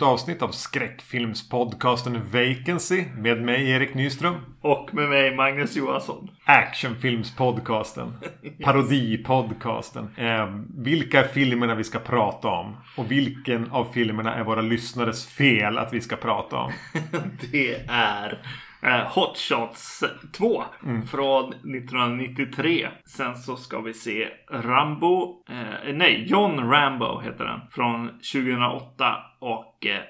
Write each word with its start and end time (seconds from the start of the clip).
Nytt 0.00 0.06
avsnitt 0.06 0.42
av 0.42 0.48
skräckfilmspodcasten 0.50 2.20
Vacancy 2.32 3.04
med 3.16 3.42
mig 3.42 3.70
Erik 3.70 3.94
Nyström. 3.94 4.34
Och 4.60 4.94
med 4.94 5.08
mig 5.08 5.36
Magnus 5.36 5.76
Johansson. 5.76 6.30
Actionfilmspodcasten. 6.44 8.12
Parodipodcasten. 8.64 10.08
Eh, 10.16 10.46
vilka 10.84 11.20
är 11.20 11.28
filmerna 11.28 11.74
vi 11.74 11.84
ska 11.84 11.98
prata 11.98 12.48
om? 12.48 12.76
Och 12.96 13.10
vilken 13.10 13.70
av 13.70 13.84
filmerna 13.92 14.34
är 14.34 14.44
våra 14.44 14.60
lyssnares 14.60 15.26
fel 15.28 15.78
att 15.78 15.92
vi 15.92 16.00
ska 16.00 16.16
prata 16.16 16.56
om? 16.56 16.72
Det 17.52 17.74
är 17.88 18.38
eh, 18.82 19.06
Hot 19.14 19.38
Shots 19.38 20.04
2 20.32 20.62
Mm. 20.84 21.06
från 21.06 21.48
1993. 21.52 22.88
Sen 23.06 23.36
så 23.36 23.56
ska 23.56 23.80
vi 23.80 23.94
se 23.94 24.28
Rambo, 24.50 25.44
eh, 25.50 25.94
nej 25.94 26.24
John 26.28 26.70
Rambo 26.70 27.20
heter 27.20 27.44
den, 27.44 27.60
från 27.70 28.06
2008 28.32 29.16
och 29.40 29.86
eh, 29.86 30.00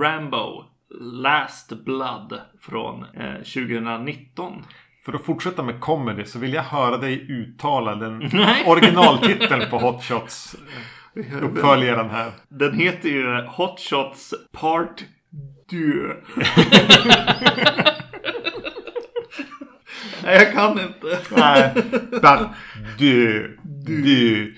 Rambo 0.00 0.64
Last 1.00 1.72
Blood 1.84 2.40
från 2.60 3.04
eh, 3.14 3.34
2019. 3.34 4.62
För 5.04 5.12
att 5.12 5.24
fortsätta 5.24 5.62
med 5.62 5.80
comedy 5.80 6.24
så 6.24 6.38
vill 6.38 6.52
jag 6.54 6.62
höra 6.62 6.96
dig 6.96 7.26
uttala 7.28 7.94
den 7.94 8.18
Nej. 8.32 8.64
originaltiteln 8.66 9.70
på 9.70 9.78
Hot 9.78 10.04
Shots. 10.04 10.56
eh, 11.16 11.44
Uppföljaren 11.44 12.10
här. 12.10 12.30
Den 12.48 12.78
heter 12.78 13.08
ju 13.08 13.42
Hot 13.46 13.80
Shots 13.80 14.34
Part 14.52 15.04
2. 15.70 15.76
Nej, 20.24 20.34
jag 20.36 20.52
kan 20.52 20.70
inte. 20.80 21.18
Nej. 21.36 21.72
Bara, 22.22 22.54
du, 22.98 23.58
du. 23.86 24.54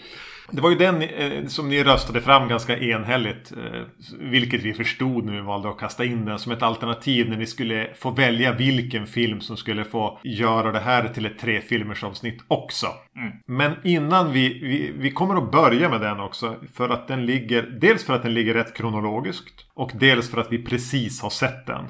Det 0.51 0.61
var 0.61 0.71
ju 0.71 0.77
den 0.77 1.03
eh, 1.03 1.47
som 1.47 1.69
ni 1.69 1.85
röstade 1.85 2.21
fram 2.21 2.49
ganska 2.49 2.79
enhälligt. 2.79 3.53
Eh, 3.53 3.83
vilket 4.19 4.63
vi 4.63 4.75
förstod 4.75 5.25
när 5.25 5.33
vi 5.33 5.41
valde 5.41 5.69
att 5.69 5.79
kasta 5.79 6.05
in 6.05 6.25
den 6.25 6.39
som 6.39 6.53
ett 6.53 6.63
alternativ 6.63 7.31
när 7.31 7.37
ni 7.37 7.47
skulle 7.47 7.95
få 7.95 8.11
välja 8.11 8.53
vilken 8.53 9.07
film 9.07 9.41
som 9.41 9.57
skulle 9.57 9.85
få 9.85 10.21
göra 10.25 10.73
det 10.73 10.81
här 10.81 11.09
till 11.09 11.27
ett 11.27 11.39
tre 11.39 11.61
filmers 11.61 12.05
avsnitt 12.05 12.43
också. 12.49 12.87
Men 13.47 13.73
innan 13.85 14.33
vi, 14.33 14.49
vi, 14.49 14.93
vi 14.99 15.11
kommer 15.11 15.37
att 15.37 15.53
börja 15.53 15.89
med 15.89 16.01
den 16.01 16.21
också. 16.21 16.57
För 16.75 16.89
att 16.89 17.09
den 17.09 17.27
ligger, 17.27 17.63
dels 17.63 18.05
för 18.05 18.15
att 18.15 18.23
den 18.23 18.35
ligger 18.35 18.55
rätt 18.55 18.77
kronologiskt. 18.77 19.67
Och 19.75 19.91
dels 19.95 20.31
för 20.31 20.41
att 20.41 20.53
vi 20.53 20.63
precis 20.63 21.23
har 21.23 21.31
sett 21.31 21.67
den. 21.67 21.85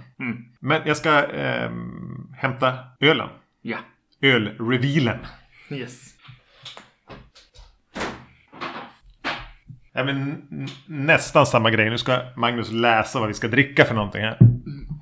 Men 0.61 0.83
jag 0.85 0.97
ska 0.97 1.25
eh, 1.25 1.71
hämta 2.37 2.75
ölen. 3.01 3.29
Ja. 3.63 3.79
Ölrevealen. 4.23 5.19
Yes. 5.71 6.08
Ja, 9.93 10.05
men 10.05 10.43
nästan 10.87 11.47
samma 11.47 11.71
grej. 11.71 11.91
Nu 11.91 11.99
ska 11.99 12.21
Magnus 12.37 12.71
läsa 12.71 13.19
vad 13.19 13.29
vi 13.29 13.35
ska 13.35 13.49
dricka 13.49 13.85
för 13.85 13.95
någonting 13.95 14.23
här. 14.23 14.39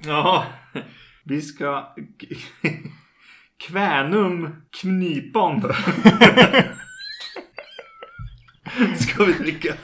Ja. 0.06 0.44
Vi 1.24 1.42
ska... 1.42 1.94
Kvänum 3.68 4.62
Knypon. 4.80 5.62
Ska 8.96 9.24
vi 9.24 9.32
dricka? 9.32 9.74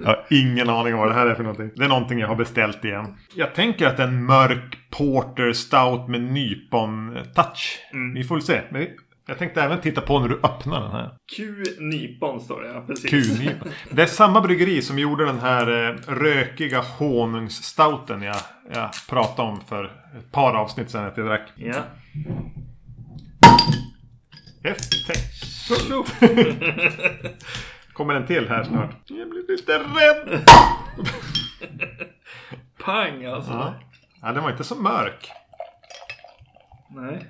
Jag 0.00 0.06
har 0.06 0.24
ingen 0.30 0.70
aning 0.70 0.94
om 0.94 1.00
vad 1.00 1.08
det 1.08 1.14
här 1.14 1.26
är 1.26 1.34
för 1.34 1.42
någonting. 1.42 1.70
Det 1.76 1.84
är 1.84 1.88
någonting 1.88 2.18
jag 2.18 2.28
har 2.28 2.36
beställt 2.36 2.84
igen. 2.84 3.16
Jag 3.34 3.54
tänker 3.54 3.86
att 3.86 3.98
en 3.98 4.24
mörk 4.24 4.78
porter 4.90 5.52
stout 5.52 6.08
med 6.08 6.20
nypon-touch. 6.20 7.78
Vi 8.14 8.24
får 8.24 8.34
väl 8.34 8.42
se. 8.42 8.62
Men 8.70 8.86
jag 9.28 9.38
tänkte 9.38 9.62
även 9.62 9.80
titta 9.80 10.00
på 10.00 10.20
när 10.20 10.28
du 10.28 10.34
öppnar 10.34 10.80
den 10.80 10.90
här. 10.90 11.10
Q-nypon 11.36 12.40
står 12.40 12.60
det, 12.60 12.68
ja. 12.68 12.80
Precis. 12.86 13.10
Q-nypon. 13.10 13.68
Det 13.90 14.02
är 14.02 14.06
samma 14.06 14.40
bryggeri 14.40 14.82
som 14.82 14.98
gjorde 14.98 15.24
den 15.24 15.38
här 15.38 15.88
eh, 15.88 15.96
rökiga 16.06 16.80
honungsstouten 16.80 18.22
jag, 18.22 18.36
jag 18.72 18.90
pratade 19.08 19.48
om 19.48 19.60
för 19.60 19.84
ett 20.18 20.32
par 20.32 20.54
avsnitt 20.54 20.90
sedan 20.90 21.04
att 21.04 21.16
jag 21.16 21.26
drack. 21.26 21.52
Ja. 21.56 21.82
Effekt. 24.62 25.34
Kommer 27.92 28.14
en 28.14 28.26
till 28.26 28.48
här 28.48 28.64
snart. 28.64 28.96
Jag 29.06 29.30
blir 29.30 29.48
lite 29.48 29.78
rädd. 29.78 30.40
Pang 32.84 33.24
alltså. 33.24 33.52
Ja. 33.52 33.74
ja, 34.22 34.32
den 34.32 34.42
var 34.42 34.50
inte 34.50 34.64
så 34.64 34.74
mörk. 34.74 35.30
Nej. 36.90 37.26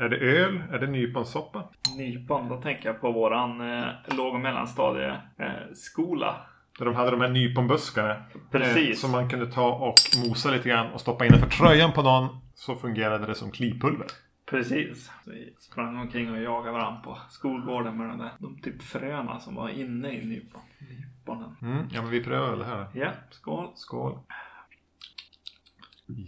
Är 0.00 0.08
det 0.08 0.16
öl? 0.16 0.62
Är 0.72 0.78
det 0.78 0.86
nyponsoppa? 0.86 1.64
Nypon, 1.96 2.48
då 2.48 2.56
tänker 2.56 2.88
jag 2.88 3.00
på 3.00 3.12
våran 3.12 3.60
eh, 3.60 3.88
låg 4.16 4.34
och 4.34 4.40
mellanstadieskola. 4.40 5.20
Eh, 5.38 5.72
skola. 5.74 6.36
Där 6.78 6.84
de 6.84 6.94
hade 6.94 7.10
de 7.10 7.20
här 7.20 7.28
nyponbuskarna. 7.28 8.16
Precis. 8.50 8.88
Eh, 8.90 8.94
som 8.94 9.10
man 9.10 9.28
kunde 9.28 9.46
ta 9.46 9.72
och 9.72 9.94
mosa 10.26 10.50
lite 10.50 10.68
grann 10.68 10.92
och 10.92 11.00
stoppa 11.00 11.26
innanför 11.26 11.48
tröjan 11.48 11.92
på 11.92 12.02
någon. 12.02 12.40
Så 12.54 12.76
fungerade 12.76 13.26
det 13.26 13.34
som 13.34 13.50
klipulver. 13.50 14.06
Precis. 14.50 15.10
Vi 15.26 15.54
sprang 15.58 15.96
omkring 15.96 16.30
och 16.30 16.42
jagade 16.42 16.72
varandra 16.72 17.00
på 17.00 17.18
skolgården 17.28 17.96
med 17.96 18.08
de 18.08 18.18
där 18.18 18.30
de 18.38 18.60
typ 18.60 18.82
fröna 18.82 19.40
som 19.40 19.54
var 19.54 19.68
inne 19.68 20.12
i 20.12 20.24
nypon. 20.26 20.60
nyponen. 20.78 21.56
Mm, 21.62 21.88
ja, 21.92 22.02
men 22.02 22.10
vi 22.10 22.24
prövar 22.24 22.50
väl 22.50 22.58
det 22.58 22.64
här. 22.64 22.86
Ja, 22.94 23.10
skål. 23.30 23.68
Skål. 23.74 24.18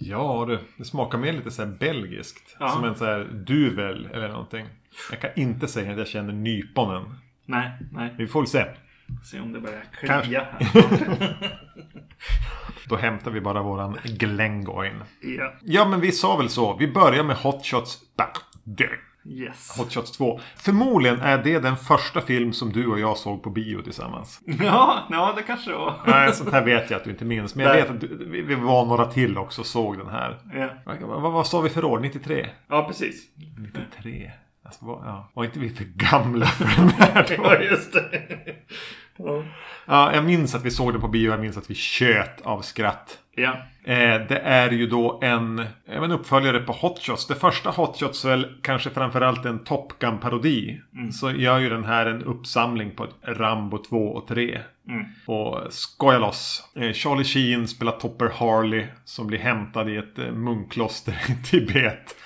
Ja 0.00 0.44
du, 0.48 0.58
det 0.76 0.84
smakar 0.84 1.18
mer 1.18 1.32
lite 1.32 1.50
så 1.50 1.62
här 1.64 1.70
belgiskt. 1.80 2.56
Ja. 2.60 2.68
Som 2.68 2.84
en 2.84 2.94
så 2.94 3.04
här 3.04 3.24
duvel 3.24 4.08
eller 4.12 4.28
någonting. 4.28 4.66
Jag 5.10 5.20
kan 5.20 5.30
inte 5.36 5.68
säga 5.68 5.92
att 5.92 5.98
jag 5.98 6.08
känner 6.08 6.32
nyponen. 6.32 7.14
Nej, 7.46 7.70
nej. 7.92 8.14
Vi 8.18 8.26
får 8.26 8.40
väl 8.40 8.46
se. 8.46 8.64
Se 9.24 9.40
om 9.40 9.52
det 9.52 9.60
börjar 9.60 9.82
klia 9.92 10.46
här. 10.58 11.36
Då 12.88 12.96
hämtar 12.96 13.30
vi 13.30 13.40
bara 13.40 13.62
våran 13.62 13.98
Glengoyne. 14.04 15.04
ja. 15.20 15.52
Ja, 15.62 15.88
men 15.88 16.00
vi 16.00 16.12
sa 16.12 16.36
väl 16.36 16.48
så. 16.48 16.76
Vi 16.76 16.88
börjar 16.88 17.24
med 17.24 17.36
Hot 17.36 17.66
Shots 17.66 17.98
Bad. 18.16 18.28
Yes. 19.24 19.78
Hot 19.78 19.92
Shots 19.92 20.12
2. 20.12 20.40
Förmodligen 20.56 21.20
är 21.20 21.38
det 21.38 21.58
den 21.58 21.76
första 21.76 22.20
film 22.20 22.52
som 22.52 22.72
du 22.72 22.86
och 22.86 23.00
jag 23.00 23.16
såg 23.16 23.42
på 23.42 23.50
bio 23.50 23.82
tillsammans. 23.82 24.40
Ja, 24.44 25.06
ja, 25.10 25.32
det 25.36 25.42
kanske 25.42 25.70
det 25.70 25.76
var. 25.76 25.94
Nej, 26.06 26.32
sånt 26.32 26.52
här 26.52 26.64
vet 26.64 26.90
jag 26.90 26.98
att 26.98 27.04
du 27.04 27.10
inte 27.10 27.24
minns. 27.24 27.54
Men 27.54 27.66
jag 27.66 27.74
vet 27.74 27.90
att 27.90 28.00
du, 28.00 28.42
vi, 28.46 28.54
var 28.54 28.86
några 28.86 29.06
till 29.06 29.38
också 29.38 29.60
och 29.60 29.66
såg 29.66 29.98
den 29.98 30.08
här. 30.08 30.38
Ja, 30.86 30.96
Vad, 31.06 31.32
vad, 31.32 31.46
sa 31.46 31.60
vi 31.60 31.68
för 31.68 31.84
år? 31.84 32.00
93? 32.00 32.48
ja 32.68 32.84
precis. 32.84 33.24
93? 33.58 34.30
Alltså, 34.64 34.84
var, 34.84 35.02
ja. 35.06 35.30
var 35.34 35.44
inte 35.44 35.58
vi 35.58 35.70
för 35.70 35.84
gamla 35.84 36.46
för 36.46 36.64
den 36.64 36.88
här 36.88 37.26
då? 37.36 37.44
Ja, 37.44 37.58
just 37.60 37.92
det. 37.92 38.22
Ja. 39.16 39.44
Ja, 39.86 40.14
jag 40.14 40.24
minns 40.24 40.54
att 40.54 40.64
vi 40.64 40.70
såg 40.70 40.92
den 40.92 41.00
på 41.00 41.08
bio. 41.08 41.30
Jag 41.30 41.40
minns 41.40 41.56
att 41.56 41.70
vi 41.70 41.74
tjöt 41.74 42.40
av 42.40 42.60
skratt. 42.60 43.18
Ja. 43.34 43.56
Eh, 43.84 44.26
det 44.28 44.40
är 44.44 44.70
ju 44.70 44.86
då 44.86 45.20
en, 45.22 45.58
eh, 45.58 45.66
en 45.86 46.12
uppföljare 46.12 46.58
på 46.60 46.72
Hot 46.72 46.98
Shots. 46.98 47.26
Det 47.26 47.34
första 47.34 47.70
Hot 47.70 48.00
Shots 48.00 48.24
väl 48.24 48.46
kanske 48.62 48.90
framförallt 48.90 49.44
en 49.44 49.64
Top 49.64 49.92
Gun-parodi. 49.98 50.80
Så 51.12 51.30
gör 51.30 51.58
ju 51.58 51.68
den 51.68 51.84
här 51.84 52.06
en 52.06 52.22
uppsamling 52.22 52.90
på 52.90 53.06
Rambo 53.22 53.78
2 53.78 54.08
och 54.08 54.28
3. 54.28 54.60
Och 55.26 55.72
skoja 55.72 56.18
loss. 56.18 56.70
Eh, 56.76 56.92
Charlie 56.92 57.24
Sheen 57.24 57.68
spelar 57.68 57.92
Topper 57.92 58.28
Harley 58.28 58.86
som 59.04 59.26
blir 59.26 59.38
hämtad 59.38 59.88
i 59.90 59.96
ett 59.96 60.16
munkkloster 60.34 61.12
i 61.28 61.46
Tibet. 61.46 62.16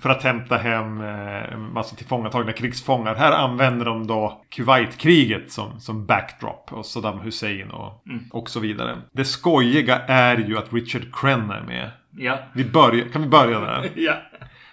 För 0.00 0.10
att 0.10 0.22
hämta 0.22 0.56
hem 0.56 1.00
eh, 1.00 1.52
en 1.52 1.72
massa 1.72 1.96
tillfångatagna 1.96 2.52
krigsfångar. 2.52 3.14
Här 3.14 3.32
använder 3.32 3.84
de 3.84 4.06
då 4.06 4.42
Kuwaitkriget 4.50 5.52
som, 5.52 5.80
som 5.80 6.06
backdrop. 6.06 6.72
Och 6.72 6.86
Saddam 6.86 7.20
Hussein 7.20 7.70
och, 7.70 8.04
och 8.30 8.50
så 8.50 8.60
vidare. 8.60 8.98
Det 9.12 9.24
skojiga 9.24 9.98
är 9.98 10.36
ju 10.36 10.58
att 10.58 10.72
Richard 10.72 11.14
Crenna 11.14 11.56
är 11.56 11.62
med. 11.62 11.90
Ja. 12.10 12.38
Vi 12.52 12.64
börjar, 12.64 13.08
kan 13.08 13.22
vi 13.22 13.28
börja 13.28 13.60
där? 13.60 13.90
Ja. 13.96 14.14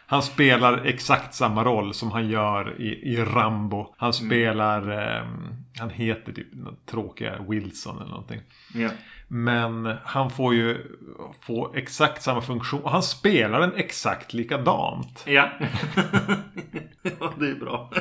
Han 0.09 0.21
spelar 0.21 0.85
exakt 0.85 1.33
samma 1.33 1.63
roll 1.63 1.94
som 1.94 2.11
han 2.11 2.29
gör 2.29 2.81
i, 2.81 3.13
i 3.13 3.17
Rambo. 3.17 3.94
Han 3.97 4.13
spelar... 4.13 4.89
ehm, 4.89 5.57
han 5.79 5.89
heter 5.89 6.31
typ 6.33 6.47
tråkiga 6.91 7.35
Wilson 7.49 7.95
eller 7.95 8.09
någonting. 8.09 8.41
Ja. 8.73 8.89
Men 9.27 9.95
han 10.03 10.29
får 10.29 10.53
ju 10.56 10.77
få 11.41 11.74
exakt 11.75 12.24
samma 12.24 12.41
funktion. 12.41 12.81
Och 12.81 12.91
han 12.91 13.03
spelar 13.03 13.59
den 13.59 13.75
exakt 13.75 14.33
likadant. 14.33 15.24
Ja. 15.25 15.50
ja, 17.19 17.33
det 17.39 17.50
är 17.50 17.59
bra. 17.59 17.91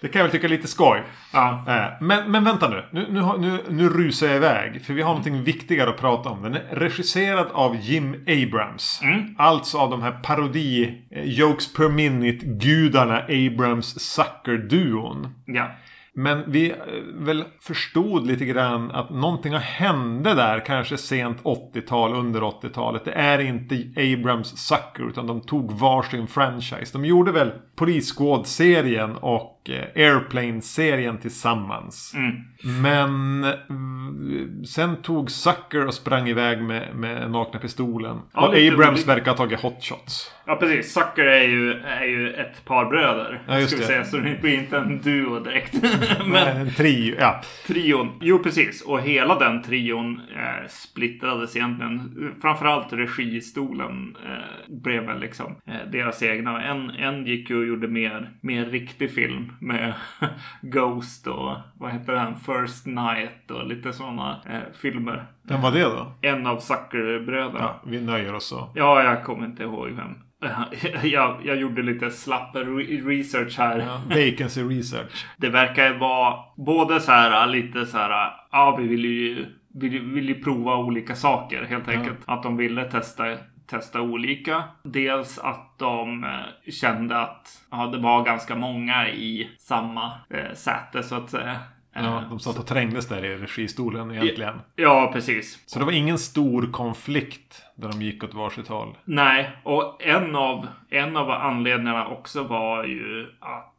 Det 0.00 0.08
kan 0.08 0.18
jag 0.18 0.24
väl 0.24 0.32
tycka 0.32 0.46
är 0.46 0.50
lite 0.50 0.68
skoj. 0.68 1.02
Ja. 1.32 1.64
Eh, 1.68 2.06
Men, 2.06 2.30
men 2.30 2.44
vänta 2.44 2.68
nu. 2.68 2.84
Nu, 2.90 3.06
nu, 3.10 3.22
nu. 3.38 3.58
nu 3.68 3.88
rusar 3.88 4.26
jag 4.26 4.36
iväg. 4.36 4.82
För 4.84 4.94
vi 4.94 5.02
har 5.02 5.08
någonting 5.10 5.42
viktigare 5.44 5.90
att 5.90 6.00
prata 6.00 6.28
om. 6.28 6.42
Den 6.42 6.54
är 6.54 6.60
regisserad 6.72 7.46
av 7.52 7.76
Jim 7.76 8.14
Abrams. 8.14 9.00
Alltså 9.38 9.78
av 9.78 9.90
de 9.90 10.02
här 10.02 10.12
parodi 10.12 11.02
eh, 11.10 11.24
Jokes 11.24 11.74
per 11.74 11.88
minute-gudarna 11.88 13.18
Abrams 13.22 14.00
Sucker-duon. 14.00 15.28
Ja. 15.46 15.70
Men 16.18 16.50
vi 16.50 16.70
eh, 16.70 16.76
väl 17.14 17.44
förstod 17.60 18.26
lite 18.26 18.44
grann 18.44 18.90
att 18.90 19.10
någonting 19.10 19.52
har 19.52 19.60
hände 19.60 20.34
där. 20.34 20.64
Kanske 20.66 20.96
sent 20.96 21.42
80-tal, 21.42 22.14
under 22.14 22.40
80-talet. 22.40 23.04
Det 23.04 23.12
är 23.12 23.38
inte 23.38 23.74
Abrams 23.96 24.58
Sucker 24.58 25.08
utan 25.08 25.26
de 25.26 25.40
tog 25.40 25.72
varsin 25.72 26.26
franchise. 26.26 26.92
De 26.92 27.04
gjorde 27.04 27.32
väl 27.32 27.52
Police 27.78 28.14
Squad-serien 28.14 29.16
och 29.16 29.70
eh, 29.70 30.04
Airplane-serien 30.04 31.18
tillsammans. 31.18 32.14
Mm. 32.14 32.36
Men 32.82 33.44
mm, 33.44 34.64
sen 34.64 35.02
tog 35.02 35.30
Sucker 35.30 35.86
och 35.86 35.94
sprang 35.94 36.28
iväg 36.28 36.62
med, 36.62 36.96
med 36.96 37.30
nakna 37.30 37.60
pistolen. 37.60 38.20
Ja, 38.34 38.48
och 38.48 38.54
Abrams 38.54 38.98
olika. 38.98 39.14
verkar 39.14 39.30
ha 39.30 39.36
tagit 39.36 39.60
hot 39.60 39.84
shots. 39.84 40.32
Ja 40.46 40.56
precis. 40.56 40.92
Sucker 40.92 41.24
är 41.24 41.44
ju, 41.44 41.72
är 41.72 42.04
ju 42.04 42.32
ett 42.32 42.64
par 42.64 42.84
bröder. 42.84 43.42
Ja, 43.46 43.58
just 43.58 43.70
ska 43.70 43.76
vi 43.76 43.82
det. 43.82 43.86
säga. 43.86 44.04
Så 44.04 44.16
det 44.16 44.40
blir 44.40 44.54
inte 44.54 44.76
en 44.76 45.00
duo 45.00 45.40
direkt. 45.40 45.74
Men 46.26 46.56
en 46.56 46.74
trio, 46.74 47.16
ja. 47.18 47.42
trion. 47.66 48.18
Jo 48.20 48.38
precis. 48.38 48.82
Och 48.82 49.00
hela 49.00 49.38
den 49.38 49.62
trion 49.62 50.20
eh, 50.36 50.68
splittrades 50.68 51.56
egentligen. 51.56 52.34
Framförallt 52.42 52.92
registolen 52.92 54.16
eh, 54.26 54.74
blev 54.74 55.02
väl 55.02 55.20
liksom 55.20 55.56
eh, 55.66 55.90
deras 55.92 56.22
egna. 56.22 56.62
En, 56.62 56.90
en 56.90 57.26
gick 57.26 57.50
ju 57.50 57.67
gjorde 57.68 57.88
mer, 57.88 58.30
mer 58.40 58.66
riktig 58.66 59.14
film 59.14 59.52
med 59.60 59.94
Ghost 60.62 61.26
och 61.26 61.56
vad 61.74 61.92
heter 61.92 62.12
den? 62.12 62.36
First 62.36 62.86
Night 62.86 63.50
och 63.50 63.66
lite 63.66 63.92
sådana 63.92 64.40
eh, 64.50 64.60
filmer. 64.80 65.26
Vem 65.42 65.60
var 65.62 65.72
det 65.72 65.82
då? 65.82 66.12
En 66.22 66.46
av 66.46 66.58
Zucker-bröderna. 66.58 67.58
Ja, 67.58 67.80
vi 67.86 68.00
nöjer 68.00 68.34
oss 68.34 68.44
så. 68.48 68.72
Ja, 68.74 69.02
jag 69.02 69.24
kommer 69.24 69.46
inte 69.46 69.62
ihåg 69.62 69.88
vem. 69.88 70.14
Jag, 71.02 71.40
jag 71.44 71.56
gjorde 71.56 71.82
lite 71.82 72.10
slapp 72.10 72.54
re- 72.56 73.06
research 73.08 73.58
här. 73.58 73.78
Ja, 73.78 74.00
vacancy 74.08 74.62
research. 74.62 75.26
Det 75.36 75.48
verkar 75.48 75.98
vara 75.98 76.34
både 76.56 77.00
så 77.00 77.12
här 77.12 77.46
lite 77.46 77.86
så 77.86 77.98
här. 77.98 78.30
Ja, 78.52 78.76
vi 78.80 78.88
vill 78.88 79.04
ju, 79.04 79.46
vill, 79.74 80.00
vill 80.02 80.28
ju 80.28 80.42
prova 80.42 80.76
olika 80.76 81.14
saker 81.14 81.64
helt 81.64 81.88
enkelt. 81.88 82.18
Att 82.24 82.42
de 82.42 82.56
ville 82.56 82.84
testa 82.84 83.24
testa 83.68 84.00
olika. 84.00 84.62
Dels 84.82 85.38
att 85.38 85.78
de 85.78 86.24
eh, 86.24 86.70
kände 86.72 87.20
att 87.20 87.62
ja, 87.70 87.86
det 87.86 87.98
var 87.98 88.24
ganska 88.24 88.54
många 88.56 89.08
i 89.08 89.50
samma 89.58 90.12
eh, 90.30 90.54
säte 90.54 91.02
så 91.02 91.14
att 91.14 91.30
säga. 91.30 91.50
Eh, 91.94 92.04
Ja, 92.04 92.24
de 92.30 92.38
satt 92.40 92.58
och 92.58 92.66
trängdes 92.66 93.08
där 93.08 93.24
i 93.24 93.36
registolen 93.36 94.10
egentligen. 94.10 94.60
ja, 94.76 95.10
precis. 95.12 95.62
Så 95.66 95.78
det 95.78 95.84
var 95.84 95.92
ingen 95.92 96.18
stor 96.18 96.72
konflikt 96.72 97.62
där 97.74 97.88
de 97.88 98.02
gick 98.02 98.24
åt 98.24 98.34
varsitt 98.34 98.68
håll. 98.68 98.96
Nej, 99.04 99.50
och 99.62 100.02
en 100.02 100.36
av, 100.36 100.66
en 100.90 101.16
av 101.16 101.30
anledningarna 101.30 102.06
också 102.08 102.42
var 102.42 102.84
ju 102.84 103.26
att 103.40 103.64
eh, 103.64 103.77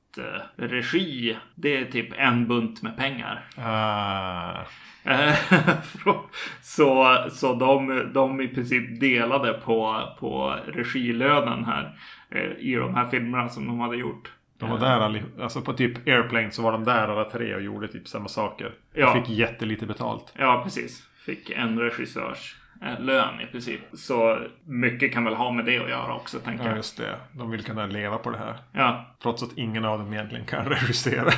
regi, 0.56 1.38
det 1.56 1.78
är 1.78 1.86
typ 1.86 2.14
en 2.18 2.48
bunt 2.48 2.82
med 2.82 2.98
pengar. 2.98 3.46
Ah, 3.58 4.66
Eh, 5.04 5.36
så 6.62 7.26
så 7.32 7.54
de, 7.54 8.04
de 8.14 8.42
i 8.42 8.48
princip 8.48 9.00
delade 9.00 9.54
på, 9.54 10.04
på 10.20 10.56
regilönen 10.68 11.66
här 11.66 11.98
eh, 12.30 12.52
i 12.60 12.76
de 12.76 12.96
här 12.96 13.06
filmerna 13.06 13.50
som 13.50 13.68
de 13.68 13.80
hade 13.80 13.98
gjort. 13.98 14.32
de 14.58 14.70
var 14.70 14.80
där 14.80 15.00
allihop. 15.00 15.40
Alltså 15.40 15.62
på 15.62 15.74
typ 15.74 16.08
Airplane 16.08 16.52
så 16.52 16.62
var 16.62 16.72
de 16.72 16.84
där 16.84 17.08
alla 17.08 17.30
tre 17.30 17.56
och 17.56 17.62
gjorde 17.62 17.88
typ 17.88 18.08
samma 18.08 18.28
saker. 18.28 18.74
Ja. 18.94 19.08
Och 19.08 19.26
fick 19.26 19.38
jättelite 19.38 19.86
betalt. 19.86 20.34
Ja, 20.38 20.62
precis. 20.64 21.04
Fick 21.26 21.50
en 21.50 21.80
regissörs 21.80 22.56
lön 23.00 23.42
i 23.42 23.46
princip. 23.46 23.80
Så 23.94 24.40
mycket 24.66 25.14
kan 25.14 25.24
väl 25.24 25.34
ha 25.34 25.52
med 25.52 25.66
det 25.66 25.80
att 25.80 25.90
göra 25.90 26.16
också, 26.16 26.40
tänker 26.40 26.64
Ja, 26.64 26.70
jag. 26.70 26.78
just 26.78 26.98
det. 26.98 27.16
De 27.34 27.52
vill 27.52 27.64
kunna 27.64 27.86
leva 27.86 28.18
på 28.18 28.30
det 28.32 28.38
här. 28.38 28.58
Ja, 28.74 29.16
Trots 29.24 29.44
att 29.44 29.58
ingen 29.58 29.86
av 29.86 30.00
dem 30.00 30.14
egentligen 30.14 30.46
kan 30.46 30.66
regissera. 30.70 31.32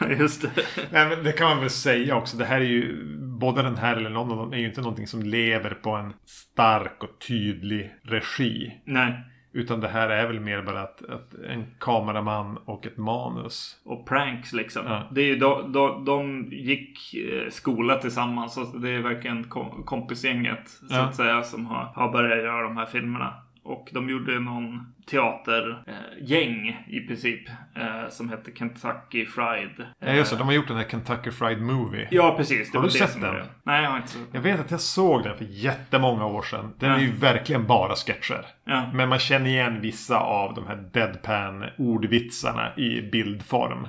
just 0.18 0.42
det. 0.42 0.50
Nej, 0.92 1.08
men 1.08 1.24
det 1.24 1.32
kan 1.32 1.48
man 1.48 1.60
väl 1.60 1.70
säga 1.70 2.16
också. 2.16 2.36
Det 2.36 2.44
här 2.44 2.60
är 2.60 2.64
ju, 2.64 3.04
både 3.40 3.62
den 3.62 3.76
här 3.76 3.96
eller 3.96 4.10
någon 4.10 4.30
av 4.30 4.36
dem 4.36 4.52
är 4.52 4.56
ju 4.58 4.66
inte 4.66 4.80
någonting 4.80 5.06
som 5.06 5.22
lever 5.22 5.70
på 5.70 5.90
en 5.90 6.12
stark 6.26 7.02
och 7.04 7.20
tydlig 7.28 7.92
regi. 8.04 8.80
Nej. 8.84 9.24
Utan 9.52 9.80
det 9.80 9.88
här 9.88 10.08
är 10.08 10.26
väl 10.26 10.40
mer 10.40 10.62
bara 10.62 10.80
att, 10.82 11.02
att 11.10 11.34
en 11.34 11.66
kameraman 11.78 12.56
och 12.64 12.86
ett 12.86 12.96
manus. 12.96 13.76
och 13.84 14.06
pranks 14.06 14.52
liksom. 14.52 14.82
Ja. 14.86 15.02
Det 15.10 15.20
är 15.20 15.26
ju 15.26 15.36
de, 15.36 15.72
de, 15.72 16.04
de 16.04 16.48
gick 16.52 17.14
eh, 17.14 17.50
skola 17.50 17.96
tillsammans. 17.96 18.54
Så 18.54 18.64
det 18.64 18.90
är 18.90 18.98
verkligen 18.98 19.44
kom, 19.44 19.82
kompisgänget 19.84 20.68
så 20.68 20.94
Ja. 20.94 21.00
att 21.00 21.16
säga 21.16 21.42
som 21.42 21.66
har, 21.66 21.84
har 21.94 22.12
börjat 22.12 22.38
göra 22.44 22.62
de 22.62 22.76
här 22.76 22.86
filmerna. 22.86 23.34
Och 23.62 23.88
de 23.92 24.08
gjorde 24.10 24.38
någon 24.40 24.92
teatergäng 25.06 26.68
eh, 26.88 26.94
i 26.94 27.00
princip. 27.06 27.48
Eh, 27.76 28.08
som 28.08 28.28
hette 28.28 28.50
Kentucky 28.54 29.26
Fried. 29.26 29.86
Ja, 29.98 30.12
just 30.12 30.30
det. 30.32 30.38
De 30.38 30.46
har 30.46 30.54
gjort 30.54 30.68
den 30.68 30.76
här 30.76 30.88
Kentucky 30.88 31.30
Fried 31.30 31.62
Movie. 31.62 32.08
Ja, 32.10 32.34
precis. 32.36 32.72
Det 32.72 32.78
Har 32.78 32.84
du 32.84 32.90
sett 32.90 33.20
den? 33.20 33.34
Nej, 33.62 33.82
jag 33.82 33.90
har 33.90 33.96
inte 33.96 34.08
sett 34.08 34.20
Jag 34.32 34.42
den. 34.42 34.52
vet 34.52 34.60
att 34.60 34.70
jag 34.70 34.80
såg 34.80 35.22
den 35.22 35.36
för 35.36 35.44
jättemånga 35.44 36.24
år 36.26 36.42
sedan. 36.42 36.72
Den 36.78 36.90
Ja. 36.90 36.96
är 36.96 37.00
ju 37.00 37.12
verkligen 37.12 37.66
bara 37.66 37.94
sketcher. 37.94 38.46
Ja. 38.64 38.90
Men 38.94 39.08
man 39.08 39.18
känner 39.18 39.50
igen 39.50 39.80
vissa 39.80 40.18
av 40.20 40.54
de 40.54 40.66
här 40.66 40.76
deadpan 40.92 41.64
ordvitsarna 41.78 42.76
i 42.76 43.02
bildform. 43.12 43.88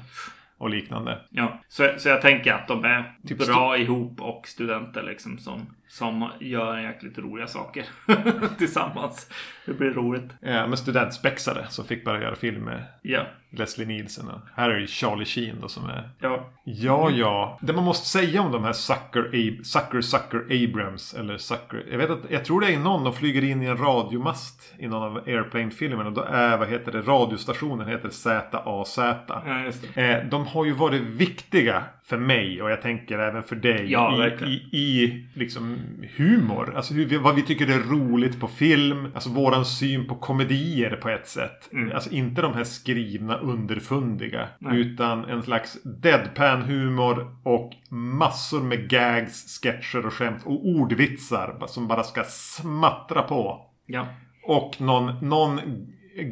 Och 0.57 0.69
liknande. 0.69 1.19
Ja, 1.29 1.61
så, 1.67 1.89
så 1.97 2.09
jag 2.09 2.21
tänker 2.21 2.53
att 2.53 2.67
de 2.67 2.83
är 2.85 3.13
Typ 3.27 3.37
bra 3.47 3.77
ihop 3.77 4.21
och 4.21 4.47
studenter 4.47 5.03
liksom 5.03 5.37
som, 5.37 5.75
som 5.91 6.29
gör 6.39 6.77
jäkligt 6.79 7.17
roliga 7.17 7.47
saker 7.47 7.85
tillsammans. 8.57 9.27
Det 9.65 9.73
blir 9.73 9.89
roligt. 9.93 10.29
Ja, 10.41 10.67
men 10.67 10.77
studentspexare 10.77 11.65
som 11.69 11.85
fick 11.85 12.05
bara 12.05 12.21
göra 12.21 12.35
film 12.35 12.63
med 12.63 12.83
Ja, 13.01 13.25
Leslie 13.49 13.87
Nielsen. 13.87 14.27
Och 14.27 14.39
här 14.55 14.69
är 14.69 14.79
det 14.79 14.87
Charlie 14.87 15.25
Sheen 15.25 15.61
då 15.61 15.67
som 15.67 15.85
är... 15.89 16.09
ja, 16.19 16.49
Ja, 16.63 17.09
ja. 17.09 17.59
Det 17.61 17.73
man 17.73 17.83
måste 17.83 18.07
säga 18.07 18.41
om 18.41 18.51
de 18.51 18.63
här 18.63 18.73
Sucker, 18.73 19.29
Ab- 19.33 19.63
Sucker, 19.63 20.01
Sucker 20.01 20.37
Abrams. 20.63 21.13
Eller 21.13 21.37
Sucker. 21.37 21.85
Jag 21.91 21.97
vet 21.97 22.09
att, 22.09 22.19
jag 22.29 22.45
tror 22.45 22.61
det 22.61 22.73
är 22.73 22.79
någon 22.79 23.03
de 23.03 23.13
flyger 23.13 23.43
in 23.43 23.63
i 23.63 23.65
en 23.65 23.77
radiomast. 23.77 24.73
I 24.77 24.87
någon 24.87 25.03
av 25.03 25.17
Airplane-filmerna. 25.27 26.05
Och 26.09 26.13
då 26.15 26.21
är, 26.21 26.57
vad 26.57 26.67
heter 26.67 26.91
det, 26.91 27.01
radiostationen 27.01 27.87
heter 27.87 28.09
ZAZ. 28.09 28.97
ja 28.97 29.59
just 29.65 29.85
det. 29.95 30.01
Eh, 30.11 30.25
de 30.29 30.47
har 30.47 30.65
ju 30.65 30.71
varit 30.71 31.01
viktiga 31.01 31.83
för 32.11 32.17
mig 32.17 32.61
och 32.61 32.71
jag 32.71 32.81
tänker 32.81 33.19
även 33.19 33.43
för 33.43 33.55
dig 33.55 33.91
Ja, 33.91 34.27
i, 34.27 34.45
i, 34.47 34.79
i 34.79 35.25
liksom 35.33 35.77
humor. 36.17 36.73
Alltså 36.75 36.93
hur 36.93 37.19
vad 37.19 37.35
vi 37.35 37.41
tycker 37.41 37.67
är 37.67 37.79
roligt 37.79 38.39
på 38.39 38.47
film. 38.47 39.07
Alltså 39.13 39.29
våran 39.29 39.65
syn 39.65 40.07
på 40.07 40.15
komedier 40.15 40.95
på 40.95 41.09
ett 41.09 41.27
sätt. 41.27 41.69
Mm. 41.73 41.91
Alltså 41.95 42.09
inte 42.11 42.41
de 42.41 42.53
här 42.53 42.63
skrivna 42.63 43.37
underfundiga. 43.37 44.47
Nej. 44.59 44.79
Utan 44.79 45.25
en 45.25 45.43
slags 45.43 45.83
deadpan-humor 45.83 47.35
och 47.43 47.71
massor 47.89 48.61
med 48.61 48.89
gags, 48.89 49.59
sketcher 49.61 50.05
och 50.05 50.13
skämt 50.13 50.41
och 50.45 50.65
ordvitsar 50.67 51.63
som 51.67 51.87
bara 51.87 52.03
ska 52.03 52.23
smattra 52.23 53.21
på. 53.21 53.65
Ja. 53.85 54.07
Och 54.43 54.81
någon, 54.81 55.29
någon 55.29 55.59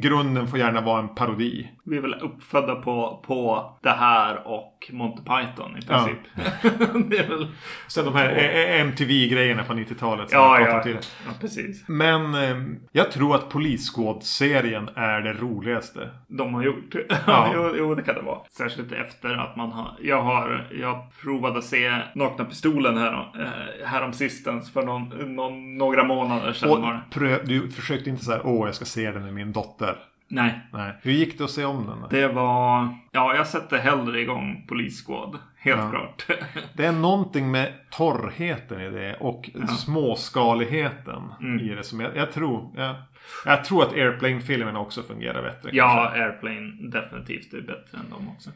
grunden 0.02 0.46
får 0.46 0.58
gärna 0.58 0.80
vara 0.80 1.00
en 1.00 1.14
parodi. 1.14 1.68
Vi 1.90 1.96
är 1.96 2.00
väl 2.00 2.14
uppfödda 2.14 2.74
på, 2.74 3.24
på 3.26 3.70
det 3.82 3.90
här 3.90 4.48
och 4.48 4.90
Monty 4.92 5.22
Python 5.22 5.76
i 5.76 5.80
Ja. 5.88 6.04
princip. 6.04 7.20
är 7.20 7.28
väl... 7.28 7.46
Sen 7.88 8.04
de 8.04 8.14
här 8.14 8.28
eh, 8.30 8.80
MTV-grejerna 8.80 9.64
på 9.64 9.72
90-talet. 9.72 10.30
som 10.30 10.38
Ja, 10.38 10.60
ja. 10.60 10.82
tidigare. 10.82 11.02
ja, 11.26 11.32
precis. 11.40 11.84
Men 11.88 12.34
eh, 12.34 12.56
jag 12.92 13.10
tror 13.12 13.34
att 13.34 13.48
Polisskåd-serien 13.48 14.88
är 14.96 15.20
det 15.20 15.32
roligaste. 15.32 16.08
De 16.28 16.54
har 16.54 16.62
gjort. 16.62 16.94
Ja. 17.08 17.16
Ja. 17.26 17.50
jo, 17.54 17.74
jo, 17.78 17.94
det 17.94 18.02
kan 18.02 18.14
det 18.14 18.22
vara. 18.22 18.38
Särskilt 18.56 18.92
efter 18.92 19.36
att 19.36 19.56
man 19.56 19.72
har... 19.72 19.96
Jag 20.00 20.22
har... 20.22 20.66
Jag 20.80 21.06
provade 21.22 21.58
att 21.58 21.64
se 21.64 21.96
Nakna 22.14 22.44
Pistolen 22.44 22.96
här, 22.98 23.12
eh, 23.40 23.86
härom 23.86 24.12
sistens 24.12 24.72
för 24.72 24.82
någon, 24.82 25.08
någon, 25.36 25.78
några 25.78 26.04
månader 26.04 26.52
sedan 26.52 26.70
Och 26.70 26.82
var 26.82 26.92
det. 26.92 27.18
prö- 27.20 27.44
du 27.44 27.70
försökte 27.70 28.10
inte 28.10 28.24
säga 28.24 28.40
åh 28.44 28.66
jag 28.68 28.74
ska 28.74 28.84
se 28.84 29.10
den 29.10 29.24
med 29.24 29.34
min 29.34 29.52
dotter. 29.52 29.96
Nej. 30.30 30.60
Nej. 30.72 30.92
Hur 31.02 31.12
gick 31.12 31.38
det 31.38 31.44
att 31.44 31.50
se 31.50 31.64
om 31.64 31.86
den? 31.86 32.04
Det 32.10 32.28
var... 32.28 32.88
Ja, 33.12 33.34
jag 33.34 33.46
sätter 33.46 33.78
hellre 33.78 34.20
igång 34.20 34.64
Police 34.68 35.04
Squad. 35.06 35.38
Helt 35.58 35.80
Ja. 35.80 35.90
klart. 35.90 36.26
Det 36.74 36.86
är 36.86 36.92
någonting 36.92 37.50
med 37.50 37.72
torrheten 37.90 38.80
i 38.80 38.90
det 38.90 39.16
och 39.20 39.50
småskaligheten 39.78 41.22
Mm. 41.40 41.60
i 41.60 41.74
det 41.74 41.84
som 41.84 42.00
jag, 42.00 42.16
jag 42.16 42.32
tror. 42.32 42.70
Jag, 42.76 42.94
jag 43.44 43.64
tror 43.64 43.82
att 43.82 43.92
Airplane-filmen 43.92 44.76
också 44.76 45.02
fungerar 45.02 45.42
bättre. 45.42 45.70
ja, 45.72 46.10
Airplane 46.14 46.90
definitivt 46.90 47.52
är 47.54 47.60
bättre 47.60 47.98
än 47.98 48.10
dem 48.10 48.28
också. 48.36 48.50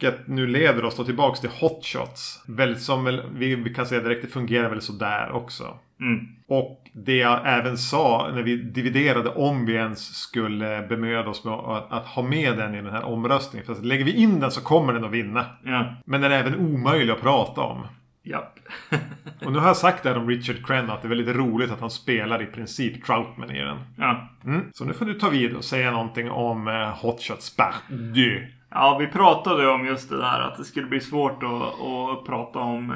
Vilket 0.00 0.28
nu 0.28 0.46
leder 0.46 0.84
oss 0.84 0.96
då 0.96 1.04
tillbaks 1.04 1.40
till 1.40 1.50
Hot 1.50 1.86
Shots. 1.86 2.42
Väldigt 2.46 2.82
som 2.82 3.20
vi, 3.34 3.74
kan 3.76 3.86
säga 3.86 4.00
direkt, 4.00 4.22
det 4.22 4.28
fungerar 4.28 4.70
väl 4.70 4.80
sådär 4.80 5.32
också. 5.32 5.78
Mm. 6.00 6.26
Och 6.48 6.84
det 6.92 7.16
jag 7.16 7.40
även 7.44 7.78
sa 7.78 8.30
när 8.34 8.42
vi 8.42 8.56
dividerade 8.56 9.28
om 9.28 9.66
vi 9.66 9.74
ens 9.74 10.14
skulle 10.14 10.86
bemöda 10.88 11.30
oss 11.30 11.44
med 11.44 11.54
att, 11.54 11.92
att 11.92 12.06
ha 12.06 12.22
med 12.22 12.56
den 12.56 12.74
i 12.74 12.82
den 12.82 12.92
här 12.92 13.04
omröstningen. 13.04 13.66
För 13.66 13.72
att 13.72 13.84
lägger 13.84 14.04
vi 14.04 14.12
in 14.12 14.40
den 14.40 14.50
så 14.50 14.60
kommer 14.60 14.92
den 14.92 15.04
att 15.04 15.10
vinna. 15.10 15.46
Ja. 15.64 15.94
Men 16.04 16.20
den 16.20 16.32
är 16.32 16.36
även 16.36 16.60
omöjlig 16.60 17.12
att 17.12 17.20
prata 17.20 17.60
om. 17.60 17.86
Japp. 18.22 18.58
Och 19.44 19.52
nu 19.52 19.58
har 19.58 19.66
jag 19.66 19.76
sagt 19.76 20.02
det 20.02 20.08
här 20.08 20.18
om 20.18 20.28
Richard 20.28 20.66
Crenna 20.66 20.92
att 20.92 21.02
det 21.02 21.06
är 21.06 21.14
väldigt 21.14 21.36
roligt 21.36 21.70
att 21.70 21.80
han 21.80 21.90
spelar 21.90 22.42
i 22.42 22.46
princip 22.46 23.04
Troutman 23.04 23.50
i 23.50 23.58
den. 23.58 23.78
ja. 23.96 24.28
Mm. 24.44 24.64
Så 24.72 24.84
nu 24.84 24.92
får 24.92 25.04
du 25.04 25.14
ta 25.14 25.28
vid 25.28 25.56
och 25.56 25.64
säga 25.64 25.90
någonting 25.90 26.30
om 26.30 26.68
eh, 26.68 26.98
Hot 27.02 27.22
Shots 27.22 27.56
Pardieu. 27.56 28.59
Ja, 28.70 28.96
vi 29.00 29.06
pratade 29.06 29.70
om 29.70 29.86
just 29.86 30.10
det 30.10 30.16
där 30.16 30.40
att 30.40 30.56
det 30.56 30.64
skulle 30.64 30.86
bli 30.86 31.00
svårt 31.00 31.42
att, 31.42 31.80
att 31.80 32.26
prata 32.26 32.58
om 32.58 32.94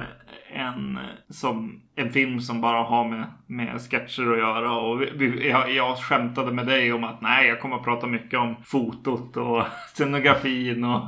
en 0.52 0.98
som 1.28 1.80
en 1.96 2.12
film 2.12 2.40
som 2.40 2.60
bara 2.60 2.82
har 2.82 3.08
med, 3.08 3.24
med 3.46 3.80
sketcher 3.80 4.32
att 4.32 4.38
göra. 4.38 4.72
Och 4.72 5.00
vi, 5.00 5.48
jag, 5.48 5.72
jag 5.72 5.98
skämtade 5.98 6.52
med 6.52 6.66
dig 6.66 6.92
om 6.92 7.04
att 7.04 7.20
nej, 7.20 7.48
jag 7.48 7.60
kommer 7.60 7.76
att 7.76 7.84
prata 7.84 8.06
mycket 8.06 8.38
om 8.38 8.56
fotot 8.64 9.36
och 9.36 9.62
scenografin 9.94 10.84
och 10.84 11.02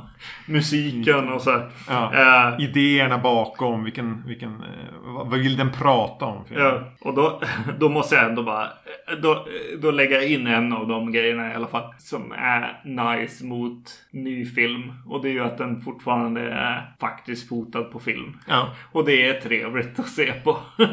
musiken 0.45 1.29
och 1.29 1.41
så. 1.41 1.61
Ja. 1.87 2.13
Eh, 2.13 2.63
Idéerna 2.63 3.17
bakom, 3.17 3.83
vilken, 3.83 4.23
vilken, 4.27 4.51
eh, 4.51 4.93
vad 5.03 5.39
vill 5.39 5.57
den 5.57 5.71
prata 5.71 6.25
om? 6.25 6.43
Ja, 6.55 6.83
och 7.01 7.15
då, 7.15 7.41
då 7.79 7.89
måste 7.89 8.15
jag 8.15 8.25
ändå 8.25 8.43
bara 8.43 8.67
då, 9.21 9.47
då 9.81 9.91
lägger 9.91 10.15
jag 10.15 10.27
in 10.27 10.47
en 10.47 10.73
av 10.73 10.87
de 10.87 11.11
grejerna 11.11 11.51
i 11.51 11.55
alla 11.55 11.67
fall 11.67 11.93
som 11.97 12.31
är 12.31 12.81
nice 12.83 13.45
mot 13.45 14.03
ny 14.11 14.45
film. 14.45 14.93
Och 15.05 15.21
det 15.21 15.29
är 15.29 15.33
ju 15.33 15.43
att 15.43 15.57
den 15.57 15.81
fortfarande 15.81 16.41
är 16.41 16.91
faktiskt 16.99 17.49
fotad 17.49 17.83
på 17.83 17.99
film. 17.99 18.37
Ja. 18.47 18.69
Och 18.91 19.05
det 19.05 19.27
är 19.27 19.41
trevligt 19.41 19.99
att 19.99 20.09
se 20.09 20.33
på. 20.33 20.57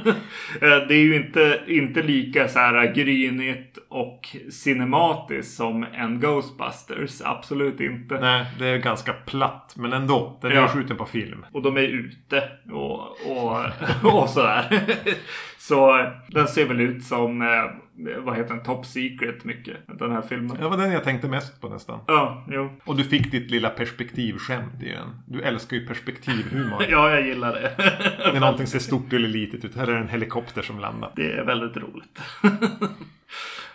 Eh, 0.60 0.76
det 0.88 0.94
är 0.94 1.02
ju 1.02 1.16
inte, 1.16 1.60
inte 1.66 2.02
lika 2.02 2.48
så 2.48 2.58
här 2.58 2.94
grynigt 2.94 3.78
och 3.88 4.36
cinematiskt 4.50 5.56
som 5.56 5.86
en 5.92 6.20
Ghostbusters. 6.20 7.22
Absolut 7.24 7.80
inte. 7.80 8.20
Nej, 8.20 8.46
det 8.58 8.66
är 8.66 8.78
ganska 8.78 9.13
platt, 9.26 9.74
men 9.76 9.92
ändå. 9.92 10.38
Den 10.42 10.50
är 10.52 10.56
Ja. 10.56 10.68
skjuten 10.68 10.96
på 10.96 11.06
film. 11.06 11.46
Och 11.52 11.62
de 11.62 11.76
är 11.76 11.80
ute 11.80 12.48
och, 12.72 13.00
och, 13.30 13.66
och 14.22 14.28
sådär. 14.28 14.80
Så 15.58 16.06
den 16.28 16.48
ser 16.48 16.66
väl 16.68 16.80
ut 16.80 17.04
som, 17.04 17.42
eh, 17.42 18.18
vad 18.20 18.36
heter 18.36 18.54
den, 18.54 18.62
Top 18.62 18.86
Secret 18.86 19.44
mycket. 19.44 19.76
Den 19.98 20.12
här 20.12 20.22
filmen. 20.22 20.56
Det 20.60 20.68
var 20.68 20.76
den 20.76 20.92
jag 20.92 21.04
tänkte 21.04 21.28
mest 21.28 21.60
på 21.60 21.68
nästan. 21.68 21.98
Ja, 22.06 22.44
jo. 22.50 22.70
Och 22.84 22.96
du 22.96 23.04
fick 23.04 23.30
ditt 23.30 23.50
lilla 23.50 23.70
perspektivskämt 23.70 24.82
i 24.82 24.90
den. 24.90 25.08
Du 25.26 25.42
älskar 25.42 25.76
ju 25.76 25.86
perspektivhumor. 25.86 26.84
Ja, 26.88 27.10
jag 27.10 27.26
gillar 27.26 27.52
det. 27.52 27.72
När 28.32 28.40
någonting 28.40 28.66
ser 28.66 28.78
stort 28.78 29.12
eller 29.12 29.28
litet 29.28 29.64
ut. 29.64 29.76
Här 29.76 29.86
är 29.86 29.92
det 29.92 29.98
en 29.98 30.08
helikopter 30.08 30.62
som 30.62 30.78
landar. 30.78 31.10
Det 31.16 31.32
är 31.32 31.44
väldigt 31.44 31.76
roligt. 31.76 32.20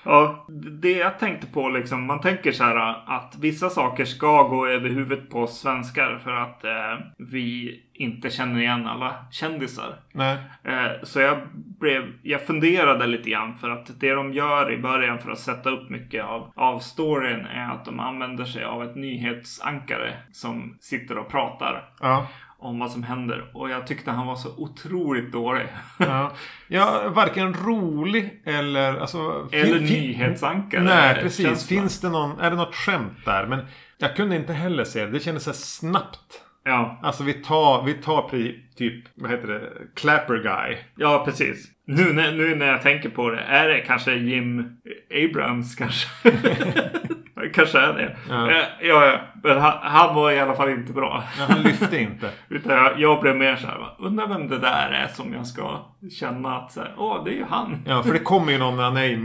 Ja, 0.03 0.45
det 0.81 0.91
jag 0.91 1.19
tänkte 1.19 1.47
på 1.47 1.69
liksom. 1.69 2.05
Man 2.07 2.21
tänker 2.21 2.51
så 2.51 2.63
här 2.63 3.03
att 3.05 3.35
vissa 3.41 3.69
saker 3.69 4.05
ska 4.05 4.43
gå 4.43 4.67
över 4.67 4.89
huvudet 4.89 5.29
på 5.29 5.39
oss 5.39 5.59
svenskar 5.59 6.19
för 6.23 6.31
att 6.31 6.63
eh, 6.63 7.05
vi 7.17 7.79
inte 7.93 8.29
känner 8.29 8.59
igen 8.59 8.87
alla 8.87 9.15
kändisar. 9.31 9.95
Nej. 10.11 10.37
Eh, 10.63 10.91
Så 11.03 11.19
jag, 11.19 11.37
blev, 11.53 12.03
jag 12.21 12.45
funderade 12.47 13.07
lite 13.07 13.29
grann 13.29 13.55
för 13.55 13.69
att 13.69 13.99
det 13.99 14.13
de 14.13 14.33
gör 14.33 14.71
i 14.71 14.77
början 14.77 15.19
för 15.19 15.31
att 15.31 15.39
sätta 15.39 15.69
upp 15.69 15.89
mycket 15.89 16.25
av, 16.25 16.51
av 16.55 16.79
storyn 16.79 17.45
är 17.45 17.71
att 17.71 17.85
de 17.85 17.99
använder 17.99 18.45
sig 18.45 18.63
av 18.63 18.83
ett 18.83 18.95
nyhetsankare 18.95 20.13
som 20.31 20.77
sitter 20.79 21.17
och 21.17 21.29
pratar 21.29 21.89
Ja. 21.99 22.27
Om 22.59 22.79
vad 22.79 22.91
som 22.91 23.03
händer. 23.03 23.51
Och 23.53 23.69
jag 23.69 23.87
tyckte 23.87 24.11
han 24.11 24.27
var 24.27 24.35
så 24.35 24.49
otroligt 24.57 25.31
dålig. 25.31 25.67
Ja. 25.97 26.31
ja, 26.67 27.09
varken 27.15 27.53
rolig 27.53 28.41
eller... 28.45 28.97
Alltså, 28.97 29.47
Eller 29.51 29.79
nyhetsankare. 29.79 30.83
Nej, 30.83 31.15
precis. 31.15 31.67
Finns 31.67 32.01
det 32.01 32.09
någon... 32.09 32.39
Är 32.39 32.49
det 32.49 32.55
något 32.57 32.75
skämt 32.75 33.25
där? 33.25 33.45
Men 33.45 33.59
jag 33.97 34.15
kunde 34.15 34.35
inte 34.35 34.53
heller 34.53 34.83
se 34.83 35.05
det. 35.05 35.11
Det 35.11 35.19
kändes 35.19 35.43
så 35.43 35.53
snabbt. 35.53 36.41
Ja, 36.63 36.99
Alltså 37.03 37.23
vi 37.23 37.33
tar, 37.33 37.83
vi 37.83 37.93
tar 37.93 38.29
typ, 38.77 39.05
vad 39.15 39.31
heter 39.31 39.47
det? 39.47 39.61
Clapper 39.95 40.35
guy. 40.35 40.77
ja 40.95 41.21
precis. 41.25 41.67
Nu, 41.85 42.13
när- 42.13 42.31
nu 42.31 42.55
när 42.55 42.65
jag 42.67 42.81
tänker 42.81 43.09
på 43.09 43.29
det, 43.29 43.39
är 43.41 43.67
det 43.67 43.79
kanske 43.79 44.13
Jim 44.13 44.77
Abrams 45.29 45.75
kanske? 45.75 46.07
kanske 47.53 47.79
är 47.79 47.93
det. 47.93 48.17
Ja. 48.29 48.51
Ja, 48.51 48.61
ja, 48.81 49.05
ja. 49.05 49.19
men 49.43 49.61
han, 49.61 49.73
han 49.81 50.15
var 50.15 50.31
i 50.31 50.39
alla 50.39 50.55
fall 50.55 50.69
inte 50.69 50.93
bra. 50.93 51.23
Ja, 51.39 51.45
han 51.49 51.61
lyfte 51.61 51.99
inte. 51.99 52.29
Utan 52.49 52.77
jag, 52.77 52.99
jag 52.99 53.21
blev 53.21 53.35
mer 53.35 53.55
så 53.55 53.67
här, 53.67 53.77
undrar 53.99 54.27
vem 54.27 54.47
det 54.47 54.59
där 54.59 54.91
är 54.91 55.07
som 55.07 55.33
jag 55.33 55.47
ska 55.47 55.85
känna 56.19 56.57
att 56.57 56.71
så 56.71 56.79
här, 56.79 56.93
åh, 56.97 57.23
det 57.23 57.31
är 57.31 57.35
ju 57.35 57.45
han. 57.49 57.77
Ja, 57.85 58.03
för 58.03 58.13
det 58.13 58.19
kommer 58.19 58.51
ju 58.51 58.57
någon 58.57 58.75
när 58.75 58.83
han 58.83 58.97
är 58.97 59.05
i 59.05 59.17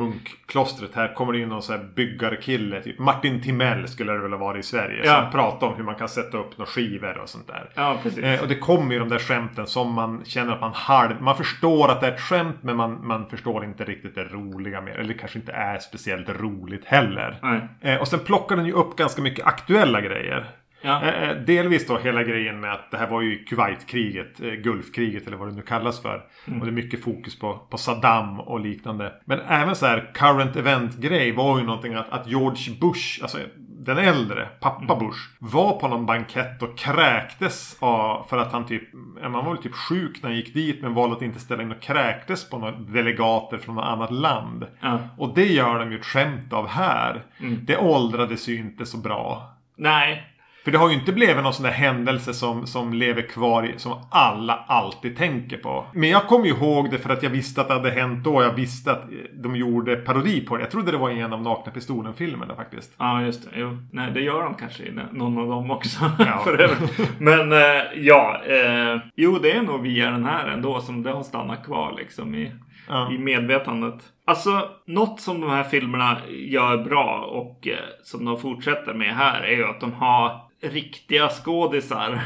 munkklostret 0.44 0.94
här. 0.94 1.14
Kommer 1.14 1.32
det 1.32 1.38
in 1.38 1.48
någon 1.48 1.62
så 1.62 1.72
här 1.72 1.84
byggarkille. 1.94 2.82
Typ 2.82 2.98
Martin 2.98 3.42
Timell 3.42 3.88
skulle 3.88 4.12
det 4.12 4.18
väl 4.18 4.32
ha 4.32 4.38
varit 4.38 4.64
i 4.64 4.68
Sverige. 4.68 5.02
Ja. 5.04 5.22
Som 5.22 5.30
pratar 5.32 5.66
om 5.66 5.74
hur 5.76 5.84
man 5.84 5.94
kan 5.94 6.08
sätta 6.08 6.38
upp 6.38 6.58
några 6.58 6.70
skivor 6.70 7.18
och 7.18 7.28
sånt 7.28 7.46
där. 7.46 7.70
Ja, 7.74 7.98
precis. 8.02 8.24
Eh, 8.24 8.42
och 8.42 8.48
det 8.48 8.54
kommer 8.54 8.92
ju 8.92 8.98
de 8.98 9.08
där 9.08 9.18
skämten 9.18 9.66
som 9.66 9.92
man 9.92 10.24
känner 10.24 10.52
att 10.52 10.60
man 10.60 10.72
halv... 10.74 11.22
Man 11.22 11.36
förstår 11.36 11.90
att 11.90 12.00
det 12.00 12.06
är 12.06 12.12
ett 12.12 12.20
skämt 12.20 12.56
men 12.60 12.76
man, 12.76 13.06
man 13.06 13.26
förstår 13.26 13.64
inte 13.64 13.84
riktigt 13.84 14.14
det 14.14 14.24
roliga 14.24 14.80
med 14.80 14.94
Eller 14.94 15.08
det 15.08 15.18
kanske 15.18 15.38
inte 15.38 15.52
är 15.52 15.78
speciellt 15.78 16.28
roligt 16.28 16.84
heller. 16.84 17.38
Nej. 17.42 17.60
Eh, 17.80 18.00
och 18.00 18.08
sen 18.08 18.20
plockar 18.20 18.56
den 18.56 18.66
ju 18.66 18.72
upp 18.72 18.96
ganska 18.96 19.22
mycket 19.22 19.46
aktuella 19.46 20.00
grejer. 20.00 20.46
Ja. 20.84 21.02
Eh, 21.02 21.30
eh, 21.30 21.36
delvis 21.36 21.86
då 21.86 21.98
hela 21.98 22.22
grejen 22.22 22.60
med 22.60 22.72
att 22.72 22.90
det 22.90 22.96
här 22.96 23.10
var 23.10 23.22
ju 23.22 23.44
Kuwaitkriget, 23.44 24.40
eh, 24.40 24.50
Gulfkriget 24.50 25.26
eller 25.26 25.36
vad 25.36 25.48
det 25.48 25.54
nu 25.54 25.62
kallas 25.62 26.02
för. 26.02 26.24
Mm. 26.46 26.60
Och 26.60 26.66
det 26.66 26.72
är 26.72 26.74
mycket 26.74 27.04
fokus 27.04 27.38
på, 27.38 27.58
på 27.70 27.78
Saddam 27.78 28.40
och 28.40 28.60
liknande. 28.60 29.12
Men 29.24 29.40
även 29.40 29.76
så 29.76 29.86
här 29.86 30.10
current 30.14 30.56
event 30.56 30.96
grej 30.96 31.32
var 31.32 31.58
ju 31.58 31.64
någonting 31.64 31.94
att, 31.94 32.10
att 32.10 32.26
George 32.26 32.74
Bush, 32.80 33.22
alltså 33.22 33.38
den 33.56 33.98
äldre, 33.98 34.48
pappa 34.60 34.94
Mm. 34.94 35.06
Bush, 35.06 35.18
var 35.38 35.72
på 35.80 35.88
någon 35.88 36.06
bankett 36.06 36.62
och 36.62 36.78
kräktes 36.78 37.76
av, 37.80 38.26
för 38.28 38.38
att 38.38 38.52
han 38.52 38.66
typ, 38.66 38.82
man 39.22 39.32
var 39.32 39.54
väl 39.54 39.62
typ 39.62 39.74
sjuk 39.74 40.22
när 40.22 40.30
han 40.30 40.36
gick 40.36 40.54
dit 40.54 40.82
men 40.82 40.94
valde 40.94 41.16
att 41.16 41.22
inte 41.22 41.40
ställa 41.40 41.62
in 41.62 41.72
och 41.72 41.80
kräktes 41.80 42.50
på 42.50 42.58
några 42.58 42.72
delegater 42.72 43.58
från 43.58 43.74
något 43.74 43.84
annat 43.84 44.10
land. 44.10 44.66
Ja. 44.80 44.98
Och 45.18 45.34
det 45.34 45.46
gör 45.46 45.78
de 45.78 45.92
ju 45.92 45.98
ett 45.98 46.04
skämt 46.04 46.52
av 46.52 46.68
här. 46.68 47.22
Mm. 47.40 47.58
Det 47.64 47.76
åldrades 47.76 48.48
ju 48.48 48.56
inte 48.56 48.86
så 48.86 48.98
bra. 48.98 49.54
Nej. 49.76 50.33
För 50.64 50.70
det 50.70 50.78
har 50.78 50.88
ju 50.88 50.94
inte 50.94 51.12
blivit 51.12 51.42
någon 51.42 51.52
sån 51.54 51.64
där 51.64 51.70
händelse 51.72 52.34
som, 52.34 52.66
som 52.66 52.92
lever 52.92 53.22
kvar 53.22 53.62
i, 53.66 53.78
som 53.78 53.92
alla 54.10 54.64
alltid 54.66 55.16
tänker 55.16 55.56
på. 55.56 55.86
Men 55.92 56.08
jag 56.10 56.26
kommer 56.26 56.46
ihåg 56.46 56.90
det 56.90 56.98
för 56.98 57.10
att 57.10 57.22
jag 57.22 57.30
visste 57.30 57.60
att 57.60 57.68
det 57.68 57.74
hade 57.74 57.90
hänt 57.90 58.24
då. 58.24 58.42
Jag 58.42 58.52
visste 58.52 58.92
att 58.92 59.02
eh, 59.02 59.08
de 59.42 59.56
gjorde 59.56 59.96
parodi 59.96 60.40
på 60.40 60.56
det. 60.56 60.62
Jag 60.62 60.70
trodde 60.70 60.90
det 60.92 60.98
var 60.98 61.10
en 61.10 61.32
av 61.32 61.42
Nakna 61.42 61.72
Pistolen-filmerna 61.72 62.54
faktiskt. 62.56 62.94
Ja, 62.98 63.22
just 63.22 63.44
det. 63.44 63.50
Jo. 63.60 63.78
Nej, 63.92 64.10
det 64.14 64.20
gör 64.20 64.42
de 64.42 64.54
kanske 64.54 64.82
i 64.82 64.92
någon 65.12 65.38
av 65.38 65.48
dem 65.48 65.70
också. 65.70 66.04
Ja. 66.18 66.40
För 66.44 66.60
övrigt. 66.60 67.20
Men 67.20 67.52
eh, 67.52 67.58
ja, 67.96 68.40
eh, 68.46 69.00
jo, 69.16 69.38
det 69.42 69.52
är 69.52 69.62
nog 69.62 69.82
via 69.82 70.10
den 70.10 70.24
här 70.24 70.46
ändå 70.48 70.80
som 70.80 71.02
det 71.02 71.10
har 71.10 71.22
stannat 71.22 71.64
kvar 71.64 71.94
liksom 71.98 72.34
i, 72.34 72.52
Ja. 72.88 73.12
i 73.12 73.18
medvetandet. 73.18 73.94
Alltså, 74.26 74.68
något 74.86 75.20
som 75.20 75.40
de 75.40 75.50
här 75.50 75.62
filmerna 75.62 76.16
gör 76.30 76.84
bra 76.84 77.28
och 77.30 77.68
eh, 77.68 77.74
som 78.02 78.24
de 78.24 78.38
fortsätter 78.38 78.94
med 78.94 79.14
här 79.14 79.40
är 79.42 79.56
ju 79.56 79.64
att 79.64 79.80
de 79.80 79.92
har 79.92 80.43
riktiga 80.72 81.28
skådisar 81.28 82.22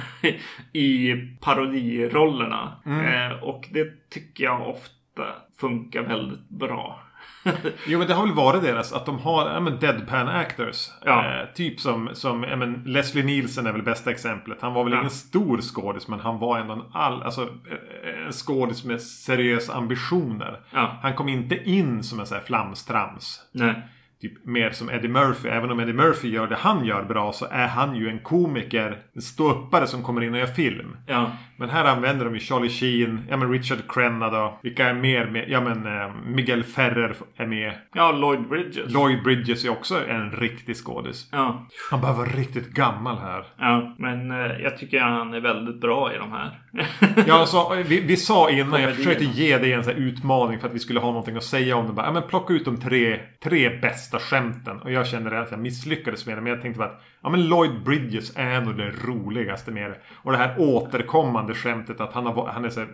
i 0.72 1.14
parodirollerna. 1.40 2.72
Eh, 2.86 3.42
och 3.42 3.68
det 3.70 4.10
tycker 4.10 4.44
jag 4.44 4.68
ofta 4.68 5.24
funkar 5.60 6.02
väldigt 6.02 6.48
bra. 6.48 7.00
Jo 7.86 7.98
men 7.98 8.08
det 8.08 8.14
har 8.14 8.26
väl 8.26 8.34
varit 8.34 8.62
deras 8.62 8.92
att 8.92 9.06
de 9.06 9.18
har 9.18 9.50
ja, 9.50 9.60
men 9.60 9.78
deadpan 9.78 10.28
actors. 10.28 10.88
Ja. 11.04 11.24
Eh, 11.40 11.46
typ 11.54 11.80
som, 11.80 12.10
som 12.12 12.42
ja, 12.42 12.56
men 12.56 12.82
Leslie 12.86 13.24
Nielsen 13.24 13.66
är 13.66 13.72
väl 13.72 13.82
bästa 13.82 14.10
exemplet. 14.10 14.58
Han 14.60 14.72
var 14.74 14.84
väl 14.84 14.92
Ja. 14.92 14.98
ingen 14.98 15.10
stor 15.10 15.60
skådis 15.60 16.08
men 16.08 16.20
han 16.20 16.38
var 16.38 16.58
ändå 16.58 16.72
en, 16.74 16.82
all, 16.92 17.22
alltså, 17.22 17.42
eh, 17.42 18.26
en 18.26 18.32
skådis 18.32 18.84
med 18.84 19.02
seriösa 19.02 19.74
ambitioner. 19.74 20.60
Ja. 20.70 20.98
Han 21.02 21.14
kom 21.14 21.28
inte 21.28 21.56
in 21.70 22.02
som 22.02 22.20
en 22.20 22.26
sån 22.26 22.36
här 22.38 22.44
flamstrams. 22.44 23.40
Nej. 23.52 23.74
Typ 24.20 24.46
mer 24.46 24.70
som 24.70 24.90
Eddie 24.90 25.08
Murphy. 25.08 25.48
Även 25.48 25.70
om 25.70 25.80
Eddie 25.80 25.92
Murphy 25.92 26.28
gör 26.28 26.46
det 26.46 26.56
han 26.56 26.84
gör 26.84 27.04
bra 27.04 27.32
så 27.32 27.46
är 27.50 27.66
han 27.66 27.96
ju 27.96 28.08
en 28.08 28.18
komiker. 28.18 29.02
En 29.12 29.22
ståuppare 29.22 29.86
som 29.86 30.02
kommer 30.02 30.20
in 30.20 30.32
och 30.32 30.38
gör 30.38 30.46
film. 30.46 30.96
Ja. 31.06 31.32
Men 31.60 31.70
här 31.70 31.84
använder 31.84 32.24
de 32.24 32.34
ju 32.34 32.40
Charlie 32.40 32.68
Sheen, 32.68 33.22
ja 33.28 33.36
men 33.36 33.52
Richard 33.52 33.78
Crenna 33.88 34.30
då. 34.30 34.58
Vilka 34.62 34.88
är 34.88 34.94
mer 34.94 35.26
med? 35.26 35.44
Ja 35.48 35.60
men 35.60 35.86
eh, 35.86 36.14
Miguel 36.26 36.64
Ferrer 36.64 37.16
är 37.36 37.46
med. 37.46 37.72
Ja, 37.94 38.12
Lloyd 38.12 38.48
Bridges. 38.48 38.92
Lloyd 38.92 39.22
Bridges 39.22 39.64
är 39.64 39.68
också 39.68 40.08
en 40.08 40.30
riktig 40.30 40.76
skådis. 40.76 41.28
Ja. 41.32 41.66
Han 41.90 42.00
behöver 42.00 42.18
vara 42.18 42.30
riktigt 42.30 42.70
gammal 42.70 43.18
här. 43.18 43.44
Ja, 43.58 43.94
men 43.98 44.30
eh, 44.30 44.60
jag 44.62 44.78
tycker 44.78 45.00
han 45.00 45.34
är 45.34 45.40
väldigt 45.40 45.80
bra 45.80 46.14
i 46.14 46.18
de 46.18 46.32
här. 46.32 46.60
Ja, 47.26 47.34
alltså, 47.34 47.74
vi, 47.86 48.00
vi 48.00 48.16
sa 48.16 48.50
innan, 48.50 48.82
jag 48.82 48.96
försökte 48.96 49.24
ge 49.24 49.58
dig 49.58 49.72
en 49.72 49.84
sån 49.84 49.92
här 49.92 50.00
utmaning 50.00 50.58
för 50.58 50.68
att 50.68 50.74
vi 50.74 50.78
skulle 50.78 51.00
ha 51.00 51.08
någonting 51.08 51.36
att 51.36 51.44
säga 51.44 51.76
om 51.76 51.86
det. 51.86 51.92
Bara, 51.92 52.06
ja, 52.06 52.12
men 52.12 52.22
plocka 52.22 52.52
ut 52.54 52.64
de 52.64 52.80
tre, 52.80 53.20
tre 53.44 53.78
bästa 53.78 54.18
skämten. 54.18 54.80
Och 54.80 54.92
jag 54.92 55.06
kände 55.06 55.40
att 55.40 55.50
jag 55.50 55.60
misslyckades 55.60 56.26
med 56.26 56.36
det. 56.36 56.40
Men 56.40 56.52
jag 56.52 56.62
tänkte 56.62 56.78
bara 56.78 56.88
att 56.88 57.02
ja, 57.22 57.30
men 57.30 57.48
Lloyd 57.48 57.84
Bridges 57.84 58.36
är 58.36 58.60
nog 58.60 58.76
det 58.76 58.90
roligaste 59.04 59.70
med 59.70 59.90
det. 59.90 59.96
Och 60.14 60.32
det 60.32 60.38
här 60.38 60.54
återkommande 60.58 61.47
skämtet 61.54 62.00
att 62.00 62.12
han, 62.12 62.26
har, 62.26 62.46
han 62.48 62.64
är 62.64 62.70
så 62.70 62.80
här 62.80 62.88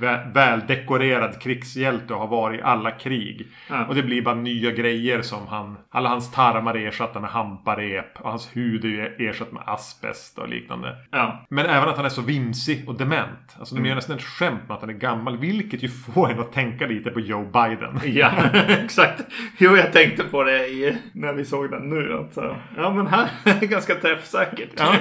vä- 0.00 0.32
väldekorerad 0.34 1.40
krigshjälte 1.42 2.14
och 2.14 2.20
har 2.20 2.26
varit 2.28 2.60
i 2.60 2.62
alla 2.62 2.90
krig. 2.90 3.46
Ja. 3.68 3.84
Och 3.84 3.94
det 3.94 4.02
blir 4.02 4.22
bara 4.22 4.34
nya 4.34 4.70
grejer 4.70 5.22
som 5.22 5.46
han... 5.46 5.76
Alla 5.90 6.08
hans 6.08 6.32
tarmar 6.32 6.76
är 6.76 6.86
ersatta 6.88 7.20
med 7.20 7.30
hamparep. 7.30 8.20
Och 8.20 8.30
hans 8.30 8.56
hud 8.56 8.84
är 8.84 9.28
ersatt 9.28 9.52
med 9.52 9.62
asbest 9.66 10.38
och 10.38 10.48
liknande. 10.48 10.96
Ja. 11.10 11.46
Men 11.50 11.66
även 11.66 11.88
att 11.88 11.96
han 11.96 12.04
är 12.04 12.08
så 12.08 12.22
vimsig 12.22 12.88
och 12.88 12.94
dement. 12.98 13.56
Alltså 13.58 13.74
de 13.74 13.86
gör 13.86 13.94
nästan 13.94 14.16
ett 14.16 14.22
skämt 14.22 14.60
med 14.68 14.74
att 14.74 14.80
han 14.80 14.90
är 14.90 14.94
gammal. 14.94 15.38
Vilket 15.38 15.82
ju 15.82 15.88
får 15.88 16.30
en 16.30 16.40
att 16.40 16.52
tänka 16.52 16.86
lite 16.86 17.10
på 17.10 17.20
Joe 17.20 17.44
Biden. 17.44 18.00
Ja, 18.18 18.30
exakt. 18.68 19.24
Jo, 19.58 19.76
jag 19.76 19.92
tänkte 19.92 20.24
på 20.24 20.42
det 20.42 20.66
i, 20.68 20.96
när 21.12 21.32
vi 21.32 21.44
såg 21.44 21.70
den 21.70 21.90
nu. 21.90 22.18
Att, 22.18 22.34
så, 22.34 22.56
ja, 22.76 22.90
men 22.94 23.06
här 23.06 23.28
är 23.44 23.66
ganska 23.66 23.94
träffsäkert. 23.94 24.70
Ja. 24.76 24.94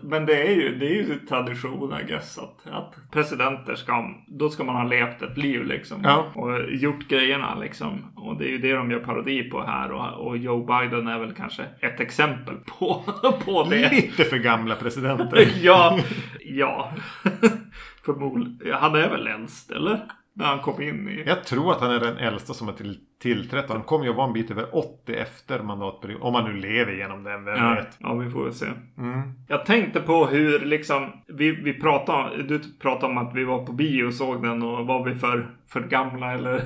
Men 0.00 0.26
det 0.26 0.42
är 0.46 0.54
ju, 0.54 0.74
det 0.78 0.86
är 0.86 0.94
ju 0.94 1.18
tradition 1.44 2.00
I 2.00 2.04
guess 2.04 2.38
att, 2.38 2.66
att 2.70 3.10
presidenter 3.10 3.74
ska, 3.74 4.14
då 4.26 4.50
ska 4.50 4.64
man 4.64 4.76
ha 4.76 4.84
levt 4.84 5.22
ett 5.22 5.38
liv 5.38 5.64
liksom. 5.64 6.00
Ja. 6.04 6.26
Och 6.34 6.70
gjort 6.70 7.08
grejerna 7.08 7.54
liksom. 7.54 8.04
Och 8.14 8.36
det 8.36 8.44
är 8.44 8.48
ju 8.48 8.58
det 8.58 8.72
de 8.72 8.90
gör 8.90 9.00
parodi 9.00 9.42
på 9.42 9.62
här. 9.62 9.90
Och, 9.90 10.26
och 10.26 10.36
Joe 10.36 10.64
Biden 10.64 11.06
är 11.06 11.18
väl 11.18 11.34
kanske 11.34 11.62
ett 11.80 12.00
exempel 12.00 12.56
på, 12.56 13.02
på 13.44 13.66
det. 13.70 13.90
Lite 13.90 14.24
för 14.24 14.38
gamla 14.38 14.74
presidenter. 14.74 15.48
ja, 15.62 15.98
ja. 16.44 16.92
Förmodligen. 18.04 18.76
Han 18.80 18.94
är 18.94 19.08
väl 19.10 19.26
äldst, 19.26 19.70
eller? 19.70 20.00
När 20.34 20.46
han 20.46 20.58
kom 20.58 20.82
in 20.82 21.08
i... 21.08 21.24
Jag 21.26 21.44
tror 21.44 21.72
att 21.72 21.80
han 21.80 21.90
är 21.90 22.00
den 22.00 22.16
äldsta 22.16 22.54
som 22.54 22.68
har 22.68 22.74
till, 22.74 22.98
tillträtt. 23.18 23.70
Han 23.70 23.82
kommer 23.82 24.04
ju 24.04 24.10
att 24.10 24.16
vara 24.16 24.26
en 24.26 24.32
bit 24.32 24.50
över 24.50 24.76
80 24.76 25.14
efter 25.14 25.62
mandatperioden. 25.62 26.22
Om 26.22 26.34
han 26.34 26.44
nu 26.44 26.60
lever 26.60 26.92
genom 26.92 27.24
den, 27.24 27.44
vem 27.44 27.56
Ja, 27.56 27.74
vet. 27.74 27.96
ja, 27.98 28.14
vi 28.14 28.30
får 28.30 28.44
väl 28.44 28.52
se. 28.54 28.66
Mm. 28.98 29.32
Jag 29.48 29.66
tänkte 29.66 30.00
på 30.00 30.26
hur 30.26 30.58
liksom, 30.60 31.12
vi, 31.26 31.50
vi 31.50 31.72
pratade, 31.74 32.42
du 32.42 32.60
pratade 32.80 33.12
om 33.12 33.18
att 33.18 33.34
vi 33.34 33.44
var 33.44 33.66
på 33.66 33.72
bio 33.72 34.04
och 34.04 34.14
såg 34.14 34.42
den 34.42 34.62
och 34.62 34.86
var 34.86 35.04
vi 35.04 35.14
för, 35.14 35.46
för 35.68 35.80
gamla 35.80 36.32
eller 36.32 36.60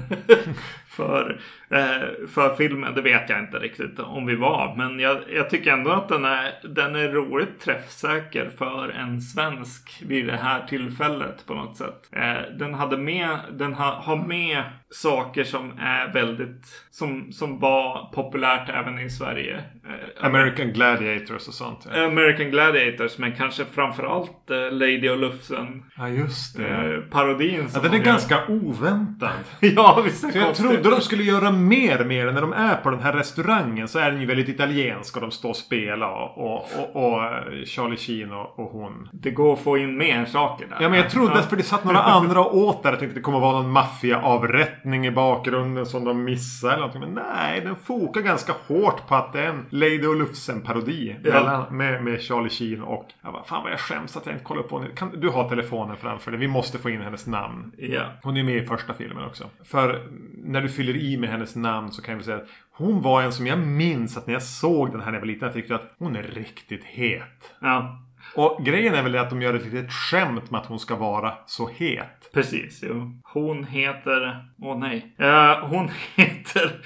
för, 0.88 1.40
eh, 1.70 2.26
för 2.28 2.54
filmen. 2.56 2.94
Det 2.94 3.02
vet 3.02 3.30
jag 3.30 3.38
inte 3.38 3.58
riktigt 3.58 3.98
om 3.98 4.26
vi 4.26 4.36
var. 4.36 4.74
Men 4.76 4.98
jag, 5.00 5.18
jag 5.34 5.50
tycker 5.50 5.72
ändå 5.72 5.90
att 5.90 6.08
den 6.08 6.24
är, 6.24 6.52
den 6.68 6.96
är 6.96 7.08
roligt 7.08 7.60
träffsäker 7.60 8.50
för 8.58 8.88
en 8.88 9.20
svensk 9.20 10.02
vid 10.06 10.26
det 10.26 10.36
här 10.36 10.66
tillfället 10.66 11.46
på 11.46 11.54
något 11.54 11.76
sätt. 11.76 12.08
Eh, 12.12 12.56
den 12.58 12.74
hade 12.74 12.96
med, 12.96 13.38
den 13.52 13.74
ha, 13.74 14.00
har 14.04 14.16
med 14.16 14.62
saker 14.94 15.44
som 15.44 15.72
är 15.78 16.12
väldigt, 16.12 16.66
som, 16.90 17.32
som 17.32 17.58
var 17.58 18.10
populärt 18.14 18.68
även 18.68 18.98
i 18.98 19.10
Sverige. 19.10 19.56
Eh, 19.88 20.26
American 20.26 20.72
Gladiators 20.72 21.48
och 21.48 21.54
sånt. 21.54 21.86
Ja, 21.94 22.04
American 22.06 22.50
Gladiators, 22.50 23.18
men 23.18 23.32
kanske 23.32 23.64
framförallt 23.64 24.50
eh, 24.50 24.56
Lady 24.70 25.08
och 25.08 25.18
Lufsen. 25.18 25.82
ja 25.96 26.08
just 26.08 26.56
det. 26.56 26.66
Eh, 26.68 27.00
parodin 27.10 27.60
Ja, 27.62 27.68
som 27.68 27.82
den 27.82 27.92
är 27.92 27.96
gör. 27.96 28.04
ganska 28.04 28.46
oväntad. 28.48 29.30
ja, 29.60 30.02
visst 30.04 30.24
är 30.24 30.28
För 30.28 30.38
jag 30.38 30.54
trodde 30.54 30.90
de 30.90 31.00
skulle 31.00 31.22
göra 31.22 31.50
mer 31.50 32.04
med 32.04 32.26
den. 32.26 32.34
När 32.34 32.40
de 32.40 32.52
är 32.52 32.74
på 32.76 32.90
den 32.90 33.00
här 33.00 33.12
restaurangen 33.12 33.88
så 33.88 33.98
är 33.98 34.10
den 34.10 34.20
ju 34.20 34.26
väldigt 34.26 34.48
italiensk. 34.48 35.16
Och 35.16 35.22
de 35.22 35.30
står 35.30 35.48
och 35.50 35.56
spelar. 35.56 36.08
Och, 36.12 36.38
och, 36.38 36.66
och, 36.94 37.12
och 37.12 37.20
Charlie 37.66 37.96
Sheen 37.96 38.32
och, 38.32 38.58
och 38.58 38.70
hon. 38.70 39.08
Det 39.12 39.30
går 39.30 39.52
att 39.52 39.60
få 39.60 39.78
in 39.78 39.96
mer 39.96 40.24
saker 40.24 40.66
där. 40.66 40.76
Ja 40.80 40.88
men 40.88 40.98
jag 40.98 41.10
trodde 41.10 41.32
att 41.32 41.48
för 41.48 41.56
det 41.56 41.62
satt 41.62 41.84
några 41.84 42.02
andra 42.02 42.40
åt 42.40 42.82
där. 42.82 42.90
Jag 42.90 42.98
tänkte 42.98 43.12
att 43.12 43.14
det 43.14 43.20
kommer 43.20 43.40
vara 43.40 43.62
någon 43.62 43.72
maffiaavrättning 44.82 45.06
i 45.06 45.10
bakgrunden 45.10 45.86
som 45.86 46.04
de 46.04 46.24
missar 46.24 46.68
eller 46.68 46.76
någonting. 46.76 47.00
Men 47.00 47.14
nej, 47.14 47.60
den 47.60 47.76
fokar 47.76 48.20
ganska 48.20 48.54
hårt 48.66 49.08
på 49.08 49.14
att 49.14 49.32
det 49.32 49.40
är 49.40 49.48
en 49.48 49.66
Lady 49.70 50.06
och 50.06 50.16
Lufsen-parodi. 50.16 51.16
Ja. 51.24 51.66
Med, 51.70 52.04
med 52.04 52.20
Charlie 52.20 52.50
Sheen 52.50 52.82
och... 52.82 53.08
Jag 53.22 53.32
bara, 53.32 53.44
fan 53.44 53.62
vad 53.62 53.72
jag 53.72 53.80
skäms 53.80 54.16
att 54.16 54.26
jag 54.26 54.34
inte 54.34 54.44
kollar 54.44 54.62
upp 54.62 54.68
på 54.68 54.78
henne. 54.78 54.94
Kan, 54.94 55.20
du 55.20 55.28
har 55.28 55.48
telefonen 55.48 55.96
framför 55.96 56.30
dig. 56.30 56.40
Vi 56.40 56.48
måste 56.48 56.78
få 56.78 56.90
in 56.90 57.00
hennes 57.00 57.26
namn. 57.26 57.72
Ja. 57.78 58.02
Hon 58.22 58.36
är 58.36 58.44
med 58.44 58.56
i 58.56 58.66
första 58.66 58.94
filmen 58.94 59.24
också. 59.24 59.44
För 59.64 60.08
när 60.44 60.60
du 60.60 60.68
fyller 60.68 60.96
i 60.96 61.16
med 61.16 61.30
hennes 61.30 61.56
namn 61.56 61.92
så 61.92 62.02
kan 62.02 62.14
jag 62.14 62.24
säga 62.24 62.36
att 62.36 62.48
hon 62.72 63.02
var 63.02 63.22
en 63.22 63.32
som 63.32 63.46
jag 63.46 63.58
minns 63.58 64.16
att 64.16 64.26
när 64.26 64.34
jag 64.34 64.42
såg 64.42 64.90
den 64.90 65.00
här 65.00 65.06
när 65.06 65.14
jag 65.14 65.20
var 65.20 65.26
liten. 65.26 65.46
Jag 65.46 65.54
tyckte 65.54 65.74
att 65.74 65.94
hon 65.98 66.16
är 66.16 66.22
riktigt 66.22 66.84
het. 66.84 67.54
ja, 67.60 67.98
Och 68.36 68.64
grejen 68.64 68.94
är 68.94 69.02
väl 69.02 69.16
att 69.18 69.30
de 69.30 69.42
gör 69.42 69.54
ett 69.54 69.64
litet 69.64 69.92
skämt 69.92 70.50
med 70.50 70.60
att 70.60 70.66
hon 70.66 70.78
ska 70.78 70.96
vara 70.96 71.32
så 71.46 71.68
het. 71.68 72.30
precis. 72.34 72.80
Jo. 72.88 73.20
Hon 73.32 73.64
heter... 73.64 74.44
Åh 74.62 74.78
nej. 74.78 75.14
Eh, 75.18 75.66
hon 75.68 75.88
heter 76.16 76.80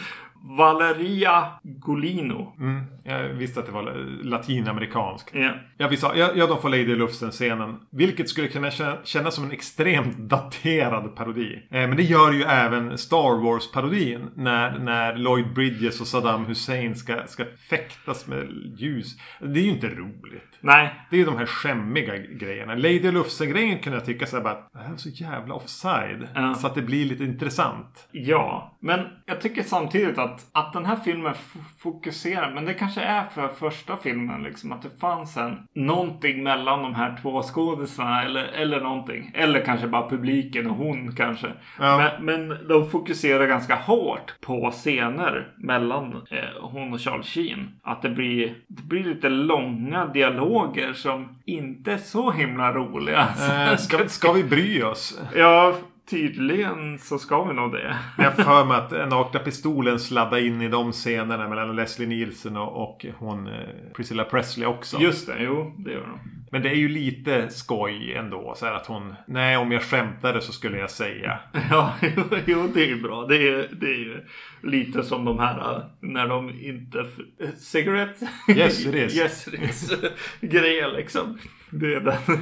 Valeria 0.58 1.44
Golino. 1.62 2.54
Mm, 2.60 2.82
jag 3.04 3.22
visste 3.28 3.60
att 3.60 3.66
det 3.66 3.72
var 3.72 3.94
latinamerikanskt. 4.24 5.30
Ja. 5.34 5.52
Ja, 5.78 5.88
vi 5.88 5.96
sa, 5.96 6.14
ja, 6.16 6.30
ja, 6.34 6.46
de 6.46 6.60
får 6.62 6.68
Lady 6.68 6.94
Lufsen-scenen. 6.96 7.76
Vilket 7.92 8.28
skulle 8.28 8.48
kunna 8.48 8.68
kä- 8.70 8.96
kännas 9.04 9.34
som 9.34 9.44
en 9.44 9.50
extremt 9.52 10.16
daterad 10.30 11.16
parodi. 11.16 11.54
Eh, 11.70 11.88
men 11.88 11.96
det 11.96 12.02
gör 12.02 12.32
ju 12.32 12.42
även 12.42 12.98
Star 12.98 13.42
Wars-parodin. 13.44 14.30
När, 14.34 14.78
när 14.78 15.16
Lloyd 15.16 15.54
Bridges 15.54 16.00
och 16.00 16.06
Saddam 16.06 16.44
Hussein 16.46 16.94
ska, 16.96 17.26
ska 17.26 17.44
fäktas 17.70 18.26
med 18.26 18.48
ljus. 18.78 19.16
Det 19.40 19.60
är 19.60 19.64
ju 19.64 19.70
inte 19.70 19.88
roligt. 19.88 20.55
Nej, 20.60 20.94
Det 21.10 21.16
är 21.16 21.18
ju 21.20 21.26
de 21.26 21.36
här 21.36 21.46
skämmiga 21.46 22.16
grejerna. 22.16 22.74
Lady 22.74 23.10
Lufsen-grejen 23.10 23.78
kunde 23.78 23.98
jag 23.98 24.06
tycka 24.06 24.26
så 24.26 24.36
här 24.36 24.42
bara 24.44 24.52
att 24.52 24.72
det 24.72 24.78
här 24.78 24.92
är 24.92 24.96
så 24.96 25.08
jävla 25.08 25.54
offside. 25.54 26.28
Ja. 26.34 26.54
Så 26.54 26.66
att 26.66 26.74
det 26.74 26.82
blir 26.82 27.04
lite 27.04 27.24
intressant. 27.24 28.08
Ja, 28.12 28.76
men 28.80 29.00
jag 29.26 29.40
tycker 29.40 29.62
samtidigt 29.62 30.18
att, 30.18 30.46
att 30.52 30.72
den 30.72 30.84
här 30.84 30.96
filmen 30.96 31.34
fokuserar, 31.78 32.54
men 32.54 32.64
det 32.64 32.74
kanske 32.74 33.00
är 33.00 33.24
för 33.24 33.48
första 33.48 33.96
filmen 33.96 34.42
liksom, 34.42 34.72
att 34.72 34.82
det 34.82 35.00
fanns 35.00 35.36
en 35.36 35.58
någonting 35.74 36.42
mellan 36.42 36.82
de 36.82 36.94
här 36.94 37.16
två 37.22 37.42
skådisarna 37.42 38.22
eller, 38.22 38.44
eller 38.44 38.80
någonting. 38.80 39.30
Eller 39.34 39.64
kanske 39.64 39.88
bara 39.88 40.10
publiken 40.10 40.66
och 40.66 40.76
hon 40.76 41.16
kanske. 41.16 41.46
Ja. 41.78 42.12
Men, 42.20 42.48
men 42.48 42.68
de 42.68 42.90
fokuserar 42.90 43.46
ganska 43.46 43.74
hårt 43.74 44.34
på 44.40 44.70
scener 44.70 45.54
mellan 45.56 46.12
eh, 46.30 46.62
hon 46.62 46.92
och 46.92 47.00
Charles 47.00 47.26
Sheen. 47.26 47.68
Att 47.82 48.02
det 48.02 48.10
blir, 48.10 48.54
det 48.68 48.82
blir 48.82 49.04
lite 49.04 49.28
långa 49.28 50.06
dialoger 50.06 50.45
som 50.94 51.28
inte 51.44 51.92
är 51.92 51.98
så 51.98 52.30
himla 52.30 52.72
roliga. 52.72 53.28
Eh, 53.40 53.76
ska, 53.76 54.08
ska 54.08 54.32
vi 54.32 54.44
bry 54.44 54.82
oss? 54.82 55.20
Ja, 55.34 55.74
tydligen 56.10 56.98
så 56.98 57.18
ska 57.18 57.44
vi 57.44 57.54
nog 57.54 57.72
det. 57.72 57.96
Jag 58.18 58.36
för 58.36 58.64
mig 58.64 58.76
att 58.76 59.08
Nakna 59.10 59.40
Pistolen 59.40 59.98
sladdade 60.00 60.46
in 60.46 60.62
i 60.62 60.68
de 60.68 60.92
scenerna 60.92 61.48
mellan 61.48 61.76
Leslie 61.76 62.08
Nielsen 62.08 62.56
och, 62.56 62.82
och 62.82 63.06
hon 63.18 63.46
eh, 63.46 63.52
Priscilla 63.96 64.24
Presley 64.24 64.66
också. 64.66 64.98
Just 65.00 65.26
det, 65.26 65.36
jo, 65.42 65.74
det 65.78 65.92
gör 65.92 66.00
de. 66.00 66.18
Men 66.50 66.62
det 66.62 66.68
är 66.70 66.74
ju 66.74 66.88
lite 66.88 67.50
skoj 67.50 68.12
ändå. 68.14 68.54
Så 68.56 68.66
här 68.66 68.72
att 68.72 68.86
hon... 68.86 69.14
Nej, 69.26 69.56
om 69.56 69.72
jag 69.72 69.82
skämtade 69.82 70.40
så 70.40 70.52
skulle 70.52 70.78
jag 70.78 70.90
säga. 70.90 71.38
Ja, 71.70 71.94
jo, 72.16 72.22
jo, 72.46 72.68
det 72.74 72.82
är 72.82 72.86
ju 72.86 73.02
bra. 73.02 73.26
Det 73.26 73.48
är, 73.48 73.68
det 73.72 73.86
är 73.86 73.98
ju 73.98 74.24
lite 74.62 75.02
som 75.02 75.24
de 75.24 75.38
här 75.38 75.58
äh, 75.76 75.82
när 76.00 76.28
de 76.28 76.50
inte... 76.60 77.00
f- 77.00 77.48
Cigarette? 77.58 78.28
Yes, 78.48 78.86
it 78.86 78.94
is. 78.94 79.16
yes, 79.18 79.48
it 79.48 79.54
is. 79.62 79.92
Grejer 80.40 80.92
liksom. 80.96 81.38
Det 81.70 81.94
är 81.94 82.00
den. 82.00 82.38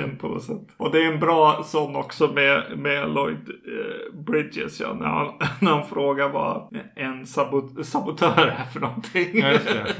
Den 0.00 0.16
på 0.16 0.28
något 0.28 0.42
sätt. 0.44 0.62
Och 0.76 0.90
det 0.92 1.04
är 1.04 1.12
en 1.12 1.20
bra 1.20 1.62
sån 1.64 1.96
också 1.96 2.28
med, 2.32 2.62
med 2.78 3.10
Lloyd 3.14 3.36
eh, 3.48 4.14
Bridges. 4.20 4.80
Ja, 4.80 4.94
när, 4.94 5.06
han, 5.06 5.26
när 5.60 5.70
han 5.70 5.86
frågar 5.86 6.28
vad 6.28 6.76
en 6.94 7.26
sabot, 7.26 7.86
sabotör 7.86 8.54
är 8.58 8.64
för 8.72 8.80
någonting. 8.80 9.28
Ja, 9.38 9.50
just 9.52 9.66
det. 9.66 9.86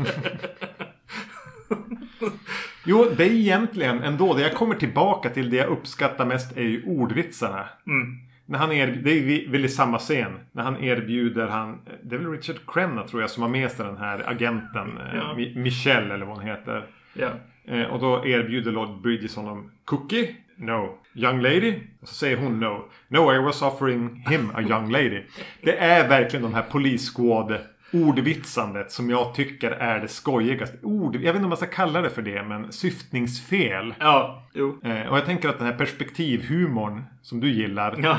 Jo, 2.84 3.06
det 3.16 3.24
är 3.24 3.30
egentligen 3.32 4.02
ändå 4.02 4.34
det 4.34 4.42
jag 4.42 4.54
kommer 4.54 4.74
tillbaka 4.74 5.28
till. 5.30 5.50
Det 5.50 5.56
jag 5.56 5.66
uppskattar 5.68 6.26
mest 6.26 6.56
är 6.56 6.62
ju 6.62 6.82
ordvitsarna. 6.86 7.64
Mm. 7.86 8.18
När 8.46 8.58
han 8.58 8.68
det 8.68 8.74
är 9.12 9.50
väl 9.50 9.64
i 9.64 9.68
samma 9.68 9.98
scen. 9.98 10.32
När 10.52 10.62
han 10.62 10.76
erbjuder 10.84 11.46
han... 11.48 11.78
Det 12.02 12.14
är 12.14 12.18
väl 12.18 12.30
Richard 12.30 12.56
Crenna 12.66 13.02
tror 13.02 13.22
jag 13.22 13.30
som 13.30 13.42
har 13.42 13.50
med 13.50 13.70
sig 13.70 13.86
den 13.86 13.96
här 13.96 14.22
agenten. 14.30 14.98
eh, 14.98 15.16
Ja. 15.16 15.34
Mi- 15.36 15.58
Michelle 15.58 16.14
eller 16.14 16.26
vad 16.26 16.36
hon 16.36 16.46
heter. 16.46 16.86
Ja. 17.14 17.28
Eh, 17.70 17.82
och 17.82 18.00
då 18.00 18.26
erbjuder 18.26 18.72
Lord 18.72 19.00
Bridges 19.02 19.36
honom 19.36 19.70
Cookie? 19.84 20.34
No. 20.56 20.98
Young 21.14 21.40
lady? 21.42 21.74
Och 22.02 22.08
så 22.08 22.14
säger 22.14 22.36
hon 22.36 22.60
no. 22.60 22.84
No, 23.08 23.34
I 23.34 23.38
was 23.38 23.62
offering 23.62 24.24
him 24.30 24.50
a 24.54 24.60
young 24.62 24.90
lady. 24.90 25.22
Det 25.62 25.78
är 25.78 26.08
verkligen 26.08 26.42
de 26.42 26.54
här 26.54 26.62
Police 26.62 27.12
Squad 27.14 27.58
ordvitsandet 27.92 28.92
som 28.92 29.10
jag 29.10 29.34
tycker 29.34 29.70
är 29.70 30.00
det 30.00 30.08
skojigaste. 30.08 30.76
Ord, 30.82 31.14
jag 31.14 31.20
vet 31.20 31.28
inte 31.34 31.42
om 31.42 31.48
man 31.48 31.56
ska 31.56 31.66
kalla 31.66 32.00
det 32.00 32.10
för 32.10 32.22
det, 32.22 32.42
men 32.42 32.72
syftningsfel. 32.72 33.94
Ja, 33.98 34.46
jo. 34.54 34.80
Eh, 34.84 35.06
och 35.08 35.16
jag 35.16 35.24
tänker 35.24 35.48
att 35.48 35.58
den 35.58 35.66
här 35.66 35.74
perspektivhumorn 35.78 37.04
som 37.22 37.40
du 37.40 37.50
gillar 37.50 37.94
Ja. 38.02 38.18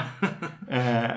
eh, 0.75 1.12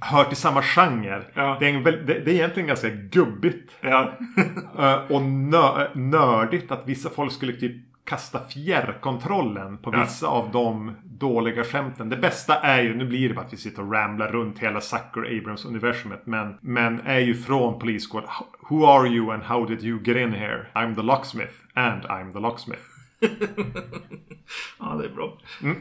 hör 0.00 0.24
till 0.24 0.36
samma 0.36 0.62
genre. 0.62 1.22
Ja. 1.34 1.56
Det, 1.60 1.68
är 1.68 1.74
en, 1.74 1.82
det, 1.82 2.00
det 2.04 2.30
är 2.30 2.34
egentligen 2.34 2.66
ganska 2.66 2.88
gubbigt. 2.90 3.72
ja. 3.80 4.12
Eh, 4.78 4.94
och 5.10 5.22
nö, 5.22 5.88
nördigt 5.94 6.70
att 6.72 6.82
vissa 6.88 7.10
folk 7.10 7.32
skulle 7.32 7.52
typ 7.52 7.72
kasta 8.04 8.40
fjärrkontrollen 8.48 9.78
på 9.78 9.90
Ja. 9.94 10.00
vissa 10.00 10.26
av 10.26 10.50
de 10.52 10.94
dåliga 11.04 11.64
skämten. 11.64 12.08
Det 12.08 12.16
bästa 12.16 12.54
är 12.54 12.82
ju, 12.82 12.96
nu 12.96 13.04
blir 13.06 13.28
det 13.28 13.34
bara 13.34 13.44
att 13.46 13.52
vi 13.52 13.56
sitter 13.56 13.82
och 13.82 13.92
ramblar 13.92 14.28
runt 14.28 14.58
hela 14.58 14.80
Zucker 14.80 15.38
Abrams 15.38 15.64
universumet. 15.64 16.22
Men, 16.26 16.58
men 16.60 17.00
är 17.00 17.18
ju 17.18 17.34
från 17.34 17.78
Police 17.78 18.08
Squad. 18.10 18.24
Who 18.70 18.86
are 18.86 19.08
you 19.08 19.32
and 19.32 19.42
how 19.42 19.64
did 19.64 19.84
you 19.84 20.00
get 20.04 20.16
in 20.16 20.32
here? 20.32 20.66
I'm 20.74 20.94
the 20.94 21.02
locksmith 21.02 21.52
and 21.74 22.02
I'm 22.04 22.32
the 22.32 22.38
locksmith. 22.40 22.82
Ja, 24.78 24.94
det 25.00 25.04
är 25.04 25.10
bra. 25.14 25.38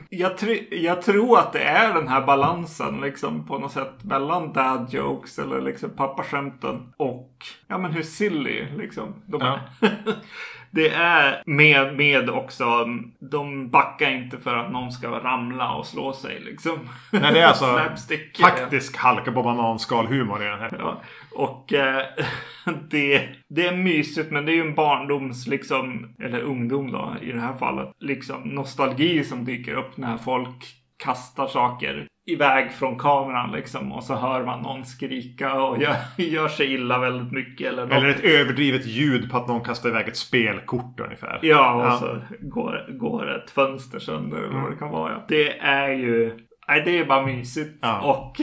Jag, 0.10 0.32
tr- 0.38 0.74
jag 0.76 1.02
tror 1.02 1.40
att 1.40 1.54
det 1.54 1.60
är 1.64 1.94
den 1.94 2.08
här 2.08 2.26
balansen 2.26 3.02
liksom 3.02 3.48
på 3.48 3.58
något 3.60 3.72
sätt 3.72 4.04
mellan 4.04 4.54
dad 4.54 4.88
jokes 4.92 5.40
eller 5.40 5.62
liksom 5.62 5.90
pappaskämten 5.90 6.94
och 6.98 7.38
ja 7.68 7.78
men 7.78 7.92
hur 7.92 8.04
silly 8.04 8.66
liksom 8.78 9.14
de 9.26 9.42
Ja. 9.42 9.60
är. 9.82 9.90
det 10.72 10.90
är 10.90 11.44
med, 11.46 11.98
med 11.98 12.30
också. 12.30 12.86
De 13.32 13.70
backar 13.70 14.12
inte 14.12 14.38
för 14.38 14.56
att 14.56 14.72
någon 14.72 14.92
ska 14.92 15.08
ramla 15.08 15.72
och 15.72 15.86
slå 15.86 16.14
sig 16.14 16.40
liksom. 16.40 16.80
Nej, 17.12 17.34
det 17.34 17.40
är 17.40 17.48
alltså 17.48 17.82
faktisk 18.42 18.98
halka 18.98 19.32
på 19.32 19.44
bananskal 19.44 20.08
humor 20.08 20.44
i 20.44 20.46
den 20.46 20.60
här. 20.60 20.76
Ja, 20.80 21.02
och 21.36 21.74
eh, 21.74 22.06
det, 22.90 23.30
det 23.50 23.68
är 23.68 23.76
mysigt 23.76 24.32
men 24.32 24.46
det 24.46 24.52
är 24.52 24.56
ju 24.56 24.62
en 24.62 24.76
barndoms 24.76 25.48
liksom, 25.48 26.16
eller 26.24 26.42
ungdom 26.42 26.92
då 26.92 27.16
i 27.22 27.32
det 27.32 27.42
här 27.42 27.54
fallet, 27.54 27.90
liksom 28.00 28.42
nostalgi 28.42 29.24
som 29.24 29.46
dyker 29.46 29.74
upp 29.74 29.98
när 29.98 30.18
folk 30.18 30.76
kastar 31.04 31.48
saker 31.48 32.08
iväg 32.30 32.72
från 32.72 32.98
kameran 32.98 33.52
liksom 33.52 33.92
och 33.92 34.04
så 34.04 34.16
hör 34.16 34.44
man 34.46 34.62
någon 34.62 34.86
skrika 34.86 35.54
och 35.62 35.82
gör, 35.82 35.96
gör 36.18 36.48
sig 36.48 36.74
illa 36.74 37.00
väldigt 37.00 37.32
mycket. 37.32 37.68
Eller, 37.68 37.86
något. 37.86 37.94
Eller 37.94 38.10
ett 38.10 38.24
överdrivet 38.24 38.86
ljud 38.86 39.32
på 39.32 39.38
att 39.38 39.48
någon 39.48 39.62
kastar 39.64 39.90
iväg 39.90 40.08
ett 40.08 40.18
spelkort 40.18 41.00
ungefär. 41.00 41.40
Ja, 41.42 41.74
och 41.74 41.86
Ja. 41.86 41.98
så 42.00 42.18
går, 42.42 42.86
går 43.00 43.36
ett 43.38 43.52
fönster 43.52 44.00
sönder 44.00 44.38
eller 44.38 44.60
vad 44.62 44.72
det 44.72 44.78
kan 44.78 44.90
vara. 44.90 45.12
Ja. 45.12 45.26
Det 45.28 45.58
är 45.60 45.90
ju... 45.90 46.38
Nej, 46.68 46.82
det 46.86 47.00
är 47.00 47.06
bara 47.06 47.26
mysigt 47.26 47.70
Ja. 47.82 48.00
och, 48.02 48.42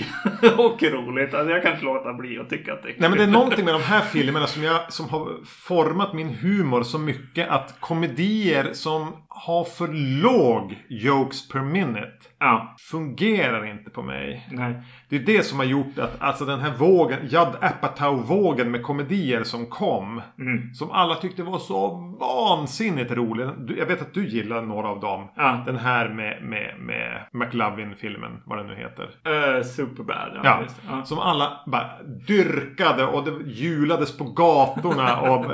och 0.59 0.83
roligt. 0.83 1.35
Alltså, 1.35 1.51
jag 1.53 1.62
kan 1.62 1.72
inte 1.72 1.85
låta 1.85 2.12
bli 2.12 2.38
att 2.38 2.51
tycka 2.51 2.72
att 2.72 2.83
det 2.83 2.88
är 2.88 2.94
Nej 2.99 3.09
men 3.11 3.18
det 3.18 3.25
är 3.25 3.27
kul. 3.27 3.33
någonting 3.33 3.64
med 3.64 3.75
de 3.75 3.83
här 3.83 4.01
filmerna 4.01 4.46
som, 4.46 4.62
jag, 4.62 4.92
som 4.92 5.09
har 5.09 5.29
format 5.44 6.12
min 6.12 6.29
humor 6.35 6.83
så 6.83 6.99
mycket 6.99 7.49
att 7.49 7.81
komedier 7.81 8.68
som 8.72 9.12
har 9.29 9.64
för 9.64 9.88
låg 10.22 10.75
jokes 10.88 11.49
per 11.49 11.61
minute 11.61 12.12
Ja, 12.38 12.75
fungerar 12.79 13.66
inte 13.70 13.90
på 13.90 14.03
mig. 14.03 14.49
nej. 14.51 14.75
Det 15.09 15.16
är 15.16 15.20
det 15.20 15.42
som 15.46 15.59
har 15.59 15.66
gjort 15.66 15.99
att 15.99 16.22
alltså 16.22 16.44
den 16.44 16.61
här 16.61 16.70
vågen, 16.79 17.18
Judd 17.22 17.57
Apatow-vågen 17.61 18.70
med 18.70 18.83
komedier 18.83 19.44
som 19.44 19.66
kom. 19.66 20.22
Mm. 20.38 20.75
Som 20.75 20.90
alla 20.90 21.14
tyckte 21.14 21.42
var 21.42 21.59
så 21.59 21.88
vansinnigt 22.20 23.11
roliga. 23.12 23.53
Du- 23.59 23.79
Jag 23.79 23.87
vet 23.87 24.03
att 24.03 24.14
du 24.14 24.29
gillar 24.29 24.62
några 24.62 24.88
av 24.88 25.01
dem. 25.01 25.29
Ja. 25.37 25.62
Den 25.66 25.77
här 25.77 26.09
med, 26.09 26.42
med, 26.42 26.75
med 26.81 27.22
McLovin-filmen, 27.33 28.42
vad 28.44 28.59
den 28.59 28.66
nu 28.66 28.75
heter. 28.75 29.05
Uh, 29.05 29.62
superbad. 29.64 30.31
Ja, 30.35 30.40
Ja, 30.44 30.62
ja. 30.90 31.05
som 31.05 31.18
alla 31.18 31.61
bara 31.66 31.90
dyrkade 32.27 33.07
och 33.07 33.25
det 33.25 33.51
julades 33.51 34.16
på 34.18 34.25
gatorna 34.25 35.20
och 35.31 35.46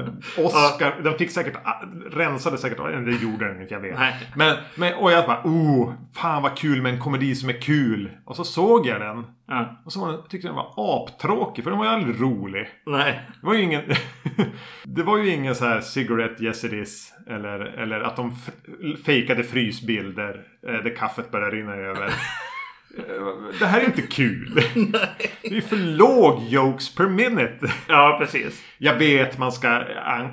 Oscar, 0.45 1.03
den 1.03 1.15
fick 1.19 1.31
säkert, 1.31 1.55
rensade 2.13 2.59
säkert, 2.59 2.79
det 2.79 3.23
gjorde 3.23 3.49
den 3.53 3.63
inte, 3.63 3.75
jag 3.75 3.81
vet. 3.81 3.99
Nej. 3.99 4.15
Men, 4.37 4.57
men, 4.77 4.95
och 4.95 5.13
jag 5.13 5.27
bara, 5.27 5.41
oh, 5.45 5.93
fan 6.15 6.43
vad 6.43 6.57
kul 6.57 6.72
med 6.81 6.95
en 6.95 7.01
komedi 7.01 7.35
som 7.35 7.49
är 7.49 7.61
kul. 7.61 8.11
Och 8.25 8.37
så 8.37 8.45
såg 8.45 8.87
jag 8.87 9.01
den. 9.01 9.27
Ja. 9.47 9.83
Och 9.85 9.93
så 9.93 10.01
var 10.01 10.13
den, 10.13 10.23
tyckte 10.29 10.49
jag 10.49 10.57
den 10.57 10.65
var 10.65 11.03
aptråkig, 11.03 11.65
för 11.65 11.71
den 11.71 11.79
var 11.79 11.87
ju 11.87 11.93
aldrig 11.93 12.21
rolig. 12.21 12.69
Nej. 12.87 13.21
Det 13.41 13.47
var 13.47 13.55
ju 13.55 13.63
ingen... 13.63 13.83
det 14.85 15.03
var 15.03 15.19
ju 15.19 15.31
ingen 15.31 15.55
så 15.55 15.65
här 15.65 15.81
cigarette 15.81 16.45
yes 16.45 16.65
it 16.65 16.73
is. 16.73 17.15
Eller, 17.27 17.61
eller 17.61 18.01
att 18.01 18.17
de 18.17 18.37
fejkade 19.05 19.45
frysbilder 19.45 20.45
eh, 20.69 20.85
där 20.85 20.97
kaffet 20.97 21.31
började 21.31 21.57
rinna 21.57 21.75
över. 21.75 22.11
Det 23.59 23.67
här 23.67 23.81
är 23.81 23.85
inte 23.85 24.03
kul. 24.03 24.63
Det 25.43 25.57
är 25.57 25.61
för 25.61 25.77
låg 25.77 26.43
jokes 26.49 26.95
per 26.95 27.09
minute. 27.09 27.73
Ja, 27.89 28.17
precis. 28.21 28.63
Jag 28.79 28.95
vet 28.95 29.39
man 29.39 29.53
ska 29.53 29.83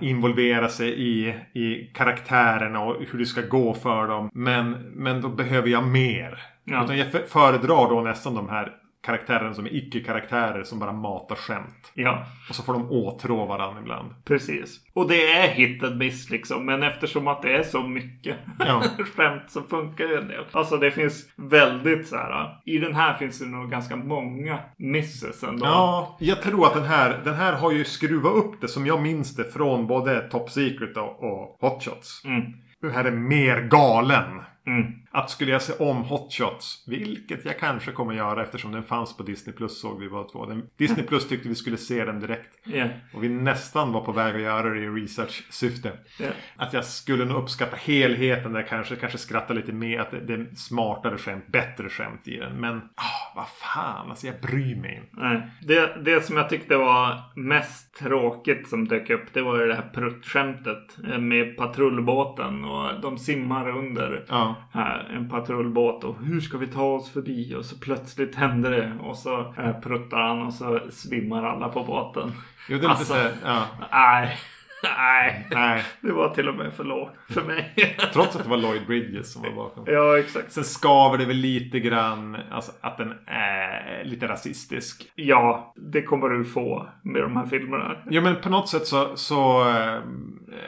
involvera 0.01 0.69
sig 0.69 1.01
i, 1.01 1.35
i 1.53 1.91
karaktärerna 1.93 2.79
och 2.79 3.03
hur 3.11 3.19
det 3.19 3.25
ska 3.25 3.41
gå 3.41 3.73
för 3.73 4.07
dem. 4.07 4.29
Men, 4.33 4.71
men 4.95 5.21
då 5.21 5.29
behöver 5.29 5.67
jag 5.67 5.87
mer. 5.87 6.39
Ja. 6.63 6.83
Utan 6.83 6.97
jag 6.97 7.07
föredrar 7.29 7.89
då 7.89 8.01
nästan 8.01 8.35
de 8.35 8.49
här 8.49 8.71
karaktärerna 9.05 9.53
som 9.53 9.65
är 9.65 9.75
icke-karaktärer 9.75 10.63
som 10.63 10.79
bara 10.79 10.93
matar 10.93 11.35
skämt. 11.35 11.91
Ja, 11.93 12.25
Och 12.49 12.55
så 12.55 12.63
får 12.63 12.73
de 12.73 12.91
åtrå 12.91 13.45
varandra 13.45 13.81
ibland. 13.81 14.13
precis. 14.25 14.79
Och 14.93 15.07
det 15.07 15.31
är 15.31 15.47
hit 15.47 15.83
and 15.83 15.97
miss 15.97 16.29
liksom. 16.29 16.65
Men 16.65 16.83
eftersom 16.83 17.27
att 17.27 17.41
det 17.41 17.55
är 17.55 17.63
så 17.63 17.81
mycket 17.83 18.37
Ja. 18.59 18.83
skämt 19.15 19.43
så 19.47 19.61
funkar 19.61 20.07
det 20.07 20.17
en 20.17 20.27
del. 20.27 20.45
Alltså 20.51 20.77
det 20.77 20.91
finns 20.91 21.25
väldigt 21.35 22.07
så 22.07 22.15
här. 22.15 22.61
I 22.65 22.77
den 22.77 22.95
här 22.95 23.13
finns 23.13 23.39
det 23.39 23.45
nog 23.45 23.71
ganska 23.71 23.95
många 23.95 24.59
misses 24.77 25.43
ändå. 25.43 25.65
Ja, 25.65 26.17
jag 26.19 26.41
tror 26.41 26.65
att 26.67 26.73
den 26.73 26.83
här, 26.85 27.21
den 27.23 27.33
här 27.35 27.53
har 27.53 27.71
ju 27.71 27.85
skruvat 27.85 28.33
upp 28.35 28.61
det 28.61 28.67
som 28.67 28.85
jag 28.85 29.01
minns 29.01 29.35
det 29.35 29.43
från 29.53 29.87
både 29.87 30.29
Top 30.29 30.49
Secret 30.49 30.97
och, 30.97 31.23
och 31.23 31.57
Hot 31.61 31.83
Shots. 31.83 32.21
Mm. 32.25 32.41
Den 32.81 32.91
här 32.91 33.05
är 33.05 33.11
mer 33.11 33.61
galen. 33.61 34.41
Mm. 34.67 34.85
Att 35.11 35.29
skulle 35.29 35.51
jag 35.51 35.61
se 35.61 35.73
om 35.73 36.03
Hot 36.03 36.33
Shots, 36.33 36.83
vilket 36.87 37.45
jag 37.45 37.59
kanske 37.59 37.91
kommer 37.91 38.13
göra 38.13 38.43
eftersom 38.43 38.71
den 38.71 38.83
fanns 38.83 39.17
på 39.17 39.23
Disney 39.23 39.55
Plus 39.55 39.81
såg 39.81 39.99
vi 39.99 40.09
båda 40.09 40.29
två. 40.29 40.45
Den, 40.45 40.63
Disney 40.77 41.05
Plus 41.05 41.27
tyckte 41.27 41.49
vi 41.49 41.55
skulle 41.55 41.77
se 41.77 42.05
den 42.05 42.19
direkt. 42.19 42.59
Ja. 42.63 42.85
Och 43.13 43.23
vi 43.23 43.29
nästan 43.29 43.91
var 43.91 44.01
på 44.01 44.11
väg 44.11 44.35
att 44.35 44.41
göra 44.41 44.69
det 44.69 44.79
i 44.79 44.87
research-syfte. 44.87 45.91
Ja. 46.19 46.29
Att 46.55 46.73
jag 46.73 46.85
skulle 46.85 47.25
nog 47.25 47.43
uppskatta 47.43 47.75
helheten 47.75 48.53
där 48.53 48.61
kanske, 48.61 48.95
kanske 48.95 49.17
skratta 49.17 49.53
lite 49.53 49.71
mer. 49.71 49.99
Att 49.99 50.11
det, 50.11 50.19
det 50.19 50.33
är 50.33 50.55
smartare 50.55 51.17
skämt, 51.17 51.47
bättre 51.47 51.89
skämt 51.89 52.27
i 52.27 52.37
den. 52.37 52.53
Men, 52.61 52.77
ah, 52.77 53.33
vad 53.35 53.47
fan, 53.47 54.09
alltså 54.09 54.27
jag 54.27 54.41
bryr 54.41 54.75
mig 54.75 54.95
inte. 54.95 55.25
Nej. 55.25 55.41
Det, 55.61 56.01
det 56.05 56.25
som 56.25 56.37
jag 56.37 56.49
tyckte 56.49 56.77
var 56.77 57.17
mest 57.35 57.95
tråkigt 57.99 58.69
som 58.69 58.87
dök 58.87 59.09
upp 59.09 59.33
det 59.33 59.41
var 59.41 59.59
ju 59.59 59.67
det 59.67 59.75
här 59.75 59.89
pruttskämtet 59.93 60.97
eh, 61.11 61.17
med 61.19 61.57
patrullbåten 61.57 62.65
och 62.65 63.01
de 63.01 63.17
simmar 63.17 63.69
under 63.69 64.25
Ja. 64.29 64.55
här, 64.73 64.98
en 65.15 65.29
patrullbåt 65.29 66.03
och 66.03 66.15
hur 66.23 66.41
ska 66.41 66.57
vi 66.57 66.67
ta 66.67 66.83
oss 66.83 67.09
förbi? 67.09 67.55
Och 67.55 67.65
så 67.65 67.77
plötsligt 67.79 68.35
händer 68.35 68.71
det 68.71 68.93
och 69.01 69.17
så 69.17 69.53
pruttar 69.83 70.17
han 70.17 70.41
och 70.41 70.53
så 70.53 70.79
svimmar 70.91 71.43
alla 71.43 71.69
på 71.69 71.83
båten. 71.83 72.31
Jo, 72.69 72.77
det 72.77 72.85
är 72.85 72.89
lite 72.89 72.89
Alltså. 72.89 73.05
så 73.05 73.13
här, 73.13 73.31
ja. 73.45 73.61
Nej, 73.91 74.37
nej. 74.83 75.47
Nej. 75.51 75.83
Det 76.01 76.11
var 76.11 76.29
till 76.29 76.49
och 76.49 76.55
med 76.55 76.73
för 76.73 76.83
lågt 76.83 77.11
för 77.29 77.41
mig. 77.41 77.73
Trots 78.13 78.35
att 78.35 78.43
det 78.43 78.49
var 78.49 78.57
Lloyd 78.57 78.85
Bridges 78.87 79.33
som 79.33 79.41
var 79.41 79.51
bakom. 79.51 79.83
ja, 79.87 80.19
exakt. 80.19 80.51
Sen 80.51 80.63
skaver 80.63 81.17
det 81.17 81.25
väl 81.25 81.35
lite 81.37 81.79
grann 81.79 82.37
alltså, 82.51 82.71
att 82.81 82.97
den 82.97 83.13
är 83.25 84.03
lite 84.05 84.27
rasistisk. 84.27 85.11
Ja, 85.15 85.73
det 85.75 86.01
kommer 86.01 86.29
du 86.29 86.45
få 86.45 86.89
med 87.01 87.21
de 87.21 87.37
här 87.37 87.45
filmerna. 87.45 87.95
Ja 88.09 88.21
men 88.21 88.35
på 88.35 88.49
något 88.49 88.69
sätt 88.69 88.87
så, 88.87 89.15
så 89.17 89.61
eh, 89.69 89.99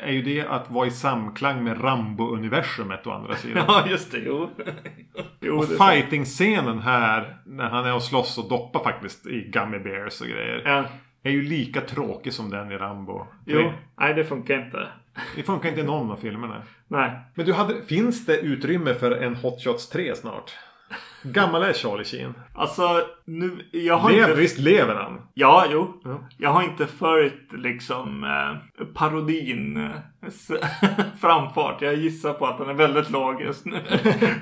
är 0.03 0.11
ju 0.11 0.21
det 0.21 0.47
att 0.47 0.71
vara 0.71 0.87
i 0.87 0.91
samklang 0.91 1.63
med 1.63 1.83
Rambo-universumet 1.83 3.07
å 3.07 3.11
andra 3.11 3.35
sidan. 3.35 3.65
Ja, 3.67 3.83
just 3.89 4.11
det. 4.11 4.19
Jo. 4.25 4.49
jo 5.39 5.57
Och 5.57 5.65
fighting-scenen 5.65 6.79
här 6.79 7.37
när 7.45 7.69
han 7.69 7.85
är 7.85 7.95
och 7.95 8.03
slåss 8.03 8.37
och 8.37 8.49
doppar 8.49 8.83
faktiskt 8.83 9.27
i 9.27 9.49
Gummy 9.53 9.79
Bears 9.79 10.21
och 10.21 10.27
grejer. 10.27 10.61
Ja. 10.65 10.83
Är 11.23 11.31
ju 11.31 11.41
lika 11.41 11.81
tråkig 11.81 12.33
som 12.33 12.49
den 12.49 12.71
i 12.71 12.77
Rambo. 12.77 13.27
Jo. 13.45 13.73
Nej, 13.99 14.13
det 14.13 14.23
funkar 14.23 14.65
inte. 14.65 14.87
Det 15.35 15.43
funkar 15.43 15.69
inte 15.69 15.81
i 15.81 15.83
någon 15.83 16.11
av 16.11 16.15
filmerna. 16.15 16.63
Nej. 16.87 17.11
Men 17.35 17.45
du 17.45 17.53
hade, 17.53 17.81
finns 17.81 18.25
det 18.25 18.39
utrymme 18.39 18.93
för 18.93 19.11
en 19.11 19.35
Hot 19.35 19.63
Shots 19.63 19.89
3 19.89 20.15
snart? 20.15 20.51
Gammal 21.23 21.63
är 21.63 21.73
Charlie 21.73 22.03
Sheen. 22.03 22.33
Alltså, 22.53 23.01
nu... 23.25 23.69
Jag 23.71 23.97
har 23.97 24.09
Lever, 24.09 24.29
inte... 24.29 24.41
Visst 24.41 24.59
lever 24.59 24.95
han? 24.95 25.21
Ja, 25.33 25.65
jo. 25.71 26.01
Ja. 26.03 26.27
Jag 26.37 26.49
har 26.49 26.63
inte 26.63 26.87
följt 26.87 27.53
liksom 27.53 28.23
eh, 28.23 28.85
parodin 28.85 29.77
eh, 29.77 29.91
framfart. 31.21 31.81
Jag 31.81 31.95
gissar 31.95 32.33
på 32.33 32.45
att 32.45 32.57
den 32.57 32.69
är 32.69 32.73
väldigt 32.73 33.09
låg 33.09 33.41
just 33.41 33.65
nu. 33.65 33.79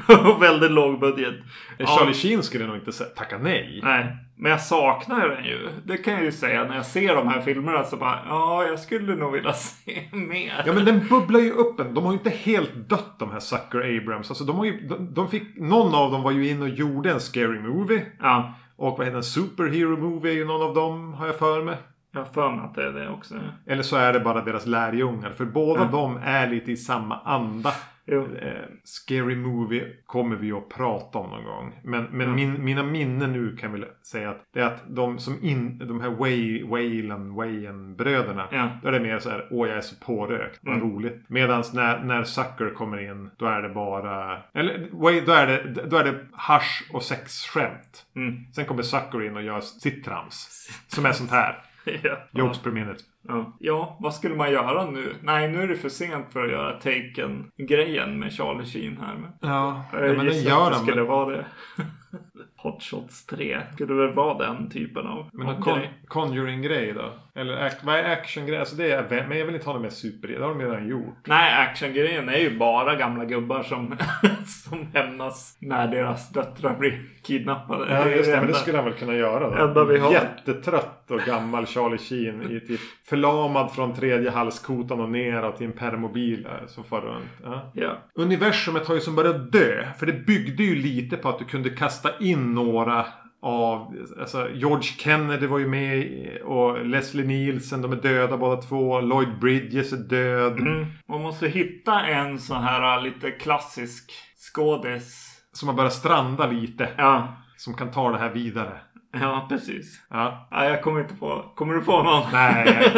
Och 0.25 0.43
väldigt 0.43 0.71
låg 0.71 0.99
budget. 0.99 1.35
Charlie 1.77 2.13
Sheen 2.13 2.43
skulle 2.43 2.67
nog 2.67 2.75
inte 2.75 2.91
tacka 2.91 3.37
nej. 3.37 3.79
Nej, 3.83 4.17
men 4.39 4.51
jag 4.51 4.61
saknar 4.61 5.29
den 5.29 5.43
ju. 5.45 5.69
Det 5.85 5.97
kan 5.97 6.13
jag 6.13 6.23
ju 6.23 6.31
säga 6.31 6.63
när 6.63 6.75
jag 6.75 6.85
ser 6.85 7.15
de 7.15 7.27
här 7.27 7.41
filmerna 7.41 7.83
så 7.83 7.97
bara 7.97 8.19
ja, 8.27 8.63
jag 8.63 8.79
skulle 8.79 9.15
nog 9.15 9.31
vilja 9.31 9.53
se 9.53 10.01
mer. 10.11 10.63
Ja 10.65 10.73
men 10.73 10.85
den 10.85 11.07
bubblar 11.09 11.39
ju 11.39 11.51
upp 11.51 11.79
en. 11.79 11.93
De 11.93 12.03
har 12.05 12.11
ju 12.11 12.17
inte 12.17 12.29
helt 12.29 12.89
dött 12.89 13.15
de 13.19 13.31
här 13.31 13.39
Sucker 13.39 13.97
Abrams. 13.97 14.31
Alltså 14.31 14.43
de 14.43 14.57
har 14.57 14.65
ju, 14.65 14.87
de, 14.87 15.13
de 15.13 15.29
fick, 15.29 15.43
någon 15.57 15.95
av 15.95 16.11
dem 16.11 16.21
var 16.23 16.31
ju 16.31 16.49
in 16.49 16.61
och 16.61 16.69
gjorde 16.69 17.11
en 17.11 17.19
Scary 17.19 17.59
Movie. 17.59 18.05
Ja, 18.19 18.53
Och 18.77 18.97
vad 18.97 19.05
heter 19.07 19.17
en 19.17 19.23
Superhero 19.23 19.97
Movie 19.97 20.31
är 20.31 20.35
ju 20.35 20.45
någon 20.45 20.61
av 20.67 20.73
dem 20.75 21.13
har 21.13 21.25
jag 21.27 21.35
för 21.35 21.63
mig. 21.63 21.77
jag 22.13 22.19
har 22.19 22.25
för 22.25 22.51
mig 22.51 22.65
att 22.65 22.75
det 22.75 22.83
är 22.87 22.91
det 22.91 23.09
också. 23.09 23.35
Eller 23.67 23.83
så 23.83 23.95
är 23.95 24.13
det 24.13 24.19
bara 24.19 24.41
deras 24.43 24.65
lärjungar. 24.65 25.29
För 25.31 25.45
båda 25.45 25.81
Ja. 25.81 25.87
de 25.91 26.17
är 26.23 26.47
lite 26.47 26.71
i 26.71 26.77
samma 26.77 27.19
anda. 27.19 27.71
Jo. 28.11 28.27
Eh, 28.35 28.51
Scary 28.83 29.35
Movie 29.35 29.87
kommer 30.05 30.35
vi 30.35 30.51
att 30.51 30.69
prata 30.69 31.19
om 31.19 31.29
någon 31.29 31.43
gång. 31.43 31.79
Men, 31.83 32.03
men 32.03 32.21
Mm. 32.21 32.35
min, 32.35 32.63
mina 32.63 32.83
minnen 32.83 33.31
nu 33.33 33.55
kan 33.55 33.73
vi 33.73 33.83
säga 34.03 34.29
att 34.29 34.43
det 34.53 34.59
är 34.59 34.65
att 34.65 34.83
de 34.87 35.19
som 35.19 35.43
in, 35.43 35.77
de 35.77 36.01
här 36.01 36.09
Way, 36.09 36.63
Wayland, 36.63 37.35
Wayan 37.35 37.95
bröderna. 37.95 38.47
Ja. 38.51 38.69
Då 38.81 38.87
är 38.87 38.91
det 38.91 38.99
mer 38.99 39.19
så 39.19 39.29
här, 39.29 39.47
åh 39.51 39.67
jag 39.67 39.77
är 39.77 39.81
så 39.81 39.95
pårökt, 40.05 40.59
vad 40.61 40.75
Mm. 40.75 40.89
roligt. 40.91 41.23
Medan 41.27 41.63
när, 41.73 42.03
när 42.03 42.23
Sucker 42.23 42.73
kommer 42.73 43.11
in, 43.11 43.29
då 43.37 43.45
är 43.45 43.61
det 43.61 43.69
bara, 43.69 44.37
eller 44.53 44.87
Way, 44.91 45.21
då 45.21 45.31
är 45.31 45.47
det, 45.47 45.83
då 45.89 45.97
är 45.97 46.03
det 46.03 46.25
hasch 46.33 46.89
och 46.93 47.03
sexskämt. 47.03 48.05
Mm. 48.15 48.35
Sen 48.55 48.65
kommer 48.65 48.81
Sucker 48.83 49.23
in 49.25 49.35
och 49.35 49.43
gör 49.43 49.61
sitt 49.61 50.05
trams. 50.05 50.67
Som 50.87 51.05
är 51.05 51.11
sånt 51.11 51.31
här. 51.31 51.63
Ja. 52.03 52.17
Jokes 52.31 52.59
per 52.63 52.71
minute. 52.71 53.03
Ja. 53.29 53.57
ja, 53.59 53.97
vad 53.99 54.13
skulle 54.13 54.35
man 54.35 54.51
göra 54.51 54.91
nu? 54.91 55.15
Nej, 55.21 55.51
nu 55.51 55.61
är 55.61 55.67
det 55.67 55.75
för 55.75 55.89
sent 55.89 56.33
för 56.33 56.45
att 56.45 56.51
göra 56.51 56.71
Taken-grejen 56.71 58.19
med 58.19 58.33
Charlie 58.33 58.65
Sheen 58.65 58.97
här. 58.97 59.15
Men 59.15 59.31
Ja, 59.41 59.83
ja 59.93 59.99
jag 59.99 60.17
men 60.17 60.25
den 60.25 60.35
gissar 60.35 60.49
gör 60.49 60.71
att 60.71 60.73
det 60.73 60.79
skulle 60.79 61.03
vara 61.03 61.29
det. 61.37 61.45
Hot 62.55 62.83
Shots 62.83 63.25
3 63.25 63.61
skulle 63.73 63.93
väl 63.93 64.13
vara 64.13 64.37
den 64.37 64.69
typen 64.69 65.07
av, 65.07 65.29
Men 65.33 65.47
en 65.47 65.61
con 65.61 65.77
grej. 65.79 65.93
Conjuring-grej 66.07 66.93
då? 66.93 67.13
Eller 67.39 67.71
vad 67.83 67.95
är 67.95 68.11
actiongrejer? 68.11 68.59
Alltså 68.59 68.75
det 68.75 68.91
är, 68.91 69.25
men 69.29 69.37
jag 69.37 69.45
vill 69.45 69.55
inte 69.55 69.67
ha 69.67 69.73
det 69.73 69.79
med 69.79 69.93
super 69.93 70.27
Det 70.27 70.41
har 70.41 70.49
de 70.49 70.61
redan 70.61 70.87
gjort. 70.87 71.17
Nej, 71.27 71.67
actiongrejen 71.67 72.29
är 72.29 72.37
ju 72.37 72.57
bara 72.57 72.95
gamla 72.95 73.25
gubbar 73.25 73.63
som, 73.63 73.95
som 74.69 74.87
hämnas 74.93 75.57
när 75.59 75.87
deras 75.87 76.29
döttrar 76.29 76.77
blir 76.79 77.01
kidnappade. 77.23 77.93
Ja, 77.93 78.09
just 78.09 78.31
det. 78.31 78.37
Men 78.37 78.47
det 78.47 78.53
skulle 78.53 78.77
han 78.77 78.85
väl 78.85 78.93
kunna 78.93 79.13
göra 79.15 79.49
då. 79.49 79.55
enda 79.67 79.85
vi 79.85 79.97
har. 79.99 80.11
Jättetrött 80.11 81.11
och 81.11 81.19
gammal 81.19 81.65
Charlie 81.65 81.97
Sheen. 81.97 82.51
I 82.51 82.59
typ 82.59 82.79
förlamad 83.05 83.71
från 83.71 83.95
tredje 83.95 84.29
halskotan 84.29 84.99
och 84.99 85.09
neråt 85.09 85.57
till 85.57 85.65
en 85.65 85.71
permobil. 85.73 86.45
eh, 86.45 86.67
Som 86.67 86.83
far 86.83 87.01
runt. 87.01 87.29
Ja. 87.43 87.71
Ja. 87.73 87.97
Universumet 88.15 88.87
har 88.87 88.95
ju 88.95 89.01
som 89.01 89.15
börjat 89.15 89.51
dö. 89.51 89.85
För 89.99 90.05
det 90.05 90.13
byggde 90.13 90.63
ju 90.63 90.75
lite 90.75 91.17
på 91.17 91.29
att 91.29 91.39
du 91.39 91.45
kunde 91.45 91.69
kasta 91.69 92.09
in 92.19 92.53
några 92.53 93.05
av... 93.41 93.95
Alltså 94.19 94.49
George 94.53 94.83
Kennedy 94.83 95.47
var 95.47 95.59
ju 95.59 95.67
med 95.67 96.37
och 96.41 96.85
Leslie 96.85 97.25
Nielsen. 97.25 97.81
De 97.81 97.91
är 97.91 97.95
döda 97.95 98.37
båda 98.37 98.61
två. 98.61 99.01
Lloyd 99.01 99.39
Bridges 99.39 99.93
är 99.93 99.97
död. 99.97 100.59
Mm. 100.59 100.85
Man 101.07 101.21
måste 101.21 101.47
hitta 101.47 102.01
en 102.01 102.39
sån 102.39 102.63
här 102.63 102.97
uh, 102.97 103.03
lite 103.03 103.31
klassisk 103.31 104.11
skådis. 104.37 105.35
Som 105.53 105.69
har 105.69 105.75
börjat 105.75 105.93
stranda 105.93 106.47
lite. 106.47 106.89
Ja, 106.97 107.35
Som 107.57 107.73
kan 107.73 107.91
ta 107.91 108.11
det 108.11 108.17
här 108.17 108.29
vidare. 108.29 108.79
ja 109.11 109.45
precis. 109.49 110.01
Ja. 110.09 110.47
Nej, 110.51 110.69
jag 110.69 110.83
kommer 110.83 111.01
inte 111.01 111.15
på. 111.15 111.51
Kommer 111.55 111.73
du 111.73 111.81
på 111.81 112.03
någon? 112.03 112.23
Nej. 112.33 112.89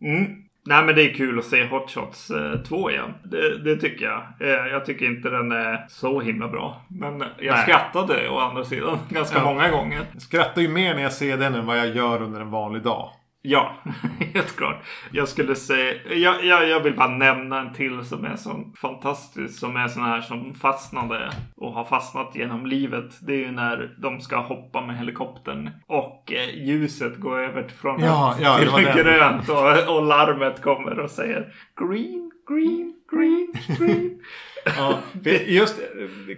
mm. 0.00 0.43
Nej 0.66 0.84
men 0.84 0.94
det 0.94 1.02
är 1.10 1.14
kul 1.14 1.38
att 1.38 1.44
se 1.44 1.66
Hot 1.66 1.90
Shots 1.90 2.30
2 2.68 2.90
igen. 2.90 3.14
Det, 3.24 3.58
det 3.64 3.76
tycker 3.76 4.04
jag. 4.04 4.22
Eh, 4.40 4.66
Jag 4.72 4.84
tycker 4.84 5.06
inte 5.06 5.30
den 5.30 5.52
är 5.52 5.84
så 5.88 6.20
himla 6.20 6.48
bra. 6.48 6.80
Men 6.88 7.20
jag 7.38 7.54
Nej. 7.54 7.62
skrattade 7.62 8.28
å 8.28 8.38
andra 8.38 8.64
sidan 8.64 8.98
ganska 9.08 9.38
Ja. 9.38 9.44
många 9.44 9.68
gånger. 9.70 10.00
Jag 10.12 10.22
skrattar 10.22 10.62
ju 10.62 10.68
mer 10.68 10.94
när 10.94 11.02
jag 11.02 11.12
ser 11.12 11.36
den 11.36 11.54
än 11.54 11.66
vad 11.66 11.78
jag 11.78 11.96
gör 11.96 12.22
under 12.22 12.40
en 12.40 12.50
vanlig 12.50 12.82
dag. 12.82 13.10
Ja, 13.46 13.72
helt 14.34 14.56
klart. 14.56 14.84
Jag 15.12 15.28
skulle 15.28 15.54
säga, 15.54 15.94
jag, 16.14 16.44
jag, 16.44 16.68
jag 16.68 16.80
vill 16.80 16.96
bara 16.96 17.08
nämna 17.08 17.60
en 17.60 17.72
till 17.72 18.04
som 18.04 18.24
är 18.24 18.36
så 18.36 18.72
fantastisk. 18.76 19.58
Som 19.58 19.76
är 19.76 19.88
sån 19.88 20.02
här 20.02 20.20
som 20.20 20.54
fastnade 20.54 21.30
och 21.56 21.72
har 21.72 21.84
fastnat 21.84 22.36
genom 22.36 22.66
livet. 22.66 23.18
Det 23.20 23.32
är 23.32 23.38
ju 23.38 23.50
när 23.50 23.94
de 23.98 24.20
ska 24.20 24.36
hoppa 24.36 24.86
med 24.86 24.98
helikoptern 24.98 25.70
och 25.86 26.32
eh, 26.32 26.64
ljuset 26.66 27.20
går 27.20 27.40
över 27.40 27.68
från 27.68 28.00
Ja, 28.00 28.34
ja, 28.40 28.58
till 28.58 29.02
grönt 29.02 29.48
och, 29.48 29.96
och 29.96 30.06
larmet 30.06 30.62
kommer 30.62 30.98
och 30.98 31.10
säger 31.10 31.54
green, 31.80 32.30
green, 32.48 32.94
green, 33.10 33.52
green. 33.78 34.20
Ja, 34.76 34.98
för 35.24 35.30
just 35.30 35.80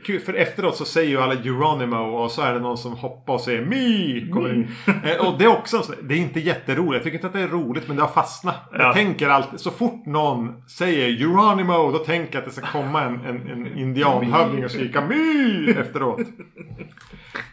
eh, 0.08 0.20
för 0.20 0.34
efteråt 0.34 0.76
så 0.76 0.84
säger 0.84 1.08
ju 1.10 1.20
alla 1.20 1.34
Geronimo 1.34 1.96
och 1.96 2.30
så 2.30 2.42
är 2.42 2.54
det 2.54 2.60
någon 2.60 2.78
som 2.78 2.92
hoppar 2.92 3.34
och 3.34 3.40
säger 3.40 3.64
Me! 3.64 4.32
Kommer 4.32 4.54
in. 4.54 4.68
Eh, 5.04 5.26
Och 5.26 5.38
det 5.38 5.44
är 5.44 5.48
också 5.48 5.82
så- 5.82 5.92
det 6.02 6.14
är 6.14 6.18
inte 6.18 6.40
jätteroligt. 6.40 6.92
Jag 6.94 7.02
tycker 7.02 7.16
inte 7.18 7.26
att 7.26 7.32
det 7.32 7.40
är 7.40 7.48
roligt 7.48 7.88
men 7.88 7.96
det 7.96 8.02
har 8.02 8.08
fastnat. 8.10 8.68
Ja. 8.72 8.78
Jag 8.82 8.94
tänker 8.94 9.28
alltid, 9.28 9.60
så 9.60 9.70
fort 9.70 10.06
någon 10.06 10.62
säger 10.68 11.08
Geronimo 11.08 11.92
då 11.92 11.98
tänker 11.98 12.32
jag 12.34 12.38
att 12.38 12.44
det 12.44 12.50
ska 12.62 12.66
komma 12.66 13.02
en, 13.02 13.20
en, 13.20 13.48
en 13.50 13.78
indianhövding 13.78 14.64
och 14.64 14.70
skrika 14.70 15.00
Me! 15.00 15.70
efteråt. 15.80 16.20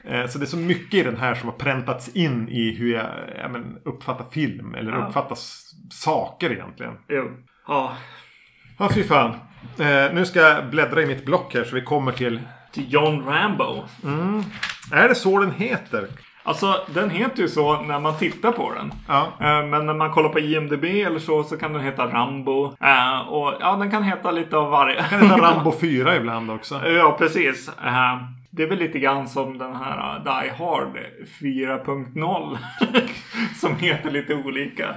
Eh, 0.03 0.27
Så 0.27 0.37
det 0.39 0.43
är 0.45 0.47
så 0.47 0.57
mycket 0.57 0.93
i 0.93 1.03
den 1.03 1.17
här 1.17 1.35
som 1.35 1.49
har 1.49 1.55
präntats 1.57 2.09
in 2.15 2.49
i 2.49 2.75
hur 2.75 2.93
jag, 2.93 3.09
jag 3.41 3.51
men, 3.51 3.77
uppfattar 3.85 4.25
film. 4.31 4.75
Eller 4.75 4.91
Ja. 4.91 5.05
uppfattar 5.07 5.37
saker 5.91 6.51
egentligen. 6.51 6.93
Jo. 7.09 7.29
Ja, 7.67 7.93
Ja, 8.79 8.89
fy 8.93 9.03
fan. 9.03 9.35
Eh, 9.79 10.13
nu 10.13 10.25
ska 10.25 10.39
jag 10.39 10.65
bläddra 10.65 11.01
i 11.01 11.05
mitt 11.05 11.25
block 11.25 11.53
här 11.53 11.63
så 11.63 11.75
vi 11.75 11.81
kommer 11.81 12.11
till... 12.11 12.39
till 12.71 12.93
John 12.93 13.23
Rambo. 13.27 13.83
Är 14.91 15.07
det 15.09 15.15
så 15.15 15.39
den 15.39 15.51
heter? 15.51 16.07
Alltså, 16.45 16.75
den 16.93 17.09
heter 17.09 17.41
ju 17.41 17.47
så 17.47 17.81
när 17.81 17.99
man 17.99 18.17
tittar 18.17 18.51
på 18.51 18.71
den. 18.73 18.93
Ja. 19.07 19.27
Eh, 19.39 19.65
Men 19.65 19.85
när 19.85 19.93
man 19.93 20.11
kollar 20.11 20.29
på 20.29 20.39
IMDB 20.39 20.83
eller 20.83 21.19
så, 21.19 21.43
så 21.43 21.57
kan 21.57 21.73
den 21.73 21.81
heta 21.81 22.05
Rambo. 22.07 22.65
Eh, 22.65 23.19
Och 23.27 23.53
ja, 23.59 23.75
den 23.75 23.91
kan 23.91 24.03
heta 24.03 24.31
lite 24.31 24.57
av 24.57 24.69
varje. 24.69 25.05
Den 25.09 25.21
heter 25.21 25.37
Rambo 25.41 25.73
4 25.81 26.15
ibland 26.15 26.51
också. 26.51 26.89
ja, 26.89 27.15
precis. 27.19 27.69
Det 28.55 28.63
är 28.63 28.67
väl 28.67 28.79
lite 28.79 28.99
grann 28.99 29.27
som 29.27 29.57
den 29.57 29.75
här 29.75 30.17
uh, 30.17 30.23
Die 30.23 30.49
Hard 30.49 30.97
4.0. 31.41 32.57
som 33.59 33.75
heter 33.75 34.11
lite 34.11 34.35
olika. 34.35 34.95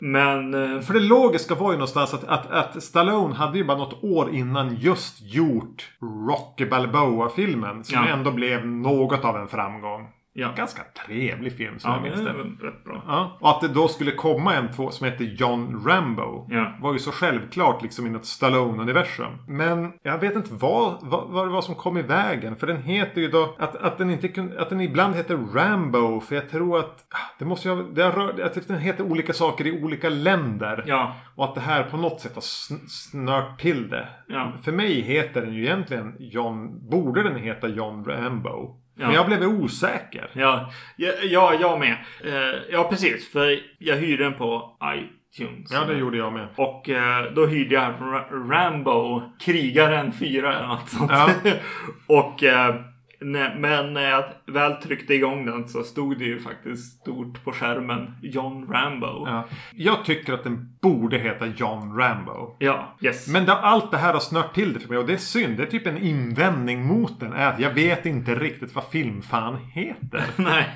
Men... 0.00 0.54
eh, 0.54 0.80
För 0.80 0.94
det 0.94 1.00
logiska 1.00 1.54
var 1.54 1.70
ju 1.70 1.76
någonstans 1.76 2.14
att, 2.14 2.24
att, 2.24 2.50
att 2.50 2.82
Stallone 2.82 3.34
hade 3.34 3.58
ju 3.58 3.64
bara 3.64 3.78
något 3.78 4.04
år 4.04 4.34
innan 4.34 4.76
just 4.76 5.22
gjort 5.34 5.90
Rocky 6.28 6.66
Balboa-filmen. 6.66 7.84
Som 7.84 7.98
Ja. 7.98 8.08
ändå 8.08 8.30
blev 8.30 8.66
något 8.66 9.24
av 9.24 9.36
en 9.36 9.48
framgång. 9.48 10.08
Ja. 10.38 10.52
Ganska 10.56 10.82
trevlig 11.06 11.52
film 11.56 11.78
som 11.78 11.90
Ja, 11.90 11.96
jag 11.96 12.02
minns 12.02 12.16
det 12.16 12.32
det. 12.32 12.66
rätt 12.68 12.84
bra. 12.84 13.02
Ja. 13.06 13.36
Och 13.40 13.50
att 13.50 13.60
det 13.60 13.68
då 13.68 13.88
skulle 13.88 14.10
komma 14.10 14.54
en 14.54 14.72
två 14.72 14.90
som 14.90 15.04
heter 15.06 15.24
John 15.24 15.84
Rambo. 15.86 16.46
Ja. 16.50 16.72
Var 16.80 16.92
ju 16.92 16.98
så 16.98 17.12
självklart 17.12 17.82
liksom 17.82 18.06
i 18.06 18.10
något 18.10 18.24
Stallone-universum. 18.24 19.38
Men 19.48 19.92
jag 20.02 20.18
vet 20.18 20.36
inte 20.36 20.54
vad, 20.54 20.96
vad, 21.02 21.28
vad 21.28 21.46
det 21.46 21.52
var 21.52 21.62
som 21.62 21.74
kom 21.74 21.96
i 21.98 22.02
vägen. 22.02 22.56
För 22.56 22.66
den 22.66 22.82
heter 22.82 23.20
ju 23.20 23.28
då 23.28 23.54
att, 23.58 23.76
att, 23.76 23.98
den, 23.98 24.10
inte 24.10 24.28
kun, 24.28 24.58
att 24.58 24.68
den 24.70 24.80
ibland 24.80 25.14
heter 25.14 25.36
Rambo. 25.54 26.20
För 26.20 26.34
jag 26.34 26.48
tror 26.50 26.78
att 26.78 27.04
ah, 27.10 27.34
det 27.38 27.44
måste 27.44 27.68
ju 27.68 27.74
ha- 27.74 27.82
det 27.82 28.10
rör- 28.10 28.42
att 28.44 28.68
den 28.68 28.78
heter 28.78 29.04
olika 29.04 29.32
saker 29.32 29.66
i 29.66 29.82
olika 29.84 30.08
länder. 30.08 30.84
Ja. 30.86 31.14
Och 31.36 31.44
att 31.44 31.54
det 31.54 31.60
här 31.60 31.82
på 31.82 31.96
något 31.96 32.20
sätt 32.20 32.34
har 32.34 32.42
sn- 32.42 32.86
snört 32.88 33.60
till 33.60 33.88
det. 33.88 34.08
Ja. 34.28 34.52
För 34.62 34.72
mig 34.72 35.00
heter 35.00 35.40
den 35.42 35.54
ju 35.54 35.62
egentligen 35.64 36.16
John... 36.18 36.88
Borde 36.90 37.22
den 37.22 37.36
heta 37.36 37.68
John 37.68 38.04
Rambo? 38.04 38.80
Men 38.96 39.12
jag 39.12 39.26
blev 39.26 39.42
osäker. 39.42 40.30
Ja, 40.32 40.70
ja, 40.96 41.12
ja 41.22 41.54
jag 41.60 41.80
med. 41.80 41.96
Eh, 42.24 42.58
Ja, 42.70 42.84
precis. 42.90 43.32
För 43.32 43.58
jag 43.78 43.96
hyrde 43.96 44.24
den 44.24 44.34
på 44.34 44.76
iTunes. 44.94 45.72
Ja, 45.72 45.84
det 45.84 45.98
gjorde 45.98 46.16
jag 46.16 46.32
med. 46.32 46.48
Och 46.56 46.88
eh, 46.88 47.32
då 47.34 47.46
hyrde 47.46 47.74
jag 47.74 47.92
Ra- 48.00 48.48
Rambo, 48.50 49.22
Krigaren 49.40 50.12
4 50.12 50.56
eller 50.56 50.66
något 50.66 50.88
sånt. 50.88 51.10
Ja. 51.12 51.30
och, 52.18 52.42
eh, 52.42 52.74
men 53.18 53.92
när 53.92 54.10
jag 54.10 54.24
väl 54.46 54.72
tryckte 54.72 55.14
igång 55.14 55.46
den 55.46 55.68
så 55.68 55.82
stod 55.82 56.18
det 56.18 56.24
ju 56.24 56.40
faktiskt 56.40 57.00
stort 57.00 57.44
på 57.44 57.52
skärmen 57.52 58.14
John 58.22 58.72
Rambo. 58.72 59.26
Ja. 59.26 59.44
Jag 59.74 60.04
tycker 60.04 60.32
att 60.32 60.44
den 60.44 60.76
borde 60.82 61.18
heta 61.18 61.46
John 61.46 61.96
Rambo. 61.98 62.56
Ja, 62.58 62.96
yes. 63.00 63.28
Men 63.28 63.50
allt 63.50 63.90
det 63.90 63.96
här 63.96 64.12
har 64.12 64.20
snört 64.20 64.54
till 64.54 64.72
det 64.72 64.80
för 64.80 64.88
mig 64.88 64.98
och 64.98 65.06
det 65.06 65.12
är 65.12 65.16
synd. 65.16 65.56
Det 65.56 65.62
är 65.62 65.66
typ 65.66 65.86
en 65.86 65.98
invändning 65.98 66.86
mot 66.86 67.20
den. 67.20 67.32
Är 67.32 67.46
att 67.46 67.60
jag 67.60 67.70
vet 67.70 68.06
inte 68.06 68.34
riktigt 68.34 68.74
vad 68.74 68.84
filmfan 68.84 69.56
heter. 69.56 70.24
Nej, 70.36 70.66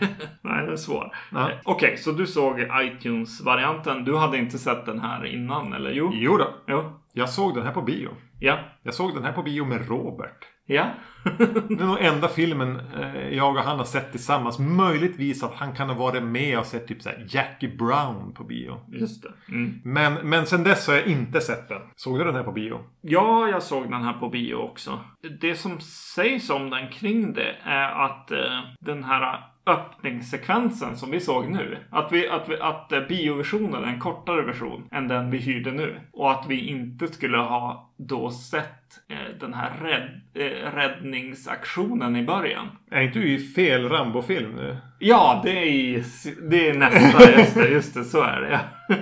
nej, 0.43 0.67
det 0.67 0.73
är 0.73 0.77
svår. 0.77 1.17
Ja. 1.33 1.51
Okej, 1.65 1.97
så 1.97 2.13
du 2.13 2.27
såg 2.27 2.61
iTunes-varianten. 2.61 4.05
Du 4.05 4.17
hade 4.17 4.39
inte 4.39 4.59
sett 4.59 4.87
den 4.87 5.01
här 5.01 5.27
innan, 5.27 5.73
eller? 5.73 5.91
Jo. 5.91 6.11
Jo 6.15 6.37
då. 6.37 6.55
Jo. 6.67 7.01
Jag 7.13 7.29
såg 7.29 7.55
den 7.55 7.67
här 7.67 7.73
på 7.73 7.83
bio. 7.83 8.09
Ja. 8.39 8.59
Jag 8.83 8.95
såg 8.95 9.15
den 9.15 9.25
här 9.25 9.33
på 9.33 9.43
bio 9.43 9.65
med 9.65 9.89
Robert. 9.89 10.47
Ja. 10.71 10.91
Det 11.69 11.83
är 11.83 11.87
nog 11.87 12.01
enda 12.01 12.29
filmen 12.29 12.81
eh, 13.01 13.29
jag 13.29 13.57
och 13.57 13.63
han 13.63 13.79
har 13.79 13.85
sett 13.85 14.11
tillsammans. 14.11 14.59
Möjligtvis 14.59 15.43
att 15.43 15.55
han 15.55 15.75
kan 15.75 15.89
ha 15.89 15.97
varit 15.97 16.23
med 16.23 16.59
och 16.59 16.67
sett 16.67 16.87
typ 16.87 17.03
så 17.03 17.11
Jackie 17.29 17.77
Brown 17.77 18.33
på 18.35 18.45
bio. 18.45 18.81
Just 18.89 19.23
det. 19.23 19.33
Mm. 19.49 19.81
Men, 19.85 20.15
men 20.15 20.47
sen 20.47 20.65
dess 20.65 20.87
har 20.87 20.95
jag 20.95 21.07
inte 21.07 21.41
sett 21.41 21.69
den. 21.69 21.83
Såg 21.97 22.19
du 22.19 22.25
den 22.25 22.35
här 22.35 22.43
på 22.43 22.53
bio? 22.53 22.79
Ja, 23.01 23.49
jag 23.49 23.63
såg 23.63 23.91
den 23.91 24.03
här 24.03 24.13
på 24.13 24.29
bio 24.29 24.55
också. 24.55 25.01
Det 25.41 25.55
som 25.55 25.81
sägs 25.81 26.51
om 26.51 26.71
den 26.71 26.89
kring 26.89 27.33
det 27.33 27.57
är 27.63 28.05
att 28.05 28.31
eh, 28.31 28.61
den 28.81 29.05
här 29.05 29.50
öppningssekvensen 29.67 30.97
som 30.97 31.11
vi 31.11 31.21
såg 31.21 31.51
nu. 31.51 31.79
Att, 31.91 32.13
vi, 32.13 32.29
att, 32.29 32.49
vi, 32.49 32.61
att 32.61 32.93
eh, 32.93 33.01
bioversionen 33.01 33.85
är 33.85 33.89
en 33.89 34.01
kortare 34.01 34.43
version 34.43 34.89
än 34.91 35.09
den 35.09 35.31
vi 35.31 35.39
hyrde 35.39 35.73
nu. 35.73 36.01
Och 36.13 36.31
att 36.31 36.47
vi 36.49 36.67
inte 36.69 37.09
skulle 37.09 37.39
ha 37.39 37.93
då 37.97 38.31
sett 38.31 38.99
eh, 39.09 39.39
den 39.41 39.55
här 39.55 39.71
rädd, 39.83 40.21
eh, 40.35 40.73
räddningsaktionen 40.75 42.17
i 42.17 42.23
början. 42.23 42.69
Är 42.91 43.01
inte 43.01 43.19
du 43.19 43.29
i 43.29 43.39
fel 43.39 43.89
Rambo-film 43.89 44.53
nu? 44.57 44.77
Ja, 44.99 45.41
det 45.45 45.51
är, 45.51 45.67
i, 45.67 46.05
det 46.51 46.69
är 46.69 46.75
nästa. 46.75 47.39
Just 47.39 47.55
det, 47.55 47.69
just 47.69 47.95
det, 47.95 48.05
så 48.05 48.23
är 48.23 48.41
det. 48.41 48.61
Ja. 48.89 48.95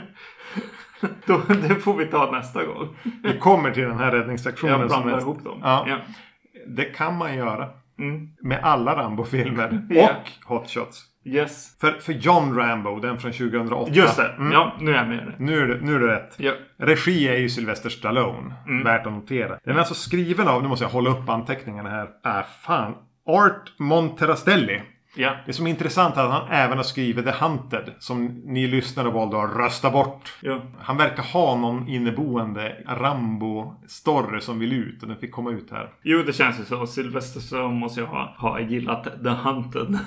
Då, 1.26 1.42
det 1.68 1.74
får 1.74 1.94
vi 1.94 2.06
ta 2.06 2.30
nästa 2.30 2.64
gång. 2.64 2.96
Vi 3.22 3.38
kommer 3.38 3.70
till 3.70 3.82
den 3.82 3.98
här 3.98 4.10
räddningsaktionen. 4.10 4.80
Jag 4.80 4.90
som 4.90 5.02
blandar 5.02 5.20
ihop 5.20 5.44
dem. 5.44 5.60
Ja. 5.62 5.84
Ja. 5.88 5.98
Det 6.66 6.84
kan 6.84 7.16
man 7.16 7.34
göra. 7.34 7.68
Mm. 7.98 8.28
Med 8.42 8.58
alla 8.62 8.96
Rambo-filmer. 8.96 9.86
Ja. 9.90 10.10
Och 10.46 10.54
Hot 10.56 10.70
Shots. 10.70 11.04
Yes. 11.24 11.78
För, 11.80 11.92
för 11.92 12.12
John 12.12 12.56
Rambo, 12.56 13.00
den 13.00 13.18
från 13.18 13.32
2008. 13.32 13.90
Just 13.94 14.16
det. 14.16 14.28
Mm. 14.38 14.52
Ja, 14.52 14.76
nu 14.80 14.90
är 14.90 14.96
jag 14.96 15.08
med. 15.08 15.34
Nu, 15.38 15.60
är 15.62 15.66
det, 15.66 15.80
nu 15.80 15.94
är 15.94 15.98
det 16.00 16.06
rätt. 16.06 16.34
Ja. 16.36 16.52
Regi 16.78 17.28
är 17.28 17.36
ju 17.36 17.48
Sylvester 17.48 17.88
Stallone. 17.88 18.54
Mm. 18.66 18.84
Värt 18.84 19.06
att 19.06 19.12
notera. 19.12 19.58
Den 19.64 19.74
är 19.74 19.78
alltså 19.78 19.94
skriven 19.94 20.48
av, 20.48 20.62
nu 20.62 20.68
måste 20.68 20.84
jag 20.84 20.90
hålla 20.90 21.10
upp 21.10 21.28
anteckningarna 21.28 21.90
här. 21.90 22.08
Äh, 22.24 22.44
fan. 22.62 22.94
Art 23.26 23.72
Monterastelli. 23.78 24.82
Ja. 25.20 25.36
Det 25.46 25.52
som 25.52 25.66
är 25.66 25.70
intressant 25.70 26.16
är 26.16 26.24
att 26.24 26.32
han 26.32 26.48
även 26.50 26.76
har 26.76 26.84
skrivit 26.84 27.24
The 27.24 27.30
Hunted. 27.30 27.92
Som 27.98 28.26
ni 28.26 28.66
lyssnare 28.66 29.10
valde 29.10 29.42
att 29.42 29.56
rösta 29.56 29.90
bort. 29.90 30.36
Ja. 30.40 30.62
Han 30.78 30.96
verkar 30.96 31.22
ha 31.22 31.56
någon 31.56 31.88
inneboende 31.88 32.76
Rambo-story 32.86 34.40
som 34.40 34.58
vill 34.58 34.72
ut. 34.72 35.02
Och 35.02 35.08
den 35.08 35.16
fick 35.16 35.32
komma 35.32 35.50
ut 35.50 35.70
här. 35.70 35.90
Jo, 36.02 36.22
det 36.22 36.32
känns 36.32 36.60
ju 36.60 36.64
så. 36.64 36.86
Sylvester 36.86 37.40
Stallone 37.40 37.80
måste 37.80 38.00
ju 38.00 38.06
ha, 38.06 38.34
ha 38.38 38.60
gillat 38.60 39.04
The 39.04 39.28
Hunted. 39.28 39.94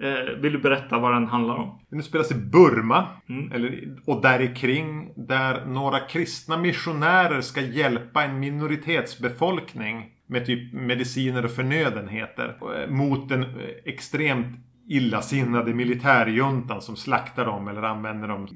eh, 0.00 0.40
vill 0.40 0.52
du 0.52 0.58
berätta 0.58 0.98
vad 0.98 1.12
den 1.12 1.26
handlar 1.26 1.54
om? 1.54 1.80
Den 1.90 2.02
spelas 2.02 2.30
i 2.30 2.34
Burma. 2.34 3.06
Eller, 3.52 3.96
och 4.06 4.22
där 4.22 4.54
kring 4.54 5.12
Där 5.16 5.66
några 5.66 6.00
kristna 6.00 6.56
missionärer 6.56 7.40
ska 7.40 7.60
hjälpa 7.60 8.24
en 8.24 8.40
minoritetsbefolkning. 8.40 10.06
Med 10.30 10.46
typ 10.46 10.72
mediciner 10.72 11.44
och 11.44 11.50
förnödenheter. 11.50 12.56
eh, 12.82 12.90
Mot 12.90 13.28
den 13.28 13.42
eh, 13.42 13.48
extremt 13.84 14.46
illasinnade 14.88 15.74
militärjuntan 15.74 16.82
som 16.82 16.96
slaktar 16.96 17.44
dem 17.44 17.68
eller 17.68 17.82
använder 17.82 18.28
dem. 18.28 18.48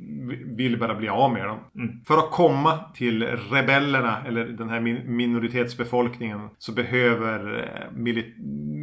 Vill 0.57 0.79
bara 0.79 0.95
bli 0.95 1.09
av 1.09 1.33
med 1.33 1.45
dem. 1.47 1.59
För 2.07 2.19
att 2.19 2.31
komma 2.31 2.79
till 2.95 3.23
rebellerna 3.23 4.17
eller 4.27 4.45
den 4.47 4.69
här 4.69 4.81
min- 4.81 5.17
minoritetsbefolkningen 5.17 6.41
så 6.59 6.73
behöver 6.73 7.59
eh, 7.63 7.99
mm, 7.99 8.74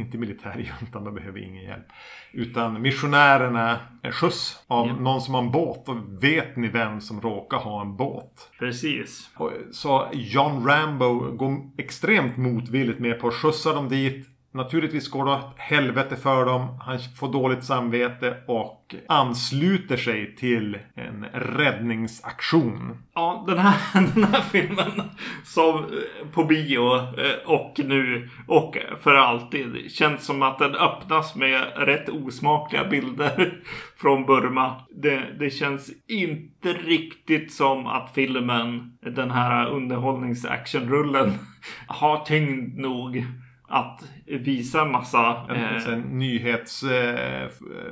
inte 0.00 0.18
militärjuntan, 0.18 1.04
de 1.04 1.14
behöver 1.14 1.38
ingen 1.40 1.64
hjälp. 1.64 1.86
Utan 2.32 2.82
missionärerna 2.82 3.78
är 4.02 4.10
skjuts 4.10 4.64
av 4.66 4.86
Ja. 4.86 4.92
någon 4.96 5.20
som 5.20 5.34
har 5.34 5.42
en 5.42 5.50
båt. 5.50 5.88
Och 5.88 5.96
vet 6.24 6.56
ni 6.56 6.68
vem 6.68 7.00
som 7.00 7.20
råkar 7.20 7.56
ha 7.58 7.80
en 7.80 7.96
båt? 7.96 8.50
Precis. 8.58 9.30
Och 9.36 9.52
Så 9.72 10.08
John 10.12 10.66
Rambo 10.66 11.36
går 11.36 11.56
extremt 11.78 12.36
motvilligt 12.36 12.98
med 13.00 13.20
på 13.20 13.28
att 13.28 13.34
skjutsa 13.34 13.72
dem 13.72 13.88
dit. 13.88 14.26
Naturligtvis 14.52 15.08
går 15.08 15.24
det 15.24 15.30
åt 15.30 15.54
helvete 15.56 16.16
för 16.16 16.44
dem. 16.44 16.78
Han 16.80 16.98
får 17.18 17.32
dåligt 17.32 17.64
samvete 17.64 18.36
och 18.46 18.94
ansluter 19.08 19.96
sig 19.96 20.36
till 20.36 20.78
en 20.94 21.24
räddningsaktion. 21.32 23.02
Ja, 23.14 23.44
den 23.48 23.58
här, 23.58 23.74
den 24.14 24.24
här 24.24 24.40
filmen 24.40 25.02
som 25.44 25.76
eh, 25.76 26.28
på 26.32 26.44
bio 26.44 26.96
eh, 26.96 27.36
och 27.46 27.80
nu 27.84 28.28
och 28.46 28.76
för 29.00 29.14
alltid 29.14 29.90
känns 29.90 30.24
som 30.24 30.42
att 30.42 30.58
den 30.58 30.74
öppnas 30.74 31.34
med 31.34 31.60
rätt 31.76 32.08
osmakliga 32.08 32.84
bilder 32.84 33.62
från 33.96 34.26
Burma. 34.26 34.74
Det, 34.90 35.22
det 35.38 35.50
känns 35.50 35.90
inte 36.08 36.72
riktigt 36.72 37.52
som 37.52 37.86
att 37.86 38.14
filmen, 38.14 38.98
den 39.00 39.30
här 39.30 39.66
underhållningsactionrullen, 39.70 41.32
har 41.86 42.24
tyngd 42.24 42.78
nog 42.78 43.26
att 43.70 44.02
visa 44.38 44.82
en 44.82 44.90
massa... 44.92 45.36
En, 45.48 45.56
Eh, 45.92 45.98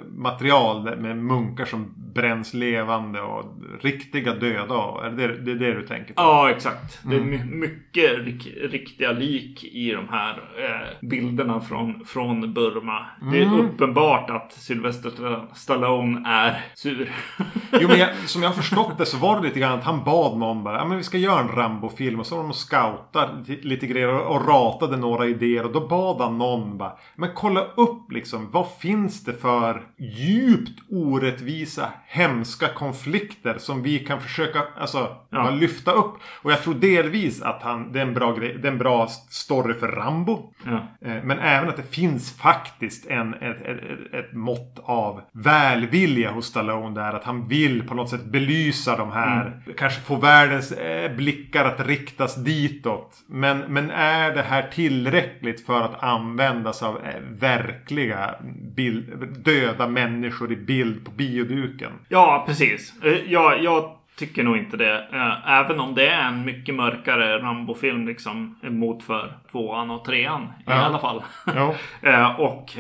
nyhetsmaterial 0.07 0.97
med 0.99 1.17
munkar 1.17 1.65
som 1.65 1.95
bränns 2.15 2.55
levande 2.55 3.21
och 3.21 3.45
riktiga 3.81 4.35
döda. 4.35 4.75
Är 5.07 5.11
det 5.11 5.37
det, 5.37 5.51
är 5.51 5.55
det 5.55 5.75
du 5.75 5.87
tänker 5.87 6.15
på? 6.15 6.23
Ja, 6.23 6.51
exakt. 6.51 7.01
Det 7.05 7.17
är 7.17 7.21
my- 7.21 7.45
mycket 7.45 8.19
rik- 8.19 8.71
riktiga 8.71 9.13
lik 9.13 9.65
i 9.65 9.93
de 9.93 10.09
här 10.11 10.31
eh, 10.33 11.09
bilderna 11.09 11.61
från, 11.61 12.05
från 12.05 12.55
Burma. 12.55 13.07
Det 13.33 13.39
är 13.43 13.59
uppenbart 13.59 14.31
att 14.31 14.53
Sylvester 14.53 15.11
Stallone 15.55 16.29
är 16.29 16.61
sur. 16.75 17.09
Jo 17.81 17.89
men 17.89 17.99
jag, 17.99 18.09
som 18.27 18.43
jag 18.43 18.49
har 18.51 18.55
förstått 18.57 18.99
det 18.99 19.07
så 19.07 19.17
var 19.19 19.37
det 19.41 19.47
lite 19.47 19.61
grann 19.61 19.79
att 19.79 19.85
han 19.85 20.05
bad 20.05 20.39
någon 20.39 20.65
bara. 20.65 20.77
Ja 20.79 20.85
men 20.85 20.97
vi 20.99 21.03
ska 21.05 21.19
göra 21.19 21.41
en 21.41 21.49
Rambo-film. 21.49 22.21
Och 22.21 22.27
så 22.27 22.35
var 22.37 22.43
de 22.43 22.49
och 22.51 22.57
scoutade 22.57 23.33
lite 23.63 23.87
grejer 23.87 24.09
och 24.29 24.49
ratade 24.49 24.97
några 24.97 25.27
idéer. 25.27 25.65
Och 25.65 25.73
då 25.73 25.89
bad 25.89 26.21
han 26.21 26.28
någon 26.31 26.79
bara. 26.79 26.93
Men 27.17 27.31
kolla 27.35 27.61
upp 27.61 28.13
liksom. 28.13 28.51
Vad 28.51 28.67
finns 28.81 29.25
det 29.25 29.33
för 29.33 29.83
djupt 29.99 30.81
orättvisa, 30.91 31.89
hemska 32.07 32.69
konflikter 32.69 33.55
som 33.59 33.83
vi 33.83 33.99
kan 33.99 34.21
försöka 34.21 34.63
alltså, 34.81 35.17
Ja. 35.31 35.51
lyfta 35.51 35.93
upp. 35.93 36.15
Och 36.43 36.53
jag 36.53 36.63
tror 36.63 36.75
delvis 36.75 37.43
att 37.43 37.63
han, 37.63 37.93
det 37.93 37.99
är 37.99 38.03
en 38.07 38.15
bra, 38.15 38.33
grej, 38.35 38.59
det 38.63 38.69
är 38.69 38.73
en 38.73 38.79
bra 38.79 39.07
story 39.29 39.75
för 39.75 39.89
Rambo. 39.89 40.53
ja. 40.67 40.73
Eh, 41.09 41.23
Men 41.25 41.39
även 41.39 41.69
att 41.69 41.77
det 41.77 41.95
finns 41.95 42.37
faktiskt 42.37 43.07
en, 43.07 43.35
ett, 43.35 43.61
ett, 43.63 44.15
ett 44.15 44.33
mått 44.33 44.79
av 44.85 45.21
välvilja 45.33 46.31
hos 46.31 46.47
Stallone 46.47 47.01
där. 47.01 47.13
Att 47.13 47.25
han 47.25 47.49
vill 47.49 47.89
på 47.89 47.95
något 47.95 48.11
sätt 48.11 48.25
belysa 48.25 48.97
de 48.97 49.13
här. 49.13 49.63
Kanske 49.79 50.01
få 50.01 50.17
världens 50.17 50.73
eh, 50.73 51.17
blickar 51.17 51.65
att 51.65 51.87
riktas 51.87 52.35
ditåt. 52.45 53.17
Men, 53.29 53.59
men 53.59 53.91
är 53.91 54.35
det 54.35 54.43
här 54.43 54.63
tillräckligt 54.63 55.67
för 55.67 55.81
att 55.83 56.03
användas 56.19 56.83
av 56.83 56.97
eh, 57.07 57.21
verkliga 57.31 58.35
bild, 58.77 59.29
döda 59.45 59.89
människor 59.89 60.53
i 60.53 60.57
bild 60.57 61.05
på 61.05 61.11
bioduken? 61.11 61.93
ja, 62.09 62.45
precis. 62.47 63.03
Eh, 63.05 63.13
Jag, 63.33 63.63
jag 63.63 63.95
tycker 64.17 64.45
nog 64.45 64.57
inte 64.57 64.77
det. 64.77 65.09
Eh, 65.13 65.51
Även 65.53 65.81
om 65.81 65.95
det 65.95 66.09
är 66.09 66.29
en 66.29 66.45
mycket 66.45 66.75
mörkare 66.75 67.39
Rambo-film 67.39 68.07
liksom 68.07 68.59
mot 68.63 69.03
för 69.03 69.33
tvåan 69.53 69.91
och 69.91 70.05
trean 70.05 70.43
i 70.43 70.47
Ja. 70.67 70.73
alla 70.73 70.99
fall. 70.99 71.23
Ja. 72.03 72.35
Och 72.39 72.71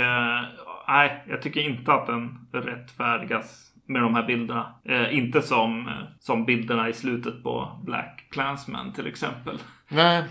nej, 0.88 1.24
jag 1.28 1.42
tycker 1.42 1.60
inte 1.60 1.92
att 1.92 2.06
den 2.06 2.38
rättfärdigas 2.52 3.64
med 3.86 4.02
de 4.02 4.14
här 4.14 4.22
bilderna. 4.26 4.74
Eh, 4.84 5.18
inte 5.18 5.42
som, 5.42 5.90
som 6.20 6.44
bilderna 6.44 6.88
i 6.88 6.92
slutet 6.92 7.42
på 7.42 7.80
Black 7.84 8.24
Klansman 8.30 8.92
till 8.92 9.06
exempel. 9.06 9.58
Nej. 9.88 10.24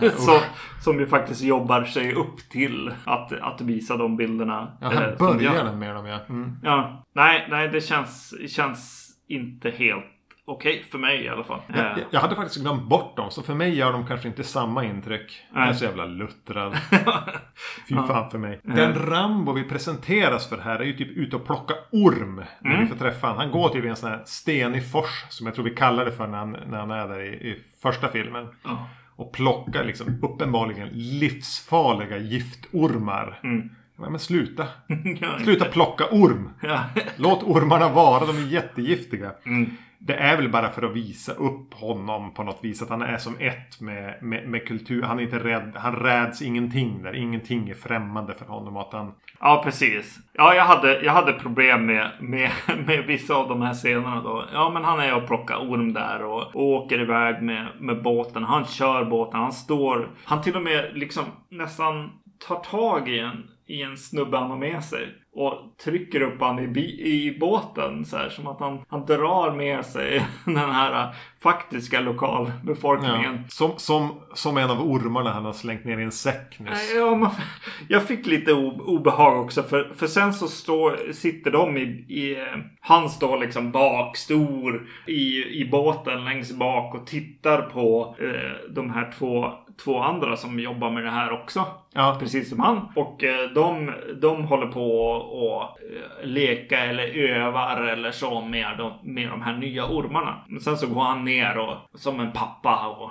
Så, 0.16 0.40
som 0.80 1.00
ju 1.00 1.06
faktiskt 1.06 1.42
jobbar 1.42 1.84
sig 1.84 2.14
upp 2.14 2.38
till 2.50 2.92
att, 3.04 3.32
att 3.32 3.60
visa 3.60 3.96
de 3.96 4.16
bilderna. 4.16 4.72
Ja, 4.80 4.90
som 4.90 5.02
börjar 5.18 5.54
jag- 5.54 5.76
med 5.76 5.94
dem 5.94 6.06
ja. 6.06 6.18
Mm. 6.28 6.56
Ja, 6.62 7.04
nej, 7.14 7.46
nej, 7.50 7.68
det 7.68 7.80
känns, 7.80 8.34
känns 8.48 9.10
inte 9.28 9.70
helt 9.70 10.04
okej 10.46 10.84
för 10.90 10.98
mig 10.98 11.24
i 11.24 11.28
alla 11.28 11.44
fall. 11.44 11.60
Jag, 11.66 11.78
Eh, 11.78 11.98
jag 12.10 12.20
hade 12.20 12.36
faktiskt 12.36 12.60
glömt 12.62 12.82
bort 12.82 13.16
dem, 13.16 13.30
så 13.30 13.42
för 13.42 13.54
mig 13.54 13.74
gör 13.74 13.92
de 13.92 14.06
kanske 14.06 14.28
inte 14.28 14.44
samma 14.44 14.84
intryck. 14.84 15.42
Jag 15.54 15.62
är 15.62 15.66
Nej. 15.66 15.74
så 15.74 15.84
jävla 15.84 16.04
luttrad. 16.04 16.76
Fy 17.88 17.94
fan 17.94 18.30
för 18.30 18.38
mig. 18.38 18.60
Den 18.62 18.94
Rambo 18.94 19.52
vi 19.52 19.64
presenteras 19.64 20.48
för 20.48 20.58
här 20.58 20.78
är 20.78 20.84
ju 20.84 20.92
typ 20.92 21.16
ute 21.16 21.36
och 21.36 21.46
plocka 21.46 21.74
orm. 21.92 22.44
När 22.60 22.70
Mm. 22.70 22.80
vi 22.82 22.86
får 22.86 22.96
träffa 22.96 23.26
han. 23.26 23.36
Han 23.36 23.50
går 23.50 23.68
till 23.68 23.86
en 23.86 23.96
sån 23.96 24.10
här 24.10 24.22
stenig 24.26 24.90
fors, 24.90 25.24
som 25.28 25.46
jag 25.46 25.54
tror 25.54 25.64
vi 25.64 25.74
kallar 25.74 26.04
det 26.04 26.12
för 26.12 26.26
när 26.26 26.38
han, 26.38 26.50
när 26.66 26.78
han 26.78 26.90
är 26.90 27.08
där 27.08 27.20
i, 27.20 27.28
i 27.28 27.62
första 27.82 28.08
filmen. 28.08 28.48
ja. 28.64 28.88
Och 29.16 29.32
plockar 29.32 29.84
liksom 29.84 30.18
uppenbarligen 30.22 30.88
livsfarliga 30.92 32.16
giftormar. 32.18 33.40
Mm. 33.42 33.70
Ja, 33.98 34.10
men 34.10 34.18
sluta. 34.20 34.66
Ja, 35.20 35.38
Sluta 35.38 35.64
plocka 35.64 36.04
orm. 36.10 36.50
Ja. 36.62 36.80
Låt 37.16 37.42
ormarna 37.42 37.88
vara, 37.88 38.26
de 38.26 38.36
är 38.36 38.46
jättegiftiga. 38.46 39.32
Mm. 39.46 39.70
Det 40.06 40.14
är 40.14 40.36
väl 40.36 40.48
bara 40.48 40.70
för 40.70 40.82
att 40.82 40.96
visa 40.96 41.32
upp 41.32 41.74
honom 41.74 42.34
på 42.34 42.42
något 42.42 42.58
vis. 42.64 42.82
Att 42.82 42.88
han 42.88 43.02
är 43.02 43.18
som 43.18 43.36
ett 43.40 43.80
med, 43.80 44.22
med, 44.22 44.48
med 44.48 44.66
kultur. 44.66 45.02
Han 45.02 45.18
är 45.18 45.22
inte 45.22 45.38
rädd. 45.38 45.72
Han 45.76 45.96
räds 45.96 46.42
ingenting 46.42 47.02
där. 47.02 47.16
Ingenting 47.16 47.68
är 47.68 47.74
främmande 47.74 48.34
för 48.34 48.44
honom. 48.44 48.76
Att 48.76 48.92
han... 48.92 49.14
Ja, 49.40 49.60
precis. 49.64 50.18
Ja, 50.32 50.54
jag 50.54 50.64
hade, 50.64 51.00
jag 51.00 51.12
hade 51.12 51.32
problem 51.32 51.86
med, 51.86 52.10
med, 52.20 52.50
med 52.86 53.04
vissa 53.06 53.34
av 53.34 53.48
de 53.48 53.62
här 53.62 53.74
scenerna 53.74 54.22
då. 54.22 54.44
Ja, 54.52 54.70
men 54.74 54.84
han 54.84 55.00
är 55.00 55.14
och 55.14 55.26
plockar 55.26 55.56
orm 55.56 55.92
där 55.92 56.24
och, 56.24 56.42
och 56.42 56.66
åker 56.66 57.00
iväg 57.00 57.42
med, 57.42 57.66
med 57.80 58.02
båten. 58.02 58.44
Han 58.44 58.64
kör 58.64 59.04
båten. 59.04 59.40
Han 59.40 59.52
står... 59.52 60.10
Han 60.24 60.42
till 60.42 60.56
och 60.56 60.62
med 60.62 60.90
liksom 60.94 61.24
nästan 61.50 62.10
tar 62.48 62.56
tag 62.56 63.08
i 63.08 63.18
en, 63.18 63.44
i 63.66 63.82
en 63.82 63.96
snubbe 63.96 64.38
han 64.38 64.50
har 64.50 64.58
med 64.58 64.84
sig. 64.84 65.08
Och 65.38 65.76
trycker 65.84 66.20
upp 66.20 66.40
han 66.40 66.58
i, 66.58 66.80
i 67.00 67.36
båten 67.40 68.04
så 68.04 68.16
här. 68.16 68.28
Som 68.28 68.46
att 68.46 68.60
han, 68.60 68.78
han 68.88 69.06
drar 69.06 69.52
med 69.52 69.86
sig 69.86 70.26
den 70.44 70.56
här 70.56 71.02
äh, 71.02 71.14
faktiska 71.42 72.00
lokalbefolkningen. 72.00 73.34
Ja, 73.34 73.48
som, 73.48 73.72
som, 73.76 74.20
som 74.34 74.56
en 74.56 74.70
av 74.70 74.80
ormarna 74.80 75.32
han 75.32 75.44
har 75.44 75.52
slängt 75.52 75.84
ner 75.84 75.98
i 75.98 76.02
en 76.02 76.12
säck 76.12 76.58
nyss. 76.58 76.94
Ja, 76.96 77.16
man, 77.16 77.30
jag 77.88 78.02
fick 78.02 78.26
lite 78.26 78.52
obehag 78.52 79.40
också 79.40 79.62
för, 79.62 79.92
för 79.96 80.06
sen 80.06 80.34
så 80.34 80.48
står, 80.48 81.12
sitter 81.12 81.50
de 81.50 81.76
i, 81.76 81.82
i... 82.08 82.36
Han 82.80 83.10
står 83.10 83.38
liksom 83.38 83.72
bak, 83.72 84.16
stor 84.16 84.88
i, 85.06 85.44
i 85.60 85.68
båten 85.70 86.24
längst 86.24 86.56
bak 86.56 86.94
och 86.94 87.06
tittar 87.06 87.62
på 87.62 88.16
eh, 88.18 88.72
de 88.74 88.90
här 88.90 89.12
två, 89.18 89.52
två 89.84 90.02
andra 90.02 90.36
som 90.36 90.60
jobbar 90.60 90.90
med 90.90 91.04
det 91.04 91.10
här 91.10 91.32
också. 91.32 91.66
Ja, 91.94 92.16
Precis 92.20 92.48
som 92.48 92.60
han. 92.60 92.88
Och 92.94 93.24
eh, 93.24 93.50
de, 93.50 93.92
de 94.20 94.44
håller 94.44 94.66
på 94.66 95.10
och 95.10 95.62
eh, 95.62 96.26
leka 96.26 96.78
eller 96.78 97.18
övar 97.18 97.82
eller 97.82 98.10
så 98.10 98.40
med 98.40 98.78
de, 98.78 98.92
med 99.02 99.28
de 99.28 99.42
här 99.42 99.56
nya 99.56 99.86
ormarna. 99.86 100.34
Men 100.48 100.60
sen 100.60 100.76
så 100.76 100.86
går 100.86 101.02
han 101.02 101.24
ner 101.24 101.58
och 101.58 101.76
som 101.94 102.20
en 102.20 102.32
pappa 102.32 102.86
och, 102.86 103.10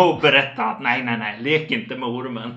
och 0.00 0.20
berättar 0.20 0.70
att 0.70 0.80
nej, 0.80 1.04
nej, 1.04 1.18
nej, 1.18 1.36
lek 1.40 1.70
inte 1.70 1.96
med 1.96 2.08
ormen. 2.08 2.52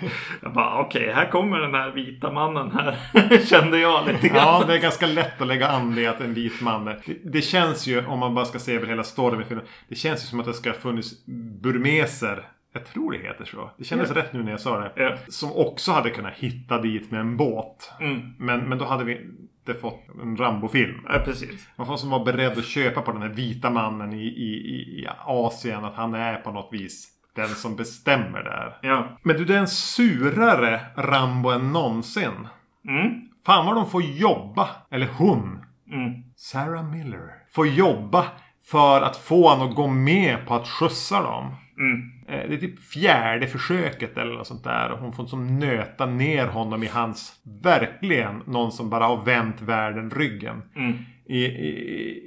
jag 0.42 0.52
bara 0.52 0.80
okej, 0.80 1.12
här 1.14 1.30
kommer 1.30 1.58
den 1.58 1.74
här 1.74 1.90
vita 1.90 2.32
mannen 2.32 2.72
här. 2.72 2.96
Kände 3.46 3.78
jag 3.78 4.06
lite 4.06 4.28
grann. 4.28 4.36
Ja, 4.36 4.64
det 4.66 4.74
är 4.74 4.78
ganska 4.78 5.06
lätt 5.06 5.40
att 5.40 5.46
lägga 5.46 5.68
an 5.68 5.94
det 5.94 6.06
att 6.06 6.20
en 6.20 6.34
vit 6.34 6.60
man 6.60 6.88
är. 6.88 6.98
Det, 7.06 7.14
det 7.24 7.42
känns 7.42 7.86
ju, 7.86 8.06
om 8.06 8.18
man 8.18 8.34
bara 8.34 8.44
ska 8.44 8.58
se 8.58 8.74
över 8.76 8.86
hela 8.86 9.04
storyn 9.04 9.38
med 9.38 9.46
filmen. 9.46 9.66
Det 9.88 9.94
känns 9.94 10.22
ju 10.22 10.26
som 10.26 10.40
att 10.40 10.46
det 10.46 10.54
ska 10.54 10.70
ha 10.70 10.76
funnits 10.76 11.26
burmeser 11.62 12.44
Jag 12.72 12.84
tror 12.86 13.12
det 13.12 13.18
heter 13.18 13.44
så. 13.44 13.70
Det 13.78 13.84
kändes 13.84 14.10
Ja. 14.10 14.16
rätt 14.16 14.32
nu 14.32 14.42
när 14.42 14.50
jag 14.50 14.60
sa 14.60 14.78
det. 14.78 14.92
Ja. 14.96 15.16
Som 15.28 15.52
också 15.52 15.92
hade 15.92 16.10
kunnat 16.10 16.34
hitta 16.34 16.80
dit 16.80 17.10
med 17.10 17.20
en 17.20 17.36
båt. 17.36 17.92
Mm. 18.00 18.34
Men, 18.38 18.60
men 18.68 18.78
då 18.78 18.84
hade 18.84 19.04
vi 19.04 19.20
inte 19.66 19.80
fått 19.80 20.00
en 20.22 20.36
Rambo-film. 20.36 21.00
Ja, 21.08 21.18
precis. 21.24 21.68
Man 21.76 21.86
får 21.86 21.96
som 21.96 22.10
vara 22.10 22.24
beredd 22.24 22.58
att 22.58 22.64
köpa 22.64 23.02
på 23.02 23.12
den 23.12 23.22
här 23.22 23.28
vita 23.28 23.70
mannen 23.70 24.12
i, 24.12 24.22
i, 24.26 24.54
i 25.00 25.08
Asien. 25.26 25.84
Att 25.84 25.94
han 25.94 26.14
är 26.14 26.34
på 26.36 26.50
något 26.52 26.68
vis 26.72 27.08
den 27.34 27.48
som 27.48 27.76
bestämmer 27.76 28.42
där. 28.42 28.78
Ja. 28.82 29.18
Men 29.22 29.36
du, 29.36 29.44
det 29.44 29.54
är 29.54 29.58
en 29.58 29.68
surare 29.68 30.80
Rambo 30.96 31.50
än 31.50 31.72
någonsin. 31.72 32.48
Mm. 32.88 33.10
Fan 33.46 33.66
vad 33.66 33.74
de 33.76 33.90
får 33.90 34.02
jobba. 34.02 34.68
Eller 34.90 35.08
hon. 35.16 35.64
Mm. 35.92 36.12
Sarah 36.36 36.84
Miller. 36.90 37.30
Får 37.52 37.66
jobba 37.66 38.24
för 38.70 39.00
att 39.00 39.16
få 39.16 39.48
honom 39.48 39.68
att 39.68 39.74
gå 39.74 39.86
med 39.86 40.46
på 40.46 40.54
att 40.54 40.68
skjutsa 40.68 41.22
dem. 41.22 41.54
Mm. 41.80 42.10
Eh, 42.28 42.48
Det 42.48 42.54
är 42.54 42.58
typ 42.58 42.80
fjärde 42.80 43.46
försöket 43.46 44.18
eller 44.18 44.34
något 44.34 44.46
sånt 44.46 44.64
där. 44.64 44.92
Och 44.92 44.98
hon 44.98 45.12
får 45.12 45.26
som 45.26 45.58
nöta 45.58 46.06
ner 46.06 46.46
honom 46.46 46.82
i 46.82 46.86
hans... 46.86 47.32
Verkligen 47.62 48.42
någon 48.46 48.72
som 48.72 48.90
bara 48.90 49.04
har 49.04 49.24
vänt 49.24 49.62
världen 49.62 50.10
ryggen. 50.10 50.62
Mm. 50.76 50.94
I, 51.26 51.44
i, 51.44 51.68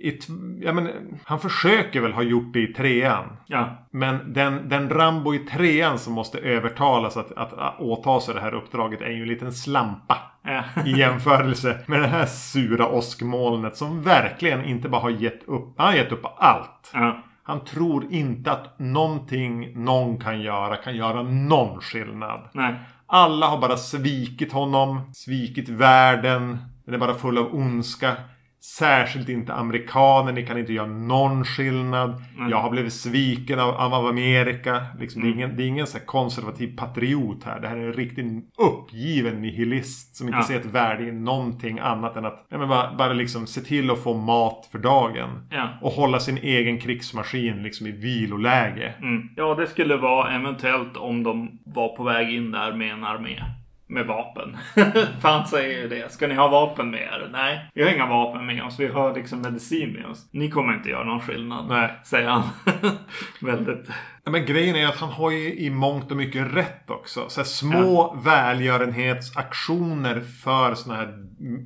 i, 0.09 0.19
ja, 0.61 0.73
men, 0.73 0.89
han 1.23 1.39
försöker 1.39 2.01
väl 2.01 2.13
ha 2.13 2.23
gjort 2.23 2.53
det 2.53 2.59
i 2.59 2.73
trean. 2.73 3.25
Ja. 3.47 3.87
Men 3.91 4.33
den, 4.33 4.69
den 4.69 4.89
Rambo 4.89 5.33
i 5.35 5.39
trean 5.39 5.99
som 5.99 6.13
måste 6.13 6.37
övertalas 6.39 7.17
att, 7.17 7.31
att, 7.31 7.53
att 7.53 7.79
åta 7.79 8.19
sig 8.19 8.33
det 8.33 8.41
här 8.41 8.53
uppdraget 8.53 9.01
är 9.01 9.09
ju 9.09 9.21
en 9.21 9.27
liten 9.27 9.53
slampa. 9.53 10.17
Ja. 10.43 10.63
I 10.85 10.91
jämförelse 10.99 11.79
med 11.85 12.01
det 12.01 12.07
här 12.07 12.25
sura 12.25 12.87
åskmolnet 12.87 13.77
som 13.77 14.03
verkligen 14.03 14.65
inte 14.65 14.89
bara 14.89 15.01
har 15.01 15.09
gett 15.09 15.43
upp. 15.43 15.73
Han 15.77 15.87
har 15.87 15.95
gett 15.95 16.11
upp 16.11 16.25
allt. 16.37 16.91
Ja. 16.93 17.23
Han 17.43 17.65
tror 17.65 18.13
inte 18.13 18.51
att 18.51 18.79
någonting 18.79 19.83
någon 19.83 20.17
kan 20.17 20.41
göra 20.41 20.75
kan 20.75 20.95
göra 20.95 21.23
någon 21.23 21.81
skillnad. 21.81 22.41
Nej. 22.53 22.75
Alla 23.05 23.47
har 23.47 23.57
bara 23.57 23.77
svikit 23.77 24.53
honom, 24.53 25.11
svikit 25.13 25.69
världen. 25.69 26.57
Den 26.85 26.93
är 26.93 26.97
bara 26.97 27.13
full 27.13 27.37
av 27.37 27.55
ondska. 27.55 28.15
Särskilt 28.65 29.29
inte 29.29 29.53
amerikaner, 29.53 30.31
ni 30.31 30.45
kan 30.45 30.57
inte 30.57 30.73
göra 30.73 30.87
någon 30.87 31.45
skillnad. 31.45 32.23
Jag 32.49 32.57
har 32.57 32.69
blivit 32.69 32.93
sviken 32.93 33.59
av, 33.59 33.69
av 33.69 34.05
Amerika. 34.05 34.85
Liksom, 34.99 35.21
det, 35.21 35.27
är 35.27 35.31
ingen, 35.31 35.57
det 35.57 35.63
är 35.63 35.67
ingen 35.67 35.87
så 35.87 35.99
konservativ 35.99 36.75
patriot 36.77 37.43
här. 37.43 37.59
Det 37.59 37.67
här 37.67 37.77
är 37.77 37.87
en 37.87 37.93
riktigt 37.93 38.25
uppgiven 38.57 39.41
nihilist 39.41 40.15
som 40.15 40.27
inte 40.27 40.39
Ja. 40.39 40.43
ser 40.43 40.59
ett 40.59 40.65
värde 40.65 41.03
i 41.03 41.11
någonting 41.11 41.79
annat 41.79 42.15
än 42.15 42.25
att 42.25 42.45
ja, 42.49 42.65
bara, 42.67 42.93
bara 42.97 43.13
liksom 43.13 43.47
se 43.47 43.61
till 43.61 43.91
att 43.91 44.03
få 44.03 44.13
mat 44.13 44.69
för 44.71 44.79
dagen. 44.79 45.47
Ja. 45.49 45.69
Och 45.81 45.91
hålla 45.91 46.19
sin 46.19 46.37
egen 46.37 46.79
krigsmaskin 46.79 47.63
liksom 47.63 47.87
i 47.87 47.91
viloläge. 47.91 48.93
Mm. 49.01 49.29
Ja, 49.35 49.55
det 49.55 49.67
skulle 49.67 49.97
vara 49.97 50.31
eventuellt 50.35 50.97
om 50.97 51.23
de 51.23 51.59
var 51.65 51.95
på 51.97 52.03
väg 52.03 52.35
in 52.35 52.51
där 52.51 52.73
med 52.73 52.91
en 52.93 53.03
armé. 53.03 53.43
Med 53.93 54.05
vapen. 54.05 54.57
Fan 55.21 55.47
säger 55.47 55.81
ju 55.81 55.87
det. 55.87 56.11
Ska 56.11 56.27
ni 56.27 56.35
ha 56.35 56.47
vapen 56.47 56.91
med 56.91 57.01
er? 57.01 57.29
Nej, 57.31 57.69
vi 57.73 57.83
har 57.83 57.89
inga 57.89 58.05
vapen 58.05 58.45
med 58.45 58.63
oss. 58.63 58.79
Vi 58.79 58.87
har 58.87 59.15
liksom 59.15 59.41
medicin 59.41 59.93
med 59.93 60.05
oss. 60.05 60.29
Ni 60.31 60.49
kommer 60.49 60.73
inte 60.73 60.89
göra 60.89 61.03
någon 61.03 61.21
skillnad. 61.21 61.65
Nej. 61.69 61.91
Säger 62.03 62.29
han. 62.29 62.43
Väldigt. 63.41 63.89
Ja, 64.23 64.31
Men 64.31 64.45
grejen 64.45 64.75
är 64.75 64.87
att 64.87 64.97
han 64.97 65.09
har 65.09 65.31
ju 65.31 65.53
i 65.55 65.69
mångt 65.69 66.11
och 66.11 66.17
mycket 66.17 66.53
rätt 66.55 66.89
också. 66.89 67.29
Så 67.29 67.39
här 67.41 67.45
små 67.45 68.21
välgörenhetsaktioner 68.25 70.19
för 70.43 70.75
såna 70.75 70.95
här 70.95 71.13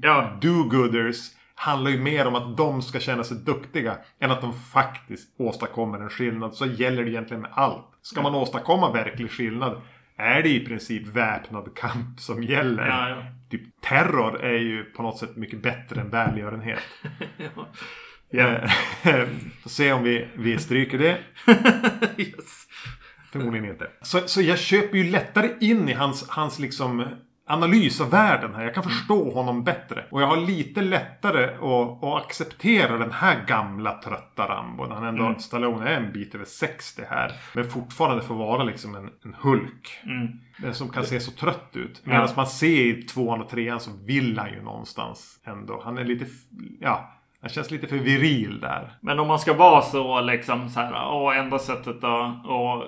Ja. 0.01 0.37
do-gooders 0.41 1.17
handlar 1.55 1.91
ju 1.91 1.99
mer 1.99 2.27
om 2.27 2.35
att 2.35 2.57
de 2.57 2.81
ska 2.81 2.99
känna 2.99 3.23
sig 3.23 3.37
duktiga 3.37 3.97
än 4.19 4.31
att 4.31 4.41
de 4.41 4.53
faktiskt 4.53 5.35
åstadkommer 5.39 5.99
en 5.99 6.09
skillnad. 6.09 6.53
Så 6.55 6.65
gäller 6.65 7.03
det 7.03 7.09
egentligen 7.11 7.41
med 7.41 7.51
allt. 7.53 7.85
Ska 8.01 8.21
man 8.21 8.35
åstadkomma 8.35 8.91
verklig 8.91 9.31
skillnad 9.31 9.81
är 10.17 10.43
det 10.43 10.49
i 10.49 10.65
princip 10.65 11.07
väpnad 11.07 11.75
kamp 11.75 12.19
som 12.19 12.43
gäller. 12.43 12.87
Ja, 12.87 13.09
ja. 13.09 13.23
Typ 13.49 13.81
terror 13.81 14.41
är 14.41 14.57
ju 14.57 14.83
på 14.83 15.03
något 15.03 15.17
sätt 15.17 15.35
mycket 15.35 15.61
bättre 15.61 16.01
än 16.01 16.09
välgörenhet. 16.09 16.79
Ja. 18.29 18.45
Eh, 18.45 18.69
Får 19.63 19.69
se 19.69 19.93
om 19.93 20.03
vi, 20.03 20.27
vi 20.35 20.57
stryker 20.57 20.97
det. 20.97 21.17
yes. 22.17 22.67
Förmodligen 23.31 23.69
inte. 23.69 23.87
Så, 24.01 24.27
så 24.27 24.41
jag 24.41 24.59
köper 24.59 24.97
ju 24.97 25.11
lättare 25.11 25.49
in 25.59 25.89
i 25.89 25.93
hans, 25.93 26.29
hans 26.29 26.59
liksom 26.59 27.05
analys 27.47 28.01
av 28.01 28.09
världen 28.09 28.55
här. 28.55 28.63
Jag 28.63 28.73
kan 28.73 28.83
förstå 28.83 29.31
honom 29.31 29.63
bättre. 29.63 30.05
Och 30.11 30.21
jag 30.21 30.27
har 30.27 30.37
lite 30.37 30.81
lättare 30.81 31.43
att, 31.55 32.03
att 32.03 32.25
acceptera 32.25 32.97
den 32.97 33.11
här 33.11 33.45
gamla 33.47 34.01
trötta 34.01 34.47
Rambo. 34.47 34.85
När 34.85 34.95
han 34.95 35.03
ändå, 35.03 35.23
Mm. 35.25 35.39
Stallone 35.39 35.89
är 35.89 35.97
en 36.01 36.11
bit 36.13 36.35
över 36.35 36.45
60 36.45 37.01
här. 37.09 37.31
Men 37.53 37.69
fortfarande 37.69 38.23
får 38.23 38.35
vara 38.35 38.63
liksom 38.63 38.95
en, 38.95 39.09
en 39.25 39.35
Hulk. 39.41 39.99
Mm. 40.05 40.27
Den 40.57 40.73
som 40.73 40.89
kan 40.89 41.05
se 41.05 41.19
så 41.19 41.31
trött 41.31 41.69
ut. 41.73 42.01
Medan 42.05 42.21
Ja. 42.21 42.33
man 42.35 42.47
ser 42.47 42.85
i 42.97 43.01
tvåan 43.03 43.41
och 43.41 43.49
trean 43.49 43.79
så 43.79 43.91
vill 44.05 44.39
han 44.39 44.49
ju 44.49 44.61
någonstans 44.63 45.39
ändå. 45.45 45.81
Han 45.85 45.97
är 45.97 46.03
lite, 46.03 46.25
ja. 46.81 47.13
Han 47.41 47.49
känns 47.49 47.71
lite 47.71 47.87
för 47.87 47.95
viril 47.95 48.59
där. 48.59 48.97
Men 49.01 49.19
om 49.19 49.27
man 49.27 49.39
ska 49.39 49.53
vara 49.53 49.81
så 49.81 50.21
liksom 50.21 50.69
så 50.69 50.79
här. 50.79 51.07
Åh, 51.11 51.37
enda 51.37 51.59
sättet 51.59 52.03
att 52.03 52.83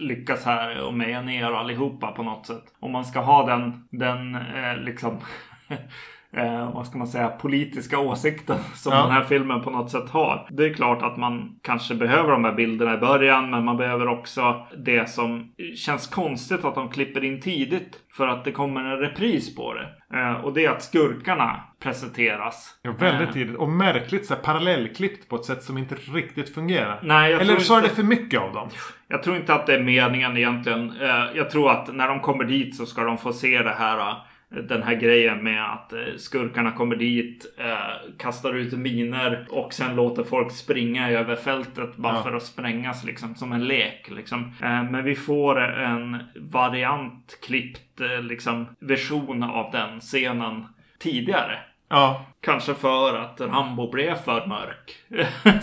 lyckas 0.00 0.44
här 0.44 0.82
och 0.82 0.94
meja 0.94 1.22
ner 1.22 1.44
allihopa 1.44 2.12
på 2.12 2.22
något 2.22 2.46
sätt. 2.46 2.64
Om 2.78 2.92
man 2.92 3.04
ska 3.04 3.20
ha 3.20 3.46
den, 3.46 3.88
den 3.90 4.34
eh, 4.34 4.76
liksom. 4.76 5.20
Eh, 6.36 6.72
vad 6.74 6.86
ska 6.86 6.98
man 6.98 7.06
säga, 7.06 7.28
politiska 7.28 7.98
åsikten 7.98 8.56
som 8.74 8.92
Ja. 8.92 9.02
den 9.02 9.10
här 9.12 9.24
filmen 9.24 9.62
på 9.62 9.70
något 9.70 9.90
sätt 9.90 10.10
har. 10.10 10.48
Det 10.50 10.64
är 10.64 10.74
klart 10.74 11.02
att 11.02 11.16
man 11.16 11.58
kanske 11.62 11.94
behöver 11.94 12.30
de 12.30 12.44
här 12.44 12.52
bilderna 12.52 12.94
i 12.94 12.98
början, 12.98 13.50
men 13.50 13.64
man 13.64 13.76
behöver 13.76 14.08
också 14.08 14.66
det 14.84 15.10
som 15.10 15.52
känns 15.76 16.06
konstigt 16.06 16.64
att 16.64 16.74
de 16.74 16.88
klipper 16.88 17.24
in 17.24 17.40
tidigt 17.40 17.96
för 18.16 18.28
att 18.28 18.44
det 18.44 18.52
kommer 18.52 18.84
en 18.84 18.98
repris 18.98 19.56
på 19.56 19.74
det. 19.74 19.88
Eh, 20.18 20.32
och 20.44 20.52
det 20.52 20.64
är 20.64 20.70
att 20.70 20.82
skurkarna 20.82 21.60
presenteras. 21.82 22.78
Ja, 22.82 22.92
väldigt 22.98 23.28
Eh, 23.28 23.34
tidigt. 23.34 23.56
Och 23.56 23.68
märkligt 23.68 24.26
så 24.26 24.34
här, 24.34 24.40
parallellklippt 24.42 25.28
på 25.28 25.36
ett 25.36 25.44
sätt 25.44 25.62
som 25.62 25.78
inte 25.78 25.94
riktigt 25.94 26.54
fungerar. 26.54 27.00
Nej, 27.02 27.30
jag 27.32 27.40
Eller 27.40 27.52
tror 27.54 27.62
så 27.62 27.74
är 27.74 27.78
inte- 27.78 27.88
det 27.90 27.94
för 27.94 28.02
mycket 28.02 28.40
av 28.40 28.52
dem. 28.54 28.68
Jag 29.08 29.22
tror 29.22 29.36
inte 29.36 29.54
att 29.54 29.66
det 29.66 29.74
är 29.74 29.82
meningen 29.82 30.36
egentligen. 30.36 30.90
Eh, 31.00 31.24
Jag 31.34 31.50
tror 31.50 31.70
att 31.70 31.94
när 31.94 32.08
de 32.08 32.20
kommer 32.20 32.44
dit 32.44 32.76
så 32.76 32.86
ska 32.86 33.04
de 33.04 33.18
få 33.18 33.32
se 33.32 33.62
det 33.62 33.74
här. 33.78 34.14
Den 34.50 34.82
här 34.82 34.94
grejen 34.94 35.44
med 35.44 35.72
att 35.72 35.92
eh, 35.92 35.98
skurkarna 36.16 36.72
kommer 36.72 36.96
dit, 36.96 37.54
eh, 37.58 38.10
kastar 38.18 38.54
ut 38.54 38.72
miner 38.72 39.46
och 39.50 39.72
sen 39.74 39.96
låter 39.96 40.22
folk 40.24 40.52
springa 40.52 41.10
över 41.10 41.36
fältet 41.36 41.96
bara 41.96 42.14
Ja. 42.14 42.22
för 42.22 42.32
att 42.32 42.42
sprängas 42.42 43.04
liksom 43.04 43.34
som 43.34 43.52
en 43.52 43.64
lek. 43.64 44.10
Liksom. 44.10 44.52
Eh, 44.62 44.82
Men 44.90 45.04
vi 45.04 45.14
får 45.14 45.60
en 45.60 46.16
variant 46.36 47.38
klippt 47.46 48.00
eh, 48.00 48.22
liksom 48.22 48.66
version 48.80 49.42
av 49.42 49.72
den 49.72 50.00
scenen 50.00 50.64
tidigare. 50.98 51.58
Ja. 51.90 52.26
Kanske 52.42 52.74
för 52.74 53.14
att 53.14 53.40
Rambo 53.40 53.90
blev 53.90 54.14
för 54.14 54.46
mörk 54.46 54.96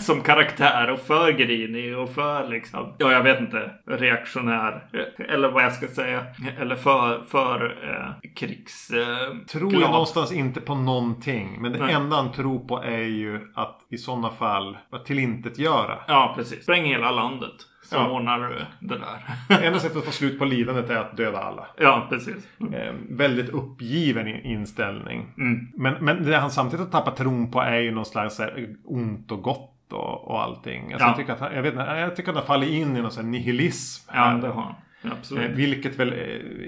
som 0.00 0.20
karaktär 0.20 0.90
och 0.90 0.98
för 1.00 1.32
grinig 1.32 1.98
och 1.98 2.10
för 2.10 2.48
liksom, 2.48 2.94
ja 2.98 3.12
jag 3.12 3.22
vet 3.22 3.40
inte, 3.40 3.70
reaktionär. 3.86 4.88
Eller 5.28 5.48
vad 5.50 5.64
jag 5.64 5.72
ska 5.72 5.88
säga. 5.88 6.26
Eller 6.58 6.76
för, 6.76 7.22
för 7.22 7.76
eh, 7.82 8.30
krigs... 8.36 8.90
Eh, 8.90 9.36
Tror 9.52 9.70
glad. 9.70 9.90
någonstans 9.90 10.32
inte 10.32 10.60
på 10.60 10.74
någonting. 10.74 11.62
Men 11.62 11.72
det 11.72 11.78
Nej. 11.78 11.94
enda 11.94 12.16
han 12.16 12.32
tror 12.32 12.58
på 12.68 12.82
är 12.82 12.98
ju 12.98 13.52
att 13.54 13.80
i 13.90 13.98
sådana 13.98 14.30
fall 14.30 14.78
tillintetgöra. 15.04 15.98
Ja, 16.06 16.32
precis. 16.36 16.62
Spräng 16.62 16.84
hela 16.84 17.10
landet. 17.10 17.54
Så 17.88 17.96
Ja. 17.96 18.10
ordnar 18.10 18.66
det 18.80 18.98
där. 18.98 19.62
Enda 19.66 19.78
sättet 19.78 19.96
att 19.96 20.04
få 20.04 20.10
slut 20.10 20.38
på 20.38 20.44
lidandet 20.44 20.90
är 20.90 20.96
att 20.96 21.16
döda 21.16 21.38
alla. 21.38 21.66
ja, 21.76 22.06
precis. 22.10 22.48
Eh, 22.74 22.94
väldigt 23.10 23.48
uppgiven 23.48 24.28
inställning. 24.28 25.26
Mm. 25.38 25.68
Men, 25.74 25.94
men 26.04 26.24
det 26.24 26.36
han 26.36 26.50
samtidigt 26.50 26.84
har 26.86 26.92
tappat 27.00 27.16
tron 27.16 27.50
på 27.50 27.60
är 27.60 27.76
ju 27.80 27.90
någon 27.90 28.04
slags 28.06 28.38
här, 28.38 28.68
ont 28.84 29.32
och 29.32 29.42
gott 29.42 29.92
och, 29.92 30.28
och 30.28 30.42
allting. 30.42 30.92
Alltså 30.92 31.04
Ja. 31.04 31.08
jag, 31.10 31.16
tycker 31.16 31.32
att 31.32 31.40
han, 31.40 31.54
jag, 31.54 31.62
vet, 31.62 31.74
jag 31.74 32.16
tycker 32.16 32.30
att 32.30 32.36
han 32.36 32.46
faller 32.46 32.66
in 32.66 32.96
i 32.96 33.02
någon 33.02 33.10
sån 33.10 33.24
här 33.24 33.30
nihilism. 33.30 34.10
Ja, 34.14 34.38
det 34.42 34.48
har 34.48 34.62
han. 34.62 34.74
Ja, 35.02 35.08
Eh, 35.08 35.12
Absolut. 35.18 35.50
Vilket 35.50 35.96
väl 35.96 36.12
eh, 36.12 36.18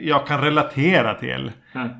jag 0.08 0.26
kan 0.26 0.40
relatera 0.40 1.14
till. 1.14 1.52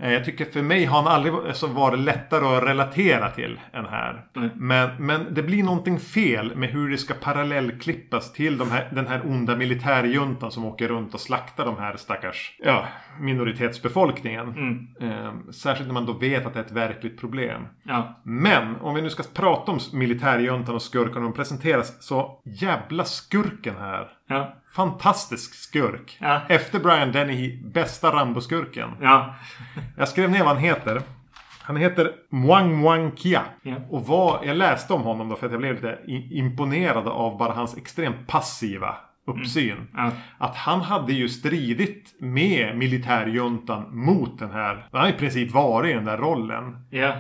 Eh, 0.03 0.13
Jag 0.13 0.25
tycker 0.25 0.45
för 0.45 0.63
mig 0.63 0.85
har 0.85 1.03
han 1.03 1.13
aldrig 1.13 1.35
så 1.53 1.67
varit 1.67 1.99
lättare 1.99 2.57
att 2.57 2.63
relatera 2.65 3.31
till 3.31 3.61
än 3.73 3.85
här. 3.87 4.25
Nej. 4.33 4.51
Men, 4.55 4.91
men 4.99 5.35
det 5.35 5.43
blir 5.43 5.63
någonting 5.63 5.99
fel 6.01 6.57
med 6.57 6.69
hur 6.69 6.91
det 6.91 6.99
ska 6.99 7.15
parallellklippas 7.15 8.33
till 8.33 8.59
de 8.59 8.71
här, 8.71 8.89
den 8.93 9.07
här 9.07 9.21
onda 9.27 9.57
militärjuntan 9.57 10.51
som 10.51 10.65
åker 10.65 10.89
runt 10.89 11.15
och 11.15 11.21
slaktar 11.21 11.65
de 11.65 11.77
här 11.79 11.97
stackars 11.97 12.57
ja, 12.65 12.85
minoritetsbefolkningen. 13.21 14.49
Mm. 15.01 15.53
Särskilt 15.53 15.87
när 15.87 15.95
man 15.95 16.07
då 16.07 16.13
vet 16.13 16.47
att 16.47 16.55
det 16.55 16.61
är 16.61 16.65
ett 16.65 16.73
verkligt 16.73 17.21
problem. 17.21 17.67
Ja. 17.83 18.21
Men 18.25 18.77
om 18.77 18.95
vi 18.95 19.03
nu 19.03 19.11
ska 19.11 19.23
prata 19.35 19.73
om 19.73 19.79
militärjuntan 19.93 20.75
och 20.75 20.83
skurkarna 20.83 21.21
de 21.21 21.33
presenteras 21.33 22.03
så 22.03 22.41
jävla 22.45 23.05
skurken 23.05 23.75
här. 23.79 24.09
Ja. 24.29 24.55
Fantastisk 24.73 25.55
skurk. 25.55 26.17
Ja. 26.21 26.41
Efter 26.49 26.79
Brian 26.81 27.13
Dennehy, 27.13 27.63
bästa 27.63 28.13
Rambo-skurken. 28.13 28.91
Ja. 29.01 29.35
Jag 29.97 30.09
skrev 30.09 30.31
ner 30.31 30.39
vad 30.39 30.49
han 30.49 30.65
heter. 30.65 31.03
Han 31.63 31.77
heter 31.77 32.13
Mwang 32.31 32.77
Mwang 32.77 33.17
Kia. 33.17 33.43
Ja. 33.63 33.75
Och 33.91 34.07
vad, 34.07 34.47
jag 34.47 34.57
läste 34.57 34.93
om 34.93 35.03
honom 35.03 35.29
då 35.29 35.37
för 35.37 35.47
att 35.47 35.53
jag 35.53 35.61
blev 35.61 35.75
lite 35.75 35.99
imponerad 36.31 37.09
av 37.09 37.39
bara 37.39 37.53
hans 37.53 37.77
extremt 37.77 38.27
passiva 38.27 38.97
uppsyn. 39.27 39.89
Ja. 39.97 40.11
Att 40.39 40.57
han 40.57 40.81
hade 40.81 41.13
ju 41.13 41.29
stridit 41.29 42.15
med 42.21 42.77
militärjuntan 42.77 43.97
mot 43.97 44.39
den 44.39 44.51
här. 44.51 44.89
Han 44.93 45.01
har 45.01 45.09
i 45.09 45.13
princip 45.13 45.53
varit 45.53 45.91
i 45.91 45.95
den 45.95 46.05
där 46.05 46.19
rollen. 46.19 46.87
Ja. 46.91 47.13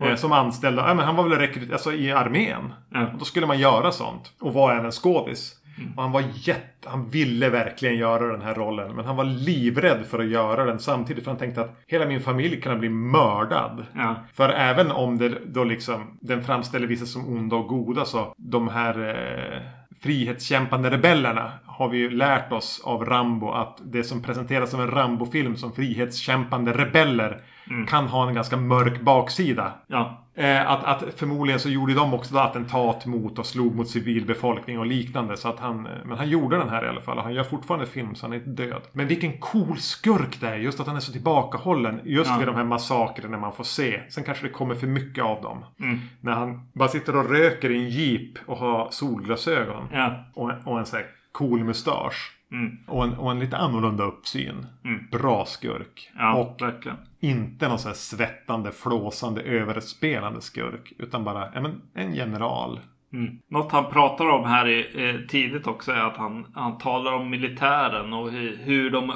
Eh, 0.00 0.14
som 0.14 0.32
anställd. 0.32 0.78
Ja, 0.78 0.94
men 0.94 1.04
han 1.04 1.16
var 1.16 1.28
väl 1.28 1.38
rekryt, 1.38 1.72
alltså 1.72 1.92
i 1.92 2.12
armén. 2.12 2.72
Ja. 2.90 3.06
Och 3.06 3.18
då 3.18 3.24
skulle 3.24 3.46
man 3.46 3.58
göra 3.58 3.92
sånt. 3.92 4.32
Och 4.40 4.54
var 4.54 4.74
även 4.74 4.92
skådis. 4.92 5.55
Och 5.96 6.02
han 6.02 6.12
var 6.12 6.24
jätte... 6.34 6.88
Han 6.88 7.08
ville 7.08 7.50
verkligen 7.50 7.96
göra 7.96 8.32
den 8.32 8.42
här 8.42 8.54
rollen. 8.54 8.96
Men 8.96 9.04
han 9.04 9.16
var 9.16 9.24
livrädd 9.24 10.06
för 10.06 10.18
att 10.18 10.26
göra 10.26 10.64
den 10.64 10.78
samtidigt. 10.78 11.24
För 11.24 11.30
han 11.30 11.38
tänkte 11.38 11.60
att 11.60 11.78
hela 11.86 12.06
min 12.06 12.20
familj 12.20 12.60
kan 12.60 12.78
bli 12.78 12.88
mördad. 12.88 13.86
Ja. 13.92 14.14
För 14.32 14.48
även 14.48 14.90
om 14.90 15.18
det 15.18 15.28
då 15.46 15.64
liksom 15.64 16.18
den 16.20 16.44
framställer 16.44 16.86
vissa 16.86 17.06
som 17.06 17.28
onda 17.28 17.56
och 17.56 17.68
goda 17.68 18.04
så 18.04 18.34
de 18.36 18.68
här 18.68 19.08
eh, 19.08 19.60
frihetskämpande 20.00 20.90
rebellerna 20.90 21.52
har 21.64 21.88
vi 21.88 21.98
ju 21.98 22.10
lärt 22.10 22.52
oss 22.52 22.82
av 22.84 23.04
Rambo 23.04 23.50
att 23.50 23.80
det 23.84 24.04
som 24.04 24.22
presenteras 24.22 24.70
som 24.70 24.80
en 24.80 24.90
Rambo-film 24.90 25.56
som 25.56 25.72
frihetskämpande 25.72 26.72
rebeller 26.72 27.40
kan 27.88 28.06
ha 28.06 28.28
en 28.28 28.34
ganska 28.34 28.56
mörk 28.56 29.00
baksida. 29.00 29.72
Ja. 29.86 30.25
Eh, 30.38 30.70
att, 30.70 30.84
att 30.84 31.14
förmodligen 31.14 31.60
så 31.60 31.68
gjorde 31.68 31.94
de 31.94 32.14
också 32.14 32.38
attentat 32.38 33.06
mot 33.06 33.38
och 33.38 33.46
slog 33.46 33.74
mot 33.74 33.88
civilbefolkning 33.88 34.78
och 34.78 34.86
liknande. 34.86 35.36
Så 35.36 35.48
att 35.48 35.60
han, 35.60 35.86
eh, 35.86 35.92
men 36.04 36.18
han 36.18 36.28
gjorde 36.28 36.56
den 36.58 36.68
här 36.68 36.84
i 36.84 36.88
alla 36.88 37.00
fall. 37.00 37.18
och 37.18 37.24
Han 37.24 37.34
gör 37.34 37.44
fortfarande 37.44 37.86
film 37.86 38.14
så 38.14 38.26
han 38.26 38.32
är 38.32 38.36
inte 38.36 38.50
död. 38.50 38.82
Men 38.92 39.06
vilken 39.06 39.38
cool 39.38 39.76
skurk 39.78 40.40
det 40.40 40.48
är. 40.48 40.56
Just 40.56 40.80
att 40.80 40.86
han 40.86 40.96
är 40.96 41.00
så 41.00 41.12
tillbakahållen. 41.12 42.00
Just 42.04 42.30
Ja. 42.30 42.38
vid 42.38 42.48
de 42.48 42.54
här 42.56 42.64
massakrerna 42.64 43.38
man 43.38 43.52
får 43.52 43.64
se. 43.64 44.00
Sen 44.10 44.24
kanske 44.24 44.46
det 44.46 44.52
kommer 44.52 44.74
för 44.74 44.86
mycket 44.86 45.24
av 45.24 45.42
dem. 45.42 45.64
Mm. 45.80 45.98
När 46.20 46.32
han 46.32 46.68
bara 46.72 46.88
sitter 46.88 47.16
och 47.16 47.30
röker 47.30 47.70
i 47.70 47.76
en 47.84 47.88
jeep 47.90 48.38
och 48.46 48.56
har 48.58 48.88
solglasögon. 48.90 49.88
Ja. 49.92 50.24
Och, 50.34 50.50
en- 50.52 50.62
och 50.64 50.78
en 50.78 50.86
sån 50.86 50.96
här 50.96 51.06
cool 51.32 51.64
mustasch. 51.64 52.35
Mm. 52.52 52.76
Och 52.86 53.04
en, 53.04 53.14
och 53.14 53.30
en 53.30 53.38
lite 53.38 53.56
annorlunda 53.56 54.04
uppsyn. 54.04 54.66
Bra 55.10 55.44
skurk. 55.46 56.10
Ja, 56.16 56.34
Och 56.34 56.62
verkligen. 56.62 56.96
inte 57.20 57.68
någon 57.68 57.78
sån 57.78 57.88
här 57.88 57.96
svettande, 57.96 58.72
flåsande, 58.72 59.42
överspelande 59.42 60.40
skurk. 60.40 60.92
Utan 60.98 61.24
bara 61.24 61.50
ja, 61.54 61.60
men, 61.60 61.82
en 61.94 62.14
general. 62.14 62.80
Mm. 63.16 63.38
Något 63.50 63.72
han 63.72 63.90
pratar 63.90 64.28
om 64.28 64.44
här 64.44 64.68
i, 64.68 65.08
eh, 65.08 65.26
tidigt 65.28 65.66
också 65.66 65.92
är 65.92 66.00
att 66.00 66.16
han, 66.16 66.46
han 66.54 66.78
talar 66.78 67.12
om 67.12 67.30
militären 67.30 68.12
och 68.12 68.30
hur, 68.30 68.56
hur 68.56 68.90
de, 68.90 69.12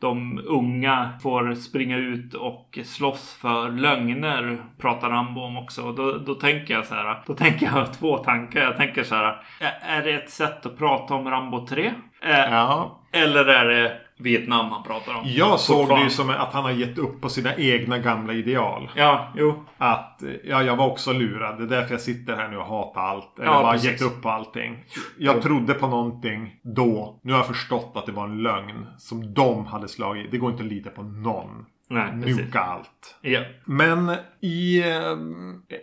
de 0.00 0.40
unga 0.46 1.10
får 1.22 1.54
springa 1.54 1.96
ut 1.96 2.34
och 2.34 2.78
slåss 2.84 3.38
för 3.40 3.70
lögner. 3.70 4.58
Pratar 4.80 5.10
Rambo 5.10 5.40
om 5.40 5.56
också. 5.56 5.82
Och 5.82 5.94
Då, 5.94 6.18
då 6.18 6.34
tänker 6.34 6.74
jag 6.74 6.86
så 6.86 6.94
här. 6.94 7.22
Då 7.26 7.34
tänker 7.34 7.66
jag 7.66 7.92
två 7.98 8.18
tankar. 8.18 8.60
Jag 8.60 8.76
tänker 8.76 9.02
så 9.02 9.14
här. 9.14 9.42
Är, 9.60 9.98
är 9.98 10.02
det 10.02 10.12
ett 10.12 10.30
sätt 10.30 10.66
att 10.66 10.78
prata 10.78 11.14
om 11.14 11.30
Rambo 11.30 11.66
3? 11.66 11.92
Eh, 12.22 12.30
Ja, 12.50 13.00
Eller 13.12 13.44
är 13.44 13.66
det 13.68 13.96
Vietnam 14.22 14.70
han 14.70 14.82
pratar 14.82 15.14
om? 15.14 15.22
jag 15.24 15.60
såg 15.60 15.88
det 15.88 16.02
ju 16.02 16.10
som 16.10 16.30
att 16.30 16.52
han 16.52 16.64
har 16.64 16.70
gett 16.70 16.98
upp 16.98 17.20
på 17.20 17.28
sina 17.28 17.56
egna 17.56 17.98
gamla 17.98 18.32
ideal. 18.32 18.90
Ja, 18.96 19.32
jo. 19.36 19.64
Att, 19.78 20.22
ja, 20.44 20.62
jag 20.62 20.76
var 20.76 20.86
också 20.86 21.12
lurad. 21.12 21.58
Det 21.58 21.64
är 21.64 21.68
därför 21.80 21.94
jag 21.94 22.00
sitter 22.00 22.36
här 22.36 22.48
nu 22.48 22.56
och 22.56 22.66
hatar 22.66 23.00
allt. 23.00 23.38
Eller 23.38 23.48
Ja, 23.48 23.62
bara 23.62 23.72
precis. 23.72 23.90
gett 23.90 24.02
upp 24.02 24.22
på 24.22 24.30
allting. 24.30 24.84
Jag 25.18 25.42
trodde 25.42 25.74
på 25.74 25.86
någonting 25.86 26.54
då. 26.62 27.20
Nu 27.22 27.32
har 27.32 27.38
jag 27.38 27.46
förstått 27.46 27.92
att 27.94 28.06
det 28.06 28.12
var 28.12 28.24
en 28.24 28.42
lögn. 28.42 28.86
Som 28.98 29.34
de 29.34 29.66
hade 29.66 29.88
slagit. 29.88 30.30
Det 30.30 30.38
går 30.38 30.50
inte 30.50 30.62
att 30.62 30.68
lita 30.68 30.90
på 30.90 31.02
någon. 31.02 31.64
Nej. 31.90 32.12
Nuka 32.16 32.60
allt. 32.60 33.16
Ja. 33.20 33.40
Men 33.64 34.16
i... 34.40 34.80
Eh, 34.90 35.16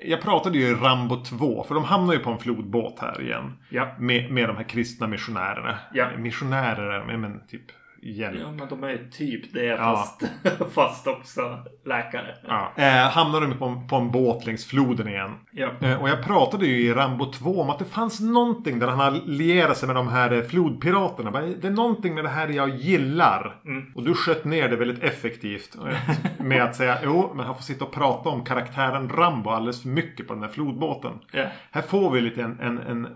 jag 0.05 0.21
pratade 0.21 0.57
ju 0.57 0.67
i 0.67 0.73
Rambo 0.73 1.23
2. 1.23 1.63
För 1.63 1.75
de 1.75 1.83
hamnar 1.83 2.13
ju 2.13 2.19
på 2.19 2.29
en 2.29 2.37
flodbåt 2.39 2.99
här 3.01 3.21
igen. 3.21 3.57
Ja. 3.69 3.87
Med, 3.99 4.31
med 4.31 4.49
de 4.49 4.55
här 4.57 4.63
kristna 4.63 5.07
missionärerna. 5.07 5.79
Ja. 5.93 6.07
Missionärer 6.17 7.17
men 7.17 7.47
typ 7.47 7.61
hjälp. 8.01 8.39
Ja, 8.41 8.51
men 8.51 8.67
de 8.69 8.83
är 8.83 8.89
ju 8.89 9.09
typ 9.09 9.53
det 9.53 9.77
fast, 9.77 10.23
fast 10.73 11.07
också 11.07 11.57
läkare. 11.85 12.35
Ja. 12.47 12.71
Eh, 12.75 13.09
hamnar 13.09 13.41
de 13.41 13.57
på 13.57 13.65
en, 13.65 13.87
på 13.87 13.95
en 13.95 14.11
båt 14.11 14.45
längs 14.45 14.65
floden 14.65 15.07
igen. 15.07 15.31
Ja. 15.51 15.69
Eh, 15.81 16.01
och 16.01 16.09
jag 16.09 16.23
pratade 16.23 16.65
ju 16.67 16.81
i 16.81 16.93
Rambo 16.93 17.31
2 17.31 17.61
om 17.61 17.69
att 17.69 17.79
det 17.79 17.85
fanns 17.85 18.19
någonting 18.19 18.79
där 18.79 18.87
han 18.87 18.99
har 18.99 19.11
lierat 19.25 19.77
sig 19.77 19.87
med 19.87 19.95
de 19.95 20.07
här 20.07 20.31
eh, 20.31 20.41
flodpiraterna. 20.43 21.31
Det 21.31 21.67
är 21.67 21.71
någonting 21.71 22.15
med 22.15 22.23
det 22.23 22.29
här 22.29 22.47
jag 22.47 22.69
gillar. 22.69 23.55
Mm. 23.65 23.91
Och 23.95 24.03
du 24.03 24.13
sköt 24.13 24.45
ner 24.45 24.69
det 24.69 24.75
väldigt 24.75 25.03
effektivt. 25.03 25.75
eh, 25.75 26.15
Med 26.45 26.63
att 26.63 26.75
säga 26.75 26.97
jo, 27.03 27.31
men 27.35 27.45
han 27.45 27.55
får 27.55 27.63
sitta 27.63 27.85
och 27.85 27.91
prata 27.91 28.29
om 28.29 28.43
karaktären 28.45 29.09
Rambo 29.09 29.49
alldeles 29.49 29.81
för 29.81 29.89
mycket 29.89 30.27
på 30.27 30.33
den 30.33 30.43
här 30.43 30.49
flodbåten. 30.49 31.11
Ja. 31.31 31.45
Här 31.71 31.81
får 31.81 32.11
vi 32.11 32.21
lite 32.21 32.43
en, 32.43 32.59
en, 32.59 32.77
en 32.77 33.07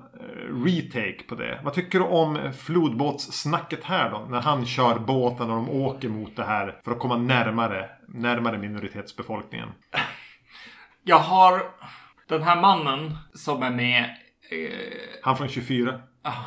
retake 0.65 1.23
på 1.27 1.35
det. 1.35 1.59
Vad 1.63 1.73
tycker 1.73 1.99
du 1.99 2.05
om 2.05 2.35
eh, 2.35 2.51
flodbåtssnacket 2.51 3.83
här 3.83 4.11
då? 4.11 4.27
När 4.29 4.41
han 4.41 4.65
kör 4.65 4.99
båten 4.99 5.49
och 5.49 5.55
de 5.55 5.69
åker 5.69 6.09
mot 6.09 6.35
det 6.35 6.43
här 6.43 6.79
för 6.83 6.91
att 6.91 6.99
komma 6.99 7.17
närmare, 7.17 7.89
närmare 8.07 8.57
minoritetsbefolkningen. 8.57 9.69
Jag 11.03 11.19
har 11.19 11.61
den 12.27 12.43
här 12.43 12.61
mannen 12.61 13.17
som 13.33 13.63
är 13.63 13.71
med. 13.71 14.03
Eh, 14.49 14.69
Han 15.23 15.37
från 15.37 15.47
24. 15.47 16.01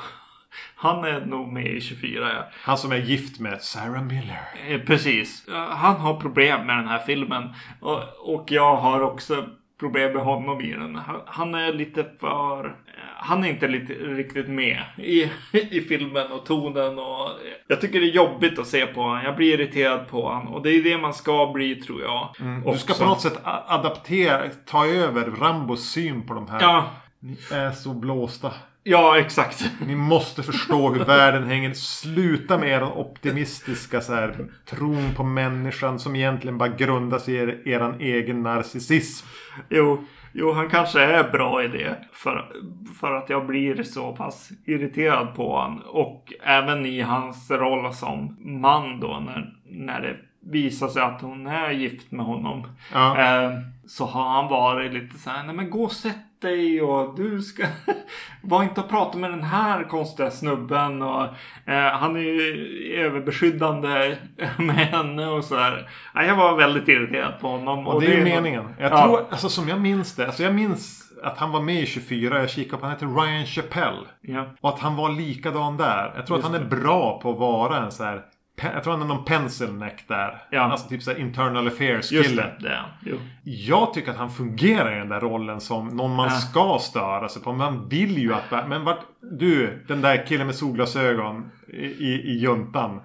han 0.77 1.05
är 1.05 1.27
nog 1.27 1.53
med 1.53 1.67
i 1.67 1.81
24 1.81 2.33
ja. 2.35 2.45
Han 2.53 2.79
som 2.79 2.93
är 2.93 2.97
gift 2.97 3.41
med 3.41 3.63
Sarah 3.63 4.03
Miller. 4.03 4.41
Eh, 4.69 4.81
precis. 4.81 5.47
Han 5.71 5.97
har 5.97 6.21
problem 6.21 6.67
med 6.67 6.77
den 6.77 6.89
här 6.89 6.99
filmen. 6.99 7.55
Och, 7.81 8.03
och 8.35 8.51
jag 8.51 8.77
har 8.77 9.01
också 9.01 9.47
problem 9.81 10.13
med 10.13 10.23
honom 10.23 10.61
i 10.61 10.73
den. 10.73 10.97
Han, 10.97 11.21
han 11.27 11.55
är 11.55 11.73
lite 11.73 12.05
för... 12.21 12.77
Han 13.19 13.45
är 13.45 13.49
inte 13.49 13.69
lite, 13.69 13.93
riktigt 13.93 14.49
med 14.49 14.79
i, 14.97 15.31
i 15.53 15.81
filmen 15.89 16.33
och 16.33 16.47
tonen. 16.47 16.99
Och 16.99 17.29
jag 17.69 17.81
tycker 17.81 18.01
det 18.01 18.07
är 18.07 18.13
jobbigt 18.15 18.59
att 18.59 18.67
se 18.67 18.87
på 18.87 19.01
honom. 19.03 19.21
Jag 19.25 19.37
blir 19.37 19.55
irriterad 19.61 20.09
på 20.09 20.29
honom. 20.29 20.55
Och 20.55 20.63
det 20.63 20.71
är 20.71 20.83
det 20.83 20.99
man 20.99 21.15
ska 21.15 21.51
bli 21.55 21.75
tror 21.75 22.03
jag. 22.03 22.35
Du 22.73 22.79
ska 22.79 22.95
på 22.95 23.05
något 23.05 23.21
sätt 23.21 23.39
adaptera, 23.67 24.43
ta 24.67 24.87
över 24.87 25.25
Rambos 25.25 25.91
syn 25.91 26.27
på 26.27 26.35
de 26.35 26.49
här. 26.49 26.61
Ja, 26.61 26.91
Ni 27.21 27.37
är 27.53 27.71
så 27.71 27.95
blåsta. 27.95 28.53
ja 28.83 29.19
exakt. 29.19 29.65
Ni 29.87 29.95
måste 29.95 30.43
förstå 30.43 30.91
hur 30.93 31.05
världen 31.05 31.45
hänger. 31.47 31.75
Sluta 31.75 32.59
med 32.59 32.69
er 32.69 32.83
optimistiska 32.99 34.01
så 34.01 34.15
här, 34.15 34.37
tron 34.71 35.15
på 35.17 35.25
människan 35.25 35.99
som 35.99 36.17
egentligen 36.17 36.59
bara 36.59 36.69
grundas 36.69 37.29
i 37.29 37.35
er, 37.37 37.69
eran 37.69 38.01
egen 38.01 38.43
narcissism. 38.43 39.27
Jo, 39.69 40.05
jo, 40.39 40.53
han 40.53 40.71
kanske 40.71 41.01
är 41.03 41.31
bra 41.31 41.65
i 41.65 41.69
det. 41.69 41.97
För, 42.13 42.53
för 43.01 43.15
att 43.15 43.31
jag 43.31 43.47
blir 43.47 43.83
så 43.83 44.17
pass 44.17 44.51
irriterad 44.67 45.35
på 45.35 45.57
honom. 45.57 45.83
Och 45.87 46.33
även 46.43 46.87
i 46.87 47.01
hans 47.01 47.51
roll 47.51 47.95
som 47.95 48.37
man 48.61 49.01
då 49.01 49.23
när, 49.27 49.55
när 49.65 50.01
det 50.01 50.17
visar 50.53 50.89
sig 50.89 51.03
att 51.03 51.23
hon 51.23 51.47
är 51.47 51.71
gift 51.71 52.13
med 52.13 52.27
honom. 52.27 52.67
Ja. 52.93 53.19
Eh, 53.19 53.51
så 53.87 54.05
har 54.05 54.29
han 54.29 54.49
varit 54.49 54.93
lite 54.93 55.19
så 55.19 55.31
här, 55.31 55.45
nej 55.45 55.55
men 55.55 55.71
gå 55.71 55.85
och 55.85 55.93
sätt 55.93 56.26
dig 56.41 56.83
och 56.83 57.17
du 57.17 57.43
ska... 57.43 57.67
Var 58.43 58.63
inte 58.63 58.81
och 58.81 58.89
prata 58.89 59.19
med 59.19 59.31
den 59.31 59.43
här 59.43 59.85
konstiga 59.85 60.31
snubben 60.31 61.03
och 61.03 61.23
eh, 61.67 61.93
han 61.93 62.17
är 62.17 62.21
ju 62.21 62.95
överbeskyddande 62.97 64.17
med 64.59 64.75
henne 64.77 65.27
och 65.27 65.45
så 65.45 65.57
här. 65.57 65.89
Ja, 66.15 66.23
jag 66.23 66.37
var 66.37 66.57
väldigt 66.57 66.89
irriterad 66.89 67.41
på 67.41 67.49
honom. 67.49 67.87
Och 67.87 68.01
det 68.01 68.07
är 68.07 68.17
ju 68.19 68.25
meningen. 68.25 68.75
Jag 68.79 68.93
Ja. 68.93 69.03
tror, 69.07 69.25
alltså 69.31 69.49
som 69.49 69.69
jag 69.69 69.81
minns 69.81 70.15
det. 70.17 70.27
Alltså 70.27 70.43
jag 70.43 70.55
minns 70.55 71.03
att 71.23 71.39
han 71.39 71.51
var 71.53 71.61
med 71.61 71.83
i 71.83 71.87
24. 71.87 72.39
Jag 72.41 72.51
kikade 72.51 72.81
på, 72.81 72.87
han 72.87 72.95
heter 72.95 73.07
Ryan 73.07 73.47
Chappelle. 73.47 74.07
Ja. 74.21 74.47
Och 74.61 74.69
att 74.69 74.79
han 74.79 74.97
var 74.97 75.09
likadan 75.13 75.77
där. 75.77 76.13
Jag 76.17 76.27
tror 76.27 76.39
Just 76.39 76.49
att 76.49 76.55
han 76.55 76.63
är 76.63 76.69
bra 76.83 77.21
på 77.23 77.31
att 77.33 77.39
vara 77.39 77.77
en 77.85 77.93
så 77.93 78.05
här... 78.05 78.23
Jag 78.63 78.85
tror 78.85 78.93
han 78.93 79.03
är 79.03 79.07
någon 79.15 79.25
pencil 79.25 79.73
neck 79.73 80.05
där. 80.09 80.43
Ja. 80.51 80.61
Alltså 80.61 80.89
typ 80.89 81.03
så 81.03 81.11
här 81.11 81.19
internal 81.19 81.67
affairs 81.67 82.13
Just 82.13 82.29
kille. 82.29 82.43
det, 82.43 82.57
det 82.61 82.69
är 82.69 82.77
han. 82.77 82.91
Jo. 83.01 83.17
Jag 83.43 83.95
tycker 83.95 84.11
att 84.11 84.17
han 84.17 84.31
fungerar 84.31 84.97
i 84.97 84.99
den 84.99 85.09
där 85.09 85.21
rollen 85.21 85.61
som 85.61 85.89
någon 85.89 86.15
man 86.15 86.27
Ja. 86.29 86.31
ska 86.31 86.79
störa 86.81 87.29
sig 87.29 87.43
på. 87.43 87.53
Man 87.53 87.89
vill 87.89 88.19
ju 88.19 88.35
att... 88.35 88.69
Men 88.69 88.85
vart... 88.85 89.01
Du, 89.39 89.85
den 89.89 90.01
där 90.01 90.27
killen 90.27 90.47
med 90.47 90.57
solglasögon 90.57 91.51
i, 91.69 91.87
i, 91.87 92.13
i 92.33 92.39
juntan. 92.39 93.01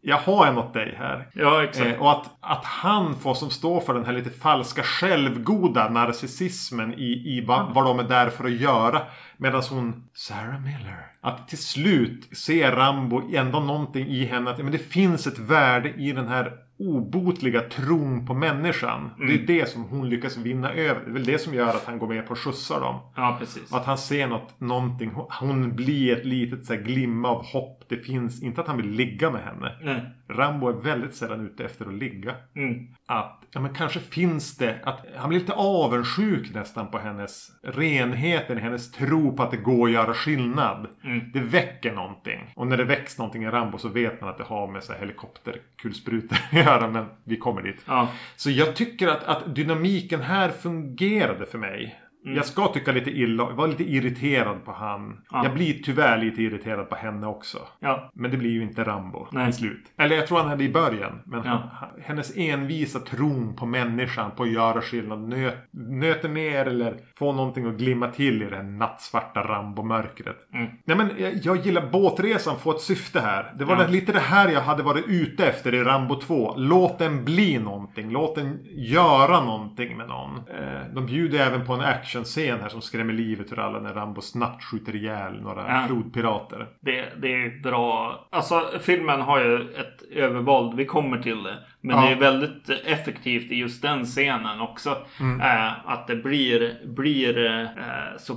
Jag 0.00 0.16
har 0.16 0.46
en 0.46 0.58
åt 0.58 0.74
dig 0.74 0.94
här. 0.98 1.28
Ja, 1.34 1.64
exakt. 1.64 1.86
Eh, 1.86 2.02
och 2.02 2.10
att, 2.10 2.24
att 2.40 2.64
han 2.64 3.14
får 3.14 3.34
som 3.34 3.50
står 3.50 3.80
för 3.80 3.94
den 3.94 4.04
här 4.04 4.12
lite 4.12 4.30
falska 4.30 4.82
självgoda 4.82 5.88
narcissismen 5.88 6.94
i, 6.94 7.36
i 7.36 7.44
va, 7.46 7.70
vad 7.74 7.84
de 7.84 7.98
är 7.98 8.04
där 8.04 8.30
för 8.30 8.44
att 8.44 8.52
göra. 8.52 9.02
Medan 9.36 9.62
hon, 9.70 10.08
Sarah 10.14 10.60
Miller, 10.60 11.06
att 11.28 11.48
till 11.48 11.58
slut 11.58 12.36
ser 12.36 12.72
Rambo 12.72 13.22
ändå 13.34 13.60
någonting 13.60 14.06
i 14.06 14.24
henne. 14.24 14.50
Att 14.50 14.58
men 14.58 14.72
det 14.72 14.78
finns 14.78 15.26
ett 15.26 15.38
värde 15.38 15.88
i 15.88 16.12
den 16.12 16.28
här 16.28 16.52
obotliga 16.78 17.60
tron 17.60 18.26
på 18.26 18.34
människan. 18.34 19.10
Det 19.18 19.34
är 19.34 19.46
det 19.46 19.68
som 19.68 19.84
hon 19.84 20.08
lyckas 20.08 20.36
vinna 20.36 20.72
över. 20.72 21.00
Det 21.04 21.10
är 21.10 21.12
väl 21.12 21.24
det 21.24 21.38
som 21.38 21.54
gör 21.54 21.68
att 21.68 21.84
han 21.84 21.98
går 21.98 22.08
med 22.08 22.26
på 22.26 22.32
att 22.32 22.38
skjutsa 22.38 22.80
dem. 22.80 23.00
Ja, 23.16 23.36
precis. 23.40 23.72
Att 23.72 23.86
han 23.86 23.98
ser 23.98 24.26
något, 24.26 24.60
någonting. 24.60 25.10
Hon 25.40 25.76
blir 25.76 26.16
ett 26.16 26.24
litet 26.24 26.66
så 26.66 26.74
här, 26.74 26.80
glimma 26.80 27.28
av 27.28 27.44
hopp. 27.44 27.77
Det 27.88 27.96
finns 27.96 28.42
inte 28.42 28.60
att 28.60 28.66
han 28.66 28.76
vill 28.76 28.90
ligga 28.90 29.30
med 29.30 29.42
henne. 29.42 29.72
Nej. 29.82 30.00
Rambo 30.28 30.68
är 30.68 30.72
väldigt 30.72 31.14
sällan 31.14 31.46
ute 31.46 31.64
efter 31.64 31.86
att 31.86 31.94
ligga. 31.94 32.34
Mm. 32.56 32.86
Att, 33.06 33.42
ja 33.52 33.60
men 33.60 33.74
kanske 33.74 34.00
finns 34.00 34.56
det, 34.56 34.78
att 34.82 35.06
han 35.16 35.28
blir 35.28 35.40
lite 35.40 35.52
avundsjuk 35.52 36.54
nästan 36.54 36.90
på 36.90 36.98
hennes 36.98 37.50
renheten, 37.62 38.58
hennes 38.58 38.92
tro 38.92 39.36
på 39.36 39.42
att 39.42 39.50
det 39.50 39.56
går 39.56 39.88
att 39.88 39.94
göra 39.94 40.14
skillnad. 40.14 40.86
Mm. 41.04 41.30
Det 41.32 41.40
väcker 41.40 41.92
någonting. 41.92 42.52
Och 42.56 42.66
när 42.66 42.76
det 42.76 42.84
väcks 42.84 43.18
någonting 43.18 43.44
i 43.44 43.46
Rambo 43.46 43.78
så 43.78 43.88
vet 43.88 44.20
man 44.20 44.30
att 44.30 44.38
det 44.38 44.44
har 44.44 44.66
med 44.66 44.82
så 44.84 44.92
här 44.92 45.00
helikopterkulsprutor 45.00 46.38
att 46.50 46.58
göra. 46.58 46.88
Men 46.88 47.06
vi 47.24 47.36
kommer 47.36 47.62
dit. 47.62 47.84
Ja. 47.86 48.08
Så 48.36 48.50
jag 48.50 48.76
tycker 48.76 49.08
att, 49.08 49.24
att 49.24 49.54
dynamiken 49.54 50.20
här 50.20 50.48
fungerade 50.48 51.46
för 51.46 51.58
mig. 51.58 52.00
Jag 52.24 52.44
ska 52.44 52.66
tycka 52.66 52.92
lite 52.92 53.10
illa, 53.10 53.42
jag 53.42 53.52
var 53.56 53.68
lite 53.68 53.84
irriterad 53.84 54.64
på 54.64 54.72
han. 54.72 55.20
Ja. 55.30 55.44
Jag 55.44 55.54
blir 55.54 55.72
tyvärr 55.82 56.18
lite 56.18 56.42
irriterad 56.42 56.88
på 56.88 56.96
henne 56.96 57.26
också. 57.26 57.58
Ja. 57.80 58.10
Men 58.14 58.30
det 58.30 58.36
blir 58.36 58.50
ju 58.50 58.62
inte 58.62 58.84
Rambo 58.84 59.26
Nej. 59.32 59.48
i 59.48 59.52
slut. 59.52 59.82
Eller 59.98 60.16
jag 60.16 60.26
tror 60.26 60.38
han 60.38 60.48
hade 60.48 60.64
i 60.64 60.68
början. 60.72 61.20
Men 61.26 61.42
Ja. 61.44 61.70
han, 61.72 61.88
hennes 62.02 62.36
envisa 62.36 62.98
tron 62.98 63.56
på 63.56 63.66
människan, 63.66 64.30
på 64.36 64.42
att 64.42 64.50
göra 64.50 64.80
skillnad, 64.80 65.28
nö, 65.28 65.50
nöter 65.72 66.28
ner 66.28 66.66
eller 66.66 66.94
få 67.18 67.32
någonting 67.32 67.66
att 67.66 67.74
glimma 67.78 68.08
till 68.08 68.42
i 68.42 68.46
det 68.46 68.56
här 68.56 68.62
nattsvarta 68.62 69.40
Rambo-mörkret. 69.42 70.36
Mm. 70.54 70.68
Nej 70.84 70.96
men 70.96 71.10
jag, 71.18 71.32
jag 71.42 71.56
gillar 71.66 71.90
båtresan 71.90 72.58
får 72.58 72.74
ett 72.74 72.80
syfte 72.80 73.20
här. 73.20 73.52
Det 73.58 73.64
var 73.64 73.76
Ja. 73.82 73.86
lite 73.86 74.12
det 74.12 74.18
här 74.20 74.48
jag 74.48 74.60
hade 74.60 74.82
varit 74.82 75.04
ute 75.08 75.46
efter 75.46 75.74
i 75.74 75.82
Rambo 75.84 76.20
2. 76.20 76.54
Låt 76.56 76.98
den 76.98 77.24
bli 77.24 77.58
någonting. 77.58 78.10
Låt 78.10 78.34
den 78.34 78.58
göra 78.76 79.40
någonting 79.44 79.96
med 79.96 80.08
någon. 80.08 80.36
Eh, 80.36 80.94
de 80.94 81.06
bjuder 81.06 81.38
även 81.46 81.66
på 81.66 81.72
en 81.72 81.80
actionscen 82.08 82.60
här 82.60 82.68
som 82.68 82.80
skrämmer 82.82 83.12
livet 83.12 83.52
ur 83.52 83.58
alla 83.58 83.80
när 83.80 83.94
Rambo 83.94 84.20
snabbt 84.20 84.64
skjuter 84.64 84.96
ihjäl 84.96 85.42
några 85.42 85.64
Ja. 85.68 85.84
flodpirater. 85.86 86.66
Det, 86.80 87.04
det 87.22 87.32
är 87.34 87.62
bra. 87.62 88.26
Alltså 88.32 88.62
filmen 88.80 89.20
har 89.20 89.40
ju 89.40 89.56
ett 89.60 90.02
övervåld. 90.12 90.74
Vi 90.76 90.84
kommer 90.84 91.18
till 91.18 91.42
det. 91.42 91.54
Men 91.80 91.96
Ja. 91.96 92.02
det 92.02 92.08
är 92.12 92.16
väldigt 92.16 92.70
effektivt 92.86 93.52
i 93.52 93.54
just 93.54 93.82
den 93.82 94.04
scenen 94.04 94.60
också. 94.60 94.96
Mm. 95.20 95.40
Eh, 95.40 95.72
att 95.90 96.06
det 96.06 96.16
blir, 96.16 96.86
blir 96.94 97.46
eh, 97.46 97.66
så 98.18 98.34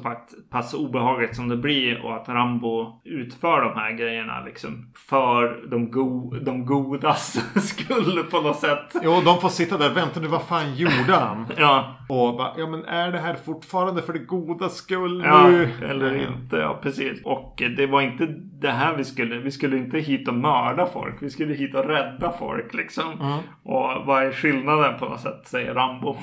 pass, 0.52 0.74
obehagligt 0.74 1.36
som 1.36 1.50
det 1.50 1.58
blir 1.58 2.06
och 2.06 2.16
att 2.16 2.30
Rambo 2.30 3.02
utför 3.06 3.62
de 3.62 3.80
här 3.80 3.92
grejerna 3.92 4.42
liksom 4.46 4.92
för 5.10 5.68
de, 5.72 5.92
go, 5.92 6.34
de 6.42 6.66
godas 6.66 7.40
skull 7.70 8.24
på 8.32 8.42
något 8.42 8.60
sätt. 8.60 8.96
Jo, 9.04 9.22
de 9.26 9.42
får 9.42 9.50
sitta 9.50 9.78
där. 9.78 9.90
Vänta 9.90 10.20
nu, 10.20 10.28
vad 10.28 10.42
fan 10.44 10.76
gjorde 10.76 11.16
han? 11.16 11.46
Ja, 11.58 11.96
Och 12.10 12.38
bara, 12.38 12.52
ja 12.58 12.68
men 12.68 12.86
är 12.86 13.12
det 13.12 13.20
här 13.20 13.34
fortfarande 13.62 14.02
för 14.02 14.14
det 14.14 14.20
goda 14.20 14.70
skull 14.70 15.24
ja 15.26 15.48
nu? 15.48 15.70
eller 15.90 16.16
inte. 16.16 16.56
Ja, 16.58 16.80
precis. 16.84 17.22
Och 17.26 17.64
det 17.78 17.86
var 17.88 18.02
inte 18.02 18.26
det 18.62 18.72
här 18.72 18.96
vi 18.98 19.04
skulle. 19.04 19.38
Vi 19.38 19.52
skulle 19.52 19.78
inte 19.78 20.00
hit 20.00 20.28
och 20.28 20.34
mörda 20.34 20.86
folk. 20.86 21.16
Vi 21.20 21.30
skulle 21.30 21.54
hit 21.54 21.76
och 21.76 21.86
rädda 21.86 22.34
folk 22.40 22.74
liksom. 22.74 23.14
Mm. 23.22 23.38
Och 23.64 24.06
vad 24.06 24.24
är 24.24 24.32
skillnaden 24.32 25.00
på 25.00 25.06
något 25.06 25.20
sätt, 25.22 25.42
säger 25.48 25.74
Rambo. 25.74 26.18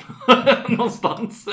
Någonstans. 0.69 1.49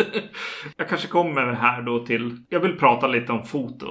Jag 0.77 0.89
kanske 0.89 1.07
kommer 1.07 1.53
här 1.53 1.81
då 1.81 1.99
till, 2.05 2.37
jag 2.49 2.59
vill 2.59 2.77
prata 2.77 3.07
lite 3.07 3.31
om 3.31 3.43
foto 3.43 3.85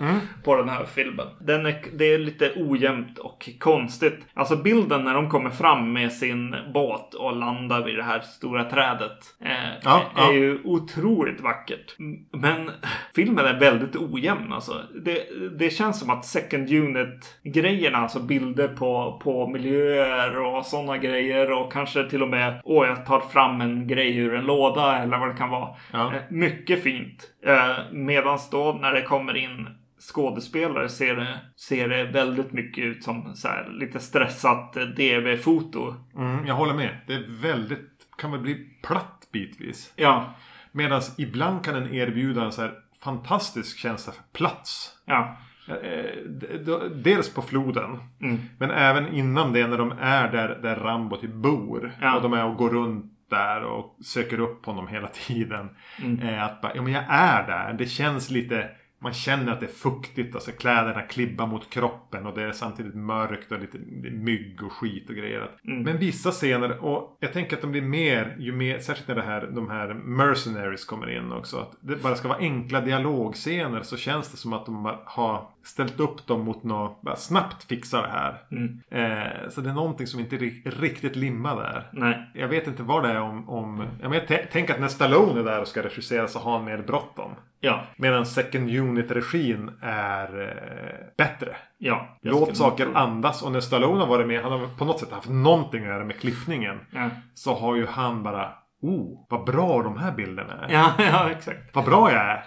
Mm. 0.00 0.16
på 0.44 0.56
den 0.56 0.68
här 0.68 0.84
filmen. 0.84 1.26
Den 1.40 1.66
är, 1.66 1.76
det 1.98 2.04
är 2.04 2.18
lite 2.18 2.52
ojämnt 2.56 3.18
och 3.18 3.48
konstigt. 3.58 4.26
Alltså 4.34 4.56
bilden 4.56 5.04
när 5.04 5.14
de 5.14 5.30
kommer 5.30 5.50
fram 5.50 5.92
med 5.92 6.12
sin 6.12 6.54
båt 6.74 7.14
och 7.14 7.36
landar 7.36 7.84
vid 7.84 7.96
det 7.96 8.02
här 8.02 8.20
stora 8.20 8.64
trädet. 8.64 9.18
Eh, 9.44 9.52
Ja, 9.84 10.02
är 10.16 10.22
ja. 10.22 10.32
ju 10.32 10.60
otroligt 10.64 11.17
vackert. 11.40 11.96
M- 11.98 12.16
Men 12.32 12.70
filmen 13.14 13.44
är 13.46 13.60
väldigt 13.60 13.96
ojämn 13.96 14.52
alltså. 14.52 14.82
Det, 15.04 15.22
det 15.58 15.70
känns 15.70 16.00
som 16.00 16.10
att 16.10 16.24
second 16.24 16.70
unit 16.72 17.38
grejerna, 17.44 17.98
alltså 17.98 18.20
bilder 18.20 18.68
på, 18.68 19.20
på 19.24 19.46
miljöer 19.48 20.38
och 20.38 20.66
sådana 20.66 20.98
grejer 20.98 21.52
och 21.52 21.72
kanske 21.72 22.10
till 22.10 22.22
och 22.22 22.28
med, 22.28 22.60
åh 22.64 22.86
jag 22.86 23.06
tar 23.06 23.20
fram 23.20 23.60
en 23.60 23.86
grej 23.88 24.16
ur 24.18 24.34
en 24.34 24.44
låda 24.44 24.98
eller 24.98 25.18
vad 25.18 25.28
det 25.28 25.36
kan 25.36 25.50
vara. 25.50 25.76
Ja. 25.92 26.14
Eh, 26.14 26.20
Mycket 26.30 26.82
fint. 26.82 27.30
Eh, 27.46 27.76
Medan 27.92 28.38
då 28.50 28.78
när 28.82 28.92
det 28.92 29.02
kommer 29.02 29.36
in 29.36 29.66
skådespelare 30.00 30.88
ser 30.88 31.16
det, 31.16 31.38
ser 31.56 31.88
det 31.88 32.04
väldigt 32.04 32.52
mycket 32.52 32.84
ut 32.84 33.04
som 33.04 33.34
så 33.34 33.48
här, 33.48 33.68
lite 33.80 34.00
stressat 34.00 34.72
DV-foto. 34.96 35.94
Mm, 36.16 36.46
jag 36.46 36.54
håller 36.54 36.74
med. 36.74 36.96
Det 37.06 37.12
är 37.14 37.42
väldigt, 37.42 37.88
kan 38.18 38.30
väl 38.32 38.40
bli 38.40 38.54
platt 38.82 39.28
bitvis. 39.32 39.92
Ja, 39.96 40.34
Medan 40.72 41.02
ibland 41.18 41.64
kan 41.64 41.74
den 41.74 41.94
erbjuda 41.94 42.44
en 42.44 42.52
så 42.52 42.62
här 42.62 42.72
fantastisk 43.02 43.78
känsla 43.78 44.12
för 44.12 44.22
plats. 44.32 44.92
ja, 45.04 45.36
Eh, 45.82 46.90
Dels 46.94 47.34
på 47.34 47.42
floden. 47.42 47.98
mm, 48.20 48.38
Men 48.58 48.70
även 48.70 49.14
innan 49.14 49.52
det 49.52 49.66
när 49.66 49.78
de 49.78 49.92
är 50.00 50.32
där, 50.32 50.58
där 50.62 50.76
Rambo 50.76 51.16
typ 51.16 51.32
bor. 51.32 51.92
Ja. 52.00 52.16
Och 52.16 52.22
de 52.22 52.32
är 52.32 52.44
och 52.44 52.56
går 52.56 52.70
runt 52.70 53.04
där 53.30 53.62
och 53.64 53.96
söker 54.04 54.40
upp 54.40 54.66
honom 54.66 54.88
hela 54.88 55.08
tiden. 55.08 55.68
Mm. 56.02 56.20
Eh, 56.28 56.42
att 56.44 56.60
bara, 56.60 56.72
ja 56.74 56.82
men 56.82 56.92
jag 56.92 57.04
är 57.08 57.46
där. 57.46 57.72
Det 57.72 57.86
känns 57.86 58.30
lite 58.30 58.70
man 59.00 59.12
känner 59.12 59.52
att 59.52 59.60
det 59.60 59.66
är 59.66 59.70
fuktigt, 59.70 60.34
alltså 60.34 60.52
kläderna 60.52 61.02
klibbar 61.02 61.46
mot 61.46 61.70
kroppen 61.70 62.26
och 62.26 62.34
det 62.34 62.42
är 62.42 62.52
samtidigt 62.52 62.94
mörkt 62.94 63.52
och 63.52 63.60
lite 63.60 63.78
mygg 64.10 64.62
och 64.62 64.72
skit 64.72 65.10
och 65.10 65.16
grejer. 65.16 65.50
Mm. 65.64 65.82
Men 65.82 65.98
vissa 65.98 66.30
scener, 66.30 66.84
och 66.84 67.16
jag 67.20 67.32
tänker 67.32 67.56
att 67.56 67.62
de 67.62 67.72
blir 67.72 67.82
mer, 67.82 68.36
ju 68.38 68.52
mer, 68.52 68.78
särskilt 68.78 69.08
när 69.08 69.14
det 69.14 69.22
här, 69.22 69.46
de 69.46 69.70
här 69.70 69.94
mercenaries 69.94 70.84
kommer 70.84 71.16
in 71.16 71.32
också. 71.32 71.58
Att 71.58 71.76
det 71.80 72.02
bara 72.02 72.14
ska 72.14 72.28
vara 72.28 72.38
enkla 72.38 72.80
dialogscener 72.80 73.82
så 73.82 73.96
känns 73.96 74.30
det 74.30 74.36
som 74.36 74.52
att 74.52 74.66
de 74.66 74.96
har 75.04 75.50
ställt 75.68 76.00
upp 76.00 76.26
dem 76.26 76.40
mot 76.44 76.64
något, 76.64 77.02
bara 77.02 77.16
snabbt 77.16 77.64
fixa 77.64 78.02
det 78.02 78.08
här. 78.08 78.42
Mm. 78.50 78.80
Eh, 78.90 79.48
så 79.48 79.60
det 79.60 79.70
är 79.70 79.74
någonting 79.74 80.06
som 80.06 80.20
inte 80.20 80.36
riktigt 80.36 81.16
limmar 81.16 81.56
där. 81.56 81.88
Nej. 81.92 82.30
Jag 82.34 82.48
vet 82.48 82.66
inte 82.66 82.82
vad 82.82 83.02
det 83.02 83.08
är 83.08 83.20
om... 83.20 83.48
om 83.48 83.86
jag 84.02 84.10
men, 84.10 84.26
t- 84.26 84.46
tänk 84.52 84.70
att 84.70 84.80
när 84.80 84.88
Stallone 84.88 85.40
är 85.40 85.44
där 85.44 85.60
och 85.60 85.68
ska 85.68 85.82
regissera 85.82 86.28
så 86.28 86.38
har 86.38 86.52
han 86.52 86.64
mer 86.64 86.78
bråttom. 86.78 87.32
Ja. 87.60 87.80
Medan 87.96 88.26
second 88.26 88.70
unit-regin 88.70 89.70
är 89.82 90.40
eh, 90.42 91.16
bättre. 91.16 91.56
Ja. 91.78 92.18
Låt 92.22 92.56
saker 92.56 92.84
tro- 92.84 92.94
andas. 92.94 93.42
Och 93.42 93.52
när 93.52 93.60
Stallone 93.60 94.00
har 94.00 94.06
varit 94.06 94.26
med, 94.26 94.42
han 94.42 94.52
har 94.52 94.66
på 94.78 94.84
något 94.84 95.00
sätt 95.00 95.12
haft 95.12 95.28
någonting 95.28 95.80
att 95.82 95.88
göra 95.88 96.04
med 96.04 96.20
klippningen. 96.20 96.80
Ja. 96.92 97.08
Så 97.34 97.54
har 97.54 97.76
ju 97.76 97.86
han 97.86 98.22
bara... 98.22 98.52
Oh, 98.82 99.26
vad 99.30 99.44
bra 99.44 99.82
de 99.82 99.98
här 99.98 100.12
bilderna 100.12 100.52
är. 100.52 100.72
ja, 100.72 100.92
ja, 101.12 101.30
exakt. 101.30 101.74
Vad 101.74 101.84
bra 101.84 102.12
jag 102.12 102.22
är. 102.22 102.44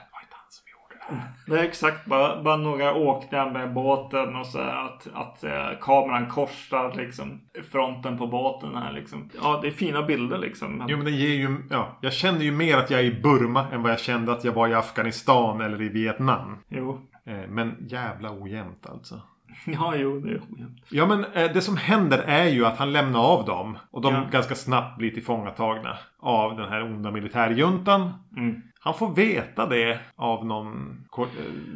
Det 1.48 1.60
är 1.60 1.64
exakt 1.64 2.06
bara, 2.06 2.44
bara 2.44 2.58
några 2.58 2.94
åkningar 2.94 3.52
med 3.52 3.74
båten 3.74 4.36
och 4.36 4.46
så 4.46 4.58
här 4.58 4.86
att, 4.86 5.08
att 5.14 5.44
eh, 5.44 5.80
kameran 5.82 6.28
korsar 6.30 6.94
liksom 6.96 7.42
fronten 7.72 8.18
på 8.18 8.28
båten 8.28 8.76
här 8.76 8.92
liksom. 8.94 9.30
Ja, 9.44 9.60
det 9.62 9.68
är 9.68 9.72
fina 9.72 10.02
bilder 10.02 10.38
liksom. 10.38 10.72
Men, 10.78 10.88
Jo 10.90 10.98
men 10.98 11.06
det 11.06 11.12
ger 11.12 11.36
ju... 11.36 11.58
Ja, 11.70 11.98
jag 12.02 12.14
känner 12.14 12.42
ju 12.42 12.52
mer 12.52 12.78
att 12.78 12.90
jag 12.90 13.00
är 13.00 13.04
i 13.06 13.22
Burma 13.22 13.66
än 13.72 13.84
vad 13.84 13.92
jag 13.92 14.00
kände 14.00 14.32
att 14.32 14.44
jag 14.44 14.52
var 14.54 14.68
i 14.68 14.74
Afghanistan 14.74 15.62
eller 15.62 15.82
i 15.82 15.90
Vietnam. 15.90 16.58
jo. 16.70 17.02
Eh, 17.26 17.50
men 17.50 17.76
jävla 17.90 18.32
ojämnt 18.32 18.86
alltså. 18.90 19.22
Ja, 19.66 19.94
jo, 19.96 20.20
det 20.20 20.30
är 20.30 20.42
ojämnt. 20.52 20.78
Ja 20.90 21.06
men 21.06 21.26
eh, 21.26 21.52
det 21.54 21.62
som 21.62 21.78
händer 21.78 22.18
är 22.18 22.46
ju 22.46 22.66
att 22.66 22.78
han 22.78 22.94
lämnar 22.94 23.20
av 23.20 23.46
dem. 23.46 23.78
Och 23.92 24.02
de 24.02 24.14
Ja. 24.14 24.28
ganska 24.32 24.56
snabbt 24.56 24.98
blir 24.98 25.12
tillfångatagna. 25.12 25.98
Av 26.20 26.58
den 26.58 26.70
här 26.70 26.84
onda 26.84 27.12
militärjuntan. 27.12 28.14
Mm. 28.38 28.62
Han 28.84 28.94
får 28.94 29.10
veta 29.16 29.66
det 29.66 30.00
av 30.16 30.46
någon... 30.46 30.98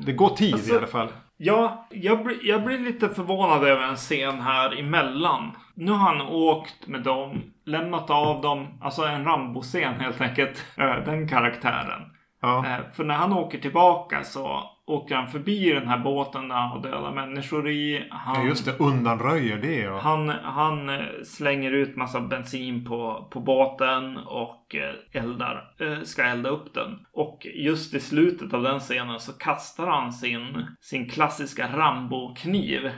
Det 0.06 0.14
går 0.14 0.30
tid 0.30 0.54
Alltså- 0.54 0.74
i 0.74 0.78
alla 0.78 0.88
fall. 0.88 1.08
Ja, 1.38 1.88
jag, 1.92 2.24
blir- 2.24 2.40
jag 2.48 2.64
blir 2.64 2.80
lite 2.80 3.10
förvånad 3.10 3.64
över 3.64 3.82
en 3.84 3.96
scen 3.96 4.42
här 4.42 4.80
emellan. 4.80 5.52
Nu 5.74 5.92
har 5.92 5.98
han 6.14 6.22
åkt 6.22 6.88
med 6.88 7.04
dem, 7.04 7.42
lämnat 7.66 8.10
av 8.10 8.42
dem, 8.42 8.68
alltså 8.82 9.02
en 9.04 9.26
Rambo-scen 9.26 9.94
helt 10.00 10.22
enkelt. 10.22 10.66
Eh, 10.78 10.96
Den 11.06 11.28
karaktären. 11.30 12.02
Ja. 12.46 12.66
Eh, 12.66 12.92
För 12.94 13.04
när 13.04 13.16
han 13.16 13.34
åker 13.34 13.60
tillbaka 13.60 14.24
så 14.24 14.72
åker 14.88 15.16
han 15.16 15.28
förbi 15.28 15.74
den 15.74 15.88
här 15.88 16.00
båten 16.00 16.48
där 16.48 16.56
han 16.56 16.70
har 16.70 16.82
döda 16.82 17.12
människor 17.12 17.70
i. 17.70 18.08
Han, 18.12 18.42
ja 18.42 18.48
just 18.48 18.66
det, 18.66 18.80
undanröjer 18.80 19.58
det. 19.58 19.90
Och... 19.90 20.00
Han, 20.00 20.30
han 20.30 20.90
eh, 20.90 21.06
slänger 21.24 21.72
ut 21.72 21.96
massa 21.96 22.22
bensin 22.22 22.86
på, 22.86 23.28
på 23.32 23.40
båten 23.40 24.18
och 24.18 24.76
eh, 24.76 25.22
eldar, 25.24 25.64
ska 26.04 26.24
elda 26.24 26.50
upp 26.50 26.74
den. 26.74 27.06
Och 27.14 27.48
just 27.56 27.94
i 27.94 28.00
slutet 28.00 28.54
av 28.54 28.64
den 28.64 28.80
scenen 28.80 29.20
så 29.20 29.34
kastar 29.34 29.88
han 29.88 30.14
sin, 30.14 30.68
sin 30.82 31.10
klassiska 31.10 31.68
Rambo-kniv 31.74 32.92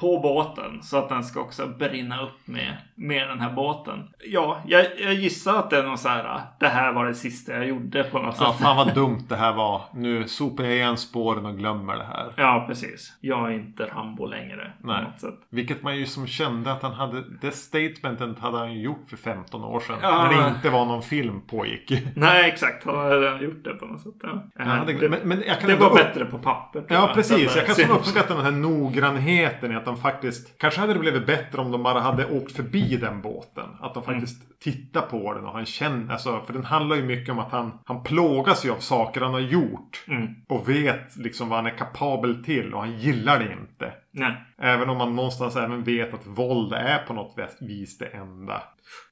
på 0.00 0.18
båten 0.20 0.82
så 0.82 0.96
att 0.98 1.08
den 1.08 1.24
ska 1.24 1.40
också 1.40 1.66
brinna 1.66 2.22
upp 2.22 2.46
med, 2.46 2.76
med 2.94 3.28
den 3.28 3.40
här 3.40 3.52
båten. 3.52 4.08
Ja, 4.26 4.62
jag, 4.66 4.86
jag 5.00 5.14
gissar 5.14 5.58
att 5.58 5.70
det 5.70 5.78
är 5.78 5.82
något 5.82 6.00
så 6.00 6.08
här. 6.08 6.40
Det 6.60 6.68
här 6.68 6.92
var 6.92 7.06
det 7.06 7.14
sista 7.14 7.52
jag 7.52 7.66
gjorde 7.66 8.04
på 8.04 8.18
något 8.18 8.36
Ja, 8.40 8.52
sätt. 8.52 8.62
fan 8.62 8.76
vad 8.76 8.94
dumt 8.94 9.24
det 9.28 9.36
här 9.36 9.52
var. 9.52 9.82
Nu 9.94 10.28
sopar 10.28 10.64
jag 10.64 10.72
igen 10.74 10.96
spåren 10.96 11.46
och 11.46 11.58
glömmer 11.58 11.96
det 11.96 12.04
här. 12.04 12.32
Ja, 12.36 12.64
precis. 12.68 13.12
Jag 13.20 13.46
är 13.48 13.54
inte 13.54 13.84
Rambo 13.84 14.26
längre. 14.26 14.72
På 14.80 14.86
Nej. 14.86 15.02
något 15.04 15.20
sätt. 15.20 15.34
Vilket 15.50 15.82
man 15.82 15.96
ju 15.96 16.06
som 16.06 16.26
kände 16.26 16.72
att 16.72 16.82
han 16.82 16.92
hade. 16.92 17.22
Det 17.40 17.50
statementet 17.50 18.38
hade 18.38 18.58
han 18.58 18.72
ju 18.74 18.80
gjort 18.82 19.04
för 19.08 19.16
15 19.16 19.64
år 19.64 19.80
sedan. 19.80 19.96
Ja. 20.02 20.28
När 20.30 20.42
det 20.42 20.48
inte 20.48 20.70
var 20.70 20.84
någon 20.84 21.02
film 21.02 21.40
pågick. 21.50 21.92
Nej, 22.16 22.48
exakt. 22.50 22.84
Han 22.86 22.96
har 22.96 23.20
redan 23.20 23.42
gjort 23.42 23.64
det 23.64 23.74
på 23.74 23.86
något 23.86 24.00
sätt. 24.00 24.12
Ja. 24.22 24.42
Jag 24.58 24.64
hade, 24.64 24.92
det, 24.92 25.08
men, 25.08 25.20
men 25.24 25.42
jag 25.46 25.60
kan 25.60 25.70
det 25.70 25.76
var 25.76 25.86
upp- 25.90 25.94
bättre 25.96 26.24
på 26.24 26.38
papper. 26.38 26.84
Ja 26.88 27.10
precis. 27.14 27.56
Jag 27.56 27.66
kan 27.76 27.90
uppskatta 27.96 28.34
den 28.34 28.44
här 28.44 28.50
noggrannheten 28.52 29.70
att 29.82 29.94
de 29.94 30.02
faktiskt. 30.02 30.58
Kanske 30.58 30.80
hade 30.80 30.92
det 30.92 30.98
blivit 30.98 31.26
bättre 31.26 31.60
om 31.60 31.70
de 31.70 31.82
bara 31.82 32.00
hade 32.00 32.26
åkt 32.26 32.52
förbi 32.52 32.96
den 32.96 33.20
båten. 33.20 33.68
Att 33.80 33.94
de 33.94 34.02
faktiskt 34.02 34.60
tittar 34.60 35.00
på 35.00 35.34
den 35.34 35.44
och 35.44 35.52
han 35.52 35.66
känner. 35.66 36.12
Alltså, 36.12 36.42
för 36.46 36.52
den 36.52 36.64
handlar 36.64 36.96
ju 36.96 37.02
mycket 37.02 37.32
om 37.32 37.38
att 37.38 37.52
han, 37.52 37.78
han 37.84 38.02
plågas 38.02 38.64
ju 38.64 38.70
av 38.70 38.78
saker 38.78 39.20
han 39.20 39.32
har 39.32 39.40
gjort. 39.40 40.04
Mm. 40.08 40.34
Och 40.48 40.68
vet 40.68 41.16
liksom 41.16 41.48
vad 41.48 41.58
han 41.58 41.66
är 41.66 41.78
kapabel 41.78 42.44
till 42.44 42.74
och 42.74 42.80
han 42.80 42.98
gillar 42.98 43.38
det 43.38 43.52
inte. 43.52 43.92
Nej. 44.14 44.32
Även 44.58 44.90
om 44.90 44.98
man 44.98 45.16
någonstans 45.16 45.56
även 45.56 45.84
vet 45.84 46.14
att 46.14 46.26
våld 46.26 46.72
är 46.72 46.98
på 46.98 47.12
något 47.12 47.36
vis 47.60 47.98
det 47.98 48.06
enda. 48.06 48.62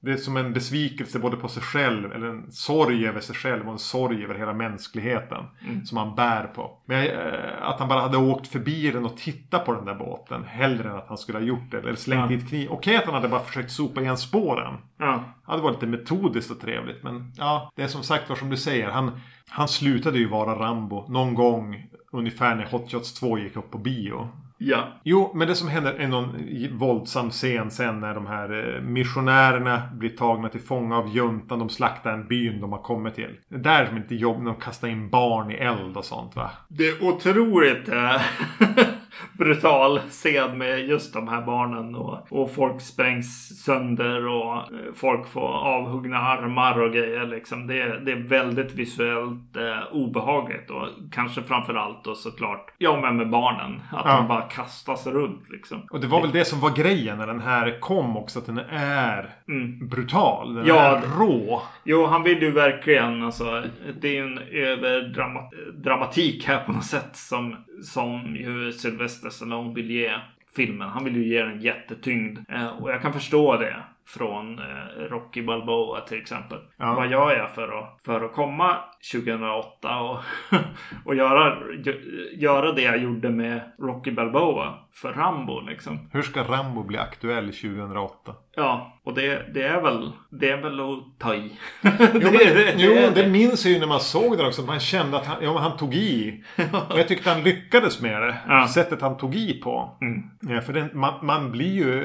Det 0.01 0.13
är 0.13 0.17
som 0.17 0.37
en 0.37 0.53
besvikelse 0.53 1.19
både 1.19 1.37
på 1.37 1.49
sig 1.49 1.63
själv, 1.63 2.13
eller 2.13 2.27
en 2.27 2.53
sorg 2.53 3.07
över 3.07 3.21
sig 3.21 3.35
själv 3.37 3.67
och 3.67 3.73
en 3.73 3.79
sorg 3.79 4.25
över 4.25 4.35
hela 4.35 4.53
mänskligheten. 4.53 5.45
Som 5.85 5.99
han 5.99 6.15
bär 6.15 6.45
på. 6.45 6.83
Men 6.87 7.07
eh, 7.07 7.69
att 7.69 7.79
han 7.79 7.89
bara 7.89 8.01
hade 8.01 8.17
åkt 8.17 8.47
förbi 8.49 8.91
den 8.91 9.05
och 9.05 9.17
tittat 9.17 9.65
på 9.67 9.73
den 9.73 9.85
där 9.85 9.95
båten. 9.95 10.45
Hellre 10.45 10.91
än 10.91 10.97
att 10.97 11.09
han 11.09 11.19
skulle 11.19 11.39
ha 11.39 11.45
gjort 11.45 11.71
det. 11.71 11.79
Eller 11.79 11.95
slängt 11.95 12.31
Ja. 12.31 12.37
dit 12.37 12.49
kniv. 12.49 12.69
Okej 12.71 12.97
att 12.97 13.05
han 13.05 13.15
hade 13.15 13.29
bara 13.29 13.41
försökt 13.41 13.71
sopa 13.71 14.01
igen 14.01 14.17
spåren. 14.17 14.75
Ja. 14.99 15.25
Det 15.47 15.63
var 15.63 15.71
lite 15.71 15.87
metodiskt 15.87 16.51
och 16.51 16.61
trevligt. 16.61 17.03
Men 17.03 17.33
ja, 17.37 17.73
det 17.77 17.83
är 17.83 17.89
som 17.89 18.03
sagt 18.03 18.29
var 18.29 18.37
som 18.37 18.51
du 18.51 18.57
säger. 18.57 18.91
Han, 18.91 19.21
han 19.49 19.69
slutade 19.69 20.19
ju 20.19 20.29
vara 20.29 20.59
Rambo 20.59 21.09
någon 21.09 21.35
gång 21.35 21.87
ungefär 22.13 22.55
när 22.55 22.67
Hot 22.67 22.91
Shots 22.91 23.15
2 23.15 23.39
gick 23.39 23.57
upp 23.57 23.71
på 23.71 23.79
bio. 23.79 24.29
Ja. 24.63 24.89
Jo, 25.03 25.31
men 25.35 25.49
det 25.49 25.55
som 25.55 25.69
händer 25.69 25.95
är 25.95 26.09
någon 26.09 26.37
våldsam 26.79 27.31
scen 27.31 27.71
sen 27.71 28.01
när 28.01 28.15
de 28.15 28.27
här 28.27 28.75
eh, 28.75 28.83
missionärerna 28.83 29.83
blir 29.93 30.11
tagna 30.11 30.49
till 30.49 30.61
fånga 30.61 30.99
av 30.99 31.09
juntan. 31.09 31.59
De 31.59 31.69
slaktar 31.69 32.13
en 32.13 32.27
byn 32.29 32.61
de 32.61 32.73
har 32.73 32.83
kommit 32.83 33.15
till. 33.15 33.37
Det 33.49 33.55
är 33.55 33.59
där 33.59 33.87
som 33.87 33.97
inte 33.97 34.15
jobb 34.15 34.39
när 34.39 34.51
de 34.51 34.61
kastar 34.61 34.89
in 34.89 35.11
barn 35.11 35.51
i 35.51 35.55
eld 35.55 35.97
och 35.97 36.05
sånt 36.05 36.37
va? 36.37 36.51
Det 36.69 36.89
är 36.89 37.05
otroligt 37.05 37.89
eh, 37.89 38.23
brutal 39.39 40.01
scen 40.11 40.59
med 40.59 40.89
just 40.89 41.13
de 41.15 41.29
här 41.29 41.43
barnen 41.43 41.95
och, 41.95 42.33
och 42.33 42.55
folk 42.55 42.81
sprängs 42.81 43.63
sönder 43.65 44.27
och 44.29 44.55
eh, 44.57 44.63
folk 44.95 45.27
får 45.29 45.49
avhuggna 45.49 46.19
armar 46.19 46.81
och 46.81 46.93
grejer 46.93 47.27
liksom. 47.27 47.67
Det, 47.67 47.81
är- 47.81 48.01
det 48.05 48.13
är 48.13 48.17
väldigt 48.29 48.75
visuellt 48.75 49.57
eh, 49.57 49.93
obehagligt 49.97 50.71
och 50.71 50.87
kanske 51.13 51.43
framför 51.43 51.75
allt 51.75 52.05
då 52.05 52.15
såklart, 52.15 52.67
ja 52.79 53.01
men 53.01 53.17
med 53.17 53.31
barnen. 53.31 53.81
Att 53.93 54.03
Ja. 54.05 54.17
de 54.17 54.29
bara 54.29 54.43
kastas 54.43 55.07
runt 55.07 55.51
liksom. 55.51 55.83
Och 55.91 56.01
det 56.01 56.07
var 56.07 56.21
väl 56.21 56.31
det 56.33 56.45
som 56.45 56.61
var 56.61 56.71
grejen 56.71 57.19
när 57.19 57.27
den 57.27 57.41
här 57.41 57.81
kom 57.81 58.17
också. 58.17 58.39
Att 58.39 58.47
den 58.47 58.59
är 58.71 59.35
Mm. 59.49 59.89
brutal. 59.89 60.55
Den 60.55 60.67
Ja, 60.67 60.81
är 60.97 61.01
rå. 61.19 61.63
Jo, 61.85 62.07
han 62.07 62.23
vill 62.23 62.43
ju 62.43 62.51
verkligen 62.51 63.23
alltså. 63.23 63.63
Det 64.01 64.09
är 64.09 64.13
ju 64.13 64.23
en 64.23 64.39
överdramatik 64.53 66.45
här 66.49 66.65
på 66.65 66.73
något 66.73 66.85
sätt 66.85 67.17
som, 67.17 67.57
som 67.83 68.37
ju 68.37 68.73
Sylvester 69.01 69.31
Stallone 69.31 69.75
vill 69.75 69.91
ge 69.91 70.11
filmen. 70.57 70.89
Han 70.89 71.05
vill 71.05 71.17
ju 71.17 71.29
ge 71.29 71.43
den 71.43 71.61
jättetyngd. 71.61 72.39
Eh, 72.49 72.69
och 72.69 72.91
jag 72.91 73.03
kan 73.03 73.13
förstå 73.13 73.57
det 73.57 73.83
från 74.17 74.59
eh, 74.59 74.65
Rocky 75.11 75.43
Balboa 75.43 76.01
till 76.01 76.19
exempel. 76.19 76.59
Ja. 76.77 76.95
Vad 76.95 77.11
gör 77.11 77.37
jag 77.37 77.51
för 77.55 77.79
att, 77.79 78.01
för 78.05 78.21
att 78.25 78.33
komma 78.33 78.77
2008 79.13 79.99
och, 80.01 80.19
och 81.05 81.15
göra, 81.15 81.57
gö- 81.85 82.35
göra 82.39 82.73
det 82.73 82.83
jag 82.83 82.99
gjorde 82.99 83.31
med 83.31 83.61
Rocky 83.79 84.11
Balboa 84.11 84.75
för 84.93 85.13
Rambo 85.13 85.61
liksom. 85.61 86.09
Hur 86.13 86.23
ska 86.23 86.43
Rambo 86.43 86.83
bli 86.83 86.99
aktuell 86.99 87.45
2008? 87.53 88.35
Ja, 88.57 88.97
och 89.05 89.15
det, 89.15 89.55
det 89.55 89.63
är 89.63 89.81
väl 89.81 90.13
det 90.31 90.51
är 90.51 90.63
väl 90.63 90.81
att 90.81 91.19
ta 91.19 91.35
i. 91.35 91.53
Jo, 91.83 91.91
men, 92.13 92.33
Det- 92.33 92.75
jo, 92.79 92.91
det- 92.95 93.23
det 93.23 93.29
minns 93.29 93.65
jag 93.65 93.75
ju 93.75 93.81
när 93.81 93.87
man 93.87 94.01
såg 94.01 94.37
den 94.39 94.47
också. 94.47 94.63
Man 94.63 94.81
kände 94.81 95.17
att 95.17 95.27
han, 95.27 95.37
ja, 95.43 95.59
han 95.59 95.77
tog 95.77 95.95
i. 95.95 96.45
Och 96.91 96.99
jag 96.99 97.09
tyckte 97.09 97.31
han 97.31 97.43
lyckades 97.43 98.03
med 98.03 98.23
det. 98.23 98.37
Ja. 98.49 98.69
Sättet 98.69 99.01
han 99.03 99.17
tog 99.17 99.35
i 99.35 99.61
på. 99.63 99.99
Mm. 100.01 100.23
Ja, 100.57 100.61
för 100.61 100.73
den, 100.73 100.91
man, 100.95 101.27
man 101.27 101.51
blir 101.53 101.73
ju 101.75 102.05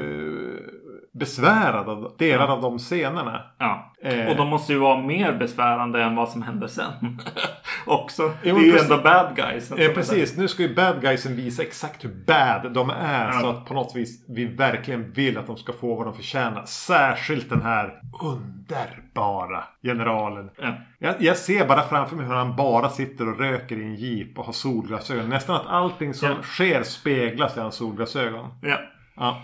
besvärad 1.19 1.89
av 1.89 2.15
delar 2.17 2.47
av 2.47 2.61
de 2.61 2.77
scenerna. 2.79 3.41
Ja. 3.59 3.93
Eh. 4.03 4.27
Och 4.27 4.35
de 4.35 4.47
måste 4.47 4.73
ju 4.73 4.79
vara 4.79 5.01
mer 5.01 5.33
besvärande 5.33 6.03
än 6.03 6.15
vad 6.15 6.29
som 6.29 6.41
händer 6.41 6.67
sen. 6.67 7.21
Också. 7.85 8.31
Jo, 8.43 8.55
det 8.55 8.61
är 8.61 8.65
ju 8.65 8.77
ändå 8.77 8.97
bad 8.97 9.35
guys. 9.35 9.71
Eh, 9.71 9.93
precis, 9.93 10.37
nu 10.37 10.47
ska 10.47 10.63
ju 10.63 10.75
bad 10.75 11.01
guysen 11.01 11.35
visa 11.35 11.63
exakt 11.63 12.03
hur 12.03 12.25
bad 12.27 12.71
de 12.73 12.89
är. 12.89 13.25
Ja. 13.27 13.39
Så 13.39 13.49
att 13.49 13.65
på 13.65 13.73
något 13.73 13.95
vis 13.95 14.25
vi 14.29 14.45
verkligen 14.45 15.11
vill 15.11 15.37
att 15.37 15.47
de 15.47 15.57
ska 15.57 15.73
få 15.73 15.95
vad 15.95 16.05
de 16.07 16.13
förtjänar. 16.13 16.65
Särskilt 16.65 17.49
den 17.49 17.61
här 17.61 17.93
underbara 18.21 19.63
generalen. 19.83 20.49
Ja. 20.61 20.73
Jag, 20.99 21.15
jag 21.19 21.37
ser 21.37 21.67
bara 21.67 21.81
framför 21.81 22.15
mig 22.15 22.25
hur 22.25 22.33
han 22.33 22.55
bara 22.55 22.89
sitter 22.89 23.29
och 23.29 23.39
röker 23.39 23.77
i 23.77 23.83
en 23.83 23.95
jeep 23.95 24.39
och 24.39 24.45
har 24.45 24.53
solglasögon. 24.53 25.29
Nästan 25.29 25.55
att 25.55 25.67
allting 25.67 26.13
som 26.13 26.27
Ja. 26.29 26.35
sker 26.41 26.83
speglas 26.83 27.57
i 27.57 27.59
hans 27.59 27.75
solglasögon. 27.75 28.47
Ja. 28.61 29.41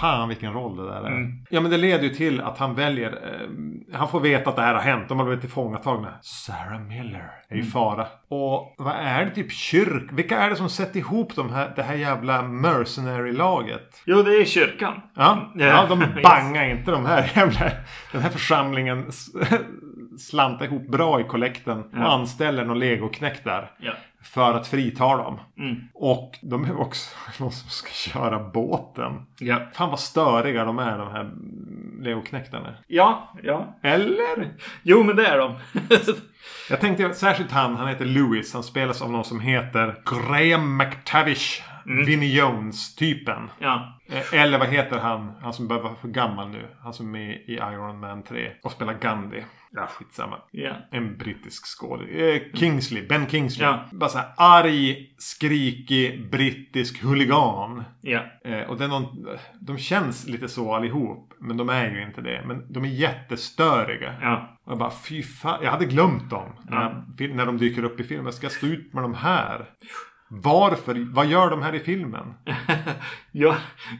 Fan 0.00 0.28
vilken 0.28 0.52
roll 0.52 0.76
det 0.76 0.86
där 0.86 1.02
är. 1.02 1.06
Mm. 1.06 1.32
Ja 1.50 1.60
men 1.60 1.70
det 1.70 1.76
leder 1.76 2.04
ju 2.04 2.10
till 2.10 2.40
att 2.40 2.58
han 2.58 2.74
väljer. 2.74 3.10
Eh, 3.10 3.98
han 3.98 4.08
får 4.08 4.20
veta 4.20 4.50
att 4.50 4.56
det 4.56 4.62
här 4.62 4.74
har 4.74 4.80
hänt. 4.80 5.08
De 5.08 5.18
har 5.18 5.26
blivit 5.26 5.40
tillfångatagna. 5.40 6.08
Sarah 6.22 6.80
Miller 6.80 7.30
är 7.48 7.56
i 7.56 7.58
Mm. 7.60 7.70
fara. 7.70 8.06
Och 8.28 8.74
vad 8.78 8.94
är 8.96 9.24
det? 9.24 9.30
Typ 9.30 9.52
kyrk? 9.52 10.10
Vilka 10.12 10.38
är 10.38 10.50
det 10.50 10.56
som 10.56 10.68
sätter 10.68 10.98
ihop 10.98 11.36
de 11.36 11.50
här, 11.52 11.72
det 11.76 11.82
här 11.82 11.94
jävla 11.94 12.42
mercenary-laget? 12.42 14.02
Jo, 14.04 14.22
det 14.22 14.30
är 14.40 14.44
kyrkan. 14.44 15.00
Ja, 15.14 15.52
Ja, 15.54 15.86
de 15.88 16.02
yes. 16.16 16.22
bangar 16.22 16.68
inte 16.68 16.90
de 16.90 17.06
här 17.06 17.30
jävla... 17.34 17.70
Den 18.12 18.22
här 18.22 18.30
församlingen 18.30 19.06
slantar 20.18 20.64
ihop 20.66 20.88
bra 20.88 21.20
i 21.20 21.24
kollekten. 21.24 21.78
Och 21.80 21.86
Ja. 21.94 22.12
anställer 22.12 22.64
någon 22.64 22.78
legoknäck 22.78 23.44
där. 23.44 23.70
Ja. 23.78 23.92
För 24.32 24.54
att 24.54 24.66
frita 24.68 25.16
dem. 25.16 25.40
Mm. 25.58 25.76
Och 25.94 26.38
de 26.42 26.64
är 26.64 26.80
också 26.80 27.10
någon 27.38 27.52
som 27.52 27.70
ska 27.70 27.90
köra 27.92 28.38
båten. 28.50 29.12
Ja. 29.38 29.60
Fan 29.74 29.90
vad 29.90 30.00
störiga 30.00 30.64
de 30.64 30.78
är 30.78 30.98
de 30.98 31.08
här 31.08 31.30
legoknäktarna. 32.04 32.74
Ja. 32.86 33.32
Ja. 33.42 33.78
Eller? 33.82 34.48
Jo, 34.82 35.02
men 35.02 35.16
det 35.16 35.26
är 35.26 35.38
de. 35.38 35.54
Jag 36.70 36.80
tänkte 36.80 37.14
särskilt 37.14 37.50
han, 37.52 37.76
han 37.76 37.88
heter 37.88 38.04
Lewis. 38.04 38.54
Han 38.54 38.62
spelas 38.62 39.02
av 39.02 39.10
någon 39.10 39.24
som 39.24 39.40
heter 39.40 39.94
Graham 40.04 40.76
McTavish. 40.76 41.62
Vinnie 42.06 42.36
Jones-typen. 42.38 43.50
ja. 43.58 43.92
Eh, 44.08 44.34
Eller 44.42 44.58
vad 44.58 44.68
heter 44.68 44.98
han? 44.98 45.32
Han 45.42 45.52
som 45.52 45.68
börjar 45.68 45.82
vara 45.82 45.94
för 45.94 46.08
gammal 46.08 46.48
nu. 46.48 46.66
Han 46.82 46.92
som 46.92 47.06
är 47.06 47.18
med 47.18 47.30
i 47.46 47.52
Iron 47.54 48.00
Man 48.00 48.22
3. 48.22 48.50
Och 48.62 48.72
spelar 48.72 48.94
Gandhi. 48.94 49.44
Ja, 49.76 49.86
skitsamma. 49.86 50.38
Ja. 50.50 50.72
En 50.90 51.16
brittisk 51.16 51.66
skådespelare. 51.66 52.32
Eh, 52.32 52.42
Kingsley. 52.54 53.06
Ben 53.06 53.26
Kingsley. 53.26 53.68
Ja. 53.68 53.84
Bara 53.92 54.10
så 54.10 54.18
här 54.18 54.28
arg, 54.36 55.14
skrikig, 55.18 56.30
brittisk 56.30 57.02
huligan. 57.02 57.84
Ja. 58.00 58.20
Eh, 58.44 58.60
och 58.60 58.80
är 58.80 58.88
någon, 58.88 59.26
de 59.60 59.78
känns 59.78 60.26
lite 60.26 60.48
så 60.48 60.74
allihop. 60.74 61.32
Men 61.40 61.56
de 61.56 61.68
är 61.68 61.90
ju 61.90 62.02
inte 62.02 62.20
det. 62.20 62.44
Men 62.46 62.72
de 62.72 62.84
är 62.84 62.88
jättestöriga. 62.88 64.14
Ja. 64.22 64.58
Och 64.64 64.72
jag 64.72 64.78
bara 64.78 64.92
fy 65.08 65.22
fan. 65.22 65.60
Jag 65.62 65.70
hade 65.70 65.84
glömt 65.84 66.30
dem. 66.30 66.52
När, 66.68 67.04
jag, 67.18 67.34
när 67.34 67.46
de 67.46 67.58
dyker 67.58 67.84
upp 67.84 68.00
i 68.00 68.04
filmen. 68.04 68.24
Jag 68.24 68.34
ska 68.34 68.48
stå 68.48 68.66
ut 68.66 68.92
med 68.92 69.04
de 69.04 69.14
här. 69.14 69.66
Varför? 70.28 71.14
Vad 71.14 71.26
gör 71.26 71.50
de 71.50 71.62
här 71.62 71.74
i 71.74 71.80
filmen? 71.80 72.34
jag, 73.32 73.54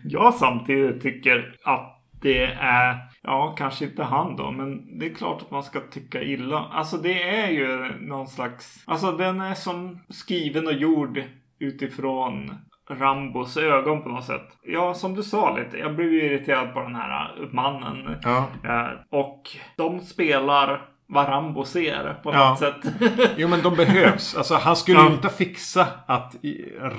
jag 0.05 0.35
samtidigt 0.35 1.03
tycker 1.03 1.57
att 1.65 1.93
det 2.23 2.45
är, 2.61 2.97
ja 3.27 3.55
kanske 3.59 3.85
inte 3.85 4.03
han 4.05 4.37
då, 4.37 4.51
men 4.51 4.99
det 4.99 5.07
är 5.07 5.15
klart 5.15 5.43
att 5.43 5.51
man 5.51 5.63
ska 5.63 5.81
tycka 5.81 6.23
illa. 6.23 6.67
Alltså 6.73 6.97
det 6.97 7.23
är 7.23 7.49
ju 7.51 7.93
någon 8.01 8.29
slags, 8.29 8.83
alltså 8.87 9.13
den 9.13 9.41
är 9.41 9.55
som 9.55 9.99
skriven 10.09 10.67
och 10.67 10.73
gjord 10.73 11.23
utifrån 11.59 12.55
Rambos 12.91 13.57
ögon 13.57 14.03
på 14.03 14.09
något 14.09 14.25
sätt. 14.25 14.49
Ja, 14.63 14.95
som 14.95 15.15
du 15.15 15.23
sa 15.23 15.57
lite, 15.57 15.79
jag 15.79 15.95
blev 15.97 16.13
ju 16.13 16.23
irriterad 16.25 16.73
på 16.75 16.81
den 16.81 16.95
här 16.95 17.49
mannen. 17.53 18.17
Ja. 18.23 18.47
Eh, 18.65 18.89
och 19.11 19.43
de 19.77 20.01
spelar 20.01 20.83
vad 21.07 21.29
Rambo 21.29 21.65
ser 21.65 22.15
på 22.23 22.33
Ja. 22.33 22.49
något 22.51 22.59
sätt. 22.59 22.93
Jo 23.37 23.49
men 23.49 23.63
de 23.63 23.75
behövs. 23.77 24.35
Alltså 24.39 24.55
han 24.55 24.77
skulle 24.77 24.99
Ja. 24.99 25.09
ju 25.09 25.15
inte 25.15 25.29
fixa 25.29 25.87
att 26.07 26.37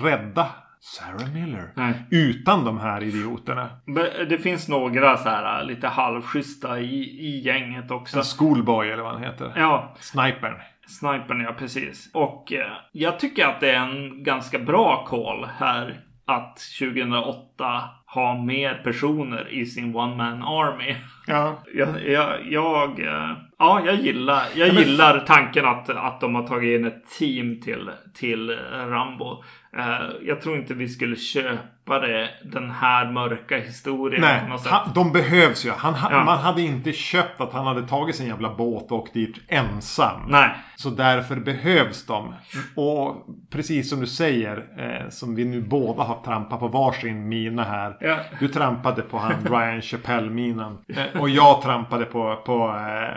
rädda 0.04 0.48
Sarah 0.96 1.34
Miller. 1.34 1.72
Nej. 1.76 1.94
Utan 2.12 2.66
de 2.66 2.80
här 2.80 3.04
idioterna. 3.04 3.70
Men 3.86 4.06
Det 4.30 4.38
finns 4.38 4.68
några 4.68 5.18
så 5.18 5.30
här 5.30 5.64
lite 5.64 5.88
halvschyssta 5.88 6.80
i, 6.80 7.02
i 7.02 7.40
gänget 7.40 7.92
också. 7.92 8.18
En 8.18 8.24
schoolboy 8.24 8.90
eller 8.90 9.04
vad 9.04 9.14
han 9.14 9.24
heter. 9.24 9.54
Ja, 9.56 9.96
Snipern. 10.00 10.54
snipern 10.88 11.42
ja 11.42 11.54
precis. 11.60 12.12
Och 12.14 12.54
eh, 12.54 12.72
jag 12.92 13.20
tycker 13.20 13.46
att 13.46 13.60
det 13.60 13.72
är 13.72 13.80
en 13.80 14.24
ganska 14.24 14.60
bra 14.60 15.06
call 15.06 15.48
här 15.58 16.00
att 16.26 16.58
2008 16.80 17.84
ha 18.06 18.44
mer 18.44 18.74
personer 18.74 19.54
i 19.54 19.66
sin 19.66 19.96
one 19.96 20.16
man 20.16 20.44
army. 20.44 20.96
Ja. 21.28 21.64
Jag, 21.74 22.08
jag, 22.08 22.52
jag, 22.52 23.00
eh, 23.00 23.32
ja, 23.60 23.82
jag 23.86 23.96
gillar, 23.96 24.44
jag 24.56 24.70
gillar 24.70 25.20
tanken 25.20 25.66
att, 25.66 25.90
att 25.90 26.22
de 26.22 26.36
har 26.36 26.48
tagit 26.48 26.80
in 26.80 26.86
ett 26.86 27.10
team 27.20 27.62
till, 27.62 27.90
till 28.14 28.50
eh, 28.50 28.56
Rambo. 28.88 29.44
Eh, 29.78 30.08
Jag 30.22 30.42
tror 30.42 30.58
inte 30.58 30.74
vi 30.74 30.88
skulle 30.88 31.16
köpa 31.16 32.00
det, 32.00 32.30
den 32.44 32.72
här 32.72 33.12
mörka 33.12 33.58
historien 33.58 34.22
Nej, 34.22 34.42
han, 34.66 34.92
de 34.96 35.12
behövs 35.12 35.66
ju. 35.66 35.72
Han, 35.72 35.94
ha- 35.94 36.12
Ja. 36.12 36.24
Man 36.24 36.38
hade 36.38 36.62
inte 36.62 36.92
köpt 36.92 37.42
att 37.42 37.54
han 37.54 37.68
hade 37.68 37.88
tagit 37.88 38.16
sin 38.16 38.28
jävla 38.28 38.56
båt 38.56 38.92
och 38.92 38.98
åkt 38.98 39.14
dit 39.14 39.36
ensam. 39.48 40.22
Nej, 40.28 40.50
Så 40.76 40.90
därför 40.90 41.36
behövs 41.36 42.06
de. 42.06 42.34
Och 42.76 43.26
precis 43.52 43.90
som 43.90 44.00
du 44.00 44.08
säger, 44.08 44.58
eh, 44.78 45.10
som 45.10 45.36
vi 45.36 45.46
nu 45.46 45.62
båda 45.62 46.04
har 46.04 46.24
trampat 46.24 46.60
på 46.60 46.68
varsin 46.68 47.30
mina 47.30 47.64
här. 47.64 47.98
Ja. 48.00 48.18
Du 48.40 48.48
trampade 48.48 49.02
på 49.02 49.18
han 49.18 49.34
Ryan 49.50 49.82
Chappelle-minan. 49.82 50.78
Eh, 50.96 51.22
och 51.22 51.30
jag 51.30 51.62
trampade 51.62 52.06
på, 52.06 52.36
på 52.46 52.68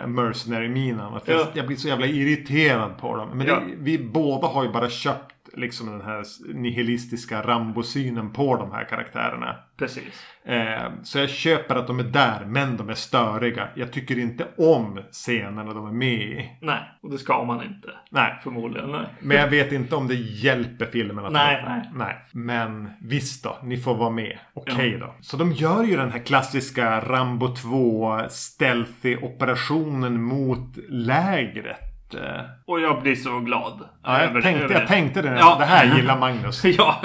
eh, 0.03 0.07
Mercenary-minan. 0.07 1.20
Ja. 1.24 1.46
jag 1.55 1.66
blir 1.66 1.76
så 1.76 1.88
jävla 1.88 2.07
irriterad 2.07 2.98
på 2.98 3.16
dem. 3.16 3.28
Men 3.34 3.46
det, 3.46 3.61
vi 3.78 3.98
båda 3.98 4.46
har 4.48 4.64
ju 4.64 4.72
bara 4.72 4.88
köpt 4.90 5.34
liksom 5.55 5.86
den 5.90 6.01
här 6.01 6.24
nihilistiska 6.55 7.42
Rambo-synen 7.42 8.32
på 8.32 8.57
de 8.57 8.72
här 8.72 8.84
karaktärerna. 8.84 9.57
precis. 9.78 10.26
Eh, 10.44 10.92
så 11.03 11.18
jag 11.18 11.30
köper 11.30 11.76
att 11.76 11.86
de 11.86 11.98
är 11.98 12.05
där, 12.05 12.44
men 12.46 12.76
de 12.76 12.88
är 12.88 12.94
störiga. 12.94 13.68
Jag 13.74 13.92
tycker 13.92 14.18
inte 14.18 14.46
om 14.59 15.01
scenerna 15.12 15.74
de 15.74 15.86
är 15.86 15.92
med 15.92 16.22
i. 16.22 16.51
Nej, 16.61 16.80
och 17.03 17.11
det 17.11 17.18
ska 17.18 17.44
man 17.44 17.64
inte. 17.64 17.88
Nej. 18.11 18.38
Förmodligen. 18.42 18.90
Nej. 18.90 19.07
Men 19.20 19.36
jag 19.36 19.48
vet 19.48 19.72
inte 19.72 19.96
om 19.96 20.09
det 20.09 20.14
hjälper 20.14 20.86
filmen 20.86 21.24
att 21.24 21.32
Nej, 21.32 21.64
nej. 21.68 21.90
nej. 21.94 22.16
Men 22.32 22.90
visst 23.01 23.44
då, 23.44 23.59
ni 23.62 23.76
får 23.76 23.94
vara 23.94 24.11
med. 24.11 24.38
Okej 24.55 24.98
då. 25.01 25.14
Så 25.20 25.36
de 25.36 25.53
gör 25.53 25.84
ju 25.84 25.96
den 25.96 26.11
här 26.11 26.18
klassiska 26.18 27.01
Rambo 27.01 27.55
2 27.57 28.20
stealthy 28.28 29.16
operationen 29.16 30.22
mot 30.22 30.76
lägret. 30.88 31.89
Eh, 32.15 32.41
Och 32.67 32.81
jag 32.81 33.03
blir 33.03 33.15
så 33.15 33.39
glad. 33.41 33.81
Ja, 34.05 34.19
över- 34.19 34.35
jag 34.35 34.43
tänkte, 34.43 34.65
över 34.65 34.75
jag 34.75 34.87
tänkte 34.89 35.23
det. 35.23 35.37
Ja. 35.39 35.57
Det 35.59 35.65
här 35.65 35.97
gillar 35.97 36.19
Magnus. 36.19 36.65
Ja, 36.79 37.03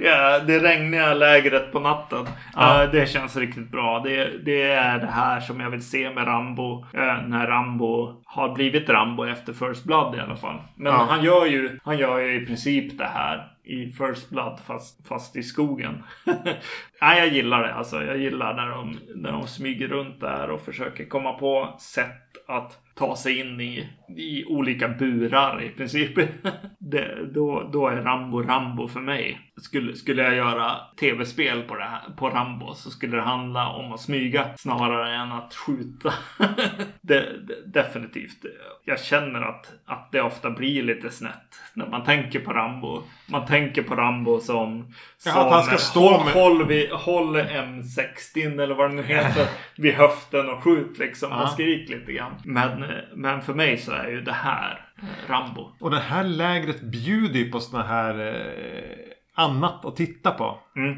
ja, 0.00 0.38
det 0.46 0.58
regniga 0.58 1.14
lägret 1.14 1.72
på 1.72 1.80
natten. 1.80 2.26
Ja. 2.54 2.82
Eh, 2.84 2.90
det 2.90 3.08
känns 3.08 3.36
riktigt 3.36 3.70
bra. 3.70 4.00
Det, 4.04 4.44
det 4.44 4.62
är 4.62 4.98
det 4.98 5.06
här 5.12 5.40
som 5.40 5.60
jag 5.60 5.70
vill 5.70 5.82
se 5.88 6.10
med 6.10 6.26
Rambo. 6.26 6.84
eh, 6.94 7.22
när 7.26 7.46
Rambo 7.46 8.22
har 8.26 8.54
blivit 8.54 8.88
Rambo 8.88 9.24
efter 9.24 9.52
First 9.52 9.84
Blood 9.84 10.14
i 10.16 10.20
alla 10.20 10.36
fall. 10.36 10.56
Men 10.76 10.92
Ja. 10.92 11.06
han, 11.10 11.24
gör 11.24 11.46
ju, 11.46 11.78
han 11.84 11.98
gör 11.98 12.18
ju 12.18 12.42
i 12.42 12.46
princip 12.46 12.98
det 12.98 13.10
här 13.14 13.52
i 13.64 13.86
First 13.90 14.30
Blood 14.30 14.60
fast, 14.66 15.08
fast 15.08 15.36
i 15.36 15.42
skogen. 15.42 16.02
Nej, 17.02 17.18
jag 17.18 17.28
gillar 17.28 17.62
det. 17.62 17.74
Alltså, 17.74 18.02
jag 18.04 18.18
gillar 18.18 18.54
när 18.54 18.68
de, 18.70 18.98
när 19.14 19.32
de 19.32 19.46
smyger 19.46 19.88
runt 19.88 20.20
där 20.20 20.50
och 20.50 20.60
försöker 20.60 21.04
komma 21.04 21.32
på 21.32 21.76
sätt 21.78 22.22
att 22.48 22.78
ta 22.98 23.16
sig 23.16 23.40
in 23.40 23.60
i, 23.60 23.88
i 24.16 24.44
olika 24.44 24.88
burar 24.88 25.62
i 25.62 25.68
princip. 25.68 26.14
det, 26.78 27.32
då, 27.34 27.70
då 27.72 27.88
är 27.88 27.96
Rambo 27.96 28.42
Rambo 28.42 28.88
för 28.88 29.00
mig. 29.00 29.40
Skulle, 29.60 29.96
skulle 29.96 30.22
jag 30.22 30.34
göra 30.36 30.72
tv-spel 31.00 31.62
på, 31.62 31.74
det 31.74 31.84
här, 31.84 32.00
på 32.16 32.28
Rambo 32.30 32.74
så 32.74 32.90
skulle 32.90 33.16
det 33.16 33.22
handla 33.22 33.68
om 33.68 33.92
att 33.92 34.00
smyga 34.00 34.44
snarare 34.56 35.14
än 35.16 35.32
att 35.32 35.54
skjuta. 35.54 36.12
det, 37.00 37.26
det, 37.48 37.80
definitivt. 37.80 38.44
Jag 38.84 39.00
känner 39.00 39.42
att, 39.42 39.72
att 39.86 40.12
det 40.12 40.20
ofta 40.22 40.50
blir 40.50 40.82
lite 40.82 41.10
snett 41.10 41.60
när 41.74 41.86
man 41.86 42.04
tänker 42.04 42.40
på 42.40 42.52
Rambo. 42.52 43.02
Man 43.26 43.46
tänker 43.46 43.82
på 43.82 43.94
Rambo 43.94 44.40
som, 44.40 44.94
Ja, 45.24 45.30
som 45.32 45.42
att 45.46 45.52
han 45.52 45.62
ska 45.62 45.76
stå 45.76 46.24
med- 46.24 46.32
håll, 46.34 46.66
vid, 46.66 46.90
håll 46.90 47.36
M60 47.36 48.60
eller 48.62 48.74
vad 48.74 48.90
det 48.90 48.96
nu 48.96 49.02
heter 49.02 49.46
vid 49.76 49.94
höften 49.94 50.48
och 50.48 50.62
skjut 50.64 50.98
liksom 50.98 51.30
Ja. 51.30 51.42
och 51.42 51.48
skrik 51.48 51.88
lite 51.88 52.12
grann. 52.12 52.32
Men, 52.44 52.84
men 53.14 53.42
för 53.42 53.54
mig 53.54 53.76
så 53.76 53.92
är 54.04 54.10
ju 54.10 54.20
det 54.20 54.32
här 54.32 54.90
eh, 54.96 55.30
Rambo. 55.30 55.72
Och 55.80 55.90
det 55.90 56.00
här 56.00 56.24
lägret 56.24 56.80
bjuder 56.80 57.38
ju 57.38 57.50
på 57.50 57.60
såna 57.60 57.82
här 57.82 58.26
eh, 58.26 59.42
annat 59.44 59.84
att 59.84 59.96
titta 59.96 60.30
på. 60.30 60.58
Mm. 60.76 60.96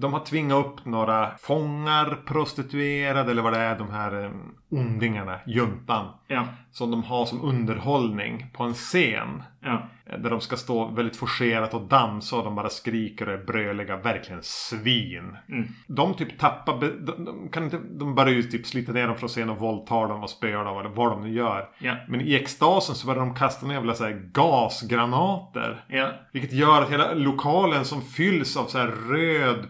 De 0.00 0.12
har 0.12 0.20
tvingat 0.20 0.66
upp 0.66 0.84
några 0.84 1.36
fångar, 1.36 2.18
prostituerade 2.26 3.30
eller 3.30 3.42
vad 3.42 3.52
det 3.52 3.58
är, 3.58 3.78
de 3.78 3.90
här 3.90 4.24
eh, 4.24 4.30
ondingarna, 4.70 5.40
juntan. 5.46 6.06
Ja, 6.26 6.46
Som 6.70 6.90
de 6.90 7.02
har 7.02 7.26
som 7.26 7.44
underhållning 7.44 8.46
på 8.52 8.62
en 8.62 8.74
scen. 8.74 9.42
Ja, 9.62 9.88
Där 10.18 10.30
de 10.30 10.40
ska 10.40 10.56
stå 10.56 10.88
väldigt 10.88 11.16
forcerat 11.16 11.74
och 11.74 11.82
dansa 11.82 12.36
och 12.36 12.44
de 12.44 12.54
bara 12.54 12.68
skriker 12.68 13.28
och 13.28 13.34
är 13.34 13.44
bröliga. 13.44 13.96
Verkligen 13.96 14.42
svin. 14.42 15.36
Mm. 15.48 15.68
De 15.86 16.14
typ 16.14 16.38
tappar... 16.38 16.80
De, 16.80 17.24
de, 17.24 17.48
kan 17.48 17.64
inte, 17.64 17.78
de 17.90 18.14
börjar 18.14 18.32
ju 18.32 18.42
typ 18.42 18.66
slita 18.66 18.92
ner 18.92 19.06
dem 19.06 19.16
från 19.16 19.28
scenen 19.28 19.50
och 19.50 19.58
våldtar 19.58 20.08
dem 20.08 20.22
och 20.22 20.30
spöar 20.30 20.64
dem 20.64 20.78
eller 20.78 20.90
vad 20.90 21.10
de 21.12 21.22
nu 21.22 21.32
gör. 21.32 21.68
ja, 21.78 21.96
Men 22.08 22.20
i 22.20 22.34
extasen 22.34 22.94
så 22.94 23.06
börjar 23.06 23.20
de 23.20 23.34
kasta 23.34 23.66
ner 23.66 23.74
jävla 23.74 23.94
så 23.94 24.04
här 24.04 24.28
gasgranater. 24.32 25.84
ja, 25.88 26.10
Vilket 26.32 26.52
gör 26.52 26.82
att 26.82 26.90
hela 26.90 27.14
lokalen 27.14 27.84
som 27.84 28.02
fylls 28.02 28.56
av 28.56 28.66
så 28.66 28.78
här 28.78 28.86
röd 28.86 29.66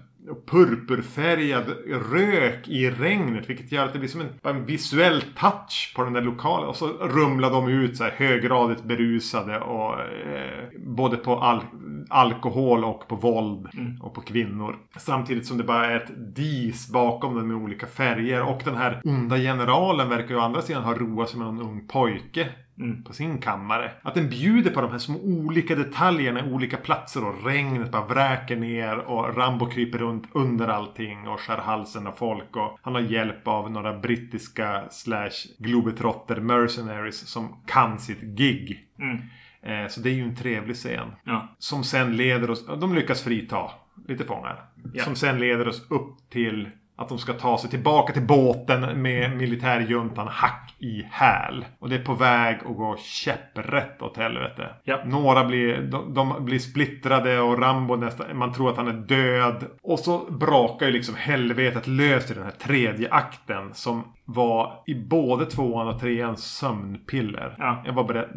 purpurfärgad 0.47 1.65
rök 2.13 2.69
i 2.69 2.91
regnet. 2.91 3.51
Vilket 3.51 3.73
gör 3.73 3.85
att 3.85 3.93
det 3.93 3.99
blir 3.99 4.09
som 4.09 4.21
en, 4.21 4.29
en 4.43 4.65
visuell 4.65 5.23
touch 5.23 5.93
på 5.97 6.05
den 6.05 6.13
där 6.13 6.21
lokalen. 6.23 6.69
Och 6.69 6.77
så 6.77 6.87
rumlar 6.89 7.51
de 7.51 7.69
ut 7.69 7.97
så 7.97 8.05
här 8.05 8.11
höggradigt 8.11 8.85
berusade. 8.85 9.61
Och, 9.61 10.01
eh, 10.01 10.65
både 10.87 11.17
på 11.17 11.37
al- 11.37 11.63
alkohol 12.09 12.85
och 12.85 13.09
på 13.09 13.17
våld. 13.17 13.69
Och 14.03 14.15
på 14.15 14.21
kvinnor. 14.21 14.77
Samtidigt 14.97 15.47
som 15.47 15.59
det 15.59 15.65
bara 15.65 15.87
är 15.87 15.97
ett 15.97 16.35
dis 16.37 16.89
bakom 16.93 17.35
dem 17.35 17.49
med 17.49 17.57
olika 17.57 17.87
färger. 17.87 18.43
Och 18.43 18.61
den 18.65 18.77
här 18.77 19.01
onda 19.05 19.37
generalen 19.37 20.09
verkar 20.09 20.29
ju 20.35 20.37
å 20.37 20.41
andra 20.45 20.63
sidan 20.63 20.83
ha 20.83 20.95
roat 20.95 21.29
sig 21.31 21.39
med 21.39 21.47
någon 21.55 21.61
ung 21.63 21.87
pojke 21.89 22.49
Mm. 22.83 23.03
på 23.03 23.13
sin 23.13 23.39
kammare. 23.39 23.91
Att 24.03 24.15
den 24.15 24.29
bjuder 24.29 24.71
på 24.71 24.81
de 24.81 24.91
här 24.91 24.99
små 24.99 25.19
olika 25.19 25.75
detaljerna, 25.75 26.45
olika 26.45 26.77
platser 26.77 27.25
och 27.25 27.45
regnet 27.45 27.91
bara 27.93 28.05
vräker 28.07 28.57
ner 28.57 28.99
och 28.99 29.37
Rambo 29.37 29.67
kryper 29.71 29.99
runt 29.99 30.25
under 30.33 30.69
allting 30.69 31.29
och 31.29 31.41
skär 31.41 31.59
halsen 31.59 32.07
av 32.07 32.13
folk 32.13 32.57
och 32.57 32.79
han 32.83 32.95
har 32.95 33.03
hjälp 33.03 33.49
av 33.49 33.71
några 33.71 33.99
brittiska 33.99 34.83
slash 34.91 35.31
globetrotter 35.59 36.37
mercenaries 36.41 37.29
som 37.29 37.57
kan 37.67 37.99
sitt 37.99 38.21
gig. 38.23 38.87
mm, 38.99 39.19
Eh, 39.65 39.89
så 39.89 40.01
det 40.01 40.11
är 40.11 40.15
ju 40.15 40.23
en 40.23 40.37
trevlig 40.37 40.77
scen. 40.77 41.09
ja, 41.25 41.49
Som 41.59 41.85
sen 41.85 42.17
leder 42.17 42.51
oss, 42.51 42.67
de 42.67 42.95
lyckas 42.95 43.23
frita 43.23 43.71
lite 44.09 44.25
fångar. 44.25 44.63
Ja. 44.95 45.05
Som 45.05 45.17
sen 45.17 45.39
leder 45.41 45.69
oss 45.69 45.91
upp 45.91 46.17
till 46.31 46.69
att 46.97 47.09
de 47.09 47.19
ska 47.19 47.33
ta 47.33 47.59
sig 47.59 47.71
tillbaka 47.71 48.13
till 48.13 48.27
båten 48.27 49.03
med 49.03 49.37
militärjuntan 49.37 50.29
hack 50.29 50.75
i 50.79 51.03
häl. 51.11 51.65
Och 51.79 51.89
det 51.89 51.97
är 51.97 52.05
på 52.05 52.15
väg 52.15 52.57
att 52.57 52.77
gå 52.77 52.97
käpprätt 52.99 54.03
åt 54.03 54.17
helvete. 54.17 54.69
Ja. 54.85 55.01
Några 55.05 55.45
blir, 55.45 55.83
de, 55.83 56.15
de 56.15 56.45
blir 56.45 56.59
splittrade 56.59 57.41
och 57.41 57.59
Rambo 57.59 57.97
nästan, 57.97 58.37
man 58.37 58.53
tror 58.53 58.71
att 58.71 58.77
han 58.77 58.89
är 58.89 58.93
död. 58.93 59.65
Och 59.83 59.99
så 59.99 60.19
brakar 60.19 60.87
ju 60.87 60.93
liksom 60.93 61.15
helvetet 61.15 61.87
lös 61.87 62.31
i 62.31 62.35
den 62.35 62.45
här 62.45 62.51
tredje 62.51 63.09
akten 63.11 63.75
som 63.75 64.05
var 64.25 64.83
i 64.87 64.95
både 64.95 65.47
tvåan 65.47 65.89
och 65.89 66.01
trean 66.01 66.37
sömnpiller. 66.37 67.55
Ja. 67.59 67.83
Jag 67.87 67.93
var 67.93 68.05
beredd, 68.05 68.31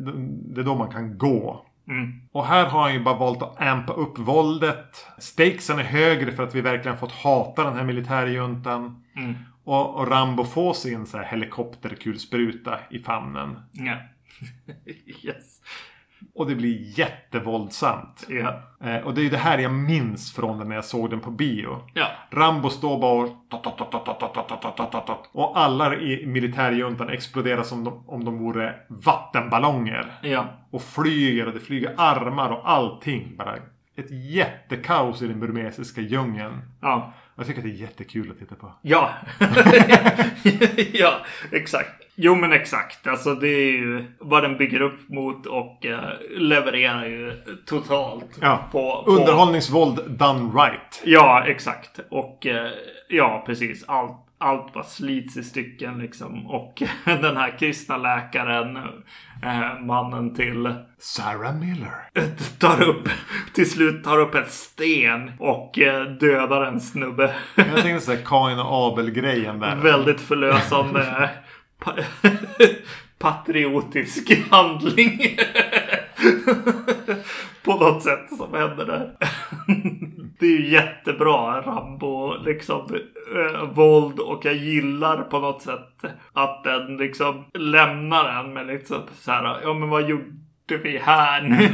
det 0.55 0.61
är 0.61 0.65
då 0.65 0.75
man 0.75 0.91
kan 0.91 1.17
gå. 1.17 1.65
Mm, 1.87 2.21
Och 2.31 2.45
här 2.45 2.65
har 2.65 2.81
han 2.81 2.93
ju 2.93 2.99
bara 3.03 3.17
valt 3.17 3.41
att 3.41 3.61
ampa 3.61 3.93
upp 3.93 4.19
våldet. 4.19 5.05
Stakesen 5.17 5.79
är 5.79 5.83
högre 5.83 6.31
för 6.31 6.43
att 6.43 6.55
vi 6.55 6.61
verkligen 6.61 6.97
fått 6.97 7.11
hata 7.11 7.63
den 7.63 7.75
här 7.75 7.83
militärjuntan. 7.83 9.03
mm, 9.15 9.33
Och, 9.63 9.95
och 9.95 10.07
Rambo 10.07 10.43
får 10.43 10.73
sin 10.73 11.05
så 11.05 11.17
här 11.17 11.25
helikopterkulspruta 11.25 12.79
i 12.89 12.99
famnen. 12.99 13.59
ja. 13.71 13.95
yes. 15.23 15.61
Och 16.35 16.47
det 16.47 16.55
blir 16.55 16.99
jättevåldsamt. 16.99 18.25
Ja, 18.29 18.61
Eh, 18.85 18.97
och 18.97 19.13
det 19.13 19.21
är 19.21 19.23
ju 19.23 19.29
det 19.29 19.37
här 19.37 19.57
jag 19.57 19.71
minns 19.71 20.33
från 20.33 20.57
den 20.57 20.67
när 20.69 20.75
jag 20.75 20.85
såg 20.85 21.09
den 21.09 21.19
på 21.19 21.31
bio. 21.31 21.81
ja, 21.93 22.07
Rambo 22.31 22.69
står 22.69 22.99
bara 22.99 23.11
och... 23.11 23.29
Och 25.31 25.59
alla 25.59 25.95
i 25.95 26.25
militärjuntan 26.25 27.09
exploderar 27.09 27.63
som 27.63 27.83
de, 27.83 28.03
om 28.07 28.25
de 28.25 28.37
vore 28.37 28.75
vattenballonger. 28.87 30.11
ja, 30.21 30.45
Och 30.71 30.81
flyger 30.81 31.47
och 31.47 31.53
det 31.53 31.59
flyger 31.59 31.93
armar 31.97 32.49
och 32.49 32.69
allting. 32.69 33.35
Bara 33.37 33.55
ett 33.95 34.11
jättekaos 34.11 35.21
i 35.21 35.27
den 35.27 35.39
burmesiska 35.39 36.01
djungeln. 36.01 36.61
ja. 36.81 37.13
Jag 37.35 37.47
tycker 37.47 37.59
att 37.59 37.65
det 37.65 37.71
är 37.71 37.81
jättekul 37.81 38.31
att 38.31 38.39
titta 38.39 38.55
på. 38.55 38.71
Ja. 38.81 39.11
ja, 40.93 41.25
exakt. 41.51 42.01
Jo 42.15 42.35
men 42.35 42.53
exakt. 42.53 43.07
Alltså 43.07 43.35
det 43.35 43.47
är 43.47 43.71
ju 43.71 44.05
vad 44.19 44.43
den 44.43 44.57
bygger 44.57 44.81
upp 44.81 45.09
mot 45.09 45.45
och 45.45 45.85
eh, 45.85 46.09
levererar 46.37 47.05
ju 47.05 47.43
totalt. 47.65 48.39
Ja. 48.41 48.69
På, 48.71 49.03
på, 49.05 49.11
Underhållningsvåld 49.11 49.99
done 50.07 50.63
right. 50.63 51.01
Ja, 51.03 51.43
exakt. 51.47 51.99
Och 52.09 52.45
eh, 52.47 52.71
ja, 53.09 53.43
precis. 53.45 53.83
Allt, 53.87 54.17
allt 54.45 54.73
bara 54.73 54.83
slits 54.83 55.37
i 55.37 55.43
stycken 55.43 55.97
liksom. 55.97 56.47
Och 56.47 56.83
den 57.05 57.37
här 57.37 57.57
kristna 57.59 57.97
läkaren, 57.97 58.77
eh, 59.43 59.79
mannen 59.85 60.35
till 60.35 60.73
Sarah 60.99 61.55
Miller. 61.55 62.09
tar 62.59 62.83
upp, 62.83 63.09
till 63.53 63.71
slut 63.71 64.03
tar 64.03 64.19
upp 64.19 64.35
en 64.35 64.45
sten 64.47 65.31
och 65.39 65.79
eh, 65.79 66.03
dödar 66.03 66.65
en 66.65 66.81
snubbe. 66.81 67.35
Jag 67.55 67.81
tänkte 67.81 68.05
såhär 68.05 68.21
Kain 68.25 68.59
och 68.59 68.91
Abel-grejen 68.91 69.59
där. 69.59 69.75
Väldigt 69.75 70.21
förlösande 70.21 71.29
pa 71.79 71.95
patriotisk 73.17 74.49
handling. 74.51 75.37
På 77.63 77.75
något 77.75 78.03
sätt 78.03 78.37
som 78.37 78.53
händer 78.53 78.85
där. 78.85 79.15
Det 80.39 80.45
är 80.45 80.49
ju 80.59 80.69
jättebra 80.69 81.61
Rambo 81.61 82.37
liksom 82.45 82.95
eh, 83.35 83.63
våld 83.63 84.19
och 84.19 84.45
jag 84.45 84.55
gillar 84.55 85.21
på 85.21 85.39
något 85.39 85.61
sätt 85.61 86.05
att 86.33 86.63
den 86.63 86.97
liksom 86.97 87.45
lämnar 87.53 88.39
en 88.39 88.53
med 88.53 88.67
liksom 88.67 89.01
så 89.19 89.31
här. 89.31 89.57
Ja 89.63 89.73
men 89.73 89.89
vad 89.89 90.09
gjorde 90.09 90.77
vi 90.83 90.97
här 90.97 91.41
nu? 91.41 91.69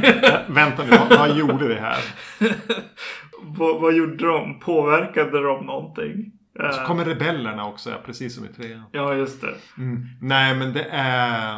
Vänta 0.54 0.82
nu, 0.84 0.90
vad, 0.90 1.18
vad 1.18 1.36
gjorde 1.36 1.68
vi 1.68 1.74
här? 1.74 1.98
vad, 3.42 3.80
vad 3.80 3.94
gjorde 3.94 4.26
de? 4.26 4.60
Påverkade 4.60 5.42
de 5.42 5.66
någonting? 5.66 6.32
Så 6.56 6.80
Eh, 6.80 6.86
kommer 6.86 7.04
rebellerna 7.04 7.66
också, 7.66 7.90
ja, 7.90 7.96
precis 8.06 8.34
som 8.34 8.44
i 8.44 8.48
trean. 8.48 8.82
Ja 8.92 9.14
just 9.14 9.40
det. 9.40 9.54
Mm. 9.78 10.06
Nej, 10.20 10.54
men 10.54 10.72
det 10.72 10.86
är... 10.90 11.56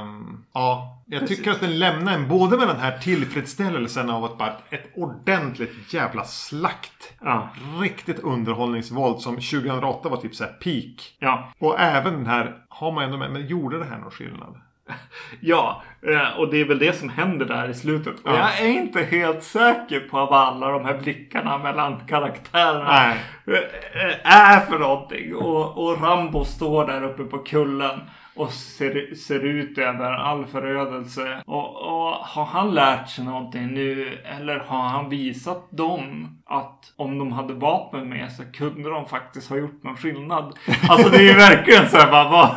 Ja, 0.55 0.94
jag 1.07 1.27
tycker 1.27 1.51
att 1.51 1.61
den 1.61 1.79
lämnar 1.79 2.15
en 2.15 2.29
både 2.29 2.57
med 2.57 2.69
den 2.69 2.77
här 2.81 2.99
tillfredsställelsen 2.99 4.11
av 4.11 4.25
att 4.25 4.39
bara 4.39 4.53
ett 4.71 4.91
ordentligt 4.95 5.95
jävla 5.95 6.25
slakt. 6.25 7.13
Ja. 7.21 7.49
Riktigt 7.81 8.19
underhållningsvåld 8.21 9.21
som 9.21 9.35
2008 9.35 10.09
var 10.09 10.17
typ 10.17 10.35
så 10.35 10.45
här 10.45 10.53
peak. 10.53 11.17
Ja. 11.19 11.53
Och 11.59 11.81
även 11.81 12.13
den 12.13 12.27
här 12.27 12.57
har 12.69 12.93
man 12.93 13.05
ändå 13.05 13.17
med, 13.17 13.31
men 13.31 13.47
gjorde 13.47 13.79
det 13.79 13.85
här 13.85 13.99
någon 13.99 14.11
skillnad? 14.11 14.61
Ja, 15.41 15.83
eh, 16.03 16.39
och 16.39 16.51
det 16.51 16.61
är 16.61 16.65
väl 16.65 16.79
det 16.79 16.93
som 16.99 17.09
händer 17.09 17.47
där 17.47 17.69
i 17.69 17.75
slutet. 17.75 18.15
Och 18.15 18.31
Ja. 18.31 18.37
jag 18.39 18.61
är 18.61 18.73
inte 18.73 19.03
helt 19.03 19.43
säker 19.43 20.01
på 20.01 20.17
vad 20.17 20.33
alla 20.49 20.69
de 20.69 20.85
här 20.85 20.99
blickarna 20.99 21.59
mellan 21.59 22.07
karaktärerna 22.07 22.85
Nej. 22.85 23.21
eh, 23.47 24.33
är 24.37 24.61
för 24.61 24.79
någonting. 24.79 25.35
Och, 25.35 25.85
och 25.85 26.03
Rambo 26.03 26.45
står 26.45 26.87
där 26.87 27.03
uppe 27.03 27.25
på 27.25 27.39
kullen 27.39 28.01
och 28.37 28.51
ser, 28.51 29.15
ser 29.15 29.41
ut 29.41 29.79
över 29.79 30.11
all 30.11 30.47
förödelse. 30.47 31.43
Och, 31.47 31.77
och 31.77 32.11
har 32.13 32.45
han 32.45 32.75
lärt 32.75 33.09
sig 33.09 33.25
någonting 33.25 33.67
nu? 33.67 34.19
Eller 34.39 34.59
har 34.59 34.83
han 34.83 35.09
visat 35.09 35.71
dem 35.71 36.29
att 36.47 36.93
om 36.97 37.19
de 37.19 37.33
hade 37.33 37.55
vapen 37.55 38.09
med 38.09 38.33
sig 38.33 38.47
kunde 38.53 38.91
de 38.91 39.09
faktiskt 39.09 39.51
ha 39.51 39.57
gjort 39.57 39.83
någon 39.83 39.97
skillnad? 39.97 40.59
Alltså 40.89 41.09
det 41.09 41.17
är 41.17 41.23
ju 41.23 41.35
verkligen 41.35 41.89
så 41.89 41.97
här, 41.97 42.11
bara, 42.11 42.29
vad, 42.29 42.57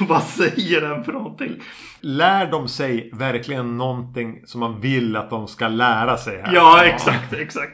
vad 0.08 0.22
säger 0.22 0.80
den 0.80 1.04
för 1.04 1.12
någonting? 1.12 1.52
Lär 2.00 2.50
de 2.50 2.68
sig 2.68 3.10
verkligen 3.12 3.78
någonting 3.78 4.46
som 4.46 4.60
man 4.60 4.80
vill 4.80 5.16
att 5.16 5.30
de 5.30 5.48
ska 5.48 5.68
lära 5.68 6.16
sig 6.16 6.42
här? 6.42 6.54
Ja, 6.54 6.84
exakt, 6.84 7.32
exakt. 7.32 7.72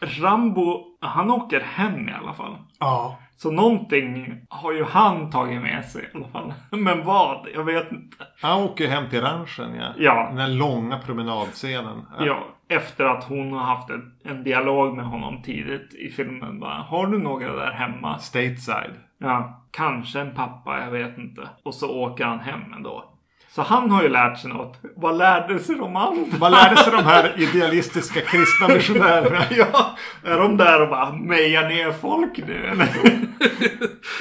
Rambo, 0.00 0.84
han 1.00 1.30
åker 1.30 1.60
hem 1.60 2.08
i 2.08 2.12
alla 2.12 2.34
fall. 2.34 2.56
Ja. 2.78 3.18
Så 3.36 3.50
någonting 3.50 4.40
har 4.48 4.72
ju 4.72 4.84
han 4.84 5.30
tagit 5.30 5.62
med 5.62 5.84
sig 5.84 6.02
i 6.02 6.16
alla 6.16 6.28
fall. 6.28 6.54
Men 6.78 7.04
vad? 7.04 7.46
Jag 7.54 7.64
vet 7.64 7.92
inte. 7.92 8.16
Han 8.42 8.62
åker 8.62 8.88
hem 8.88 9.08
till 9.10 9.20
ranchen, 9.20 9.74
ja. 9.74 9.92
Ja. 9.98 10.26
Den 10.28 10.38
här 10.38 10.48
långa 10.48 10.98
promenadscenen. 10.98 12.06
Ja, 12.20 12.38
efter 12.68 13.04
att 13.04 13.24
hon 13.24 13.52
har 13.52 13.60
haft 13.60 13.90
en 14.24 14.44
dialog 14.44 14.96
med 14.96 15.04
honom 15.04 15.42
tidigt 15.42 15.94
i 15.94 16.10
filmen. 16.10 16.60
Bara, 16.60 16.74
har 16.74 17.06
du 17.06 17.18
några 17.18 17.52
där 17.52 17.72
hemma? 17.72 18.18
Stateside. 18.18 18.94
Ja, 19.18 19.62
kanske 19.70 20.20
en 20.20 20.34
pappa, 20.34 20.80
jag 20.84 20.90
vet 20.90 21.18
inte. 21.18 21.48
Och 21.62 21.74
så 21.74 21.90
åker 21.90 22.24
han 22.24 22.40
hem 22.40 22.72
ändå. 22.76 23.15
Så 23.56 23.62
han 23.62 23.90
har 23.90 24.02
ju 24.02 24.08
lärt 24.08 24.38
sig 24.38 24.50
något. 24.50 24.80
Vad 24.96 25.18
lärde 25.18 25.58
sig 25.58 25.76
de 25.76 25.96
andra? 25.96 26.36
Vad 26.38 26.52
lärde 26.52 26.76
sig 26.76 26.92
de 26.92 27.04
här 27.04 27.32
idealistiska 27.36 28.20
kristna 28.20 28.68
missionärerna? 28.68 29.42
Ja, 29.56 29.96
är 30.24 30.38
de 30.38 30.56
där 30.56 30.82
och 30.82 30.88
bara 30.88 31.12
mejar 31.12 31.68
ner 31.68 31.92
folk 31.92 32.38
nu 32.46 32.66
eller? 32.66 32.88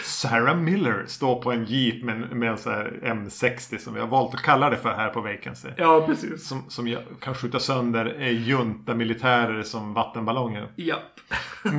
Sarah 0.03 0.57
Miller 0.57 1.03
står 1.07 1.41
på 1.41 1.51
en 1.51 1.65
jeep 1.65 2.03
med, 2.03 2.31
med 2.31 2.49
en 2.49 2.57
sån 2.57 2.73
här 2.73 2.99
M60 3.03 3.77
som 3.77 3.93
vi 3.93 3.99
har 3.99 4.07
valt 4.07 4.33
att 4.33 4.41
kalla 4.41 4.69
det 4.69 4.77
för 4.77 4.93
här 4.93 5.09
på 5.09 5.21
Vacancy. 5.21 5.69
Ja, 5.77 6.03
precis. 6.07 6.47
Som, 6.47 6.63
som 6.69 6.97
kan 7.21 7.35
skjuta 7.35 7.59
sönder 7.59 8.15
eh, 8.19 8.47
junta-militärer 8.47 9.63
som 9.63 9.93
vattenballonger. 9.93 10.67
Japp. 10.75 10.99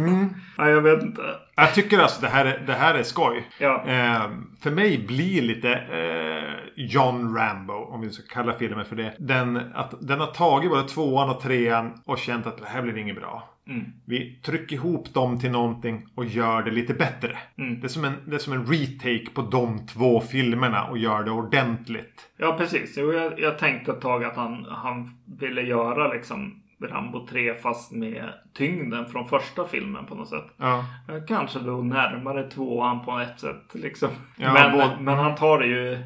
Nej, 0.59 0.71
jag 0.71 0.81
vet 0.81 1.03
inte. 1.03 1.23
Jag 1.55 1.75
tycker 1.75 1.99
alltså 1.99 2.21
det 2.21 2.29
här 2.29 2.45
är, 2.45 2.59
det 2.67 2.73
här 2.73 2.95
är 2.95 3.03
skoj. 3.03 3.51
Ja. 3.59 3.85
Eh, 3.87 4.31
för 4.61 4.71
mig 4.71 4.99
blir 4.99 5.43
lite 5.43 5.73
eh, 5.73 6.85
John 6.85 7.37
Rambo, 7.37 7.75
om 7.75 8.01
vi 8.01 8.11
ska 8.11 8.23
kalla 8.35 8.53
filmen 8.53 8.85
för 8.85 8.97
det. 8.97 9.15
Den, 9.19 9.61
att, 9.75 9.95
den 10.01 10.21
har 10.21 10.27
tagit 10.27 10.71
både 10.71 10.89
tvåan 10.89 11.31
och 11.31 11.41
trean 11.41 12.03
och 12.05 12.19
känt 12.19 12.47
att 12.47 12.59
det 12.59 12.67
här 12.67 12.83
blir 12.83 12.97
inget 12.97 13.17
bra. 13.17 13.56
Mm. 13.69 13.85
Vi 14.05 14.41
trycker 14.45 14.77
ihop 14.77 15.15
dem 15.15 15.39
till 15.41 15.51
någonting 15.51 16.07
och 16.15 16.25
gör 16.25 16.63
det 16.63 16.71
lite 16.71 16.95
bättre. 16.95 17.39
Mm. 17.59 17.81
Det, 17.81 17.87
är 17.87 17.89
som 17.89 18.05
en, 18.05 18.13
det 18.27 18.35
är 18.35 18.39
som 18.39 18.53
en 18.53 18.67
retake 18.67 19.27
på 19.35 19.43
de 19.43 19.87
två 19.87 20.21
filmerna 20.21 20.85
och 20.85 20.99
gör 20.99 21.23
det 21.23 21.31
ordentligt. 21.31 22.29
Ja, 22.37 22.55
precis. 22.59 22.97
Jag, 22.97 23.41
jag 23.41 23.59
tänkte 23.59 23.93
ett 23.93 24.01
tag 24.01 24.25
att 24.25 24.37
han, 24.37 24.65
han 24.71 25.11
ville 25.39 25.63
göra 25.63 26.13
liksom 26.13 26.63
Rambo 26.83 27.27
3 27.27 27.55
fast 27.55 27.93
med 27.93 28.25
tyngden 28.55 29.07
från 29.07 29.29
första 29.29 29.65
filmen 29.65 30.07
på 30.07 30.15
något 30.15 30.29
sätt. 30.29 30.45
Ja. 30.57 30.85
Eh, 31.09 31.25
Kanske 31.29 31.59
då 31.59 31.83
närmare 31.83 32.51
tvåan 32.51 33.05
på 33.05 33.19
ett 33.19 33.41
sätt 33.41 33.71
liksom. 33.75 34.09
Ja, 34.37 34.53
men, 34.53 34.73
både- 34.73 34.97
men 35.01 35.19
han 35.19 35.35
tar 35.35 35.59
det 35.59 35.67
ju 35.67 35.99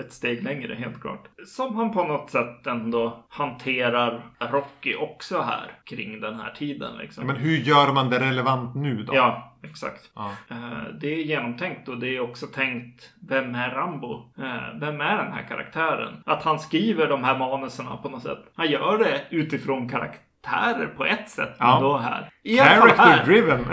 ett 0.00 0.12
steg 0.12 0.42
längre 0.44 0.74
helt 0.74 1.00
klart. 1.00 1.28
Som 1.46 1.76
han 1.76 1.92
på 1.92 2.04
något 2.04 2.30
sätt 2.30 2.66
ändå 2.66 3.26
hanterar 3.28 4.20
Rocky 4.38 4.94
också 4.94 5.40
här 5.40 5.72
kring 5.84 6.20
den 6.20 6.40
här 6.40 6.50
tiden 6.50 6.96
liksom. 6.96 7.26
Men 7.26 7.36
hur 7.36 7.56
gör 7.56 7.92
man 7.92 8.10
det 8.10 8.18
relevant 8.20 8.74
nu 8.74 9.02
då? 9.02 9.14
Ja, 9.14 9.58
exakt. 9.64 10.10
Ja. 10.14 10.30
Eh, 10.50 10.56
Det 11.00 11.06
är 11.14 11.22
genomtänkt 11.24 11.88
och 11.88 11.98
det 11.98 12.16
är 12.16 12.20
också 12.20 12.46
tänkt 12.46 13.10
Vem 13.28 13.54
är 13.54 13.70
Rambo? 13.70 14.32
Eh, 14.38 14.78
Vem 14.80 15.00
är 15.00 15.16
den 15.16 15.32
här 15.32 15.46
karaktären? 15.48 16.22
Att 16.26 16.42
han 16.42 16.58
skriver 16.58 17.06
de 17.08 17.24
här 17.24 17.38
manuserna 17.38 17.96
på 17.96 18.08
något 18.08 18.22
sätt. 18.22 18.52
Han 18.56 18.70
gör 18.70 18.98
det 18.98 19.22
utifrån 19.30 19.88
karaktärer 19.88 20.86
på 20.96 21.04
ett 21.04 21.28
sätt. 21.30 21.56
Ja. 21.58 21.72
Men 21.74 21.82
då 21.82 21.98
här. 21.98 22.30
I 22.42 22.58
Character 22.58 23.24
driven. 23.24 23.64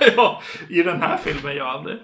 ja, 0.16 0.42
i 0.68 0.82
den 0.82 1.02
här 1.02 1.16
filmen 1.16 1.56
gör 1.56 1.66
han 1.66 1.84
det. 1.84 1.98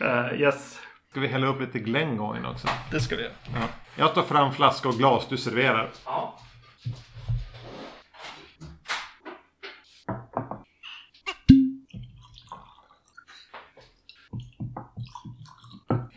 Eh, 0.00 0.40
yes, 0.40 0.77
Ska 1.10 1.20
vi 1.20 1.26
hälla 1.28 1.46
upp 1.46 1.60
lite 1.60 1.78
Glengoyne 1.78 2.48
också? 2.48 2.68
det 2.90 3.00
ska 3.00 3.16
vi 3.16 3.22
göra. 3.22 3.32
Ja. 3.54 3.60
Jag 3.96 4.14
tar 4.14 4.22
fram 4.22 4.52
flaska 4.52 4.88
och 4.88 4.94
glas, 4.94 5.26
du 5.28 5.36
serverar. 5.36 5.90
Ja. 6.04 6.38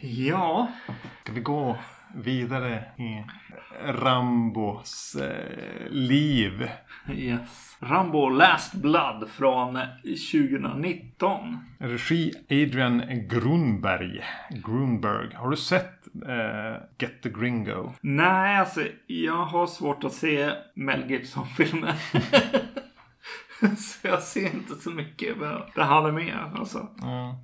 Ja, 0.02 0.68
Ska 1.24 1.34
vi 1.34 1.42
gå 1.42 1.78
vidare 2.16 2.84
i 2.98 3.24
Rambos 3.86 5.16
eh, 5.16 5.90
liv? 5.90 6.70
yes. 7.14 7.78
Rambo 7.80 8.30
Last 8.30 8.74
Blood 8.74 9.30
från 9.30 9.80
2019. 10.04 11.58
Regi 11.78 12.34
Adrian 12.50 13.28
Grunberg. 13.28 14.22
Grunberg. 14.50 15.36
Har 15.36 15.50
du 15.50 15.58
sett 15.58 16.08
eh, 16.28 16.82
Get 16.98 17.22
the 17.24 17.30
Gringo? 17.30 17.94
Nej, 18.02 18.58
alltså 18.58 18.82
jag 19.08 19.46
har 19.46 19.68
svårt 19.68 20.04
att 20.04 20.14
se 20.14 20.52
Mel 20.76 21.10
Gibson-filmer. 21.12 21.94
så 23.78 24.08
jag 24.08 24.22
ser 24.22 24.46
inte 24.46 24.76
så 24.76 24.90
mycket 24.90 25.40
där 25.76 25.84
han 25.84 26.06
är 26.06 26.12
med. 26.12 26.38
Alltså. 26.56 26.88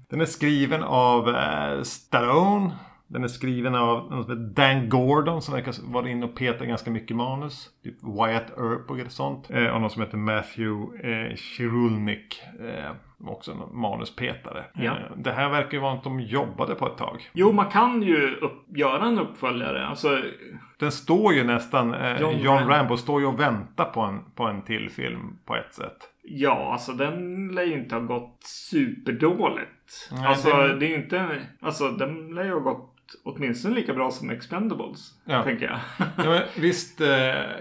Den 0.09 0.21
är 0.21 0.25
skriven 0.25 0.83
av 0.83 1.29
eh, 1.29 1.81
Stallone. 1.83 2.71
Den 3.07 3.23
är 3.23 3.27
skriven 3.27 3.75
av 3.75 4.11
någon 4.11 4.23
som 4.23 4.31
heter 4.31 4.53
Dan 4.63 4.89
Gordon 4.89 5.41
som 5.41 5.53
verkar 5.53 5.73
vara 5.91 6.09
inne 6.09 6.25
och 6.25 6.35
peta 6.35 6.65
ganska 6.65 6.91
mycket 6.91 7.17
manus. 7.17 7.69
Typ 7.83 7.95
Wyatt 8.03 8.57
Earp 8.57 8.89
och 8.91 9.11
sånt. 9.11 9.49
Eh, 9.49 9.67
och 9.67 9.81
någon 9.81 9.89
som 9.89 10.01
heter 10.01 10.17
Matthew 10.17 11.09
eh, 11.11 11.35
Chirulnik. 11.35 12.41
Eh, 12.59 12.91
också 13.27 13.51
en 13.51 13.79
manuspetare. 13.81 14.63
Ja. 14.73 14.91
Eh, 14.91 15.17
det 15.17 15.31
här 15.31 15.49
verkar 15.49 15.71
ju 15.71 15.79
vara 15.79 15.93
att 15.93 16.03
de 16.03 16.19
jobbade 16.19 16.75
på 16.75 16.87
ett 16.87 16.97
tag. 16.97 17.29
Jo, 17.33 17.51
man 17.51 17.65
kan 17.65 18.01
ju 18.03 18.35
upp, 18.35 18.77
göra 18.77 19.05
en 19.05 19.19
uppföljare. 19.19 19.87
Alltså, 19.87 20.21
Den 20.79 20.91
står 20.91 21.33
ju 21.33 21.43
nästan, 21.43 21.93
eh, 21.93 22.21
John 22.21 22.37
John, 22.39 22.57
Rambo. 22.57 22.73
Rambo 22.73 22.97
står 22.97 23.21
ju 23.21 23.27
och 23.27 23.39
väntar 23.39 23.85
på 23.85 24.01
en, 24.01 24.19
på 24.35 24.43
en 24.43 24.61
till 24.61 24.89
film 24.89 25.37
på 25.45 25.55
ett 25.55 25.73
sätt. 25.73 25.97
ja, 26.23 26.69
alltså 26.73 26.91
den 26.91 27.47
lär 27.47 27.63
ju 27.63 27.73
inte 27.73 27.95
ha 27.95 28.01
gått 28.01 28.43
superdåligt. 28.43 30.09
Nej, 30.11 30.25
alltså, 30.27 30.49
den- 30.49 30.79
det 30.79 30.85
är 30.85 30.89
ju 30.89 30.95
inte... 30.95 31.41
Alltså, 31.61 31.89
den 31.91 32.35
lär 32.35 32.43
ju 32.45 32.51
ha 32.53 32.59
gått 32.59 32.93
åtminstone 33.23 33.75
lika 33.75 33.93
bra 33.93 34.11
som 34.11 34.29
Expendables. 34.29 35.13
Ja. 35.25 35.43
Tänker 35.43 35.65
jag. 35.65 35.79
Ja, 36.17 36.29
men 36.29 36.41
visst 36.61 37.01
eh, 37.01 37.07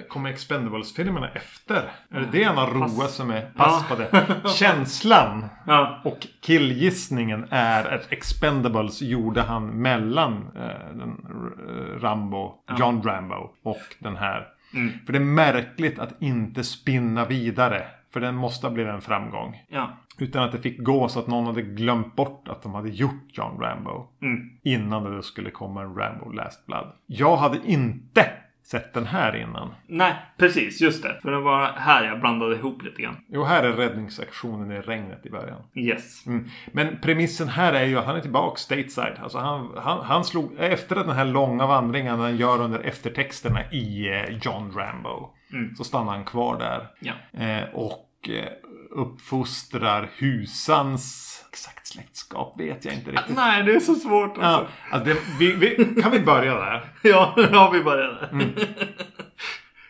kommer 0.09 0.31
Expendables-filmerna 0.31 1.29
efter? 1.29 1.91
Är 2.11 2.21
det 2.21 2.29
det 2.33 2.45
han 2.45 2.57
har 2.57 2.67
roat 2.71 3.11
sig 3.11 3.27
med? 3.27 3.55
Pass 3.57 3.85
Ja. 3.91 3.97
på 3.97 4.03
det. 4.03 4.27
Känslan 4.59 5.45
ja. 5.67 6.01
och 6.05 6.27
killgissningen 6.41 7.47
är 7.51 7.95
att 7.95 8.13
Expendables 8.13 9.03
gjorde 9.03 9.43
han 9.43 9.67
mellan 9.67 10.33
eh, 10.57 10.97
den, 10.97 11.27
eh, 11.69 12.01
Rambo, 12.01 12.55
John 12.79 13.03
Rambo 13.03 13.51
och 13.63 13.83
den 13.99 14.17
här. 14.17 14.49
Mm. 14.75 14.93
För 15.07 15.13
det 15.13 15.19
är 15.19 15.25
märkligt 15.25 15.99
att 15.99 16.23
inte 16.23 16.65
spinna 16.65 17.25
vidare. 17.25 17.87
För 18.17 18.21
den 18.21 18.35
måste 18.35 18.67
ha 18.67 18.75
blivit 18.75 18.93
en 18.93 19.01
framgång. 19.01 19.63
Ja. 19.69 19.97
Utan 20.19 20.43
att 20.43 20.53
det 20.53 20.59
fick 20.59 20.79
gå 20.79 21.09
så 21.09 21.19
att 21.19 21.27
någon 21.27 21.47
hade 21.47 21.63
glömt 21.63 22.17
bort 22.17 22.49
att 22.49 22.63
de 22.63 22.75
hade 22.75 22.89
gjort 22.89 23.25
John 23.33 23.61
Rambo. 23.61 24.09
Mm. 24.23 24.51
Innan 24.63 25.17
det 25.17 25.23
skulle 25.23 25.51
komma 25.51 25.83
en 25.83 25.95
Rambo 25.95 26.31
Last 26.33 26.67
Blood. 26.67 26.93
Jag 27.07 27.37
hade 27.37 27.59
inte 27.65 28.31
sett 28.63 28.95
den 28.95 29.07
här 29.07 29.37
innan. 29.37 29.75
Nej, 29.87 30.15
precis. 30.37 30.81
Just 30.81 31.03
det. 31.03 31.19
För 31.23 31.31
det 31.31 31.41
var 31.41 31.67
här 31.67 32.05
jag 32.05 32.21
blandade 32.21 32.57
ihop 32.57 32.83
lite 32.83 33.03
grann. 33.03 33.17
Jo, 33.29 33.45
här 33.45 33.63
är 33.63 33.73
räddningsaktionen 33.73 34.73
i 34.73 34.81
regnet 34.81 35.27
i 35.27 35.31
början. 35.31 35.63
Yes. 35.75 36.27
Mm. 36.27 36.49
Men 36.73 36.99
premissen 37.03 37.49
här 37.49 37.73
är 37.73 37.85
ju 37.85 37.99
att 37.99 38.07
han 38.07 38.17
är 38.17 38.21
tillbaka 38.21 38.57
stateside. 38.57 39.19
Alltså 39.23 39.39
han, 39.39 39.71
han, 39.77 40.05
han 40.05 40.25
slog, 40.25 40.53
efter 40.59 40.97
den 40.97 41.11
här 41.11 41.25
långa 41.25 41.67
vandringen 41.67 42.21
han 42.21 42.37
gör 42.37 42.61
under 42.61 42.81
eftertexterna 42.81 43.61
i 43.73 44.09
eh, 44.09 44.39
John 44.43 44.73
Rambo. 44.77 45.31
Så 45.77 45.85
stannar 45.85 46.13
han 46.13 46.25
kvar 46.25 46.59
där. 46.59 46.89
Ja. 47.01 47.43
Eh, 47.45 47.75
och 47.75 48.06
eh, 48.31 48.45
uppfostrar 48.91 50.11
husans... 50.17 51.33
Exakt 51.51 51.87
släktskap 51.87 52.61
vet 52.61 52.85
jag 52.85 52.95
inte 52.95 53.11
riktigt. 53.11 53.37
Nej, 53.37 53.63
det 53.63 53.75
är 53.75 53.81
så 53.81 53.95
svårt. 53.95 54.37
Ja, 54.37 54.43
Alltså. 54.43 54.73
alltså 54.91 55.15
det, 55.15 55.21
vi, 55.39 55.53
vi, 55.53 56.03
kan 56.03 56.11
vi 56.11 56.21
börja 56.21 56.55
där? 56.55 56.93
Ja, 57.03 57.35
ja 57.53 57.71
vi 57.73 57.83
började. 57.83 58.27
Mm. 58.33 58.49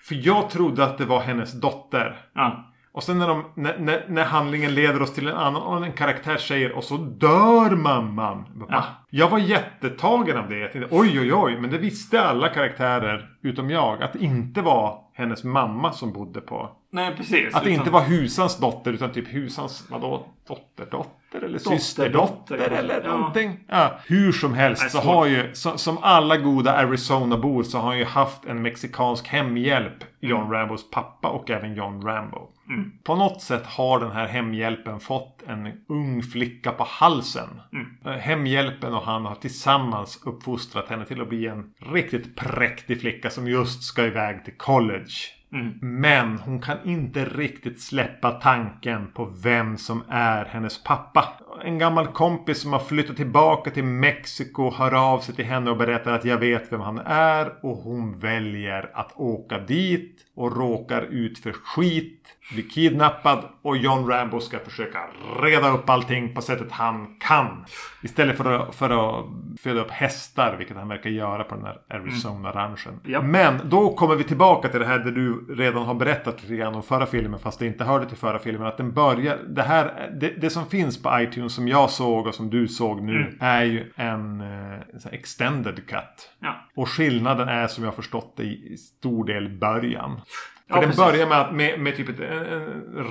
För 0.02 0.14
jag 0.26 0.50
trodde 0.50 0.84
att 0.84 0.98
det 0.98 1.04
var 1.04 1.20
hennes 1.20 1.52
dotter. 1.52 2.20
Ja. 2.34 2.72
Och 2.92 3.02
sen 3.02 3.18
när, 3.18 3.28
de, 3.28 3.44
när, 3.54 3.78
när, 3.78 4.04
när 4.08 4.24
handlingen 4.24 4.74
leder 4.74 5.02
oss 5.02 5.14
till 5.14 5.28
en 5.28 5.36
annan 5.36 5.62
och 5.62 5.86
en 5.86 5.92
karaktär 5.92 6.36
säger 6.36 6.72
och 6.72 6.84
så 6.84 6.96
dör 6.96 7.70
mamman. 7.76 8.66
Ja. 8.68 8.84
Jag 9.10 9.30
var 9.30 9.38
jättetagen 9.38 10.36
av 10.36 10.48
det. 10.48 10.58
Jag 10.58 10.72
tänkte, 10.72 10.96
oj 10.96 11.20
oj 11.20 11.34
oj. 11.34 11.60
Men 11.60 11.70
det 11.70 11.78
visste 11.78 12.22
alla 12.22 12.48
karaktärer 12.48 13.30
utom 13.42 13.70
jag. 13.70 14.02
Att 14.02 14.12
det 14.12 14.18
inte 14.18 14.62
var 14.62 14.98
hennes 15.14 15.44
mamma 15.44 15.92
som 15.92 16.12
bodde 16.12 16.40
på. 16.40 16.70
Nej, 16.96 17.16
precis. 17.16 17.54
Att 17.54 17.64
det 17.64 17.70
Utan- 17.70 17.80
inte 17.80 17.90
var 17.90 18.02
husans 18.02 18.58
dotter 18.58 18.92
utan 18.92 19.12
typ 19.12 19.28
husans, 19.28 19.86
vadå, 19.90 20.26
dotterdotter 20.48 21.44
eller 21.44 21.58
systerdotter 21.58 22.58
eller 22.58 23.02
ja. 23.04 23.16
någonting. 23.16 23.60
Ja, 23.68 23.98
hur 24.06 24.32
som 24.32 24.54
helst 24.54 24.90
så 24.90 24.98
har 24.98 25.26
ju, 25.26 25.54
så, 25.54 25.78
som 25.78 25.98
alla 26.02 26.36
goda 26.36 26.72
Arizona-bor 26.72 27.62
så 27.62 27.78
har 27.78 27.88
han 27.88 27.98
ju 27.98 28.04
haft 28.04 28.44
en 28.44 28.62
mexikansk 28.62 29.28
hemhjälp. 29.28 30.04
John 30.20 30.50
Rambos 30.50 30.90
pappa 30.90 31.28
och 31.28 31.50
även 31.50 31.74
John 31.74 32.02
Rambo. 32.02 32.48
På 33.04 33.16
något 33.16 33.42
sätt 33.42 33.66
har 33.66 34.00
den 34.00 34.10
här 34.10 34.26
hemhjälpen 34.26 35.00
fått 35.00 35.42
en 35.46 35.72
ung 35.88 36.22
flicka 36.22 36.72
på 36.72 36.84
halsen. 36.88 37.60
Eh, 38.04 38.12
Hemhjälpen 38.12 38.94
och 38.94 39.02
han 39.02 39.24
har 39.24 39.34
tillsammans 39.34 40.22
uppfostrat 40.24 40.88
henne 40.88 41.04
till 41.04 41.20
att 41.20 41.28
bli 41.28 41.46
en 41.46 41.72
riktigt 41.92 42.36
präktig 42.36 43.00
flicka 43.00 43.30
som 43.30 43.48
just 43.48 43.82
ska 43.82 44.06
iväg 44.06 44.44
till 44.44 44.56
college. 44.56 45.12
Mm. 45.52 45.78
Men 45.80 46.38
hon 46.38 46.60
kan 46.60 46.76
inte 46.84 47.24
riktigt 47.24 47.80
släppa 47.80 48.30
tanken 48.30 49.06
på 49.14 49.24
vem 49.24 49.78
som 49.78 50.02
är 50.08 50.44
hennes 50.44 50.82
pappa. 50.82 51.28
En 51.64 51.78
gammal 51.78 52.06
kompis 52.06 52.60
som 52.60 52.72
har 52.72 52.80
flyttat 52.80 53.16
tillbaka 53.16 53.70
till 53.70 53.84
Mexiko 53.84 54.70
hör 54.70 54.94
av 54.94 55.18
sig 55.20 55.34
till 55.34 55.44
henne 55.44 55.70
och 55.70 55.76
berättar 55.76 56.12
att 56.12 56.24
jag 56.24 56.38
vet 56.38 56.72
vem 56.72 56.80
han 56.80 56.98
är 57.06 57.52
och 57.62 57.76
hon 57.76 58.18
väljer 58.18 58.90
att 58.94 59.12
åka 59.16 59.58
dit 59.58 60.26
och 60.36 60.56
råkar 60.56 61.02
ut 61.02 61.38
för 61.38 61.52
skit. 61.52 62.22
Blir 62.52 62.68
kidnappad 62.68 63.44
och 63.62 63.76
John 63.76 64.08
Rambo 64.08 64.40
ska 64.40 64.58
försöka 64.58 64.98
reda 65.42 65.70
upp 65.70 65.90
allting 65.90 66.34
på 66.34 66.42
sättet 66.42 66.72
han 66.72 67.16
kan. 67.20 67.64
Istället 68.02 68.36
för 68.36 68.52
att, 68.52 68.74
för 68.74 68.90
att 68.90 69.24
föda 69.60 69.80
upp 69.80 69.90
hästar, 69.90 70.56
vilket 70.58 70.76
han 70.76 70.88
verkar 70.88 71.10
göra 71.10 71.44
på 71.44 71.54
den 71.54 71.64
här 71.64 71.78
Arizona-ranchen. 71.88 73.00
Ja. 73.04 73.22
Men 73.22 73.60
då 73.64 73.94
kommer 73.94 74.14
vi 74.14 74.24
tillbaka 74.24 74.68
till 74.68 74.80
det 74.80 74.86
här 74.86 74.98
där 74.98 75.10
du 75.10 75.54
redan 75.54 75.82
har 75.82 75.94
berättat 75.94 76.42
lite 76.42 76.56
grann 76.56 76.74
om 76.74 76.82
förra 76.82 77.06
filmen 77.06 77.40
fast 77.40 77.58
det 77.58 77.66
inte 77.66 77.84
hörde 77.84 78.06
till 78.06 78.16
förra 78.16 78.38
filmen. 78.38 78.66
Att 78.66 78.76
den 78.76 78.92
börjar, 78.92 79.38
det 79.48 79.62
här, 79.62 80.10
det, 80.20 80.28
det 80.28 80.50
som 80.50 80.66
finns 80.66 81.02
på 81.02 81.20
iTunes 81.20 81.45
som 81.50 81.68
jag 81.68 81.90
såg 81.90 82.26
och 82.26 82.34
som 82.34 82.50
du 82.50 82.68
såg 82.68 83.02
nu 83.02 83.16
Mm. 83.20 83.34
är 83.40 83.64
ju 83.64 83.92
en, 83.96 84.40
eh, 84.40 84.46
en 84.72 85.00
här 85.04 85.12
extended 85.14 85.86
cut. 85.86 86.30
Ja. 86.40 86.54
Och 86.74 86.88
skillnaden 86.88 87.48
är 87.48 87.66
som 87.66 87.84
jag 87.84 87.94
förstått 87.94 88.34
det 88.36 88.42
i 88.44 88.76
stor 88.76 89.26
del 89.26 89.48
början. 89.48 90.20
För 90.68 90.74
Ja, 90.74 90.80
den 90.80 90.90
precis. 90.90 91.04
börjar 91.04 91.26
med, 91.26 91.40
att, 91.40 91.54
med, 91.54 91.80
med 91.80 91.96
typ 91.96 92.08
ett 92.08 92.20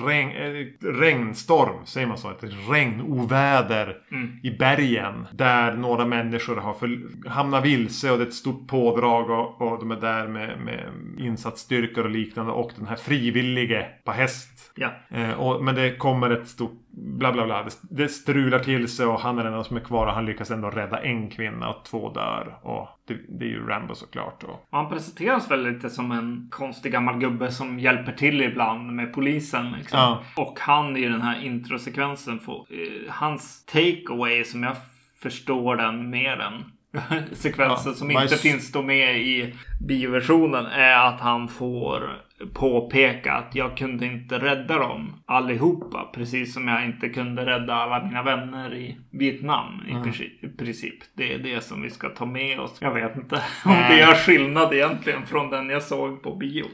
regn, 0.06 0.32
ett 0.32 1.00
regnstorm, 1.02 1.86
säger 1.86 2.08
man 2.08 2.18
så? 2.18 2.30
Ett 2.32 2.44
regnoväder 2.70 3.98
Mm. 4.12 4.40
i 4.44 4.52
bergen. 4.52 5.28
Där 5.32 5.74
några 5.74 6.06
människor 6.06 6.56
har 6.56 6.74
för, 6.74 7.00
hamnat 7.30 7.66
vilse 7.66 8.12
och 8.12 8.18
det 8.18 8.24
är 8.24 8.28
ett 8.28 8.34
stort 8.34 8.68
pådrag 8.68 9.30
och, 9.30 9.62
och 9.62 9.80
de 9.80 9.92
är 9.92 10.02
där 10.02 10.28
med, 10.28 10.60
med 10.60 10.84
insatsstyrkor 11.18 12.04
och 12.04 12.10
liknande. 12.12 12.52
Och 12.52 12.72
den 12.78 12.88
här 12.88 12.96
frivillige 12.96 13.86
på 14.04 14.12
häst. 14.12 14.55
Ja. 14.76 14.92
Eh, 15.10 15.32
och, 15.32 15.64
men 15.64 15.76
det 15.76 15.96
kommer 15.96 16.30
ett 16.30 16.48
stort 16.48 16.82
bla 16.98 17.32
bla 17.32 17.46
bla. 17.46 17.64
Det, 17.64 17.72
det 17.82 18.10
strular 18.10 18.60
till 18.60 18.88
sig 18.88 19.06
och 19.06 19.20
han 19.20 19.40
är 19.40 19.44
den 19.44 19.54
enda 19.54 19.64
som 19.64 19.78
är 19.78 19.82
kvar 19.82 20.08
och 20.08 20.14
han 20.14 20.26
lyckas 20.26 20.52
ändå 20.52 20.70
rädda 20.70 21.04
en 21.04 21.30
kvinna 21.30 21.70
och 21.70 21.86
två 21.86 22.10
dör. 22.10 22.60
Och 22.62 22.88
det, 23.08 23.18
det 23.30 23.46
är 23.46 23.50
ju 23.50 23.68
Rambo 23.68 23.96
såklart. 23.96 24.44
Och, 24.44 24.50
Och 24.50 24.78
han 24.78 24.90
presenteras 24.90 25.52
väl 25.52 25.74
lite 25.74 25.90
som 25.90 26.12
en 26.12 26.48
konstig 26.52 26.92
gammal 26.92 27.20
gubbe 27.20 27.52
som 27.52 27.80
hjälper 27.80 28.12
till 28.12 28.42
ibland 28.42 28.92
med 28.92 29.14
polisen. 29.14 29.72
Liksom. 29.72 30.00
Ja. 30.00 30.24
Och 30.36 30.60
han 30.60 30.98
i 30.98 31.08
den 31.08 31.22
här 31.22 31.44
introsekvensen 31.44 32.40
får 32.40 32.68
eh, 32.70 33.14
hans 33.14 33.66
takeaway 33.66 34.44
som 34.44 34.64
jag 34.64 34.76
förstår 35.22 35.76
den 35.76 36.10
med 36.10 36.40
den 36.40 36.64
sekvensen 37.32 37.92
Ja, 37.92 37.98
som 37.98 38.12
inte 38.12 38.36
finns 38.36 38.72
då 38.72 38.82
med 38.82 39.18
i 39.18 39.56
bioversionen 39.88 40.66
är 40.66 41.08
att 41.08 41.22
han 41.22 41.48
får 41.48 42.25
påpeka 42.54 43.34
att 43.34 43.56
jag 43.56 43.78
kunde 43.78 44.06
inte 44.06 44.40
rädda 44.40 44.78
dem 44.80 45.14
allihopa. 45.26 46.10
Precis 46.14 46.54
som 46.54 46.68
jag 46.68 46.86
inte 46.86 47.10
kunde 47.10 47.46
rädda 47.46 47.74
alla 47.74 48.06
mina 48.06 48.24
vänner 48.24 48.74
i 48.74 48.98
Vietnam 49.12 49.82
i 49.88 49.92
princip- 50.04 50.44
i 50.44 50.48
princip. 50.58 50.96
Det 51.18 51.34
är 51.34 51.40
det 51.40 51.64
som 51.64 51.82
vi 51.82 51.90
ska 51.90 52.10
ta 52.10 52.26
med 52.26 52.60
oss. 52.60 52.78
Jag 52.82 52.94
vet 52.94 53.16
inte 53.16 53.36
om 53.66 53.72
det 53.90 54.00
gör 54.00 54.14
skillnad 54.16 54.74
egentligen 54.74 55.26
från 55.26 55.50
den 55.50 55.70
jag 55.70 55.84
såg 55.84 56.24
på 56.24 56.36
bio. 56.36 56.66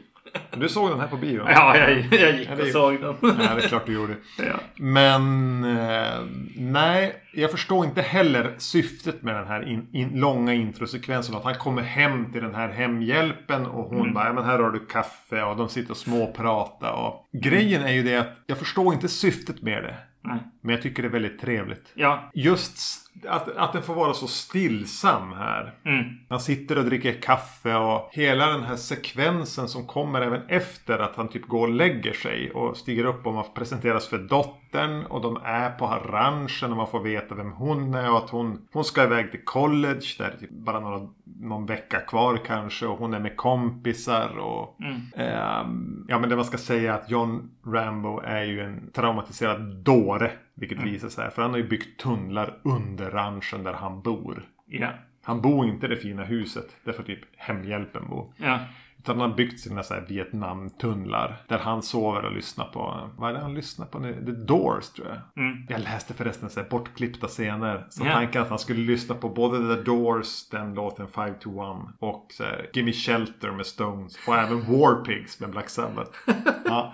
Du 0.58 0.70
såg 0.70 0.90
den 0.90 1.00
här 1.00 1.08
på 1.08 1.18
bio? 1.18 1.44
Ja, 1.48 1.78
jag, 1.78 1.92
jag 2.12 2.40
gick 2.40 2.50
och 2.50 2.68
såg 2.68 3.02
den. 3.02 3.16
Ja, 3.22 3.56
det 3.56 3.64
är 3.64 3.68
klart 3.68 3.86
du 3.86 3.94
gjorde. 3.94 4.16
Ja. 4.38 4.60
Men 4.76 5.64
eh, 5.64 6.20
nej, 6.56 7.16
jag 7.34 7.52
förstår 7.52 7.86
inte 7.86 8.02
heller 8.02 8.56
syftet 8.58 9.24
med 9.24 9.36
den 9.36 9.48
här 9.48 9.70
in, 9.70 9.88
in, 9.92 10.10
långa 10.20 10.54
introsekvensen. 10.54 11.36
Att 11.36 11.44
han 11.44 11.56
kommer 11.56 11.82
hem 11.82 12.32
till 12.32 12.42
den 12.42 12.56
här 12.56 12.70
hemhjälpen 12.70 13.66
och 13.66 13.96
hon 13.96 14.14
bara, 14.14 14.26
ja 14.26 14.34
men 14.34 14.44
här 14.44 14.60
har 14.60 14.72
du 14.72 14.86
kaffe 14.86 15.44
och 15.44 15.58
de 15.58 15.70
sitter 15.70 15.92
och 15.92 15.98
småpratar. 15.98 16.92
Och... 16.92 17.30
Grejen 17.32 17.84
är 17.84 17.92
ju 17.92 18.04
det 18.04 18.18
att 18.18 18.40
jag 18.48 18.58
förstår 18.58 18.94
inte 18.94 19.08
syftet 19.08 19.62
med 19.62 19.84
det. 19.84 19.96
Nej. 20.24 20.40
Men 20.62 20.76
jag 20.76 20.82
tycker 20.84 21.04
det 21.04 21.08
är 21.08 21.12
väldigt 21.12 21.42
trevligt. 21.42 21.92
Ja. 21.94 22.30
Just 22.34 22.80
att, 23.28 23.58
att 23.58 23.74
den 23.74 23.84
får 23.84 23.94
vara 23.96 24.14
så 24.14 24.28
stillsam 24.28 25.34
här. 25.34 25.74
Mm. 25.86 26.04
Han 26.30 26.40
sitter 26.40 26.78
och 26.78 26.86
dricker 26.86 27.22
kaffe 27.22 27.76
och 27.76 28.10
hela 28.12 28.48
den 28.48 28.64
här 28.64 28.76
sekvensen 28.76 29.68
som 29.68 29.88
kommer 29.88 30.22
även 30.22 30.42
efter 30.48 31.00
att 31.00 31.16
han 31.16 31.28
typ 31.28 31.48
går 31.48 31.68
och 31.68 31.74
lägger 31.74 32.14
sig 32.14 32.52
och 32.52 32.78
stiger 32.78 33.06
upp 33.06 33.26
och 33.26 33.34
man 33.34 33.46
presenteras 33.56 34.08
för 34.08 34.18
dottern 34.18 34.61
och 35.08 35.22
de 35.22 35.38
är 35.44 35.70
på 35.70 35.86
ranchen 35.88 36.72
och 36.72 36.78
man 36.78 36.88
får 36.88 37.00
veta 37.00 37.36
vem 37.36 37.52
hon 37.52 37.94
är 37.94 38.12
och 38.12 38.18
att 38.18 38.30
hon, 38.30 38.68
hon 38.74 38.84
ska 38.84 39.04
iväg 39.04 39.32
till 39.32 39.46
college 39.46 40.06
där 40.18 40.26
är 40.26 40.38
typ 40.38 40.50
bara 40.50 40.80
några, 40.80 41.08
någon 41.24 41.66
vecka 41.66 42.00
kvar 42.00 42.40
kanske 42.46 42.86
och 42.86 42.98
hon 42.98 43.14
är 43.14 43.20
med 43.20 43.38
kompisar 43.38 44.38
och 44.38 44.78
ehm, 45.16 46.06
ja 46.08 46.20
men 46.20 46.30
det 46.30 46.36
man 46.36 46.46
ska 46.46 46.58
säga 46.58 46.94
är 46.94 46.98
att 46.98 47.10
John 47.10 47.52
Rambo 47.66 48.20
är 48.20 48.44
ju 48.44 48.62
en 48.62 48.92
traumatiserad 48.92 49.76
dåre 49.76 50.32
vilket 50.54 50.84
visar 50.84 51.10
sig 51.10 51.32
för 51.32 51.42
han 51.42 51.52
har 51.52 51.58
ju 51.58 51.68
byggt 51.68 52.00
tunnlar 52.00 52.58
under 52.64 53.12
ranchen 53.12 53.64
där 53.64 53.74
han 53.74 54.02
bor. 54.02 54.44
Ja. 54.66 54.90
Han 55.24 55.42
bor 55.42 55.68
inte 55.68 55.86
i 55.86 55.90
det 55.90 55.98
fina 55.98 56.24
huset. 56.24 56.66
Där 56.84 56.94
får 56.94 57.04
typ 57.04 57.20
hemhjälpen 57.38 58.08
bo. 58.10 58.34
Ja. 58.38 58.60
Utan 59.04 59.20
han 59.20 59.30
har 59.30 59.38
byggt 59.38 59.60
sina 59.60 59.84
så 59.84 59.94
här 59.94 60.02
Vietnam-tunnlar. 60.08 61.38
Där 61.48 61.58
han 61.58 61.82
sover 61.84 62.26
och 62.26 62.32
lyssnar 62.32 62.66
på. 62.66 63.10
Vad 63.18 63.30
är 63.30 63.34
det 63.34 63.40
han 63.40 63.54
lyssnar 63.54 63.86
på 63.86 64.00
nu? 64.00 64.26
The 64.26 64.32
Doors 64.32 64.90
tror 64.90 65.08
jag. 65.08 65.44
Mm. 65.46 65.66
Jag 65.70 65.82
läste 65.82 66.14
förresten 66.14 66.50
så 66.50 66.60
här 66.60 66.70
bortklippta 66.70 67.28
scener. 67.28 67.88
Så 67.90 68.06
Ja. 68.06 68.12
tanken 68.12 68.42
att 68.42 68.50
han 68.50 68.60
skulle 68.60 68.80
lyssna 68.80 69.16
på 69.16 69.30
både 69.30 69.76
The 69.76 69.82
Doors, 69.82 70.50
den 70.50 70.74
låten 70.74 71.08
5 71.08 71.34
to 71.40 71.50
1. 71.50 71.94
Och 72.00 72.28
så 72.32 72.44
här, 72.44 72.70
Gimme 72.74 72.92
Shelter 72.94 73.52
med 73.52 73.66
Stones. 73.66 74.18
Och 74.28 74.36
även 74.36 74.60
War 74.62 75.04
Pigs 75.06 75.40
med 75.40 75.50
Black 75.50 75.70
Sabbath. 75.70 76.12
ja. 76.66 76.94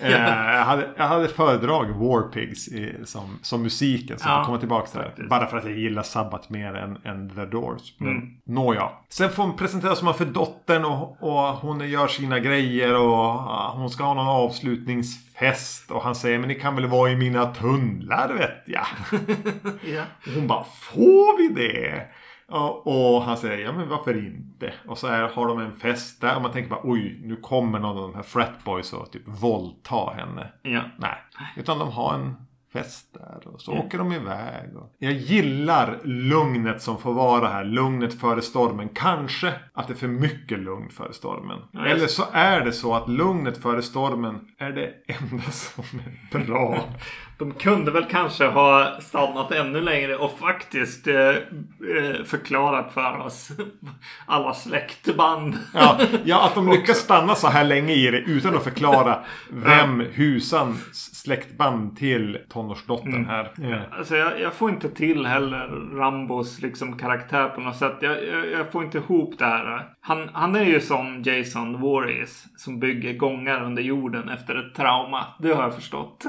Eh, 0.00 0.10
jag, 0.12 0.64
hade, 0.64 0.88
jag 0.96 1.04
hade 1.04 1.28
föredragit 1.28 1.96
War 1.96 2.22
Pigs 2.22 2.68
i, 2.68 2.94
som, 3.04 3.38
som 3.42 3.62
musiken. 3.62 4.18
Så 4.18 4.28
Ja, 4.28 4.32
jag 4.32 4.40
får 4.40 4.46
komma 4.46 4.58
tillbaka 4.58 4.86
till 4.86 5.00
det. 5.22 5.28
Bara 5.28 5.46
för 5.46 5.56
att 5.58 5.64
jag 5.64 5.78
gillar 5.78 6.02
Sabbath 6.02 6.52
mer 6.52 6.74
än, 6.74 6.98
än 7.04 7.30
The 7.30 7.44
Doors. 7.44 7.94
Men 7.98 8.08
Mm. 8.08 8.28
nåja. 8.44 8.90
Sen 9.08 9.30
får 9.30 9.42
hon 9.42 9.56
presenteras 9.56 9.98
som 9.98 10.14
för 10.14 10.24
dottern 10.24 10.84
och, 10.84 11.16
och 11.22 11.40
hon 11.56 11.90
gör 11.90 12.06
sina 12.06 12.38
grejer 12.38 12.94
och 12.96 13.34
hon 13.78 13.90
ska 13.90 14.04
ha 14.04 14.14
någon 14.14 14.28
avslutningsfest. 14.28 15.90
Och 15.90 16.02
han 16.02 16.14
säger 16.14 16.38
men 16.38 16.48
ni 16.48 16.54
kan 16.54 16.74
väl 16.76 16.86
vara 16.86 17.10
i 17.10 17.16
mina 17.16 17.46
tunnlar 17.46 18.32
vet 18.34 18.62
jag. 18.66 18.86
Ja. 19.94 20.02
Och 20.26 20.32
hon 20.34 20.46
bara 20.46 20.64
får 20.64 21.38
vi 21.38 21.48
det? 21.62 22.02
Och, 22.50 23.22
han 23.22 23.36
säger 23.36 23.58
ja 23.64 23.72
men 23.72 23.88
varför 23.88 24.26
inte? 24.26 24.72
Och 24.88 24.98
så 24.98 25.06
här, 25.08 25.28
har 25.28 25.48
de 25.48 25.58
en 25.58 25.72
fest 25.72 26.20
där 26.20 26.36
och 26.36 26.42
man 26.42 26.52
tänker 26.52 26.70
bara 26.70 26.80
oj 26.84 27.20
nu 27.24 27.36
kommer 27.36 27.78
någon 27.78 27.96
av 27.96 28.02
de 28.02 28.14
här 28.14 28.22
fratboys 28.22 28.92
och 28.92 29.12
typ 29.12 29.22
våldta 29.26 30.10
henne. 30.16 30.52
Ja. 30.62 30.82
Nej, 30.98 31.16
utan 31.56 31.78
de 31.78 31.90
har 31.92 32.14
en 32.14 32.34
fest 32.72 33.14
där 33.14 33.48
och 33.48 33.60
så 33.60 33.72
Mm. 33.72 33.84
åker 33.86 33.98
de 33.98 34.12
iväg. 34.12 34.76
Och... 34.76 34.94
Jag 34.98 35.12
gillar 35.12 35.98
lugnet 36.04 36.82
som 36.82 36.98
får 36.98 37.12
vara 37.12 37.48
här. 37.48 37.64
Lugnet 37.64 38.20
före 38.20 38.42
stormen. 38.42 38.88
Kanske 38.94 39.54
att 39.72 39.86
det 39.86 39.92
är 39.92 39.96
för 39.96 40.08
mycket 40.08 40.58
lugn 40.58 40.90
före 40.90 41.12
stormen. 41.12 41.58
Ja, 41.72 41.86
Eller 41.86 42.06
så 42.06 42.22
är 42.32 42.60
det 42.64 42.72
så 42.72 42.94
att 42.94 43.08
lugnet 43.08 43.58
före 43.62 43.82
stormen 43.82 44.40
är 44.58 44.70
det 44.72 44.92
enda 45.06 45.42
som 45.50 45.84
är 46.32 46.44
bra. 46.46 46.84
De 47.38 47.52
kunde 47.52 47.90
väl 47.90 48.04
kanske 48.04 48.46
ha 48.46 49.00
stannat 49.00 49.52
ännu 49.52 49.80
längre 49.80 50.16
och 50.16 50.38
faktiskt 50.38 51.06
eh, 51.06 51.28
eh, 51.28 52.24
förklarat 52.24 52.92
för 52.94 53.18
oss 53.18 53.50
alla 54.26 54.54
släktband. 54.54 55.58
Ja, 55.74 56.00
ja, 56.24 56.46
att 56.46 56.54
de 56.54 56.68
lyckas 56.72 56.98
stanna 56.98 57.34
så 57.34 57.48
här 57.48 57.64
länge 57.64 57.92
i 57.92 58.10
det 58.10 58.18
utan 58.18 58.56
att 58.56 58.64
förklara 58.64 59.18
vem 59.50 60.00
husan 60.00 60.78
släktband 60.92 61.96
till 61.96 62.38
tonårsdottern 62.48 63.26
här. 63.26 63.52
är. 63.62 63.88
Alltså 63.98 64.16
jag, 64.16 64.40
jag 64.40 64.54
får 64.54 64.70
inte 64.70 64.88
till 64.88 65.26
heller 65.26 65.68
Rambos 65.98 66.62
liksom 66.62 66.98
karaktär 66.98 67.48
på 67.48 67.60
något 67.60 67.76
sätt. 67.76 67.96
Jag, 68.00 68.26
jag, 68.28 68.50
jag 68.50 68.72
får 68.72 68.84
inte 68.84 68.98
ihop 68.98 69.38
det 69.38 69.44
här. 69.44 69.88
Han, 70.00 70.30
han 70.32 70.56
är 70.56 70.64
ju 70.64 70.80
som 70.80 71.22
Jason 71.22 71.80
Voorhees 71.80 72.44
som 72.56 72.80
bygger 72.80 73.12
gångar 73.12 73.64
under 73.64 73.82
jorden 73.82 74.28
efter 74.28 74.54
ett 74.54 74.74
trauma. 74.74 75.24
Det 75.38 75.52
har 75.52 75.62
jag 75.62 75.74
förstått. 75.74 76.24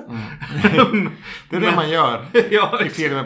Det 1.50 1.56
är 1.56 1.60
det 1.60 1.76
man 1.76 1.90
gör 1.90 2.26
ja, 2.52 2.82
i 2.86 2.90
filmen 2.90 3.26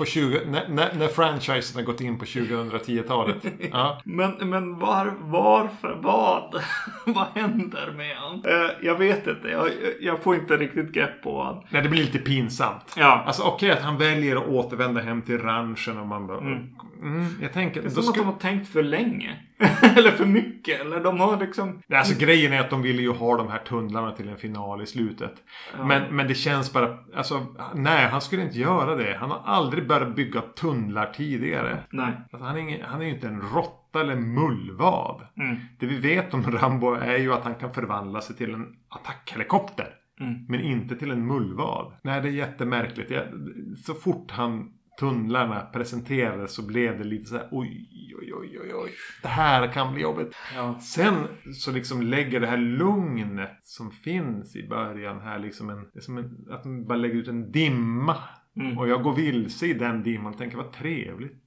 på 0.00 0.04
20, 0.04 0.40
när, 0.46 0.68
när, 0.68 0.94
när 0.94 1.08
franchisen 1.08 1.76
har 1.76 1.82
gått 1.82 2.00
in 2.00 2.18
på 2.18 2.24
2010-talet. 2.24 3.36
Ja. 3.72 4.00
Men, 4.04 4.50
men 4.50 4.78
var, 4.78 5.14
varför? 5.20 5.98
Vad? 6.02 6.62
vad 7.06 7.26
händer 7.34 7.92
med 7.96 8.16
han? 8.16 8.42
Eh, 8.44 8.70
jag 8.82 8.98
vet 8.98 9.26
inte. 9.26 9.48
Jag, 9.48 9.68
jag 10.00 10.22
får 10.22 10.34
inte 10.34 10.56
riktigt 10.56 10.92
grepp 10.92 11.22
på 11.22 11.42
han. 11.42 11.62
Nej, 11.68 11.82
det 11.82 11.88
blir 11.88 12.00
lite 12.04 12.18
pinsamt. 12.18 12.94
Ja. 12.96 13.24
Alltså 13.26 13.42
okej 13.42 13.70
att 13.70 13.82
han 13.82 13.98
väljer 13.98 14.36
att 14.36 14.48
återvända 14.48 15.00
hem 15.00 15.22
till 15.22 15.38
ranchen 15.38 15.98
och 15.98 16.06
man 16.06 16.26
bara... 16.26 16.38
Mm. 16.38 17.26
jag 17.42 17.52
tänker... 17.52 17.82
Det 17.82 17.88
är 17.88 17.90
som 17.90 18.08
att 18.08 18.14
de 18.14 18.26
har 18.26 18.32
tänkt 18.32 18.72
för 18.72 18.82
länge. 18.82 19.36
eller 19.96 20.10
för 20.10 20.26
mycket. 20.26 20.80
Eller 20.80 21.00
de 21.00 21.20
har 21.20 21.40
liksom... 21.40 21.82
Alltså 21.94 22.18
grejen 22.18 22.52
är 22.52 22.60
att 22.60 22.70
de 22.70 22.82
ville 22.82 23.02
ju 23.02 23.12
ha 23.12 23.36
de 23.36 23.48
här 23.48 23.58
tunnlarna 23.58 24.12
till 24.12 24.28
en 24.28 24.36
final 24.36 24.82
i 24.82 24.86
slutet. 24.86 25.34
Men, 25.84 26.16
men 26.16 26.28
det 26.28 26.34
känns 26.34 26.72
bara... 26.72 26.98
Alltså, 27.16 27.46
nej, 27.74 28.08
han 28.08 28.20
skulle 28.20 28.42
inte 28.42 28.58
göra 28.58 28.96
det. 28.96 29.16
Han 29.20 29.30
har 29.30 29.42
aldrig 29.44 29.86
börjat 29.86 30.16
bygga 30.16 30.40
tunnlar 30.40 31.12
tidigare. 31.16 31.78
Nej. 31.90 32.12
Alltså, 32.32 32.46
han, 32.46 32.56
är 32.56 32.60
ingen, 32.60 32.82
han 32.84 33.00
är 33.00 33.04
ju 33.04 33.14
inte 33.14 33.28
en 33.28 33.40
råtta 33.40 34.00
eller 34.00 34.12
en 34.12 34.34
mullvad. 34.34 35.26
Mm. 35.36 35.56
Det 35.78 35.86
vi 35.86 35.96
vet 35.96 36.34
om 36.34 36.42
Rambo 36.42 36.94
är 36.94 37.18
ju 37.18 37.32
att 37.32 37.44
han 37.44 37.54
kan 37.54 37.74
förvandla 37.74 38.20
sig 38.20 38.36
till 38.36 38.54
en 38.54 38.66
attackhelikopter. 38.88 39.88
Mm. 40.20 40.46
Men 40.48 40.60
inte 40.60 40.96
till 40.96 41.10
en 41.10 41.26
mullvad. 41.26 41.92
Nej, 42.02 42.20
det 42.20 42.28
är 42.28 42.32
jättemärkligt. 42.32 43.10
Jag, 43.10 43.24
så 43.86 43.94
fort 43.94 44.30
han 44.30 44.72
tunnlarna 45.00 45.60
presenterades 45.60 46.54
så 46.54 46.66
blev 46.66 46.98
det 46.98 47.04
lite 47.04 47.24
så 47.24 47.36
här 47.36 47.48
oj, 47.50 47.88
oj, 48.20 48.34
oj, 48.34 48.58
oj, 48.60 48.74
oj. 48.74 48.90
Det 49.22 49.28
här 49.28 49.72
kan 49.72 49.92
bli 49.94 50.02
jobbigt. 50.02 50.36
Ja. 50.54 50.80
Sen 50.80 51.14
så 51.54 51.72
liksom 51.72 52.02
lägger 52.02 52.40
det 52.40 52.46
här 52.46 52.56
lugnet 52.56 53.58
som 53.62 53.90
finns 53.90 54.56
i 54.56 54.68
början 54.68 55.20
här 55.20 55.38
liksom 55.38 55.70
en, 55.70 55.88
det 55.92 55.98
är 55.98 56.00
som 56.00 56.18
en 56.18 56.46
att 56.50 56.64
man 56.64 56.86
bara 56.86 56.98
lägger 56.98 57.14
ut 57.14 57.28
en 57.28 57.52
dimma. 57.52 58.16
Mm. 58.56 58.78
Och 58.78 58.88
jag 58.88 59.02
går 59.02 59.14
vilse 59.14 59.66
i 59.66 59.74
den 59.74 60.02
dimman 60.02 60.32
och 60.32 60.38
tänker 60.38 60.56
vad 60.56 60.72
trevligt. 60.72 61.44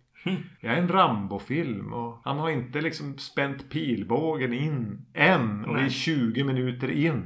Jag 0.59 0.73
är 0.73 0.77
en 0.77 0.87
Rambo-film 0.87 1.93
och 1.93 2.21
han 2.23 2.37
har 2.37 2.49
inte 2.49 2.81
liksom 2.81 3.17
spänt 3.17 3.69
pilbågen 3.69 4.53
in 4.53 5.05
än 5.13 5.65
och 5.65 5.75
vi 5.75 5.79
är 5.79 5.83
Nej. 5.83 5.89
20 5.89 6.43
minuter 6.43 6.91
in. 6.91 7.23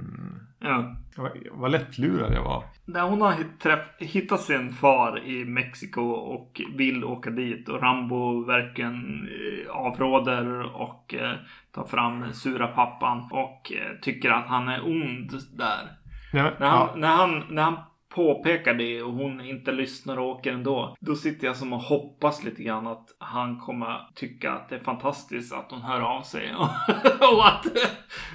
Ja. 0.60 0.96
Vad, 1.18 1.32
vad 1.52 1.72
lättlurad 1.72 2.34
jag 2.34 2.44
var. 2.44 2.64
Där 2.86 3.02
hon 3.02 3.22
har 3.22 3.60
träff, 3.60 3.80
hittat 4.00 4.42
sin 4.42 4.74
far 4.74 5.26
i 5.26 5.46
Mexiko 5.46 6.02
och 6.12 6.62
vill 6.76 7.04
åka 7.04 7.30
dit. 7.30 7.70
Och 7.70 7.82
Rambo 7.82 8.44
verkligen 8.46 9.28
eh, 9.28 9.76
avråder 9.76 10.76
och 10.76 11.14
eh, 11.14 11.34
tar 11.72 11.84
fram 11.84 12.34
sura 12.34 12.68
pappan. 12.68 13.30
Och 13.32 13.72
eh, 13.72 14.00
tycker 14.02 14.32
att 14.32 14.48
han 14.48 14.68
är 14.68 14.86
ond 14.86 15.32
där. 15.58 15.98
Men, 16.34 16.54
När 16.60 16.68
han, 16.68 16.80
ja, 16.80 16.94
när 16.96 17.08
han, 17.08 17.44
när 17.50 17.64
han 17.64 17.78
påpekar 18.18 18.74
det 18.74 19.02
och 19.02 19.14
hon 19.14 19.42
inte 19.42 19.72
lyssnar 19.72 20.18
och 20.20 20.28
åker 20.28 20.54
ändå. 20.54 20.96
Då 21.00 21.16
sitter 21.16 21.48
jag 21.48 21.56
som 21.56 21.74
och 21.74 21.80
hoppas 21.82 22.44
lite 22.44 22.64
grann 22.64 22.88
att 22.88 23.06
han 23.20 23.60
kommer 23.60 24.08
tycka 24.16 24.52
att 24.52 24.70
det 24.70 24.76
är 24.76 24.80
fantastiskt 24.80 25.54
att 25.54 25.68
hon 25.72 25.82
hör 25.82 26.02
av 26.02 26.22
sig. 26.22 26.54
och 27.34 27.48
att, 27.48 27.66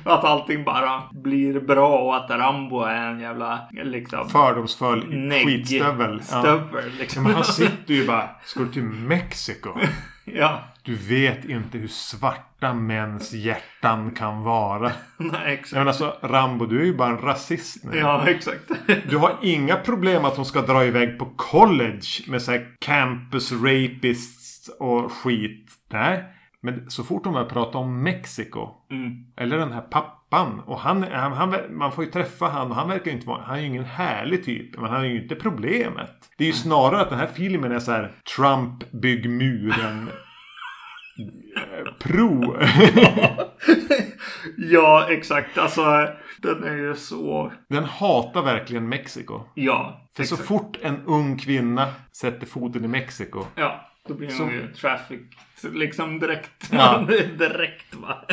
att 0.04 0.24
allting 0.24 0.64
bara 0.64 1.02
blir 1.12 1.60
bra 1.60 1.98
och 1.98 2.16
att 2.16 2.30
Rambo 2.30 2.80
är 2.82 3.06
en 3.06 3.20
jävla 3.20 3.60
liksom 3.70 4.28
fördomsfull 4.28 5.04
negg- 5.12 5.44
skitstövel. 5.44 6.22
Stövel 6.22 6.84
Ja, 6.84 6.98
liksom. 6.98 7.22
men 7.22 7.32
han 7.34 7.44
sitter 7.60 7.94
ju 7.94 8.06
bara, 8.06 8.30
ska 8.44 8.60
du 8.60 8.68
till 8.72 8.82
Mexiko? 8.82 9.70
ja, 10.24 10.60
Du 10.84 10.94
vet 10.94 11.44
inte 11.44 11.78
hur 11.78 11.88
svarta 11.88 12.74
mäns 12.74 13.32
hjärtan 13.32 14.10
kan 14.10 14.42
vara. 14.42 14.92
nej 15.16 15.54
exakt. 15.54 15.72
menar 15.72 15.86
alltså, 15.86 16.16
Rambo, 16.22 16.66
du 16.66 16.80
är 16.80 16.84
ju 16.84 16.96
bara 16.96 17.08
en 17.08 17.18
rasist 17.18 17.84
nu. 17.84 17.98
Ja, 17.98 18.28
exakt. 18.28 18.70
Du 19.08 19.16
har 19.16 19.38
inga 19.42 19.76
problem 19.76 20.24
att 20.24 20.36
hon 20.36 20.44
ska 20.44 20.62
dra 20.62 20.84
iväg 20.84 21.18
på 21.18 21.26
college 21.36 22.06
med 22.26 22.42
så 22.42 22.52
här 22.52 22.66
campus 22.78 23.52
rapists 23.52 24.68
och 24.68 25.12
skit. 25.12 25.70
Nej. 25.88 26.24
Men 26.60 26.90
så 26.90 27.04
fort 27.04 27.24
hon 27.24 27.34
börjar 27.34 27.48
prata 27.48 27.78
om 27.78 28.02
Mexiko. 28.02 28.68
Mm. 28.90 29.26
Eller 29.36 29.58
den 29.58 29.72
här 29.72 29.80
pappan. 29.80 30.60
Och 30.60 30.78
han, 30.78 31.02
han, 31.02 31.32
han, 31.32 31.54
man 31.70 31.92
får 31.92 32.04
ju 32.04 32.10
träffa 32.10 32.48
han 32.48 32.70
och 32.70 32.76
han 32.76 32.88
verkar 32.88 33.06
ju 33.06 33.12
inte 33.12 33.26
vara, 33.26 33.42
han 33.42 33.56
är 33.56 33.60
ju 33.60 33.66
ingen 33.66 33.84
härlig 33.84 34.44
typ. 34.44 34.80
Men 34.80 34.90
han 34.90 35.00
är 35.00 35.04
ju 35.04 35.22
inte 35.22 35.34
problemet. 35.34 36.30
Det 36.38 36.44
är 36.44 36.48
ju 36.48 36.52
snarare 36.52 37.00
att 37.00 37.10
den 37.10 37.18
här 37.18 37.30
filmen 37.34 37.72
är 37.72 37.78
så 37.78 37.92
här 37.92 38.12
Trump 38.36 38.92
bygg 38.92 39.30
muren. 39.30 40.10
Pro. 42.00 42.56
ja, 44.56 45.06
exakt. 45.10 45.58
Alltså, 45.58 46.08
den 46.38 46.64
är 46.64 46.76
ju 46.76 46.94
så... 46.94 47.52
Den 47.68 47.84
hatar 47.84 48.42
verkligen 48.42 48.88
Mexiko. 48.88 49.40
Ja, 49.54 50.08
För 50.16 50.24
så 50.24 50.34
exakt. 50.34 50.48
fort 50.48 50.78
en 50.82 51.02
ung 51.06 51.38
kvinna 51.38 51.88
sätter 52.12 52.46
foten 52.46 52.84
i 52.84 52.88
Mexiko. 52.88 53.44
Ja, 53.54 53.90
då 54.08 54.14
blir 54.14 54.28
Så- 54.28 54.42
hon 54.42 54.52
ju 54.52 54.72
traffic 54.72 55.20
liksom 55.62 56.18
direkt. 56.18 56.68
Ja. 56.72 56.98
direkt 57.38 57.94
va. 57.94 58.24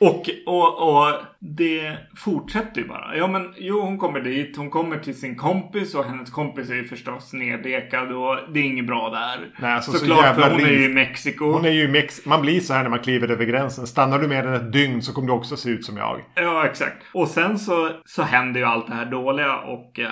Och, 0.00 0.30
och, 0.46 0.88
och 0.88 1.12
det 1.40 1.96
fortsätter 2.16 2.80
ju 2.80 2.88
bara. 2.88 3.16
Ja 3.16 3.26
men 3.26 3.54
jo 3.56 3.80
hon 3.80 3.98
kommer 3.98 4.20
dit. 4.20 4.56
Hon 4.56 4.70
kommer 4.70 4.98
till 4.98 5.18
sin 5.20 5.36
kompis 5.36 5.94
och 5.94 6.04
hennes 6.04 6.30
kompis 6.30 6.70
är 6.70 6.74
ju 6.74 6.84
förstås 6.84 7.32
neddekad 7.32 8.12
och 8.12 8.36
det 8.52 8.60
är 8.60 8.64
inget 8.64 8.86
bra 8.86 9.10
där. 9.10 9.50
Nej, 9.58 9.72
alltså, 9.72 9.92
så 9.92 9.98
Såklart 9.98 10.24
jävla 10.24 10.44
för 10.44 10.50
hon 10.54 10.60
är 10.64 10.70
ju 10.70 10.84
i. 10.84 10.88
Mexiko. 10.88 11.52
Hon 11.52 11.64
är 11.64 11.70
ju 11.70 11.88
Mex- 11.88 12.26
Man 12.28 12.40
blir 12.40 12.60
så 12.60 12.74
här 12.74 12.82
när 12.82 12.90
man 12.90 12.98
kliver 12.98 13.28
över 13.30 13.44
gränsen. 13.44 13.86
Stannar 13.86 14.18
du 14.18 14.28
mer 14.28 14.46
än 14.46 14.54
ett 14.54 14.72
dygn 14.72 15.02
så 15.02 15.12
kommer 15.12 15.28
du 15.28 15.34
också 15.34 15.56
se 15.56 15.70
ut 15.70 15.84
som 15.84 15.96
jag. 15.96 16.20
Ja 16.34 16.66
exakt. 16.66 16.96
Och 17.14 17.28
sen 17.28 17.58
så, 17.58 17.90
så 18.04 18.22
händer 18.22 18.60
ju 18.60 18.66
allt 18.66 18.86
det 18.86 18.94
här 18.94 19.06
dåliga 19.06 19.56
och 19.56 19.98
eh, 19.98 20.06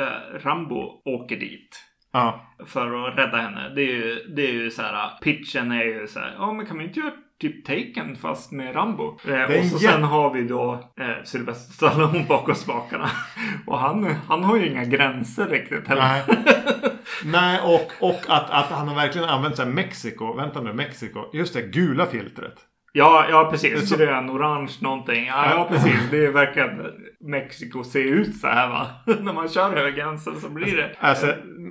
eh, 0.00 0.38
Rambo 0.44 1.02
åker 1.04 1.36
dit. 1.36 1.82
Ja. 2.16 2.40
för 2.66 3.08
att 3.08 3.18
rädda 3.18 3.36
henne. 3.36 3.72
Det 3.74 3.82
är 3.82 3.92
ju, 3.92 4.24
det 4.36 4.42
är 4.48 4.52
ju 4.52 4.70
så 4.70 4.82
här, 4.82 5.10
pitchen 5.22 5.72
är 5.72 5.84
ju 5.84 6.06
så 6.08 6.18
här, 6.18 6.34
ja 6.38 6.52
men 6.52 6.66
kan 6.66 6.78
vi 6.78 6.84
inte 6.84 7.00
göra 7.00 7.12
typ 7.40 7.64
Taken 7.64 8.16
fast 8.16 8.52
med 8.52 8.76
Rambo? 8.76 9.18
Eh, 9.28 9.58
och 9.58 9.64
så 9.64 9.78
sen 9.78 10.02
har 10.02 10.34
vi 10.34 10.42
då 10.42 10.92
eh, 11.00 11.24
Sylvester 11.24 11.72
Stallone 11.72 12.24
bakom 12.28 12.54
spakarna. 12.54 13.10
och 13.66 13.78
han, 13.78 14.14
han 14.28 14.44
har 14.44 14.56
ju 14.56 14.66
inga 14.66 14.84
gränser 14.84 15.46
riktigt 15.46 15.88
heller. 15.88 16.22
Nej. 16.28 16.44
Nej, 17.24 17.60
och, 17.60 18.08
och 18.08 18.20
att, 18.28 18.50
att 18.50 18.70
han 18.70 18.88
har 18.88 18.94
verkligen 18.94 19.28
använt 19.28 19.56
sig 19.56 19.64
av 19.64 19.70
Mexiko. 19.70 20.34
Vänta 20.36 20.60
nu, 20.60 20.72
Mexiko. 20.72 21.20
Just 21.32 21.54
det, 21.54 21.62
gula 21.62 22.06
filtret. 22.06 22.54
Ja, 22.96 23.26
ja 23.30 23.48
precis. 23.50 23.88
Så... 23.88 23.96
Grön, 23.96 24.30
orange 24.30 24.72
någonting. 24.80 25.26
Ja, 25.26 25.50
ja, 25.50 25.66
precis. 25.70 26.10
Det 26.10 26.30
verkligen 26.30 26.92
Mexiko 27.20 27.84
ser 27.84 28.04
ut 28.04 28.36
så 28.36 28.46
här 28.46 28.68
va. 28.68 28.86
När 29.20 29.32
man 29.32 29.48
kör 29.48 29.76
över 29.76 29.90
gränsen 29.90 30.40
så 30.40 30.48
blir 30.48 30.76
det 30.76 30.90
alltså, 30.98 31.26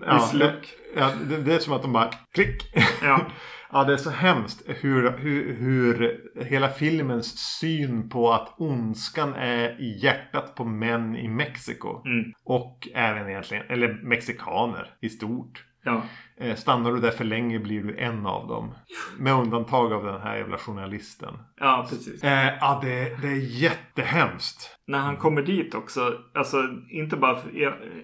ja, 0.05 0.29
det, 0.33 0.53
ja, 0.95 1.11
det, 1.29 1.37
det 1.37 1.55
är 1.55 1.59
som 1.59 1.73
att 1.73 1.81
de 1.81 1.93
bara 1.93 2.09
klick. 2.33 2.73
Ja. 3.03 3.19
Ja, 3.71 3.83
det 3.83 3.93
är 3.93 3.97
så 3.97 4.09
hemskt 4.09 4.61
hur, 4.65 5.17
hur, 5.17 5.55
hur 5.55 6.21
hela 6.45 6.69
filmens 6.69 7.57
syn 7.59 8.09
på 8.09 8.33
att 8.33 8.53
ondskan 8.57 9.33
är 9.33 9.81
i 9.81 9.99
hjärtat 10.03 10.55
på 10.55 10.63
män 10.65 11.15
i 11.15 11.27
Mexiko. 11.27 12.05
Mm. 12.05 12.33
Och 12.45 12.87
även 12.93 13.29
egentligen, 13.29 13.63
eller 13.69 13.99
mexikaner 14.03 14.89
i 15.01 15.09
stort. 15.09 15.63
Ja. 15.85 16.01
Eh, 16.37 16.55
stannar 16.55 16.91
du 16.91 16.99
där 16.99 17.11
för 17.11 17.23
länge 17.23 17.59
blir 17.59 17.83
du 17.83 17.97
en 17.97 18.25
av 18.25 18.47
dem. 18.47 18.75
Med 19.19 19.33
undantag 19.33 19.93
av 19.93 20.03
den 20.03 20.21
här 20.21 20.37
jävla 20.37 20.57
journalisten. 20.57 21.33
Ja, 21.59 21.87
precis. 21.89 22.23
Eh, 22.23 22.53
ja, 22.59 22.79
det, 22.83 23.21
det 23.21 23.27
är 23.27 23.61
jättehemskt. 23.61 24.77
När 24.87 24.99
han 24.99 25.17
kommer 25.17 25.41
dit 25.41 25.75
också. 25.75 26.13
Alltså 26.33 26.57
inte 26.89 27.17
bara 27.17 27.35
för, 27.35 27.49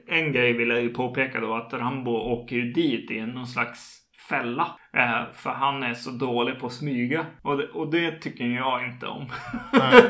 En 0.08 0.32
grej 0.32 0.54
vill 0.54 0.70
jag 0.70 0.82
ju 0.82 0.90
påpeka 0.90 1.40
då 1.40 1.56
att 1.56 1.74
Rambo 1.74 2.12
åker 2.12 2.56
ju 2.56 2.74
dit 2.74 3.12
i 3.12 3.22
någon 3.22 3.48
slags 3.48 3.98
fälla. 4.30 4.68
Eh, 4.98 5.22
för 5.34 5.50
han 5.50 5.84
är 5.84 5.94
så 5.94 6.12
dålig 6.12 6.60
på 6.60 6.66
att 6.68 6.74
smyga. 6.74 7.26
Och 7.42 7.58
det, 7.58 7.68
och 7.68 7.92
det 7.92 8.12
tycker 8.12 8.46
jag 8.46 8.86
inte 8.86 9.08
om. 9.08 9.26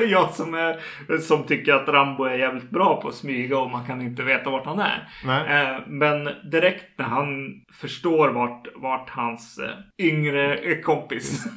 jag 0.08 0.30
som, 0.30 0.54
är, 0.54 0.78
som 1.18 1.44
tycker 1.44 1.72
att 1.72 1.88
Rambo 1.88 2.24
är 2.24 2.38
jävligt 2.38 2.70
bra 2.70 3.00
på 3.02 3.08
att 3.08 3.14
smyga 3.14 3.58
och 3.58 3.70
man 3.70 3.86
kan 3.86 4.00
inte 4.00 4.22
veta 4.22 4.50
vart 4.50 4.66
han 4.66 4.78
är. 4.80 5.08
Eh, 5.24 5.80
men 5.86 6.28
direkt 6.50 6.98
när 6.98 7.06
han 7.06 7.60
förstår 7.72 8.28
vart, 8.28 8.66
vart 8.74 9.10
hans 9.10 9.58
eh, 9.58 10.06
yngre 10.06 10.76
kompis 10.82 11.46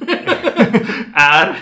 är. 1.14 1.56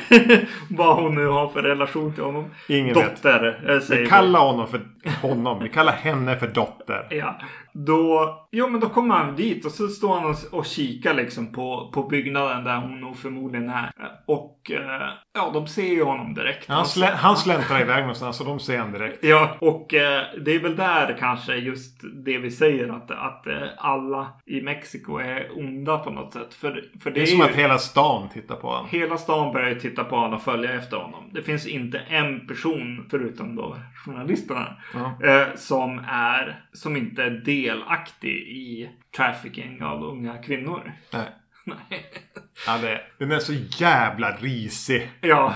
vad 0.71 0.97
hon 0.97 1.15
nu 1.15 1.27
har 1.27 1.49
för 1.49 1.63
relation 1.63 2.15
till 2.15 2.25
honom. 2.25 2.51
Ingen 2.69 2.95
dotter. 2.95 3.61
Vet. 3.67 3.85
Säger 3.85 4.03
vi 4.03 4.09
kallar 4.09 4.41
honom 4.41 4.69
för 4.69 4.81
honom. 5.23 5.63
Vi 5.63 5.69
kallar 5.69 5.93
henne 5.93 6.37
för 6.37 6.47
dotter. 6.47 7.07
Ja. 7.11 7.41
Då, 7.73 8.35
jo 8.51 8.69
men 8.69 8.81
då 8.81 8.89
kommer 8.89 9.15
han 9.15 9.37
dit 9.37 9.65
och 9.65 9.73
så 9.73 9.89
står 9.89 10.15
han 10.15 10.31
och, 10.31 10.59
och 10.59 10.67
kikar 10.67 11.15
liksom 11.15 11.53
på, 11.55 11.91
på 11.95 12.03
byggnaden 12.03 12.65
där 12.65 12.77
hon 12.77 13.01
nog 13.01 13.17
förmodligen 13.17 13.71
är. 13.71 13.93
Och 14.27 14.71
eh, 14.71 15.09
ja, 15.35 15.51
de 15.55 15.67
ser 15.67 15.89
ju 15.89 16.03
honom 16.03 16.35
direkt. 16.35 16.69
Han, 16.69 16.87
slä, 16.87 17.07
han 17.07 17.37
släntrar 17.37 17.81
iväg 17.81 18.01
någonstans 18.01 18.41
och 18.41 18.47
de 18.47 18.61
ser 18.61 18.79
honom 18.79 18.93
direkt. 18.93 19.25
Ja, 19.25 19.57
och 19.61 19.95
eh, 19.95 20.23
det 20.45 20.55
är 20.55 20.61
väl 20.61 20.77
där 20.77 21.17
kanske 21.19 21.55
just 21.55 22.01
det 22.25 22.39
vi 22.39 22.51
säger 22.51 22.89
att, 22.89 23.11
att 23.11 23.47
eh, 23.47 23.63
alla 23.77 24.27
i 24.47 24.61
Mexiko 24.61 25.19
är 25.19 25.59
onda 25.59 25.99
på 25.99 26.11
något 26.11 26.33
sätt. 26.33 26.55
För, 26.55 26.85
för 27.03 27.11
det, 27.11 27.15
det 27.15 27.21
är, 27.21 27.23
är 27.23 27.27
som 27.27 27.39
ju, 27.39 27.45
att 27.45 27.55
hela 27.55 27.79
stan 27.79 28.29
tittar 28.29 28.57
på 28.57 28.69
honom. 28.69 28.89
Hela 28.91 29.17
stan 29.17 29.53
börjar 29.53 29.75
titta 29.75 30.05
på 30.05 30.17
honom 30.17 30.35
och 30.35 30.43
följa 30.43 30.73
efter 30.73 30.97
honom. 30.97 31.31
Det 31.33 31.43
finns 31.43 31.67
inte 31.67 31.99
en 31.99 32.47
person, 32.47 33.07
förutom 33.11 33.57
då 33.57 33.77
journalisterna, 34.05 34.77
eh, 35.25 35.55
som 35.57 36.05
är 36.09 36.65
som 36.73 36.97
inte 36.97 37.25
är 37.25 37.31
delaktig 37.31 38.37
i 38.37 38.91
trafficking 39.17 39.83
av 39.83 40.05
unga 40.05 40.39
kvinnor. 40.39 40.93
Nej. 41.13 41.27
Nej. 41.91 42.07
Ja, 42.67 42.79
det, 42.79 43.01
den 43.19 43.33
är 43.33 43.39
så 43.39 43.53
jävla 43.53 44.31
risig. 44.31 45.11
Ja. 45.21 45.55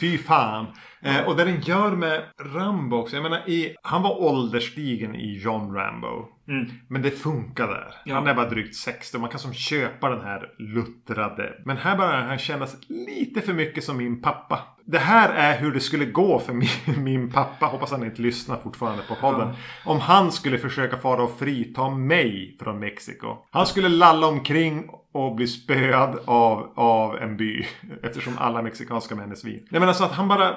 Fy 0.00 0.18
fan. 0.18 0.66
Eh, 1.00 1.28
och 1.28 1.36
det 1.36 1.44
den 1.44 1.60
gör 1.60 1.90
med 1.90 2.22
Rambo 2.54 2.96
också. 2.96 3.16
Jag 3.16 3.22
menar, 3.22 3.48
i, 3.48 3.76
han 3.82 4.02
var 4.02 4.22
ålderstigen 4.22 5.14
i 5.14 5.38
John 5.38 5.74
Rambo. 5.74 6.28
Mm. 6.48 6.70
Men 6.88 7.02
det 7.02 7.10
funkar 7.10 7.66
där. 7.66 7.94
Ja. 8.04 8.14
Han 8.14 8.26
är 8.26 8.34
bara 8.34 8.48
drygt 8.48 8.76
60. 8.76 9.18
Man 9.18 9.30
kan 9.30 9.40
som 9.40 9.54
köpa 9.54 10.08
den 10.08 10.24
här 10.24 10.50
luttrade. 10.58 11.52
Men 11.64 11.76
här 11.76 11.96
börjar 11.96 12.22
han 12.22 12.38
kännas 12.38 12.76
lite 12.88 13.40
för 13.40 13.52
mycket 13.52 13.84
som 13.84 13.96
min 13.96 14.22
pappa. 14.22 14.60
Det 14.84 14.98
här 14.98 15.34
är 15.34 15.60
hur 15.60 15.72
det 15.72 15.80
skulle 15.80 16.04
gå 16.04 16.38
för 16.38 16.52
min, 16.52 16.68
min 17.04 17.30
pappa. 17.30 17.66
Hoppas 17.66 17.90
han 17.90 18.04
inte 18.04 18.22
lyssnar 18.22 18.56
fortfarande 18.56 19.02
på 19.08 19.14
podden. 19.14 19.48
Ja. 19.48 19.90
Om 19.92 20.00
han 20.00 20.32
skulle 20.32 20.58
försöka 20.58 20.96
fara 20.96 21.22
och 21.22 21.38
frita 21.38 21.90
mig 21.90 22.56
från 22.60 22.78
Mexiko. 22.78 23.36
Han 23.50 23.66
skulle 23.66 23.88
lalla 23.88 24.26
omkring 24.26 24.90
och 25.12 25.34
bli 25.34 25.46
spöad 25.46 26.18
av, 26.24 26.72
av 26.74 27.16
en 27.16 27.36
by. 27.36 27.66
Eftersom 28.02 28.38
alla 28.38 28.62
mexikanska 28.62 29.14
män 29.14 29.30
är 29.30 29.34
svin. 29.34 29.66
Jag 29.70 29.80
menar 29.80 29.92
så 29.92 30.04
att 30.04 30.12
han 30.12 30.28
bara 30.28 30.54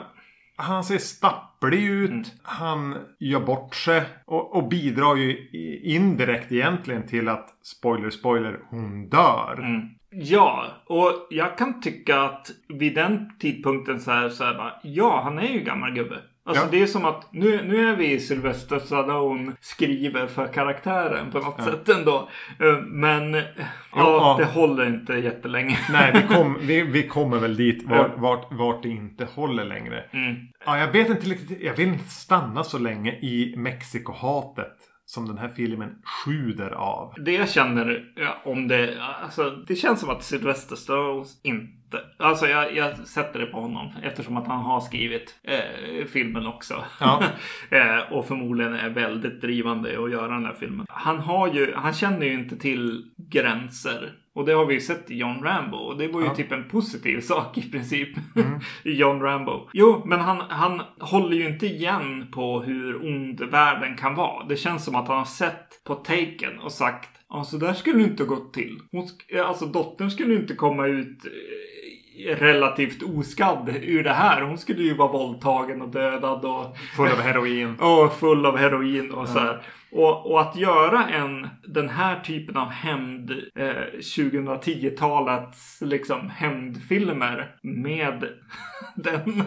han 0.62 0.84
ser 0.84 0.98
stapplig 0.98 1.84
ut. 1.84 2.10
Mm. 2.10 2.24
Han 2.44 2.98
gör 3.20 3.40
bort 3.40 3.76
sig. 3.76 4.04
Och, 4.26 4.56
och, 4.56 4.70
bidrar 4.70 5.16
ju 5.16 5.50
indirekt 5.84 6.52
egentligen 6.52 7.08
till 7.08 7.28
att, 7.28 7.50
spoiler 7.64 8.10
spoiler, 8.10 8.60
hon 8.70 9.10
dör. 9.10 9.60
Mm. 9.60 9.90
Ja, 10.10 10.66
och 10.86 11.28
jag 11.30 11.58
kan 11.58 11.82
tycka 11.82 12.22
att 12.22 12.52
vid 12.68 12.96
den 12.96 13.38
tidpunkten 13.40 14.00
så 14.00 14.12
här, 14.12 14.30
så 14.30 14.44
här 14.44 14.54
bara, 14.54 14.74
ja, 14.84 15.22
han 15.24 15.40
är 15.40 15.48
ju 15.48 15.60
gammal 15.60 15.94
gubbe. 15.94 16.16
Alltså 16.44 16.64
ja. 16.64 16.72
det 16.72 16.82
är 16.82 16.88
som 16.88 17.06
att 17.06 17.34
nu, 17.34 17.64
nu 17.64 17.90
är 17.90 17.96
vi 17.96 18.12
i 18.12 18.20
Sylvester 18.20 18.80
Stallone 18.80 19.52
skriver 19.60 20.28
för 20.28 20.48
karaktären 20.48 21.32
på 21.32 21.40
något 21.40 21.56
ja. 21.58 21.64
sätt 21.64 21.90
ändå. 21.90 22.30
Eh, 22.60 22.82
men 22.82 23.34
ja, 23.34 23.44
ja, 23.92 24.36
det 24.40 24.46
håller 24.46 24.88
inte 24.88 25.14
jättelänge. 25.14 25.80
Nej, 25.92 26.12
vi, 26.14 26.36
kom, 26.36 26.58
vi, 26.62 26.82
vi 26.82 27.08
kommer 27.08 27.40
väl 27.40 27.56
dit 27.56 27.84
vart, 27.84 28.18
vart, 28.18 28.54
vart 28.54 28.84
det 28.84 28.90
inte 28.90 29.26
håller 29.26 29.66
längre. 29.66 30.04
Mm. 30.12 30.36
Ja, 30.66 30.78
jag 30.78 30.92
vet 30.92 31.10
inte 31.10 31.30
riktigt. 31.30 31.62
Jag 31.62 31.76
vill 31.76 31.88
inte 31.88 32.10
stanna 32.10 32.64
så 32.64 32.80
länge 32.80 33.12
i 33.12 33.54
Mexiko-hatet 33.58 34.78
som 35.06 35.28
den 35.28 35.38
här 35.38 35.50
filmen 35.50 35.90
sjuder 36.26 36.72
av. 36.72 37.14
Det 37.26 37.32
jag 37.32 37.50
känner 37.50 38.04
om 38.44 38.68
det, 38.68 39.02
alltså 39.24 39.50
det 39.50 39.76
känns 39.76 40.00
som 40.00 40.10
att 40.10 40.24
Sylvester 40.24 40.76
Stallone 40.76 41.26
inte 41.44 41.81
Alltså 42.18 42.48
jag, 42.48 42.76
jag, 42.76 42.98
sätter 42.98 43.40
det 43.40 43.46
på 43.46 43.60
honom 43.60 43.90
eftersom 44.04 44.38
att 44.38 44.48
han 44.48 44.62
har 44.62 44.80
skrivit 44.80 45.36
eh, 45.44 46.06
filmen 46.06 46.48
också. 46.48 46.84
Ja. 47.00 47.24
eh, 47.70 48.12
och 48.12 48.28
förmodligen 48.28 48.74
är 48.74 48.90
väldigt 48.90 49.42
drivande 49.42 50.04
att 50.04 50.12
göra 50.12 50.34
den 50.34 50.46
här 50.46 50.56
filmen. 50.60 50.86
Han 50.90 51.20
har 51.20 51.54
ju, 51.54 51.74
han 51.76 51.94
känner 51.94 52.26
ju 52.26 52.34
inte 52.34 52.58
till 52.58 53.06
gränser. 53.18 54.14
Och 54.34 54.46
det 54.46 54.54
har 54.54 54.66
vi 54.66 54.74
ju 54.74 54.80
sett 54.80 55.12
i 55.12 55.18
John 55.18 55.44
Rambo. 55.44 55.78
Och 55.78 55.98
det 55.98 56.08
var 56.08 56.22
ju 56.22 56.28
ja. 56.28 56.36
typ 56.36 56.52
en 56.52 56.70
positiv 56.70 57.22
sak 57.22 57.58
i 57.58 57.72
princip. 57.72 58.10
Mm. 58.36 58.60
I 58.84 58.92
John 58.92 59.22
Rambo. 59.22 59.70
Jo, 59.74 60.02
men 60.06 60.20
han, 60.20 60.42
han 60.50 60.82
håller 61.00 61.38
ju 61.38 61.48
inte 61.48 61.66
igen 61.66 62.28
på 62.32 62.62
hur 62.62 63.06
ond 63.06 63.42
världen 63.42 63.96
kan 63.96 64.16
vara. 64.16 64.46
Det 64.46 64.56
känns 64.56 64.86
som 64.86 64.96
att 64.96 65.08
han 65.08 65.18
har 65.18 65.26
sett 65.26 65.84
på 65.84 65.96
Taken 65.96 66.60
och 66.64 66.72
sagt 66.72 67.10
Ja, 67.34 67.44
så 67.44 67.58
där 67.58 67.74
skulle 67.74 67.98
det 67.98 68.04
inte 68.04 68.24
gått 68.24 68.54
till. 68.54 68.80
Hon, 68.92 69.08
alltså 69.46 69.66
dottern 69.66 70.12
skulle 70.12 70.36
inte 70.36 70.56
komma 70.56 70.88
ut 70.88 71.26
eh, 71.26 72.36
relativt 72.36 73.04
oskadd 73.04 73.76
ur 73.82 74.04
det 74.04 74.14
här. 74.14 74.42
Hon 74.42 74.58
skulle 74.58 74.84
ju 74.84 74.94
vara 74.94 75.12
våldtagen 75.12 75.82
och 75.82 75.90
dödad 75.90 76.46
och... 76.46 76.78
Full 76.96 77.12
av 77.12 77.20
heroin. 77.22 77.76
och 77.80 78.14
full 78.14 78.46
av 78.46 78.58
heroin 78.58 79.12
och 79.12 79.22
ja. 79.22 79.28
så 79.28 79.40
här. 79.40 79.62
Och, 79.92 80.32
och, 80.32 80.42
att 80.42 80.56
göra 80.56 81.08
en, 81.08 81.48
den 81.64 81.90
här 81.90 82.20
typen 82.20 82.58
av 82.58 82.70
hämnd, 82.70 83.32
eh, 83.56 84.00
2010-talets 84.00 85.82
liksom 85.82 86.30
hämndfilmer 86.30 87.56
med 87.62 88.30
den 88.96 89.44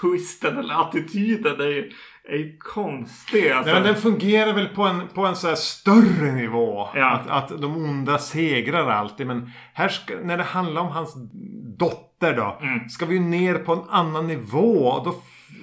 twisten 0.00 0.58
eller 0.58 0.80
attityden 0.80 1.60
är 1.60 1.66
ju, 1.68 1.90
är 2.28 2.36
ju 2.36 2.58
konstig. 2.58 3.50
Alltså. 3.50 3.72
Nej, 3.72 3.80
men 3.80 3.92
den 3.92 4.02
fungerar 4.02 4.52
väl 4.52 4.68
på 4.68 4.82
en, 4.82 5.08
på 5.14 5.26
en 5.26 5.36
så 5.36 5.56
större 5.56 6.32
nivå. 6.32 6.88
Ja. 6.94 7.10
Att, 7.10 7.30
att 7.30 7.60
de 7.60 7.76
onda 7.76 8.18
segrar 8.18 8.86
alltid. 8.90 9.26
Men 9.26 9.50
här 9.72 9.88
ska, 9.88 10.14
när 10.22 10.36
det 10.36 10.42
handlar 10.42 10.82
om 10.82 10.88
hans 10.88 11.14
dotter 11.78 12.36
då. 12.36 12.58
Mm. 12.60 12.88
Ska 12.88 13.06
vi 13.06 13.14
ju 13.14 13.20
ner 13.20 13.54
på 13.54 13.72
en 13.72 13.82
annan 13.90 14.26
nivå. 14.26 15.02
Då 15.04 15.14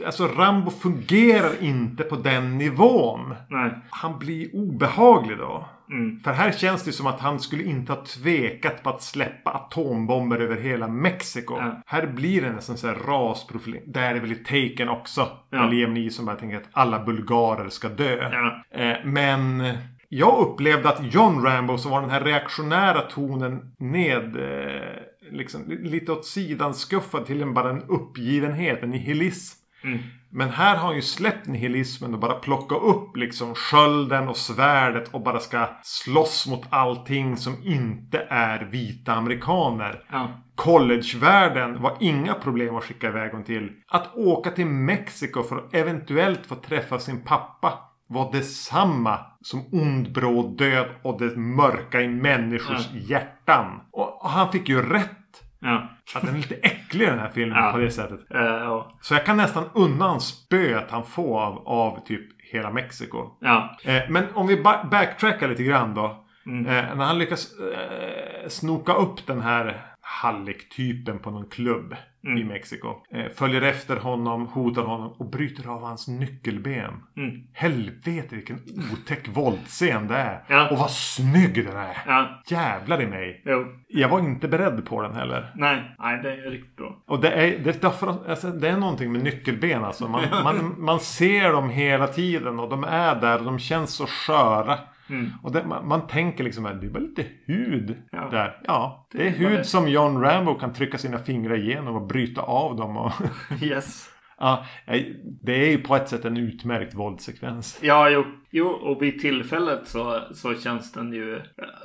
Alltså 0.06 0.28
Rambo 0.28 0.72
fungerar 0.72 1.64
inte 1.64 2.04
på 2.04 2.16
den 2.16 2.58
nivån. 2.58 3.36
Nej. 3.50 3.72
Han 3.90 4.20
blir 4.20 4.56
obehaglig 4.56 5.38
då. 5.38 5.70
Mm. 5.90 6.20
För 6.20 6.32
här 6.32 6.52
känns 6.52 6.84
det 6.84 6.92
som 6.92 7.08
att 7.08 7.20
han 7.20 7.40
skulle 7.40 7.64
inte 7.64 7.94
ha 7.94 8.06
tvekat 8.06 8.84
på 8.84 8.90
att 8.90 9.02
släppa 9.02 9.52
atombomber 9.52 10.40
över 10.40 10.56
hela 10.56 10.88
Mexiko. 10.88 11.58
Ja. 11.58 11.82
Här 11.86 12.08
blir 12.08 12.42
det 12.42 12.52
nästan 12.52 12.78
så 12.78 12.88
här 12.88 12.96
rasprofilering. 12.96 13.92
Där 13.92 14.16
är 14.16 14.20
väl 14.20 14.32
i 14.32 14.36
Taken 14.36 14.90
också. 14.90 15.28
Ja. 15.50 15.68
Liam 15.68 15.94
Neeson 15.94 16.26
bara 16.26 16.36
tänker 16.36 16.58
att 16.58 16.70
alla 16.72 17.06
bulgarer 17.06 17.70
ska 17.70 17.90
dö. 17.90 18.30
Ja. 18.32 18.64
Eh, 18.80 18.98
men 19.06 19.64
jag 20.10 20.40
upplevde 20.40 20.90
att 20.90 21.14
John 21.14 21.44
Rambo 21.44 21.78
som 21.78 21.92
var 21.92 22.02
den 22.02 22.10
här 22.10 22.22
reaktionära 22.22 23.02
tonen 23.02 23.76
ned 23.80 24.36
eh, 24.36 25.32
liksom, 25.32 25.62
lite 25.68 26.12
åt 26.12 26.26
sidan 26.26 26.74
skuffad 26.74 27.26
till 27.26 27.42
en 27.42 27.54
bara 27.54 27.70
en 27.70 27.84
uppgivenhet, 27.84 28.84
en 28.84 28.90
nihilism. 28.90 29.60
Mm. 29.84 30.00
Men 30.38 30.50
här 30.50 30.76
har 30.76 30.88
han 30.88 30.96
ju 30.96 31.02
släppt 31.02 31.48
nihilismen 31.48 32.14
och 32.14 32.20
bara 32.20 32.34
plockat 32.34 32.82
upp 32.84 33.18
liksom 33.18 33.56
skölden 33.56 34.28
och 34.28 34.38
svärdet 34.38 35.14
och 35.14 35.22
bara 35.22 35.40
ska 35.40 35.68
slåss 35.84 36.48
mot 36.48 36.64
allting 36.70 37.38
som 37.38 37.56
inte 37.64 38.28
är 38.30 38.66
vita 38.72 39.14
amerikaner. 39.14 40.04
Ja. 40.12 40.28
Collegevärlden 40.56 41.82
var 41.82 41.98
inga 42.00 42.34
problem 42.34 42.76
att 42.76 42.84
skicka 42.84 43.08
iväg 43.08 43.32
honom 43.32 43.46
till. 43.46 43.72
Att 43.88 44.16
åka 44.16 44.52
till 44.52 44.66
Mexiko 44.66 45.44
för 45.44 45.58
att 45.58 45.74
eventuellt 45.74 46.46
få 46.46 46.56
träffa 46.56 47.00
sin 47.00 47.22
pappa 47.24 47.80
var 48.08 48.32
detsamma 48.32 49.20
som 49.42 49.66
ond 49.72 50.14
bråd 50.14 50.58
död 50.58 50.88
och 51.04 51.20
det 51.20 51.36
mörka 51.36 52.02
i 52.02 52.08
människors 52.08 52.90
ja. 52.94 53.00
hjärtan. 53.00 53.82
Och 53.92 54.30
han 54.30 54.52
fick 54.52 54.70
ju 54.70 54.82
rätt 54.90 55.25
Ja. 55.66 55.90
Att 56.16 56.22
den 56.26 56.34
är 56.34 56.38
lite 56.38 56.56
äcklig 56.56 57.08
den 57.08 57.20
här 57.20 57.30
filmen 57.30 57.64
Ja. 57.64 57.72
på 57.72 57.78
det 57.78 57.92
sättet. 57.92 58.20
Eh, 58.36 58.42
ja. 58.42 58.92
Så 59.02 59.14
jag 59.14 59.26
kan 59.26 59.38
nästan 59.38 59.64
undan 59.74 60.22
spöet 60.22 60.92
han 60.92 61.06
får 61.06 61.42
av, 61.42 61.68
av 61.68 62.06
typ 62.06 62.22
hela 62.52 62.72
Mexiko. 62.72 63.30
Ja. 63.42 63.78
Eh, 63.86 64.02
men 64.10 64.26
om 64.34 64.48
vi 64.48 64.62
ba- 64.64 64.84
backtrackar 64.92 65.48
lite 65.48 65.64
grann 65.64 65.94
då. 65.94 66.22
Mm. 66.46 66.66
Eh, 66.66 66.96
när 66.96 67.06
han 67.06 67.18
lyckas 67.20 67.48
eh, 67.60 68.48
snoka 68.50 68.94
upp 68.94 69.28
den 69.28 69.42
här 69.42 69.82
Halleck-typen 70.02 71.20
på 71.20 71.32
någon 71.32 71.50
klubb 71.50 71.96
Mm. 72.26 72.38
i 72.38 72.44
Mexiko. 72.44 72.88
Eh, 73.12 73.26
följer 73.36 73.62
efter 73.62 73.98
honom, 73.98 74.48
hotar 74.48 74.82
honom 74.82 75.14
och 75.18 75.30
bryter 75.30 75.70
av 75.70 75.84
hans 75.84 76.08
nyckelben. 76.08 76.94
Mm. 77.18 77.44
Helvete 77.54 78.36
vilken 78.36 78.60
otäck 78.94 79.28
våldsscen 79.28 80.08
det 80.08 80.16
är. 80.16 80.44
Ja. 80.48 80.70
Och 80.70 80.78
vad 80.78 80.92
snygg 80.92 81.66
den 81.66 81.78
är. 81.78 81.98
Ja. 82.08 82.42
Jävlar 82.48 83.02
i 83.02 83.08
mig. 83.08 83.42
Jo. 83.46 83.66
Jag 83.88 84.10
var 84.10 84.20
inte 84.20 84.48
beredd 84.48 84.86
på 84.86 85.02
den 85.02 85.16
heller. 85.16 85.52
Nej. 85.56 85.96
Nej, 86.00 86.20
det 86.24 86.32
är 86.32 86.52
riktigt 86.52 86.76
bra. 86.76 87.04
Och 87.06 87.22
det 87.22 87.30
är, 87.30 87.60
det, 87.60 87.84
är 87.84 88.30
alltså, 88.30 88.52
det 88.52 88.70
är 88.70 88.78
någonting 88.78 89.12
med 89.12 89.24
nyckelben 89.24 89.84
alltså. 89.84 90.08
Man, 90.08 90.24
man, 90.44 90.76
man 90.78 91.00
ser 91.00 91.52
dem 91.52 91.70
hela 91.70 92.08
tiden 92.08 92.60
och 92.60 92.70
de 92.70 92.84
är 92.84 93.16
där 93.16 93.40
och 93.40 93.46
de 93.46 93.60
känns 93.60 93.94
så 93.94 94.06
sköra. 94.06 94.80
Mm. 95.10 95.32
Och 95.44 95.52
det, 95.52 95.66
man, 95.68 95.88
man 95.88 96.08
tänker 96.08 96.44
liksom 96.44 96.66
att 96.66 96.82
det 96.82 96.88
är 96.88 96.92
bara 96.92 97.00
lite 97.00 97.26
hud 97.46 97.96
Ja. 98.12 98.28
där. 98.32 98.62
Ja, 98.68 99.08
det 99.12 99.28
är 99.28 99.32
hud 99.32 99.66
som 99.66 99.88
John 99.90 100.22
Rambo 100.22 100.56
kan 100.56 100.74
trycka 100.74 100.98
sina 100.98 101.18
fingrar 101.20 101.56
igenom 101.58 101.96
och 101.96 102.08
bryta 102.08 102.42
av 102.42 102.76
dem. 102.76 102.98
Och, 102.98 103.12
Yes. 103.62 104.10
Ja, 104.40 104.66
nej, 104.88 105.20
det 105.42 105.66
är 105.66 105.70
ju 105.72 105.78
på 105.78 105.96
ett 105.96 106.10
sätt 106.10 106.26
en 106.26 106.38
utmärkt 106.38 106.94
våldssekvens. 106.94 107.80
Ja, 107.82 108.10
jo. 108.10 108.26
Jo, 108.50 108.68
och 108.68 109.02
vid 109.02 109.20
tillfället 109.22 109.88
så, 109.88 110.22
så 110.34 110.56
känns 110.56 110.92
den 110.92 111.14
ju 111.14 111.36
eh, 111.36 111.42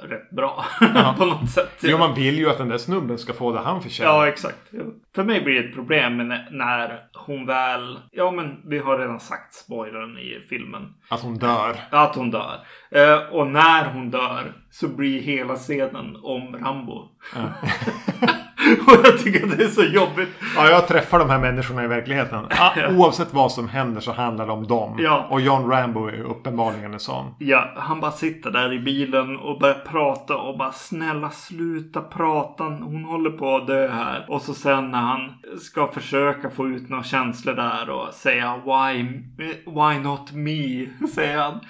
rätt 0.09 0.31
bra. 0.31 0.65
Ja. 0.95 1.15
på 1.19 1.25
något 1.27 1.51
sätt. 1.51 1.79
Jo, 1.83 1.99
man 1.99 2.15
vill 2.15 2.39
ju 2.39 2.51
att 2.51 2.59
den 2.59 2.69
där 2.69 2.79
snubben 2.79 3.19
ska 3.19 3.33
få 3.33 3.53
det 3.53 3.61
han 3.61 3.83
förtjänar. 3.83 4.11
Ja, 4.11 4.29
exakt. 4.29 4.59
Jo. 4.71 4.95
För 5.15 5.25
mig 5.25 5.41
blir 5.41 5.63
det 5.63 5.69
ett 5.69 5.75
problem 5.75 6.17
när- 6.51 7.01
hon 7.27 7.47
väl... 7.47 7.99
Ja, 8.13 8.31
men 8.31 8.61
vi 8.65 8.79
har 8.79 8.99
redan 8.99 9.21
sagt 9.21 9.55
spoilern 9.55 10.19
i 10.19 10.47
filmen. 10.49 10.95
Att 11.09 11.21
hon 11.21 11.39
dör. 11.39 11.77
Att 11.91 12.17
hon 12.17 12.31
dör. 12.31 12.57
Eh, 12.91 13.19
och 13.33 13.47
när 13.47 13.93
hon 13.93 14.11
dör 14.11 14.53
så 14.71 14.89
blir 14.89 15.21
hela 15.21 15.55
scenen 15.55 16.17
om 16.23 16.57
Rambo. 16.57 17.09
och 18.87 19.07
jag 19.07 19.19
tycker 19.19 19.45
att 19.45 19.59
det 19.59 19.65
är 19.65 19.69
så 19.69 19.83
jobbigt. 19.83 20.29
Ja, 20.57 20.71
jag 20.71 20.89
träffar 20.89 21.19
de 21.19 21.31
här 21.31 21.39
människorna 21.39 21.85
i 21.85 21.87
verkligheten. 21.87 22.47
Ah, 22.51 22.71
oavsett 22.91 23.35
vad 23.35 23.53
som 23.53 23.69
händer 23.69 24.01
så 24.01 24.13
handlar 24.13 24.47
det 24.47 24.53
om 24.53 24.67
dem. 24.67 24.97
Ja. 24.99 25.27
Och 25.31 25.41
John 25.41 25.71
Rambo 25.71 26.07
är 26.07 26.23
uppenbarligen 26.23 26.95
en 26.95 27.01
sån. 27.01 27.35
Ja, 27.39 27.73
han 27.77 28.01
bara 28.01 28.13
sitter 28.13 28.51
där 28.51 28.73
i 28.73 28.79
bilen 28.79 29.37
och 29.37 29.59
börjar 29.59 29.83
prata 29.91 30.37
och 30.37 30.59
bara 30.59 30.73
snälla 30.73 31.31
sluta 31.31 32.01
prata. 32.01 32.65
Hon 32.65 33.05
håller 33.05 33.31
på 33.31 33.57
att 33.57 33.67
dö 33.67 33.89
här. 33.89 34.25
Och 34.29 34.43
så 34.43 34.55
sen 34.55 34.91
när 34.91 35.01
han 35.01 35.33
ska 35.61 35.87
försöka 35.87 36.51
få 36.51 36.69
ut 36.69 36.89
några 36.89 37.05
känslor 37.05 37.55
där 37.55 37.91
och 37.91 38.15
säga 38.15 38.61
why, 38.65 39.03
why 39.67 39.99
not 40.03 40.33
me? 40.33 40.87
Säger 41.15 41.39
han. 41.39 41.61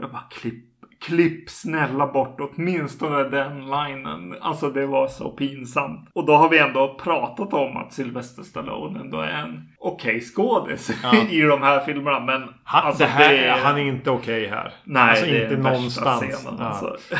Jag 0.00 0.10
bara 0.10 0.24
klipp. 0.30 0.69
Klipp 1.06 1.50
snälla 1.50 2.06
bort 2.06 2.36
åtminstone 2.40 3.22
den 3.24 3.58
linen. 3.70 4.34
Alltså 4.40 4.70
det 4.70 4.86
var 4.86 5.08
så 5.08 5.30
pinsamt. 5.30 6.08
Och 6.12 6.26
då 6.26 6.32
har 6.36 6.48
vi 6.48 6.58
ändå 6.58 6.94
pratat 7.02 7.52
om 7.52 7.76
att 7.76 7.92
Sylvester 7.92 8.42
Stallone 8.42 9.00
ändå 9.00 9.20
är 9.20 9.30
en 9.32 9.68
okej 9.78 10.20
skådis 10.20 10.90
Ja. 11.02 11.16
i 11.30 11.40
de 11.40 11.62
här 11.62 11.80
filmerna. 11.84 12.20
Men 12.20 12.42
Han, 12.64 12.86
alltså, 12.86 13.02
det 13.04 13.08
här, 13.10 13.28
det 13.32 13.44
är- 13.44 13.58
Han 13.64 13.78
är 13.78 13.82
inte 13.84 14.10
okej 14.10 14.46
här. 14.48 14.72
Nej, 14.84 15.10
alltså 15.10 15.24
det 15.26 15.38
är 15.38 15.42
inte 15.42 15.56
värsta 15.56 15.70
någonstans. 15.72 16.20
Scenen, 16.22 16.56
ja. 16.60 16.64
alltså. 16.66 16.96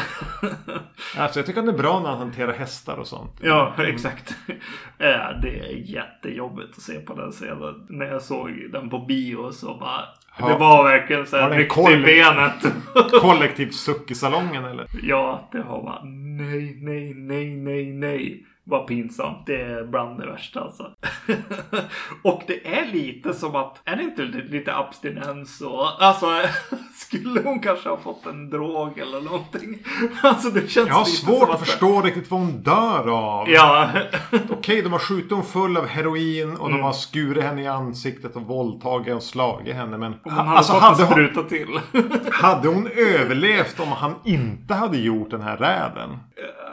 Alltså, 1.18 1.38
jag 1.38 1.46
tycker 1.46 1.60
att 1.60 1.66
det 1.66 1.72
är 1.72 1.78
bra 1.78 2.00
när 2.00 2.08
han 2.08 2.18
hanterar 2.18 2.52
hästar 2.52 2.96
och 2.96 3.06
sånt. 3.06 3.32
ja, 3.42 3.72
exakt. 3.78 4.34
Ja, 4.98 5.32
det 5.42 5.58
är 5.58 5.72
jättejobbigt 5.94 6.76
att 6.76 6.82
se 6.82 7.00
på 7.00 7.14
den 7.14 7.30
scenen. 7.32 7.86
När 7.88 8.06
jag 8.06 8.22
såg 8.22 8.50
den 8.72 8.90
på 8.90 8.98
bio 8.98 9.52
så 9.52 9.74
bara... 9.74 10.00
Det 10.48 10.56
var 10.56 10.84
verkligen 10.84 11.26
så 11.26 11.36
här 11.36 11.50
den 11.50 11.58
ryckte 11.58 11.80
i 11.80 11.96
benet. 12.02 12.74
Kollektiv 13.20 13.70
suck 13.70 14.10
i 14.10 14.14
salongen 14.14 14.64
eller? 14.64 14.86
ja, 15.02 15.48
det 15.52 15.62
har 15.62 15.82
man. 15.82 16.36
Nej, 16.36 16.76
nej, 16.80 17.14
nej, 17.14 17.56
nej, 17.56 17.92
nej. 17.92 18.44
Vad 18.64 18.86
pinsamt. 18.86 19.46
Det 19.46 19.62
är 19.62 19.84
bland 19.84 20.18
det 20.20 20.26
värsta 20.26 20.60
alltså. 20.60 20.90
och 22.22 22.42
det 22.46 22.74
är 22.78 22.86
lite 22.92 23.34
som 23.34 23.56
att, 23.56 23.80
är 23.84 23.96
det 23.96 24.02
inte 24.02 24.22
lite 24.22 24.76
abstinens 24.76 25.60
och, 25.60 26.02
alltså, 26.04 26.26
skulle 26.94 27.40
hon 27.40 27.60
kanske 27.60 27.88
ha 27.88 27.96
fått 27.96 28.26
en 28.26 28.50
drog 28.50 28.98
eller 28.98 29.20
någonting? 29.20 29.78
Alltså 30.22 30.50
det 30.50 30.70
känns 30.70 30.88
Jag 30.88 30.94
har 30.94 31.04
lite 31.04 31.16
svårt 31.16 31.40
som 31.40 31.50
att 31.50 31.60
förstå 31.60 32.00
riktigt 32.02 32.30
vad 32.30 32.40
hon 32.40 32.62
dör 32.62 33.08
av. 33.08 33.48
Ja, 33.50 33.88
Okej, 34.50 34.82
de 34.82 34.92
har 34.92 34.98
skjutit 34.98 35.30
hon 35.32 35.44
full 35.44 35.76
av 35.76 35.86
heroin 35.86 36.56
och 36.56 36.66
Mm. 36.70 36.78
de 36.78 36.84
har 36.84 36.92
skurit 36.92 37.44
henne 37.44 37.62
i 37.62 37.66
ansiktet 37.66 38.36
och 38.36 38.42
våldtagit 38.42 39.14
och 39.14 39.22
slagit 39.22 39.74
henne. 39.74 39.98
Men 39.98 40.12
om 40.12 40.18
hon 40.22 40.32
hade 40.32 40.50
alltså, 40.50 40.72
fått 40.72 40.82
hade, 40.82 41.30
hon, 41.34 41.48
till. 41.48 41.80
hade 42.32 42.68
hon 42.68 42.86
överlevt 42.96 43.80
om 43.80 43.88
han 43.88 44.14
inte 44.24 44.74
hade 44.74 44.98
gjort 44.98 45.30
den 45.30 45.42
här 45.42 45.56
räden? 45.56 46.18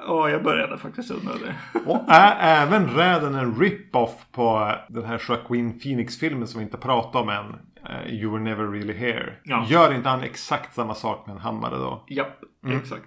Ja, 0.07 0.29
jag 0.29 0.43
började 0.43 0.77
faktiskt 0.77 1.11
undra 1.11 1.33
det. 1.33 1.76
Och 1.85 2.03
är 2.07 2.61
även 2.63 2.87
räden 2.89 3.35
en 3.35 3.55
rip-off 3.59 4.25
på 4.31 4.71
den 4.89 5.05
här 5.05 5.21
Joaquin 5.29 5.79
Phoenix-filmen 5.79 6.47
som 6.47 6.59
vi 6.59 6.63
inte 6.65 6.77
pratade 6.77 7.23
om 7.23 7.29
än? 7.29 7.55
eh, 7.89 8.13
You 8.13 8.31
were 8.31 8.43
never 8.43 8.67
really 8.67 8.93
here. 8.97 9.33
Ja. 9.43 9.65
Gör 9.67 9.93
inte 9.93 10.09
han 10.09 10.23
exakt 10.23 10.75
samma 10.75 10.95
sak 10.95 11.27
med 11.27 11.33
en 11.35 11.41
hammare 11.41 11.75
då? 11.77 12.03
Japp, 12.07 12.39
exakt. 12.67 13.05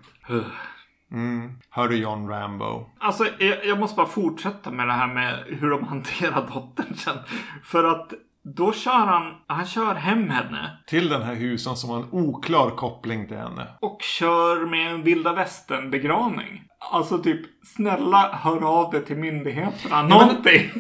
Mm. 1.13 1.53
Hör 1.71 1.89
du 1.89 1.97
John 1.97 2.29
Rambo? 2.29 2.87
Alltså, 2.99 3.27
jag, 3.39 3.67
jag 3.67 3.79
måste 3.79 3.97
bara 3.97 4.07
fortsätta 4.07 4.71
med 4.71 4.87
det 4.89 4.93
här 4.93 5.07
med 5.15 5.35
hur 5.47 5.71
de 5.71 5.85
hanterar 5.89 6.47
dottern 6.55 6.95
sen. 6.95 7.17
För 7.63 7.85
att 7.85 8.13
då 8.45 8.73
kör 8.73 8.91
han, 9.07 9.35
han 9.47 9.67
kör 9.67 9.95
hem 9.95 10.31
henne 10.31 10.79
Till 10.87 11.09
den 11.09 11.23
här 11.23 11.35
husen 11.35 11.77
som 11.77 11.91
har 11.91 11.97
en 11.97 12.09
oklar 12.11 12.71
koppling 12.71 13.29
till 13.29 13.37
henne. 13.37 13.67
och 13.81 14.03
kör 14.03 14.67
med 14.67 14.91
en 14.95 15.03
vilda 15.03 15.33
västern 15.33 15.91
begravning. 15.91 16.63
Alltså 16.93 17.19
typ, 17.19 17.41
snälla 17.77 18.31
hör 18.33 18.65
av 18.65 18.91
dig 18.91 19.05
till 19.05 19.17
myndigheterna. 19.17 20.03
Någonting. 20.03 20.71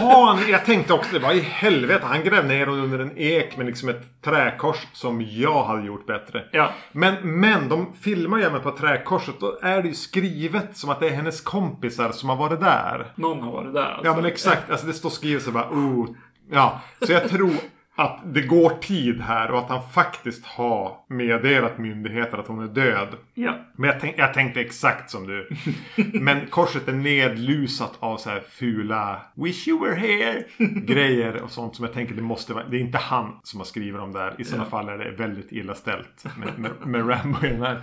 Han, 0.00 0.38
jag 0.48 0.64
tänkte 0.64 0.92
också 0.92 1.12
det. 1.12 1.18
Vad 1.18 1.36
i 1.36 1.40
helvete. 1.40 2.06
Han 2.06 2.24
grävde 2.24 2.48
ner 2.48 2.66
henne 2.66 2.82
under 2.82 2.98
en 2.98 3.18
ek 3.18 3.56
med 3.56 3.66
liksom 3.66 3.88
ett 3.88 4.22
träkors 4.22 4.86
som 4.92 5.22
jag 5.22 5.64
hade 5.64 5.86
gjort 5.86 6.06
bättre. 6.06 6.44
Ja. 6.52 6.70
Men, 6.92 7.40
men 7.40 7.68
de 7.68 7.92
filmar 8.00 8.38
ju 8.38 8.44
även 8.44 8.60
på 8.60 8.70
träkorset. 8.70 9.40
Då 9.40 9.58
är 9.62 9.82
det 9.82 9.88
ju 9.88 9.94
skrivet 9.94 10.76
som 10.76 10.90
att 10.90 11.00
det 11.00 11.06
är 11.08 11.14
hennes 11.14 11.40
kompisar 11.40 12.12
som 12.12 12.28
har 12.28 12.36
varit 12.36 12.60
där. 12.60 13.12
Någon 13.14 13.42
har 13.42 13.52
varit 13.52 13.74
där. 13.74 13.82
Alltså. 13.82 14.06
Ja 14.06 14.16
men 14.16 14.24
exakt. 14.24 14.70
Alltså 14.70 14.86
det 14.86 14.92
står 14.92 15.10
skrivet 15.10 15.42
så 15.42 15.50
bara 15.50 15.68
oh. 15.70 16.06
Ja. 16.50 16.80
Så 17.02 17.12
jag 17.12 17.28
tror 17.28 17.54
att 18.00 18.20
det 18.24 18.42
går 18.42 18.70
tid 18.70 19.20
här 19.20 19.50
och 19.50 19.58
att 19.58 19.68
han 19.68 19.82
faktiskt 19.92 20.46
har 20.46 20.96
meddelat 21.08 21.78
myndigheter 21.78 22.38
att 22.38 22.46
hon 22.46 22.62
är 22.62 22.68
död. 22.68 23.08
Ja. 23.34 23.58
Men 23.76 23.90
jag, 23.90 24.00
tänk, 24.00 24.18
jag 24.18 24.34
tänkte 24.34 24.60
exakt 24.60 25.10
som 25.10 25.26
du. 25.26 25.48
Men 26.12 26.46
korset 26.46 26.88
är 26.88 26.92
nedlusat 26.92 27.92
av 28.00 28.16
så 28.16 28.30
här 28.30 28.42
fula 28.50 29.20
Wish 29.34 29.68
you 29.68 29.80
were 29.80 29.94
here 29.94 30.44
grejer 30.86 31.42
och 31.42 31.50
sånt 31.50 31.76
som 31.76 31.84
jag 31.84 31.94
tänker 31.94 32.14
det 32.14 32.22
måste 32.22 32.52
vara. 32.52 32.64
Det 32.68 32.76
är 32.76 32.80
inte 32.80 32.98
han 32.98 33.40
som 33.42 33.60
har 33.60 33.64
skrivit 33.64 34.00
dem 34.00 34.12
där. 34.12 34.34
I 34.38 34.44
sådana 34.44 34.64
fall 34.64 34.88
är 34.88 34.98
det 34.98 35.10
väldigt 35.10 35.52
illa 35.52 35.74
ställt 35.74 36.24
med, 36.36 36.58
med, 36.58 36.70
med 36.86 37.10
Rambo 37.10 37.46
i 37.46 37.48
den 37.48 37.62
här. 37.62 37.82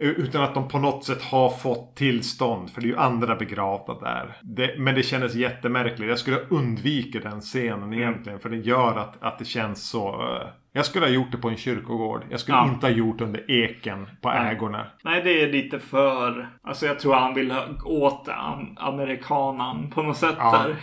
Utan 0.00 0.42
att 0.42 0.54
de 0.54 0.68
på 0.68 0.78
något 0.78 1.04
sätt 1.04 1.22
har 1.22 1.50
fått 1.50 1.96
tillstånd. 1.96 2.70
För 2.70 2.80
det 2.80 2.86
är 2.86 2.90
ju 2.90 2.96
andra 2.96 3.36
begravda 3.36 3.94
där. 4.00 4.36
Det, 4.42 4.74
men 4.78 4.94
det 4.94 5.02
kändes 5.02 5.34
jättemärkligt. 5.34 6.08
Jag 6.08 6.18
skulle 6.18 6.38
undvika 6.48 7.20
den 7.20 7.40
scenen 7.40 7.92
egentligen. 7.92 8.40
För 8.40 8.48
det 8.48 8.56
gör 8.56 8.98
att, 8.98 9.22
att 9.22 9.38
det 9.38 9.44
känns 9.44 9.88
så... 9.88 10.08
eh, 10.08 10.46
jag 10.72 10.86
skulle 10.86 11.06
ha 11.06 11.12
gjort 11.12 11.32
det 11.32 11.38
på 11.38 11.48
en 11.48 11.56
kyrkogård. 11.56 12.24
Jag 12.30 12.40
skulle 12.40 12.56
Ja. 12.56 12.68
inte 12.68 12.86
ha 12.86 12.92
gjort 12.94 13.18
det 13.18 13.24
under 13.24 13.50
eken 13.50 14.08
på 14.20 14.28
Nej. 14.28 14.52
ägorna. 14.54 14.86
Nej, 15.04 15.22
det 15.24 15.42
är 15.42 15.52
lite 15.52 15.78
för... 15.78 16.48
Alltså 16.62 16.86
jag 16.86 16.98
tror 17.00 17.14
han 17.14 17.34
vill 17.34 17.50
ha 17.50 17.64
åt 17.84 18.28
am- 18.28 18.76
amerikanan 18.78 19.90
på 19.90 20.02
något 20.02 20.16
sätt 20.16 20.34
Ja. 20.38 20.66
där. 20.66 20.76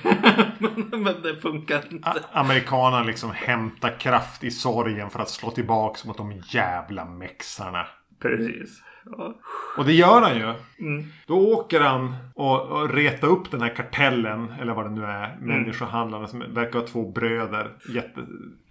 men, 0.97 1.21
det 1.23 1.35
funkar 1.41 1.81
inte. 1.91 2.09
A- 2.09 2.15
Amerikanerna 2.31 3.03
liksom 3.03 3.31
hämtar 3.35 3.99
kraft 3.99 4.43
i 4.43 4.51
sorgen 4.51 5.09
för 5.09 5.19
att 5.19 5.29
slå 5.29 5.51
tillbaks 5.51 6.05
mot 6.05 6.17
de 6.17 6.41
jävla 6.49 7.05
mexarna. 7.05 7.85
Precis. 8.21 8.81
Ja. 9.11 9.35
Och 9.77 9.85
det 9.85 9.93
gör 9.93 10.21
han 10.21 10.35
ju. 10.35 10.53
Mm. 10.79 11.05
Då 11.27 11.53
åker 11.53 11.81
han 11.81 12.15
och, 12.35 12.61
och 12.61 12.93
retar 12.93 13.27
upp 13.27 13.51
den 13.51 13.61
här 13.61 13.75
kartellen, 13.75 14.53
eller 14.59 14.73
vad 14.73 14.85
det 14.85 14.91
nu 14.91 15.05
är, 15.05 15.37
människohandlarna 15.41 16.27
som 16.27 16.39
verkar 16.39 16.79
vara 16.79 16.87
två 16.87 17.11
bröder. 17.11 17.71
Jätte 17.89 18.21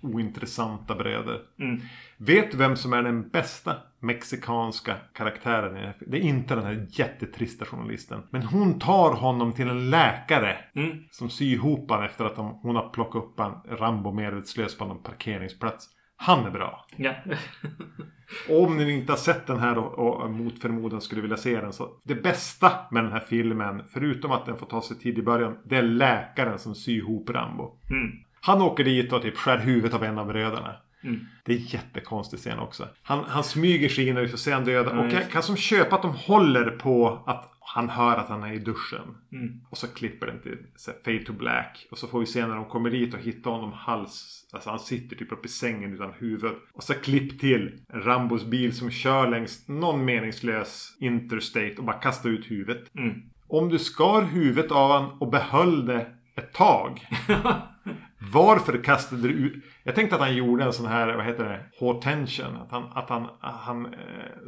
ointressanta 0.00 0.94
bröder. 0.94 1.40
Mm. 1.58 1.80
Vet 2.16 2.50
du 2.50 2.56
vem 2.56 2.76
som 2.76 2.92
är 2.92 3.02
den 3.02 3.28
bästa 3.28 3.76
mexikanska 4.00 4.96
karaktären 5.12 5.76
i 5.76 5.80
den 5.80 5.86
här? 5.86 5.96
Det 6.06 6.16
är 6.16 6.22
inte 6.22 6.54
den 6.54 6.64
här 6.64 6.86
jättetrista 6.90 7.64
journalisten. 7.64 8.22
Men 8.30 8.42
hon 8.42 8.78
tar 8.78 9.12
honom 9.12 9.52
till 9.52 9.68
en 9.68 9.90
läkare. 9.90 10.58
Mm. 10.74 11.04
Som 11.10 11.30
syr 11.30 11.54
ihop 11.54 11.90
han 11.90 12.04
efter 12.04 12.24
att 12.24 12.36
de, 12.36 12.58
hon 12.62 12.76
har 12.76 12.88
plockat 12.88 13.22
upp 13.22 13.38
han 13.38 13.60
Rambo 13.68 14.12
medvetslös 14.12 14.78
på 14.78 14.84
någon 14.84 15.02
parkeringsplats. 15.02 15.88
Han 16.16 16.46
är 16.46 16.50
bra. 16.50 16.86
Ja. 16.96 17.14
Om 18.48 18.76
ni 18.76 18.92
inte 18.92 19.12
har 19.12 19.16
sett 19.16 19.46
den 19.46 19.58
här 19.58 19.78
och, 19.78 20.30
mot 20.30 20.58
förmodan 20.58 21.00
skulle 21.00 21.22
vilja 21.22 21.36
se 21.36 21.60
den 21.60 21.72
så. 21.72 21.88
Det 22.04 22.14
bästa 22.14 22.72
med 22.90 23.04
den 23.04 23.12
här 23.12 23.24
filmen, 23.28 23.82
förutom 23.92 24.30
att 24.30 24.46
den 24.46 24.56
får 24.56 24.66
ta 24.66 24.82
sig 24.82 24.98
tid 24.98 25.18
i 25.18 25.22
början, 25.22 25.58
det 25.64 25.76
är 25.76 25.82
läkaren 25.82 26.58
som 26.58 26.74
syr 26.74 26.98
ihop 26.98 27.30
Rambo. 27.30 27.78
Mm. 27.90 28.12
Han 28.40 28.62
åker 28.62 28.84
dit 28.84 29.12
och 29.12 29.22
typ 29.22 29.36
skär 29.36 29.58
huvudet 29.58 29.94
av 29.94 30.04
en 30.04 30.18
av 30.18 30.26
bröderna. 30.26 30.74
Mm. 31.04 31.26
Det 31.44 31.52
är 31.52 31.74
jättekonstig 31.74 32.38
scen 32.38 32.58
också. 32.58 32.88
Han, 33.02 33.24
han 33.28 33.44
smyger 33.44 33.88
sig 33.88 34.08
in 34.08 34.16
och 34.16 34.22
vi 34.22 34.28
får 34.28 34.38
se 34.38 34.52
han 34.52 34.64
döda. 34.64 34.94
Ja, 34.94 35.00
och 35.00 35.12
jag 35.12 35.30
kan 35.30 35.42
som 35.42 35.56
köpa 35.56 35.96
att 35.96 36.02
de 36.02 36.14
håller 36.14 36.70
på 36.70 37.22
att 37.26 37.55
han 37.68 37.88
hör 37.88 38.16
att 38.16 38.28
han 38.28 38.42
är 38.42 38.52
i 38.52 38.58
duschen. 38.58 39.16
Mm. 39.32 39.60
Och 39.70 39.78
så 39.78 39.86
klipper 39.86 40.26
den 40.26 40.42
till 40.42 40.58
så 40.76 40.90
här, 40.90 40.98
fade 41.04 41.24
to 41.24 41.32
black. 41.32 41.86
Och 41.90 41.98
så 41.98 42.06
får 42.06 42.20
vi 42.20 42.26
se 42.26 42.46
när 42.46 42.56
de 42.56 42.64
kommer 42.64 42.90
dit 42.90 43.14
och 43.14 43.20
hittar 43.20 43.50
honom 43.50 43.72
hals. 43.72 44.46
Alltså 44.52 44.70
han 44.70 44.78
sitter 44.78 45.16
typ 45.16 45.32
uppe 45.32 45.46
i 45.46 45.50
sängen 45.50 45.94
utan 45.94 46.12
huvud. 46.12 46.52
Och 46.72 46.82
så 46.82 46.94
klipp 46.94 47.40
till 47.40 47.80
Rambos 47.92 48.44
bil 48.44 48.76
som 48.76 48.90
kör 48.90 49.30
längs 49.30 49.68
någon 49.68 50.04
meningslös 50.04 50.96
interstate 51.00 51.74
och 51.78 51.84
bara 51.84 51.96
kastar 51.96 52.30
ut 52.30 52.50
huvudet. 52.50 52.94
Mm. 52.94 53.22
Om 53.48 53.68
du 53.68 53.78
skar 53.78 54.22
huvudet 54.22 54.72
av 54.72 54.90
han 54.90 55.10
och 55.20 55.30
behöll 55.30 55.86
det 55.86 56.06
ett 56.36 56.52
tag. 56.52 57.06
Varför 58.18 58.84
kastade 58.84 59.22
du 59.22 59.28
ut? 59.28 59.64
Jag 59.82 59.94
tänkte 59.94 60.16
att 60.16 60.22
han 60.22 60.36
gjorde 60.36 60.64
en 60.64 60.72
sån 60.72 60.86
här, 60.86 61.16
vad 61.16 61.24
heter 61.24 61.44
det? 61.44 61.60
Hortension. 61.78 62.56
Att 62.56 62.70
han, 62.70 62.84
att 62.94 63.10
han, 63.10 63.28
han 63.40 63.86
eh, 63.86 63.90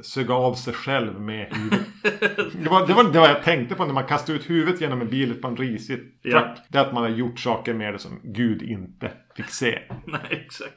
sög 0.03 0.31
av 0.31 0.55
sig 0.55 0.75
själv 0.75 1.21
med 1.21 1.55
huvudet. 1.57 1.87
det, 2.63 2.69
var, 2.71 2.87
det 2.87 2.95
var 2.95 3.05
det 3.05 3.21
var 3.21 3.29
jag 3.29 3.43
tänkte 3.43 3.75
på 3.75 3.85
när 3.85 3.95
man 3.95 4.05
kastade 4.05 4.39
ut 4.39 4.51
huvudet 4.51 4.81
genom 4.81 5.01
en 5.01 5.09
bil 5.09 5.35
på 5.35 5.49
en 5.49 5.57
risig. 5.57 6.01
Ja. 6.23 6.55
Det 6.69 6.79
är 6.79 6.83
att 6.83 6.93
man 6.93 7.03
har 7.03 7.11
gjort 7.11 7.39
saker 7.41 7.75
med 7.75 7.95
det 7.95 7.99
som 7.99 8.21
Gud 8.25 8.63
inte 8.63 9.13
fick 9.37 9.49
se. 9.51 9.79
Nej, 10.07 10.21
exakt. 10.47 10.75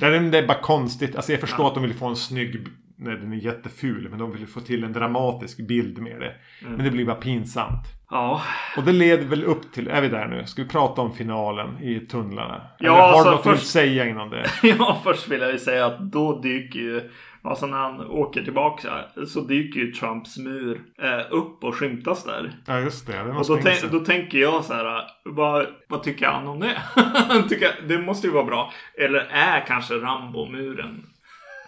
Det 0.00 0.06
är, 0.06 0.20
det 0.20 0.38
är 0.38 0.46
bara 0.46 0.60
konstigt. 0.60 1.16
Alltså 1.16 1.32
jag 1.32 1.40
förstår 1.40 1.68
att 1.68 1.74
de 1.74 1.82
vill 1.82 1.94
få 1.94 2.06
en 2.06 2.16
snygg 2.16 2.66
när 2.96 3.16
den 3.16 3.32
är 3.32 3.36
jätteful. 3.36 4.08
Men 4.10 4.18
de 4.18 4.32
vill 4.32 4.46
få 4.46 4.60
till 4.60 4.84
en 4.84 4.92
dramatisk 4.92 5.66
bild 5.68 5.98
med 5.98 6.20
det. 6.20 6.34
Men 6.60 6.84
det 6.84 6.90
blir 6.90 7.04
bara 7.04 7.16
pinsamt. 7.16 7.86
Ja, 8.12 8.42
Och 8.76 8.82
det 8.82 8.92
leder 8.92 9.24
väl 9.24 9.44
upp 9.44 9.72
till, 9.72 9.88
är 9.88 10.00
vi 10.00 10.08
där 10.08 10.26
nu? 10.26 10.46
Ska 10.46 10.62
vi 10.62 10.68
prata 10.68 11.00
om 11.02 11.12
finalen 11.14 11.82
i 11.82 12.00
tunnlarna? 12.00 12.62
Ja, 12.78 12.92
Eller 12.92 13.02
har 13.02 13.08
alltså, 13.12 13.24
du 13.24 13.30
något 13.36 13.44
du 13.44 13.50
vill 13.50 13.58
först- 13.58 13.70
säga 13.70 14.06
innan 14.08 14.30
det? 14.30 14.46
ja, 14.62 15.00
först 15.04 15.28
vill 15.28 15.40
jag 15.40 15.52
ju 15.52 15.58
säga 15.58 15.86
att 15.86 15.98
då 16.12 16.40
dyker 16.40 16.78
ju, 16.80 17.10
alltså 17.42 17.66
när 17.66 17.76
han 17.78 18.00
åker 18.00 18.42
tillbaka 18.42 18.88
så 19.28 19.40
dyker 19.40 19.80
ju 19.80 19.92
Trumps 19.92 20.38
mur 20.38 20.80
eh, 21.02 21.20
upp 21.34 21.64
och 21.64 21.74
skymtas 21.76 22.24
där. 22.24 22.52
Ja 22.66 22.78
just 22.80 23.06
det, 23.06 23.12
det 23.12 23.18
Och 23.32 23.46
då, 23.46 23.54
jag 23.56 23.60
tän- 23.64 23.70
inse. 23.70 23.86
då 23.88 24.00
tänker 24.00 24.38
jag 24.38 24.64
så 24.64 24.74
här, 24.74 25.02
vad, 25.24 25.66
vad 25.88 26.02
tycker 26.02 26.26
han 26.26 26.46
om 26.48 26.60
det? 26.60 26.82
tycker 27.48 27.68
det 27.88 27.98
måste 27.98 28.26
ju 28.26 28.32
vara 28.32 28.44
bra. 28.44 28.72
Eller 28.98 29.18
är 29.30 29.66
kanske 29.66 29.94
Rambo-muren? 29.94 31.06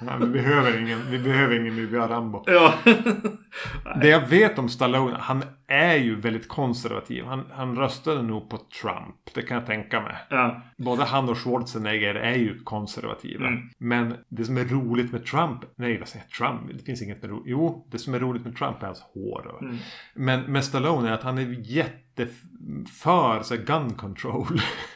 Nej, 0.00 0.14
vi 0.20 0.26
behöver 0.26 0.78
ingen, 0.80 0.98
vi 1.10 1.18
behöver 1.18 1.56
ingen 1.60 1.90
vi 1.90 1.98
har 1.98 2.08
Rambo. 2.08 2.42
Ja. 2.46 2.74
Det 4.00 4.08
jag 4.08 4.28
vet 4.28 4.58
om 4.58 4.68
Stallone, 4.68 5.16
han 5.20 5.42
är 5.74 5.96
ju 5.96 6.20
väldigt 6.20 6.48
konservativ. 6.48 7.24
Han, 7.24 7.44
han 7.52 7.76
röstade 7.76 8.22
nog 8.22 8.50
på 8.50 8.56
Trump, 8.56 9.34
det 9.34 9.42
kan 9.42 9.56
jag 9.56 9.66
tänka 9.66 10.00
mig. 10.00 10.16
ja. 10.30 10.62
Både 10.76 11.04
han 11.04 11.28
och 11.28 11.38
Schwarzenegger 11.38 12.14
är 12.14 12.34
ju 12.36 12.58
konservativa. 12.64 13.46
Mm. 13.46 13.70
Men 13.78 14.14
det 14.28 14.44
som 14.44 14.56
är 14.56 14.64
roligt 14.64 15.12
med 15.12 15.26
Trump, 15.26 15.64
nej 15.76 15.98
vad 15.98 16.08
säger 16.08 16.24
jag, 16.24 16.30
Trump? 16.30 16.78
Det 16.78 16.84
finns 16.84 17.02
inget 17.02 17.22
med 17.22 17.30
roligt. 17.30 17.46
Jo, 17.46 17.88
det 17.90 17.98
som 17.98 18.14
är 18.14 18.18
roligt 18.18 18.44
med 18.44 18.56
Trump 18.56 18.82
är 18.82 18.86
hans 18.86 19.00
hår. 19.00 19.58
Mm. 19.60 19.76
Men 20.14 20.40
med 20.40 20.64
Stallone 20.64 21.08
är 21.08 21.12
att 21.12 21.22
han 21.22 21.38
är 21.38 21.56
jätteför 21.60 23.42
så 23.42 23.54
här, 23.54 23.62
gun 23.62 23.94
control. 23.94 24.60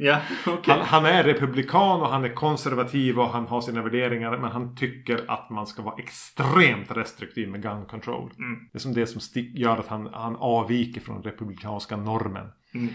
Ja, 0.00 0.20
okej. 0.46 0.74
Han, 0.74 0.86
han 0.86 1.06
är 1.06 1.24
republikan 1.24 2.00
och 2.00 2.08
han 2.08 2.24
är 2.24 2.34
konservativ 2.34 3.18
och 3.20 3.28
han 3.28 3.46
har 3.46 3.60
sina 3.60 3.82
värderingar. 3.82 4.38
Men 4.38 4.50
han 4.50 4.76
tycker 4.76 5.24
att 5.28 5.50
man 5.50 5.66
ska 5.66 5.82
vara 5.82 5.94
extremt 5.98 6.90
restriktiv 6.90 7.48
med 7.48 7.62
gun 7.62 7.86
control. 7.86 8.30
Mm. 8.38 8.68
Det 8.72 8.78
är 8.78 8.80
som 8.80 8.94
det 8.94 9.06
som 9.06 9.20
gör 9.54 9.76
att 9.76 9.86
han, 9.86 10.08
han 10.12 10.36
avviker 10.36 11.00
från 11.00 11.22
republikanska 11.22 11.96
normen. 11.96 12.52
Mm. 12.74 12.88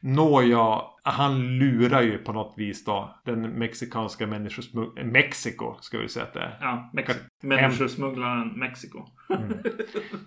Nåja, 0.00 0.82
han 1.02 1.58
lurar 1.58 2.02
ju 2.02 2.18
på 2.18 2.32
något 2.32 2.54
vis 2.56 2.84
då 2.84 3.16
den 3.24 3.42
mexikanska 3.42 4.26
människosmugglaren, 4.26 5.12
Mexiko 5.12 5.76
ska 5.80 5.98
vi 5.98 6.08
säga 6.08 6.24
att 6.24 6.32
det 6.32 6.40
är. 6.40 6.58
Ja, 6.60 6.90
Mex- 6.92 7.18
människosmugglaren 7.42 8.48
Mexiko. 8.48 9.06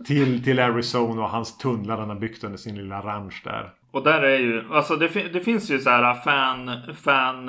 Till, 0.05 0.43
till 0.43 0.59
Arizona 0.59 1.23
och 1.23 1.29
hans 1.29 1.57
tunnlar 1.57 1.97
han 1.97 2.09
har 2.09 2.19
byggt 2.19 2.43
under 2.43 2.57
sin 2.57 2.75
lilla 2.75 3.01
ranch 3.01 3.41
där. 3.43 3.73
Och 3.93 4.03
där 4.03 4.21
är 4.21 4.39
ju, 4.39 4.73
alltså 4.73 4.95
det, 4.95 5.33
det 5.33 5.39
finns 5.39 5.71
ju 5.71 5.79
så 5.79 5.89
här 5.89 6.09
äh, 6.09 6.21
fan, 6.23 6.71
fan 6.93 7.45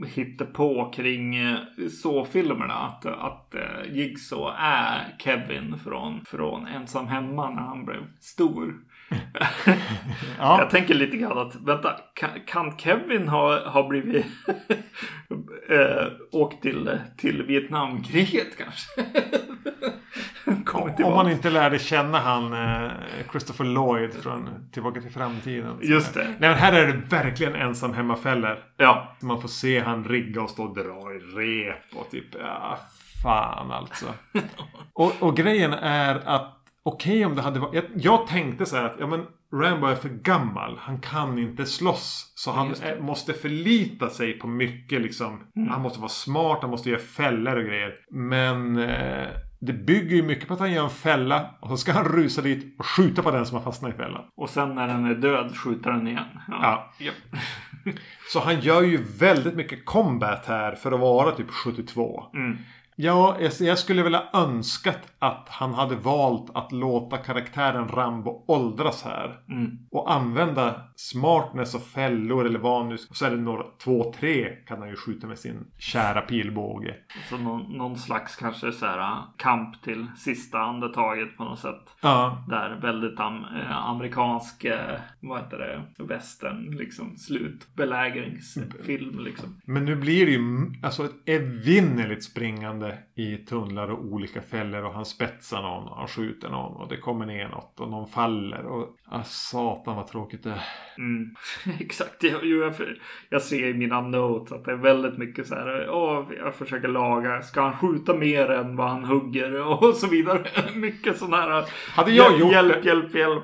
på 0.00 0.06
hittepå 0.06 0.90
kring 0.94 1.36
äh, 1.36 1.56
så-filmerna. 2.02 2.74
Att, 2.74 3.06
att 3.06 3.54
Jigsaw 3.90 4.56
är 4.58 5.16
Kevin 5.18 5.78
från, 5.84 6.24
från 6.24 6.66
Ensam 6.66 7.06
Hemma 7.06 7.50
när 7.50 7.62
han 7.62 7.84
blev 7.84 8.02
stor. 8.20 8.74
Ja. 10.38 10.58
Jag 10.58 10.70
tänker 10.70 10.94
lite 10.94 11.16
grann 11.16 11.38
att, 11.38 11.54
vänta, 11.54 11.96
kan, 12.14 12.30
kan 12.46 12.78
Kevin 12.78 13.28
ha, 13.28 13.68
ha 13.68 13.88
blivit 13.88 14.26
eh, 15.68 16.06
åkt 16.32 16.62
till, 16.62 16.98
till 17.16 17.42
Vietnamkriget 17.42 18.58
kanske? 18.58 18.90
Om 21.04 21.14
man 21.14 21.30
inte 21.30 21.50
lärde 21.50 21.78
känna 21.78 22.18
han 22.18 22.52
eh, 22.52 22.90
Christopher 23.30 23.64
Lloyd 23.64 24.12
från 24.14 24.48
Tillbaka 24.72 25.00
till 25.00 25.10
framtiden. 25.10 25.78
Just 25.82 26.14
det. 26.14 26.24
Nej 26.24 26.50
men 26.50 26.54
här 26.54 26.72
är 26.72 26.86
det 26.86 26.92
verkligen 26.92 27.54
ensam 27.54 27.94
hemmafällor. 27.94 28.58
Ja, 28.76 29.16
Man 29.20 29.40
får 29.40 29.48
se 29.48 29.80
han 29.80 30.04
rigga 30.04 30.42
och 30.42 30.50
stå 30.50 30.64
och 30.64 30.74
dra 30.74 31.12
i 31.14 31.18
rep 31.18 31.84
och 31.94 32.10
typ, 32.10 32.34
ja 32.40 32.78
fan 33.22 33.70
alltså. 33.70 34.06
och, 34.92 35.12
och 35.20 35.36
grejen 35.36 35.72
är 35.72 36.28
att 36.28 36.61
okej 36.84 37.26
om 37.26 37.34
det 37.34 37.42
hade 37.42 37.60
varit, 37.60 37.74
jag, 37.74 37.84
jag 37.94 38.26
tänkte 38.26 38.66
så 38.66 38.76
här 38.76 38.84
att 38.84 38.96
ja 38.98 39.06
men 39.06 39.26
Rambo 39.52 39.86
är 39.86 39.94
för 39.94 40.08
gammal. 40.08 40.78
Han 40.78 41.00
kan 41.00 41.38
inte 41.38 41.66
slåss. 41.66 42.32
Så 42.34 42.52
han 42.52 42.74
är, 42.82 43.00
måste 43.00 43.32
förlita 43.32 44.10
sig 44.10 44.38
på 44.38 44.46
mycket 44.46 45.00
liksom. 45.00 45.40
Han 45.70 45.82
måste 45.82 46.00
vara 46.00 46.08
smart, 46.08 46.58
han 46.60 46.70
måste 46.70 46.90
göra 46.90 47.00
fällor 47.00 47.56
och 47.56 47.64
grejer. 47.64 47.94
Men 48.10 48.78
eh, 48.78 49.28
det 49.60 49.72
bygger 49.72 50.16
ju 50.16 50.22
mycket 50.22 50.48
på 50.48 50.54
att 50.54 50.60
han 50.60 50.72
gör 50.72 50.84
en 50.84 50.90
fälla. 50.90 51.50
Och 51.60 51.68
så 51.68 51.76
ska 51.76 51.92
han 51.92 52.04
rusa 52.04 52.42
dit 52.42 52.76
och 52.78 52.86
skjuta 52.86 53.22
på 53.22 53.30
den 53.30 53.46
som 53.46 53.56
har 53.56 53.64
fastnat 53.64 53.94
i 53.94 53.96
fällan. 53.96 54.24
och 54.36 54.50
sen 54.50 54.74
när 54.74 54.88
den 54.88 55.04
är 55.04 55.14
död 55.14 55.56
skjuter 55.56 55.90
den 55.90 56.08
igen. 56.08 56.24
Ja. 56.48 56.92
Japp. 56.98 57.14
Så 58.32 58.40
han 58.40 58.60
gör 58.60 58.82
ju 58.82 59.04
väldigt 59.18 59.54
mycket 59.54 59.84
combat 59.84 60.46
här 60.46 60.74
för 60.74 60.92
att 60.92 61.00
vara 61.00 61.30
typ 61.30 61.50
72. 61.50 62.24
Mm. 62.34 62.58
Ja, 62.96 63.36
jag, 63.60 63.78
skulle 63.78 64.02
vilja 64.02 64.22
önskat 64.32 64.98
att 65.18 65.46
han 65.48 65.74
hade 65.74 65.96
valt 65.96 66.56
att 66.56 66.72
låta 66.72 67.16
karaktären 67.16 67.88
Rambo 67.88 68.44
åldras 68.46 69.02
här. 69.02 69.40
Mm. 69.48 69.78
Och 69.90 70.12
använda 70.12 70.80
smartness 71.10 71.74
och 71.74 71.82
fällor 71.82 72.46
eller 72.46 72.58
vad 72.58 72.86
nu. 72.86 72.94
Och 73.10 73.16
så 73.16 73.24
är 73.24 73.30
det 73.30 73.36
några, 73.36 73.64
två, 73.84 74.12
tre 74.12 74.48
kan 74.66 74.78
han 74.78 74.88
ju 74.88 74.96
skjuta 74.96 75.26
med 75.26 75.38
sin 75.38 75.66
kära 75.78 76.20
pilbåge. 76.20 76.94
Så 77.28 77.38
någon, 77.38 77.72
någon 77.72 77.98
slags 77.98 78.36
kanske 78.36 78.72
så 78.72 78.86
här 78.86 78.98
äh, 78.98 79.18
kamp 79.36 79.82
till 79.82 80.06
sista 80.16 80.58
andetaget 80.58 81.36
på 81.36 81.44
något 81.44 81.58
sätt. 81.58 81.96
Ja. 82.00 82.44
Där 82.48 82.78
väldigt 82.82 83.20
am, 83.20 83.44
eh, 83.44 83.88
amerikansk, 83.88 84.64
eh, 84.64 85.00
vad 85.20 85.40
heter 85.40 85.58
det, 85.58 85.82
västern 86.04 86.70
liksom 86.70 87.16
slutbelägringsfilm 87.16 89.18
liksom. 89.18 89.60
Men 89.64 89.84
nu 89.84 89.96
blir 89.96 90.26
det 90.26 90.32
ju 90.32 90.72
alltså 90.82 91.04
ett 91.04 91.28
evinnerligt 91.28 92.24
springande 92.24 92.98
i 93.14 93.36
tunnlar 93.36 93.90
och 93.90 94.04
olika 94.04 94.42
fällor. 94.42 94.84
Och 94.84 94.94
han 94.94 95.04
spetsar 95.04 95.62
någon 95.62 95.88
och 95.88 95.96
han 95.96 96.08
skjuter 96.08 96.48
någon. 96.48 96.76
Och 96.76 96.88
det 96.88 96.96
kommer 96.96 97.26
ner 97.26 97.48
något 97.48 97.80
och 97.80 97.90
någon 97.90 98.08
faller. 98.08 98.66
Och 98.66 98.96
ah, 99.04 99.22
satan 99.22 99.96
vad 99.96 100.06
tråkigt 100.06 100.42
det 100.42 100.50
är. 100.50 100.62
Mm. 100.98 101.34
Exakt, 101.80 102.22
jag, 102.22 102.44
jag, 102.44 102.72
jag 103.28 103.42
ser 103.42 103.66
i 103.68 103.74
mina 103.74 104.00
notes 104.00 104.52
att 104.52 104.64
det 104.64 104.72
är 104.72 104.76
väldigt 104.76 105.18
mycket 105.18 105.46
så 105.46 105.54
här. 105.54 105.88
Åh, 105.90 106.24
jag 106.38 106.54
försöker 106.54 106.88
laga. 106.88 107.42
Ska 107.42 107.60
han 107.60 107.76
skjuta 107.76 108.14
mer 108.14 108.50
än 108.50 108.76
vad 108.76 108.88
han 108.90 109.04
hugger? 109.04 109.66
Och 109.84 109.94
så 109.94 110.06
vidare. 110.06 110.44
Mycket 110.74 111.18
sådana 111.18 111.36
här. 111.36 111.64
Hade 111.90 112.10
jag 112.10 112.38
gjort 112.38 112.52
hjälp, 112.52 112.84
hjälp, 112.84 113.14
hjälp. 113.14 113.42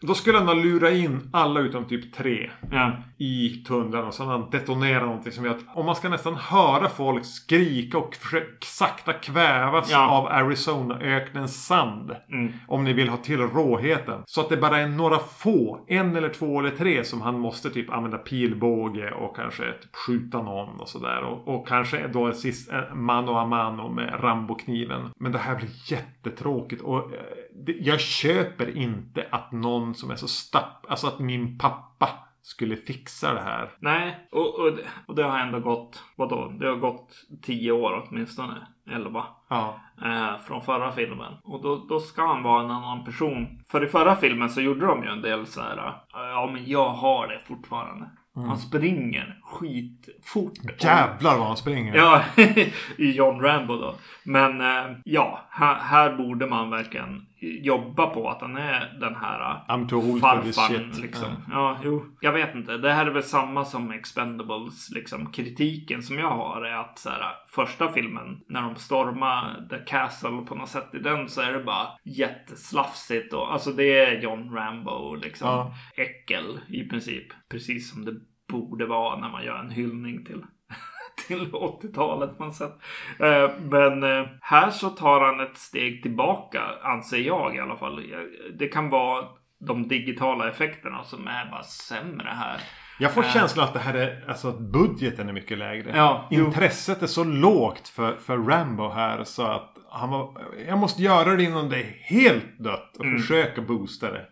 Då 0.00 0.14
skulle 0.14 0.38
han 0.38 0.46
ha 0.46 0.54
lurat 0.54 0.92
in 0.92 1.30
alla 1.32 1.60
utom 1.60 1.84
typ 1.84 2.14
tre. 2.14 2.50
Ja. 2.70 2.92
i 3.18 3.48
tunnlarna 3.68 4.06
och 4.06 4.14
så 4.14 4.24
hade 4.24 4.38
han 4.38 4.50
detonerat 4.50 5.02
någonting 5.02 5.32
som 5.32 5.44
gör 5.44 5.50
att 5.50 5.64
om 5.76 5.86
man 5.86 5.96
ska 5.96 6.08
nästan 6.08 6.34
höra 6.34 6.88
folk 6.88 7.24
skrika 7.24 7.98
och 7.98 8.14
försöka 8.14 8.46
sakta 8.60 9.12
kvävas 9.12 9.90
Ja. 9.90 10.08
av 10.10 10.26
Arizona-öknens 10.26 11.66
sand. 11.66 12.16
Mm. 12.32 12.52
Om 12.68 12.84
ni 12.84 12.92
vill 12.92 13.08
ha 13.08 13.16
till 13.16 13.40
råheten. 13.40 14.22
Så 14.26 14.40
att 14.40 14.48
det 14.48 14.56
bara 14.56 14.78
är 14.78 14.86
några 14.86 15.18
få, 15.18 15.84
en 15.88 16.16
eller 16.16 16.28
två 16.28 16.58
eller 16.60 16.70
tre 16.70 16.87
som 17.04 17.20
han 17.20 17.38
måste 17.38 17.70
typ 17.70 17.90
använda 17.90 18.18
pilbåge 18.18 19.10
och 19.10 19.36
kanske 19.36 19.72
typ 19.72 19.96
skjuta 19.96 20.42
någon 20.42 20.80
och 20.80 20.88
sådär. 20.88 21.22
Och, 21.22 21.54
och 21.54 21.68
kanske 21.68 22.08
då 22.08 22.26
en 22.26 22.34
sist, 22.34 22.70
mano 22.94 23.32
a 23.32 23.46
mano 23.46 23.88
med 23.88 24.20
Rambo-kniven. 24.20 25.10
Men 25.16 25.32
det 25.32 25.38
här 25.38 25.56
blir 25.56 25.92
jättetråkigt 25.92 26.82
och 26.82 26.98
eh, 26.98 27.20
det, 27.54 27.72
jag 27.72 28.00
köper 28.00 28.76
inte 28.76 29.26
att 29.30 29.52
någon 29.52 29.94
som 29.94 30.10
är 30.10 30.16
så 30.16 30.28
stapp, 30.28 30.86
alltså 30.88 31.06
att 31.06 31.18
min 31.18 31.58
pappa 31.58 32.27
skulle 32.48 32.76
fixa 32.76 33.34
det 33.34 33.40
här. 33.40 33.70
Nej, 33.80 34.28
och, 34.32 34.60
och, 34.60 34.72
det- 34.76 34.84
och 35.06 35.14
det 35.14 35.22
har 35.22 35.38
ändå 35.38 35.60
gått, 35.60 36.02
vadå? 36.16 36.52
Det 36.60 36.66
har 36.68 36.76
gått 36.76 37.12
tio 37.42 37.72
år 37.72 38.06
åtminstone. 38.08 38.54
11. 38.90 39.24
Ja. 39.48 39.80
Eh, 40.04 40.38
från 40.46 40.60
förra 40.62 40.92
filmen. 40.92 41.32
Och 41.44 41.62
då, 41.62 41.76
då 41.88 42.00
ska 42.00 42.26
han 42.26 42.42
vara 42.42 42.64
en 42.64 42.70
annan 42.70 43.04
person. 43.04 43.46
För 43.70 43.84
i 43.84 43.88
förra 43.88 44.16
filmen 44.16 44.50
så 44.50 44.60
gjorde 44.60 44.86
de 44.86 45.02
ju 45.04 45.08
en 45.10 45.22
del 45.22 45.46
så 45.46 45.60
här. 45.60 45.76
eh, 45.76 45.92
Ja 46.14 46.50
men 46.52 46.66
jag 46.66 46.88
har 46.88 47.28
det 47.28 47.40
fortfarande. 47.46 48.10
Han 48.34 48.58
springer 48.58 49.37
skitfort. 49.48 50.82
Jävlar 50.82 51.38
vad 51.38 51.46
han 51.46 51.56
springer. 51.56 51.96
Ja, 51.96 52.24
i 52.96 53.10
John 53.10 53.40
Rambo 53.40 53.76
då. 53.76 53.94
Men 54.22 54.60
eh, 54.60 54.96
ja, 55.04 55.46
här, 55.50 55.74
här 55.74 56.16
borde 56.16 56.46
man 56.46 56.70
verkligen 56.70 57.26
jobba 57.40 58.06
på 58.06 58.28
att 58.28 58.40
han 58.40 58.56
är 58.56 58.98
den 59.00 59.14
här 59.14 59.40
eh, 59.40 59.74
I'm 59.74 59.88
too 59.88 60.20
farfarn. 60.20 60.92
Liksom. 61.02 61.28
Ja, 61.50 61.78
jo. 61.84 62.04
Jag 62.20 62.32
vet 62.32 62.54
inte. 62.54 62.78
Det 62.78 62.92
här 62.92 63.06
är 63.06 63.10
väl 63.10 63.22
samma 63.22 63.64
som 63.64 63.90
Expendables. 63.90 64.90
Liksom, 64.90 65.32
kritiken 65.32 66.02
som 66.02 66.18
jag 66.18 66.30
har 66.30 66.62
är 66.62 66.74
att 66.74 66.98
så 66.98 67.10
här, 67.10 67.22
första 67.48 67.92
filmen 67.92 68.40
när 68.48 68.62
de 68.62 68.76
stormar 68.76 69.66
The 69.70 69.78
Castle 69.78 70.42
på 70.48 70.54
något 70.54 70.68
sätt 70.68 70.94
i 70.94 70.98
den 70.98 71.28
så 71.28 71.40
är 71.40 71.52
det 71.52 71.64
bara 71.64 71.88
jätteslafsigt. 72.04 73.32
Och, 73.32 73.52
alltså 73.52 73.72
det 73.72 73.98
är 73.98 74.20
John 74.20 74.54
Rambo 74.54 75.14
liksom. 75.14 75.48
Ja. 75.48 75.74
Äckel 75.96 76.60
i 76.68 76.84
princip. 76.84 77.26
Precis 77.48 77.90
som 77.90 78.04
det 78.04 78.14
borde 78.48 78.86
vara 78.86 79.16
när 79.16 79.28
man 79.28 79.44
gör 79.44 79.58
en 79.58 79.70
hyllning 79.70 80.24
till 80.24 80.44
till 81.26 81.52
80-talet 81.52 82.38
på 82.38 82.44
något 82.44 82.54
sätt. 82.56 82.78
Eh, 83.20 83.50
Men 83.60 84.02
eh, 84.02 84.26
här 84.40 84.70
så 84.70 84.88
tar 84.90 85.20
han 85.20 85.40
ett 85.40 85.58
steg 85.58 86.02
tillbaka, 86.02 86.60
anser 86.82 87.18
jag 87.18 87.56
i 87.56 87.60
alla 87.60 87.76
fall. 87.76 88.04
Jag- 88.10 88.58
Det 88.58 88.68
kan 88.68 88.88
vara 88.90 89.24
de 89.60 89.88
digitala 89.88 90.48
effekterna 90.50 91.04
som 91.04 91.26
är 91.28 91.50
bara 91.50 91.62
sämre 91.62 92.28
här. 92.28 92.60
Jag 93.00 93.12
får 93.14 93.22
känslan 93.22 93.64
att 93.64 93.72
det 93.72 93.78
här 93.78 93.94
är, 93.94 94.24
alltså 94.28 94.48
att 94.48 94.58
budgeten 94.58 95.28
är 95.28 95.32
mycket 95.32 95.58
lägre. 95.58 95.92
Ja, 95.96 96.28
jo. 96.30 96.44
Intresset 96.44 97.02
är 97.02 97.06
så 97.06 97.24
lågt 97.24 97.88
för, 97.88 98.16
för 98.16 98.36
Rambo 98.38 98.88
här 98.88 99.24
så 99.24 99.42
att 99.42 99.77
han 99.90 100.10
var, 100.10 100.40
jag 100.68 100.78
måste 100.78 101.02
göra 101.02 101.36
det 101.36 101.42
innan 101.42 101.68
det 101.68 101.76
är 101.80 101.96
helt 102.02 102.58
dött 102.58 102.96
och 102.98 103.04
Mm. 103.04 103.18
försöka 103.20 103.62
boosta 103.62 104.10
det. 104.12 104.26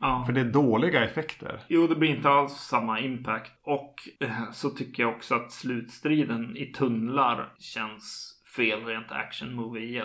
Ja. 0.00 0.22
För 0.26 0.32
det 0.32 0.40
är 0.40 0.44
dåliga 0.44 1.04
effekter. 1.04 1.60
Jo, 1.68 1.86
det 1.86 1.94
blir 1.96 2.10
inte 2.16 2.28
alls 2.28 2.52
samma 2.52 3.00
impact. 3.00 3.52
Och 3.62 3.94
eh, 4.20 4.50
så 4.52 4.70
tycker 4.70 5.02
jag 5.02 5.12
också 5.16 5.34
att 5.34 5.52
slutstriden 5.52 6.56
i 6.56 6.66
tunnlar 6.66 7.52
känns 7.58 8.28
fel 8.56 8.84
rent 8.84 9.12
action 9.12 9.54
movie 9.54 10.02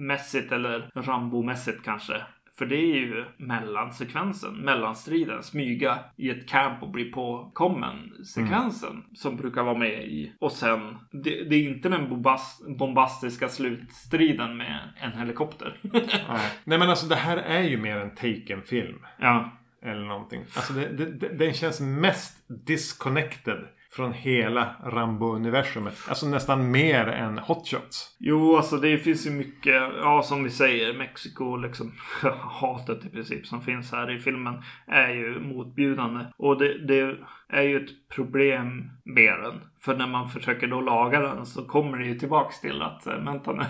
mässigt 0.00 0.52
eller 0.52 0.90
Rambo-mässigt 0.94 1.82
kanske. 1.84 2.22
För 2.58 2.66
det 2.66 2.76
är 2.76 2.96
ju 2.96 3.24
mellansekvensen, 3.36 4.54
mellanstriden, 4.54 5.42
smyga 5.42 5.98
i 6.16 6.30
ett 6.30 6.48
camp 6.48 6.82
och 6.82 6.90
bli 6.90 7.04
påkommen 7.04 8.24
sekvensen 8.24 9.04
som 9.14 9.36
brukar 9.36 9.62
vara 9.62 9.78
med 9.78 10.04
i. 10.04 10.32
Och 10.38 10.52
sen, 10.52 10.98
det, 11.10 11.44
det 11.44 11.56
är 11.56 11.68
inte 11.68 11.88
den 11.88 12.08
bombast, 12.08 12.78
bombastiska 12.78 13.48
slutstriden 13.48 14.56
med 14.56 14.80
en 15.00 15.12
helikopter. 15.12 15.80
Nej. 15.82 16.52
Nej 16.64 16.78
men 16.78 16.90
alltså 16.90 17.06
det 17.06 17.14
här 17.16 17.36
är 17.36 17.62
ju 17.62 17.76
mer 17.76 17.96
en 17.96 18.14
Taken-film. 18.14 18.98
ja. 19.18 19.52
Eller 19.82 20.04
någonting. 20.04 20.44
Alltså 20.56 20.72
det, 20.72 20.88
det, 20.88 21.28
den 21.28 21.54
känns 21.54 21.80
mest 21.80 22.44
disconnected 22.48 23.58
från 23.90 24.12
hela 24.12 24.76
Rambo-universumet. 24.84 26.08
Alltså 26.08 26.26
nästan 26.26 26.70
mer 26.70 27.06
än 27.06 27.38
Hot 27.38 27.68
Shots. 27.68 28.16
Jo, 28.18 28.56
alltså 28.56 28.76
det 28.76 28.98
finns 28.98 29.26
ju 29.26 29.30
mycket, 29.30 29.82
ja 29.96 30.22
som 30.22 30.44
vi 30.44 30.50
säger, 30.50 30.98
Mexiko 30.98 31.56
liksom 31.56 31.92
hatet 32.60 33.04
i 33.04 33.08
princip 33.08 33.46
som 33.46 33.62
finns 33.62 33.92
här 33.92 34.10
i 34.10 34.18
filmen 34.18 34.62
är 34.86 35.08
ju 35.08 35.40
motbjudande. 35.40 36.24
Och 36.36 36.58
det, 36.58 36.86
det 36.86 37.16
är 37.48 37.62
ju 37.62 37.84
ett 37.84 38.08
problem 38.08 38.90
med 39.04 39.40
den. 39.42 39.60
För 39.80 39.96
när 39.96 40.06
man 40.06 40.28
försöker 40.28 40.66
då 40.66 40.80
laga 40.80 41.20
den 41.20 41.46
så 41.46 41.64
kommer 41.64 41.98
det 41.98 42.06
ju 42.06 42.18
tillbaks 42.18 42.60
till 42.60 42.82
att, 42.82 43.06
eh, 43.06 43.24
vänta 43.24 43.52
nu, 43.52 43.64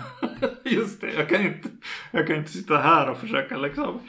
just 0.71 1.01
det, 1.01 1.13
jag 1.13 1.29
kan 1.29 1.41
inte, 1.41 1.69
jag 2.11 2.27
kan 2.27 2.35
inte 2.35 2.51
sitta 2.51 2.77
här 2.77 3.09
och 3.09 3.17
försöka 3.17 3.57
liksom 3.57 3.99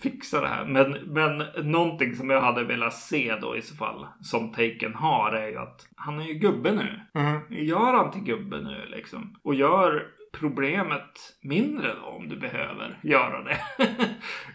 fixa 0.00 0.40
det 0.40 0.48
här. 0.48 0.64
Men, 0.64 0.92
men 0.92 1.42
någonting 1.70 2.16
som 2.16 2.30
jag 2.30 2.40
hade 2.40 2.64
velat 2.64 2.94
se 2.94 3.36
då 3.40 3.56
i 3.56 3.62
så 3.62 3.74
fall, 3.74 4.06
som 4.20 4.52
Taken 4.52 4.94
har, 4.94 5.32
är 5.32 5.48
ju 5.48 5.58
att 5.58 5.86
han 5.96 6.20
är 6.20 6.24
ju 6.24 6.34
gubbe 6.34 6.72
nu. 6.72 7.00
Gör 7.56 7.94
han 7.94 8.10
till 8.10 8.22
gubbe 8.22 8.56
nu 8.56 8.86
liksom. 8.86 9.36
Och 9.42 9.54
gör 9.54 10.06
problemet 10.38 11.36
mindre 11.42 11.94
då 11.94 12.06
om 12.06 12.28
du 12.28 12.36
behöver 12.36 12.98
göra 13.02 13.42
det. 13.42 13.58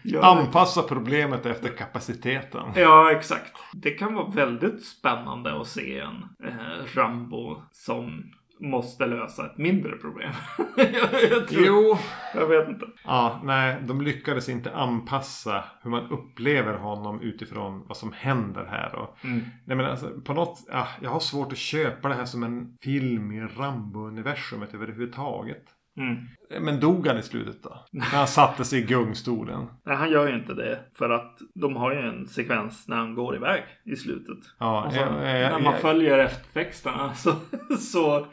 Gör 0.04 0.20
det. 0.20 0.26
Anpassa 0.26 0.82
problemet 0.82 1.46
efter 1.46 1.68
kapaciteten. 1.68 2.66
Ja, 2.76 3.12
exakt. 3.12 3.52
Det 3.72 3.90
kan 3.90 4.14
vara 4.14 4.30
väldigt 4.30 4.84
spännande 4.84 5.60
att 5.60 5.66
se 5.66 5.98
en 5.98 6.28
eh, 6.44 6.94
Rambo 6.94 7.62
som 7.72 8.32
måste 8.62 9.06
lösa 9.06 9.46
ett 9.46 9.58
mindre 9.58 9.96
problem. 9.96 10.32
jag, 10.76 11.22
jag, 11.30 11.48
tror, 11.48 11.66
Jo. 11.66 11.98
jag 12.34 12.46
vet 12.46 12.68
inte. 12.68 12.86
Ja, 13.04 13.40
nej, 13.44 13.82
de 13.86 14.00
lyckades 14.00 14.48
inte 14.48 14.74
anpassa 14.74 15.64
hur 15.82 15.90
man 15.90 16.10
upplever 16.10 16.74
honom 16.74 17.20
utifrån 17.20 17.84
vad 17.88 17.96
som 17.96 18.12
händer 18.12 18.64
här. 18.64 18.94
Och, 18.94 19.16
nej, 19.64 19.76
men 19.76 19.80
alltså, 19.80 20.10
på 20.24 20.32
något, 20.34 20.58
ja, 20.70 20.88
jag 21.00 21.10
har 21.10 21.20
svårt 21.20 21.52
att 21.52 21.58
köpa 21.58 22.08
det 22.08 22.14
här 22.14 22.24
som 22.24 22.42
en 22.42 22.76
film 22.82 23.32
i 23.32 23.40
Rambo-universumet 23.40 24.74
överhuvudtaget. 24.74 25.64
Mm. 25.96 26.16
Men 26.64 26.80
dog 26.80 27.06
han 27.06 27.18
i 27.18 27.22
slutet 27.22 27.62
då? 27.62 27.84
När 27.92 28.04
han 28.04 28.26
satte 28.26 28.64
sig 28.64 28.78
i 28.78 28.82
gungstolen. 28.82 29.66
Nej, 29.86 29.96
han 29.96 30.10
gör 30.10 30.28
ju 30.28 30.34
inte 30.34 30.54
det. 30.54 30.78
För 30.98 31.10
att 31.10 31.38
de 31.54 31.76
har 31.76 31.92
ju 31.92 31.98
en 32.00 32.26
sekvens 32.28 32.88
när 32.88 32.96
han 32.96 33.14
går 33.14 33.36
iväg 33.36 33.62
i 33.84 33.96
slutet. 33.96 34.38
Ja, 34.58 34.88
så, 34.90 34.96
jag- 34.96 35.06
jag- 35.40 35.50
när 35.52 35.60
man 35.60 35.72
jag- 35.72 35.80
följer 35.80 36.18
eftertexterna 36.18 37.14
så, 37.14 37.34
så 37.78 38.26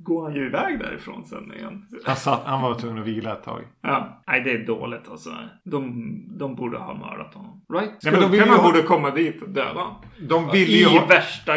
går 0.00 0.24
han 0.24 0.34
ju 0.34 0.46
iväg 0.46 0.78
därifrån 0.78 1.24
sen 1.24 1.52
igen. 1.54 1.86
Han, 2.04 2.16
satt, 2.16 2.42
han 2.44 2.62
var 2.62 2.74
tvungen 2.74 2.98
att 2.98 3.06
vila 3.08 3.32
ett 3.32 3.42
tag. 3.44 3.64
Ja, 3.82 4.22
nej 4.26 4.40
det 4.40 4.52
är 4.52 4.66
dåligt 4.66 5.08
alltså. 5.10 5.30
De, 5.64 6.12
de 6.38 6.54
borde 6.54 6.78
ha 6.78 6.94
mördat 6.94 7.34
honom. 7.34 7.64
Right? 7.72 7.90
Nej, 8.02 8.12
men 8.12 8.20
de 8.22 8.30
vill 8.30 8.40
ju 8.40 8.44
Skurkarna 8.46 8.62
ha- 8.62 8.70
borde 8.70 8.82
komma 8.82 9.10
dit 9.10 9.42
och 9.42 9.48
döda 9.48 9.80
honom. 9.80 9.94
De 10.28 10.50
ville 10.50 10.72
I 10.72 10.78
ju 10.92 10.98
ha... 10.98 11.06
värsta 11.06 11.52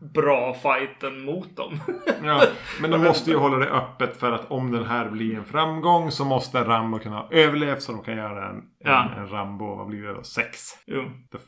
bra 0.00 0.54
fighten 0.54 1.20
mot 1.24 1.56
dem. 1.56 1.80
Ja, 2.24 2.42
men 2.80 2.90
de 2.90 3.02
måste 3.04 3.30
ju 3.30 3.36
hålla 3.36 3.56
det 3.56 3.70
öppet 3.70 4.16
för 4.16 4.32
att 4.32 4.50
om 4.50 4.70
den 4.72 4.84
här 4.84 5.10
blir 5.10 5.34
en 5.36 5.44
framgång 5.44 6.10
så 6.10 6.24
måste 6.24 6.64
Rambo 6.64 6.98
kunna 6.98 7.16
ha 7.16 7.28
överlevt 7.30 7.82
så 7.82 7.92
de 7.92 8.02
kan 8.02 8.16
göra 8.16 8.48
en, 8.48 8.62
Ja. 8.78 9.10
en, 9.16 9.28
Rambo, 9.28 9.74
vad 9.76 9.86
blir 9.86 10.02
det 10.02 10.12
då? 10.14 10.22
Sex. 10.22 10.58
jo. 10.86 11.02
The 11.32 11.38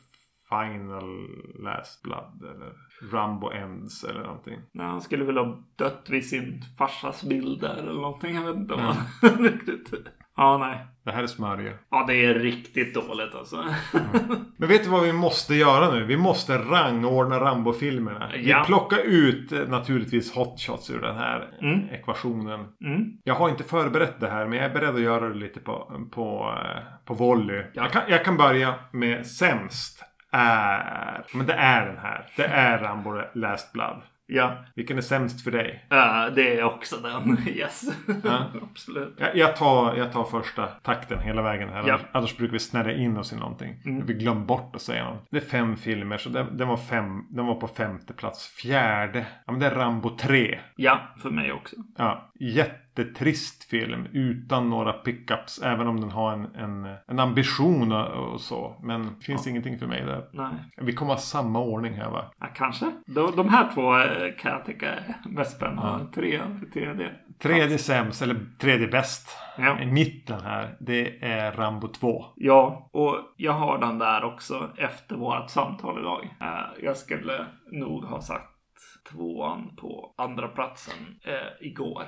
Final 0.49 1.27
Last 1.63 2.01
Blood 2.03 2.43
eller 2.55 2.73
Rambo 3.11 3.51
Ends 3.51 4.03
eller 4.03 4.21
någonting. 4.23 4.59
Nej, 4.73 4.85
han 4.87 5.01
skulle 5.01 5.25
väl 5.25 5.37
ha 5.37 5.63
dött 5.77 6.05
vid 6.09 6.29
sin 6.29 6.61
farsas 6.77 7.23
bild 7.23 7.61
där 7.61 7.75
eller 7.75 7.93
någonting. 7.93 8.35
Jag 8.35 8.41
vet 8.41 8.55
inte 8.55 8.73
om 8.73 8.79
han 8.81 8.95
riktigt... 9.43 9.91
Ja, 10.41 10.57
nej. 10.57 10.77
Det 11.05 11.11
här 11.11 11.23
är 11.23 11.27
smörja. 11.27 11.71
Ja, 11.91 12.03
det 12.07 12.25
är 12.25 12.33
riktigt 12.33 12.93
dåligt 12.95 13.35
alltså. 13.35 13.63
Men 14.57 14.69
vet 14.69 14.83
du 14.83 14.89
vad 14.89 15.01
vi 15.03 15.13
måste 15.13 15.55
göra 15.55 15.91
nu? 15.91 16.03
Vi 16.05 16.17
måste 16.17 16.57
rangordna 16.57 17.39
Rambo-filmerna. 17.39 18.29
Ja. 18.35 18.59
Vi 18.59 18.65
plockar 18.65 18.97
ut 18.97 19.51
eh, 19.51 19.59
naturligtvis 19.67 20.35
Hot 20.35 20.59
Shots 20.61 20.89
ur 20.89 21.01
den 21.01 21.15
här 21.17 21.49
Mm. 21.61 21.89
ekvationen. 21.89 22.65
Mm. 22.85 23.05
Jag 23.23 23.33
har 23.35 23.49
inte 23.49 23.63
förberett 23.63 24.19
det 24.19 24.29
här 24.29 24.45
men 24.45 24.57
jag 24.57 24.65
är 24.69 24.73
beredd 24.73 24.95
att 24.95 25.01
göra 25.01 25.29
det 25.29 25.35
lite 25.35 25.59
på, 25.59 25.91
på, 26.11 26.55
eh, 26.57 26.81
på 27.05 27.13
volley. 27.13 27.57
Ja. 27.73 27.83
Jag, 27.83 27.91
kan, 27.91 28.01
jag 28.07 28.25
kan 28.25 28.37
börja 28.37 28.73
med 28.91 29.27
sämst. 29.27 30.03
Är... 30.31 31.25
Men 31.33 31.45
det 31.45 31.53
är 31.53 31.85
den 31.85 31.97
här. 31.97 32.25
Det 32.37 32.45
är 32.45 32.77
Rambo 32.79 33.21
Last 33.33 33.73
Blood. 33.73 34.01
Ja, 34.33 34.65
Vilken 34.75 34.97
är 34.97 35.01
sämst 35.01 35.43
för 35.43 35.51
dig? 35.51 35.85
äh, 35.91 36.25
det 36.35 36.59
är 36.59 36.63
också 36.63 36.97
den. 36.97 37.37
Yes. 37.47 37.83
Ja. 38.23 38.45
Absolut. 38.71 39.15
Jag, 39.17 39.35
jag, 39.35 39.55
tar, 39.55 39.95
jag 39.95 40.11
tar 40.11 40.23
första 40.23 40.67
takten 40.67 41.19
hela 41.19 41.41
vägen 41.41 41.69
här. 41.69 41.83
Ja. 41.87 41.99
Annars, 42.11 42.37
brukar 42.37 42.53
vi 42.53 42.59
snärja 42.59 42.97
in 42.97 43.17
oss 43.17 43.33
i 43.33 43.35
någonting. 43.35 43.81
Mm. 43.85 44.05
Vi 44.05 44.13
glömmer 44.13 44.45
bort 44.45 44.75
att 44.75 44.81
säga 44.81 45.05
något. 45.05 45.27
Det 45.29 45.37
är 45.37 45.41
fem 45.41 45.77
filmer 45.77 46.17
så 46.17 46.29
den, 46.29 46.57
den, 46.57 46.67
var, 46.67 46.77
fem, 46.77 47.25
den 47.29 47.45
var 47.45 47.55
på 47.55 47.67
femte 47.67 48.13
plats. 48.13 48.47
Fjärde. 48.47 49.25
Ja 49.45 49.51
men 49.51 49.61
det 49.61 49.67
är 49.67 49.75
Rambo 49.75 50.09
3. 50.17 50.59
Ja, 50.75 50.99
för 51.21 51.29
mig 51.29 51.51
också. 51.51 51.75
Ja, 51.97 52.31
jättetrist 53.01 53.63
film 53.63 54.07
utan 54.13 54.69
några 54.69 54.93
pickups. 54.93 55.61
Även 55.61 55.87
om 55.87 56.01
den 56.01 56.11
har 56.11 56.33
en, 56.33 56.55
en, 56.55 56.95
en 57.07 57.19
ambition 57.19 57.91
och, 57.91 58.41
så. 58.41 58.75
Men 58.83 59.01
det 59.19 59.25
finns 59.25 59.47
ingenting 59.47 59.79
för 59.79 59.87
mig 59.87 60.05
där. 60.05 60.29
Nej. 60.33 60.53
Vi 60.77 60.93
kommer 60.93 61.13
ha 61.13 61.19
samma 61.19 61.59
ordning 61.59 61.93
här 61.93 62.09
va? 62.09 62.31
Ja, 62.39 62.47
kanske. 62.55 62.91
De, 63.05 63.35
de 63.35 63.49
här 63.49 63.71
två 63.73 63.91
kan 64.39 64.51
jag 64.51 64.65
tycka 64.65 64.89
är 64.91 65.15
mest 65.29 65.55
spännande. 65.55 66.13
Tre, 66.13 66.41
tredje. 66.73 67.11
Tredje 67.39 67.77
sämst, 67.77 68.21
eller 68.21 68.35
tredje 68.59 68.87
bäst. 68.87 69.37
Ja. 69.57 69.79
I 69.81 69.85
mitten 69.85 70.41
här, 70.41 70.75
det 70.79 71.23
är 71.25 71.51
Rambo 71.51 71.87
2. 71.87 72.25
Ja, 72.35 72.89
och 72.93 73.15
jag 73.37 73.51
har 73.53 73.77
den 73.77 73.99
där 73.99 74.23
också 74.23 74.69
efter 74.77 75.15
vårt 75.15 75.49
samtal 75.49 75.99
idag. 75.99 76.23
Eh, 76.41 76.83
Jag 76.83 76.97
skulle 76.97 77.45
nog 77.71 78.05
ha 78.05 78.21
sagt 78.21 78.47
tvåan 79.11 79.75
på 79.75 80.13
andra 80.17 80.47
platsen 80.47 80.95
eh, 81.25 81.67
igår. 81.67 82.03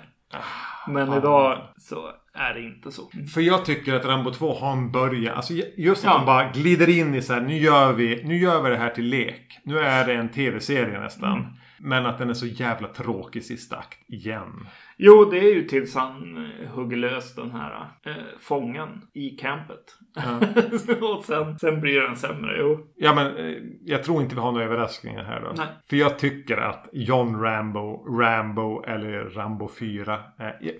Men 0.87 1.09
Ah. 1.09 1.17
idag 1.17 1.57
så 1.77 2.09
är 2.33 2.53
det 2.53 2.61
inte 2.61 2.91
så. 2.91 3.01
För 3.33 3.41
jag 3.41 3.65
tycker 3.65 3.93
att 3.93 4.05
Rambo 4.05 4.31
2 4.31 4.53
har 4.53 4.71
en 4.71 4.91
början. 4.91 5.35
Alltså 5.35 5.53
just 5.77 6.05
att 6.05 6.11
Ja. 6.11 6.17
de 6.17 6.25
bara 6.25 6.49
glider 6.51 6.89
in 6.89 7.15
i 7.15 7.21
så 7.21 7.33
här. 7.33 7.41
Nu 7.41 7.57
gör, 7.57 7.93
vi, 7.93 8.23
nu 8.23 8.37
gör 8.37 8.61
vi 8.61 8.69
det 8.69 8.77
här 8.77 8.89
till 8.89 9.05
lek. 9.05 9.59
Nu 9.63 9.79
är 9.79 10.05
det 10.07 10.13
en 10.13 10.29
tv-serie 10.29 10.99
nästan. 10.99 11.31
Mm. 11.37 11.45
Men 11.79 12.05
att 12.05 12.17
den 12.17 12.29
är 12.29 12.33
så 12.33 12.45
jävla 12.45 12.87
tråkig 12.87 13.43
sista 13.43 13.77
akt 13.77 13.99
igen. 14.07 14.67
Jo, 14.97 15.25
det 15.25 15.39
är 15.39 15.53
ju 15.53 15.63
tills 15.63 15.95
han 15.95 16.37
eh, 16.37 16.69
hugger 16.69 16.97
lös 16.97 17.35
den 17.35 17.51
här 17.51 17.89
eh, 18.05 18.13
fången 18.39 19.01
i 19.13 19.29
campet. 19.29 19.97
och 21.01 21.25
sen, 21.25 21.59
sen 21.59 21.81
blir 21.81 22.01
den 22.01 22.15
sämre. 22.15 22.57
Jo. 22.59 22.87
Ja 22.95 23.15
men 23.15 23.37
eh, 23.37 23.57
jag 23.85 24.03
tror 24.03 24.21
inte 24.21 24.35
vi 24.35 24.41
har 24.41 24.51
några 24.51 24.65
överraskningar 24.65 25.23
här 25.23 25.41
då. 25.41 25.53
Nej. 25.57 25.67
För 25.89 25.97
jag 25.97 26.19
tycker 26.19 26.57
att 26.57 26.89
John 26.93 27.41
Rambo, 27.41 28.19
Rambo 28.19 28.83
eller 28.83 29.23
Rambo 29.23 29.69
4. 29.79 30.13
Eh, 30.13 30.19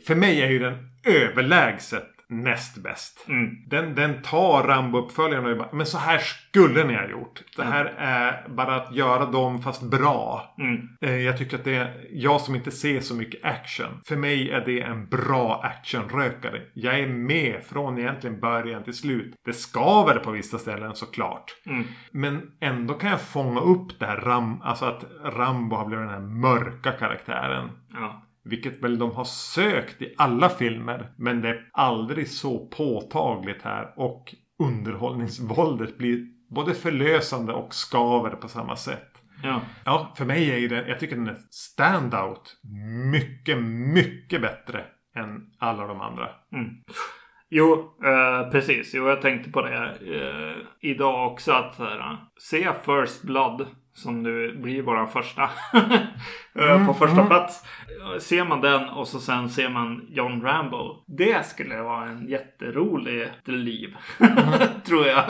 för 0.07 0.15
mig 0.15 0.41
är 0.41 0.49
ju 0.49 0.59
den 0.59 0.89
överlägset 1.05 2.12
näst 2.41 2.77
bäst. 2.77 3.25
Mm. 3.27 3.55
Den, 3.67 3.95
den 3.95 4.21
tar 4.21 4.63
Rambo-uppföljaren 4.63 5.45
och 5.51 5.57
bara, 5.57 5.69
men 5.73 5.85
så 5.85 5.97
här 5.97 6.17
skulle 6.17 6.83
ni 6.83 6.93
ha 6.95 7.07
gjort. 7.07 7.41
Det 7.57 7.63
här 7.63 7.85
är 7.97 8.47
bara 8.49 8.75
att 8.75 8.95
göra 8.95 9.25
dem 9.25 9.61
fast 9.61 9.81
bra. 9.81 10.55
Mm. 10.59 10.87
Eh, 11.01 11.15
Jag 11.21 11.37
tycker 11.37 11.57
att 11.57 11.63
det 11.63 11.75
är, 11.75 12.05
jag 12.11 12.41
som 12.41 12.55
inte 12.55 12.71
ser 12.71 12.99
så 12.99 13.15
mycket 13.15 13.45
action. 13.45 14.01
För 14.07 14.15
mig 14.15 14.51
är 14.51 14.65
det 14.65 14.81
en 14.81 15.07
bra 15.07 15.61
actionrökare. 15.63 16.61
Jag 16.73 16.99
är 16.99 17.07
med 17.07 17.63
från 17.63 17.97
egentligen 17.97 18.39
början 18.39 18.83
till 18.83 18.93
slut. 18.97 19.33
Det 19.45 19.53
skaver 19.53 20.19
på 20.19 20.31
vissa 20.31 20.57
ställen 20.57 20.95
såklart. 20.95 21.45
Mm. 21.65 21.83
Men 22.11 22.41
ändå 22.61 22.93
kan 22.93 23.09
jag 23.09 23.21
fånga 23.21 23.61
upp 23.61 23.99
det 23.99 24.05
här 24.05 24.17
Ram, 24.17 24.61
alltså 24.61 24.85
att 24.85 25.05
Rambo 25.23 25.75
har 25.75 25.85
blivit 25.85 26.05
den 26.05 26.13
här 26.13 26.27
mörka 26.29 26.91
karaktären. 26.91 27.69
Ja. 27.93 28.23
Vilket 28.43 28.83
väl 28.83 28.99
de 28.99 29.11
har 29.11 29.23
sökt 29.23 30.01
i 30.01 30.13
alla 30.17 30.49
filmer. 30.49 31.13
Men 31.17 31.41
det 31.41 31.49
är 31.49 31.69
aldrig 31.73 32.27
så 32.27 32.67
påtagligt 32.67 33.61
här. 33.61 33.93
Och 33.95 34.35
underhållningsvåldet 34.63 35.97
blir 35.97 36.27
både 36.49 36.73
förlösande 36.73 37.53
och 37.53 37.73
skaver 37.73 38.29
på 38.29 38.47
samma 38.47 38.75
sätt. 38.75 39.09
Ja. 39.43 39.61
Ja, 39.85 40.13
för 40.17 40.25
mig 40.25 40.51
är 40.51 40.57
ju 40.57 40.67
den, 40.67 40.87
jag 40.87 40.99
tycker 40.99 41.15
den 41.15 41.27
är 41.27 41.37
standout. 41.49 42.57
Mycket, 43.11 43.57
mycket 43.93 44.41
bättre 44.41 44.85
än 45.15 45.41
alla 45.59 45.87
de 45.87 46.01
andra. 46.01 46.29
Mm. 46.53 46.69
Jo, 47.49 47.97
eh, 48.05 48.51
precis. 48.51 48.93
Jo, 48.93 49.07
jag 49.07 49.21
tänkte 49.21 49.51
på 49.51 49.61
det 49.61 49.95
eh, 50.01 50.89
idag 50.89 51.31
också. 51.31 51.51
Att 51.51 51.77
här, 51.77 52.17
se 52.39 52.71
First 52.85 53.23
Blood 53.23 53.67
som 53.93 54.23
nu 54.23 54.55
blir 54.55 54.81
vår 54.81 55.05
första 55.05 55.43
eh, 56.59 56.87
på 56.87 56.93
första 56.93 57.25
plats. 57.25 57.63
Eh, 58.13 58.19
Ser 58.19 58.45
man 58.45 58.61
den 58.61 58.89
och 58.89 59.07
så 59.07 59.19
sen 59.19 59.49
ser 59.49 59.69
man 59.69 60.07
John 60.09 60.41
Rambo. 60.41 61.03
Det 61.07 61.45
skulle 61.45 61.81
vara 61.81 62.05
en 62.05 62.27
jätterolig 62.27 63.31
liv. 63.45 63.95
Tror 64.85 65.05
jag. 65.05 65.25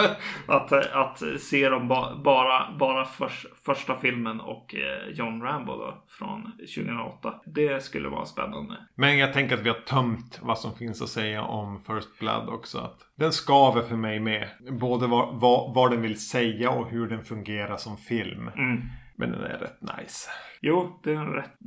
Att, 0.47 0.71
att 0.73 1.23
se 1.39 1.69
dem 1.69 1.87
ba, 1.87 2.15
bara, 2.23 2.77
bara 2.79 3.05
förs, 3.05 3.45
första 3.65 3.95
filmen 3.95 4.39
och 4.39 4.75
eh, 4.75 5.13
John 5.13 5.41
Rambo 5.41 5.71
då 5.75 6.03
från 6.07 6.51
2008. 6.75 7.33
Det 7.45 7.83
skulle 7.83 8.09
vara 8.09 8.25
spännande. 8.25 8.77
Men 8.95 9.17
jag 9.17 9.33
tänker 9.33 9.55
att 9.55 9.63
vi 9.65 9.69
har 9.69 9.79
tömt 9.79 10.39
vad 10.41 10.59
som 10.59 10.75
finns 10.75 11.01
att 11.01 11.09
säga 11.09 11.43
om 11.43 11.83
First 11.83 12.19
Blood 12.19 12.49
också. 12.49 12.77
Att 12.77 12.99
den 13.17 13.31
skaver 13.31 13.81
för 13.81 13.95
mig 13.95 14.19
med. 14.19 14.47
Både 14.79 15.07
vad, 15.07 15.39
vad, 15.41 15.73
vad 15.73 15.91
den 15.91 16.01
vill 16.01 16.19
säga 16.19 16.69
och 16.69 16.89
hur 16.89 17.07
den 17.07 17.23
fungerar 17.23 17.77
som 17.77 17.97
film. 17.97 18.47
Mm. 18.47 18.81
Men 19.17 19.31
den 19.31 19.43
är 19.43 19.57
rätt 19.57 19.81
nice. 19.81 20.29
Jo, 20.61 20.99
det 21.03 21.11
är 21.11 21.15
en 21.15 21.33
rätt 21.33 21.57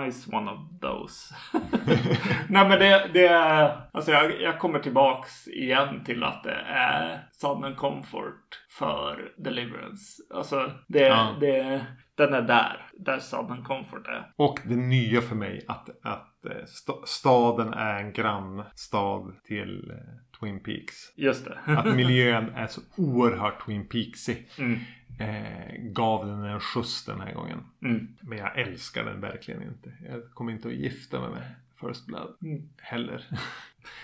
nice 0.00 0.36
one 0.36 0.50
of 0.50 0.80
those. 0.80 1.34
Nej 2.48 2.68
men 2.68 2.78
det, 2.78 3.10
det 3.14 3.26
är... 3.26 3.80
Alltså 3.92 4.10
jag, 4.10 4.40
jag 4.42 4.58
kommer 4.58 4.78
tillbaks 4.78 5.48
igen 5.48 6.04
till 6.04 6.24
att 6.24 6.42
det 6.44 6.62
är 6.66 7.28
Southern 7.32 7.74
Comfort 7.76 8.60
för 8.78 9.32
Deliverance. 9.44 10.22
Alltså 10.34 10.70
det, 10.88 11.00
Ja. 11.06 11.36
det, 11.40 11.86
den 12.16 12.34
är 12.34 12.42
där. 12.42 12.86
Där 12.98 13.18
Southern 13.18 13.64
Comfort 13.64 14.06
är. 14.06 14.32
Och 14.36 14.58
det 14.64 14.76
nya 14.76 15.20
för 15.20 15.36
mig 15.36 15.64
att, 15.68 15.88
att 16.02 16.44
eh, 16.44 16.64
sta- 16.66 17.04
staden 17.06 17.72
är 17.74 17.94
en 18.00 18.12
grannstad 18.12 19.32
till 19.44 19.90
eh, 19.90 19.96
Twin 20.44 20.60
Peaks. 20.60 21.12
Just 21.16 21.44
det. 21.44 21.58
Att 21.78 21.96
miljön 21.96 22.48
är 22.54 22.66
så 22.66 22.80
oerhört 22.96 23.64
Twin 23.66 23.86
Peaksig. 23.88 24.48
Mm. 24.58 24.78
Eh, 25.18 25.74
gav 25.92 26.26
den 26.26 26.44
en 26.44 26.60
skjuts 26.60 27.04
den 27.04 27.20
här 27.20 27.32
gången. 27.34 27.58
Mm. 27.82 28.08
Men 28.20 28.38
jag 28.38 28.58
älskar 28.58 29.04
den 29.04 29.20
verkligen 29.20 29.62
inte. 29.62 29.92
Jag 30.08 30.30
kommer 30.34 30.52
inte 30.52 30.68
att 30.68 30.74
gifta 30.74 31.20
mig 31.20 31.30
med 31.30 31.54
First 31.80 32.06
Blood 32.06 32.36
Mm. 32.42 32.62
heller. 32.78 33.24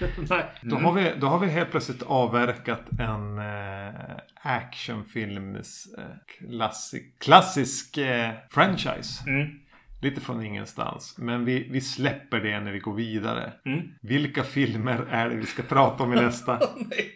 Nej. 0.30 0.44
Då, 0.62 0.76
har 0.76 0.92
vi, 0.92 1.12
då 1.20 1.26
har 1.26 1.38
vi 1.38 1.46
helt 1.46 1.70
plötsligt 1.70 2.02
avverkat 2.02 2.82
en 3.00 3.38
eh, 3.38 4.16
actionfilms 4.42 5.94
eh, 5.98 6.04
klassisk, 6.26 7.18
klassisk 7.18 7.96
eh, 7.96 8.30
franchise. 8.50 9.24
Mm. 9.30 9.60
Lite 10.02 10.20
från 10.20 10.44
ingenstans. 10.44 11.14
Men 11.18 11.44
vi, 11.44 11.68
vi 11.70 11.80
släpper 11.80 12.40
det 12.40 12.60
när 12.60 12.72
vi 12.72 12.78
går 12.78 12.94
vidare. 12.94 13.52
Mm. 13.66 13.80
Vilka 14.02 14.42
filmer 14.42 15.06
är 15.10 15.28
det 15.28 15.36
vi 15.36 15.46
ska 15.46 15.62
prata 15.62 16.02
om 16.04 16.12
i 16.12 16.16
nästa? 16.16 16.58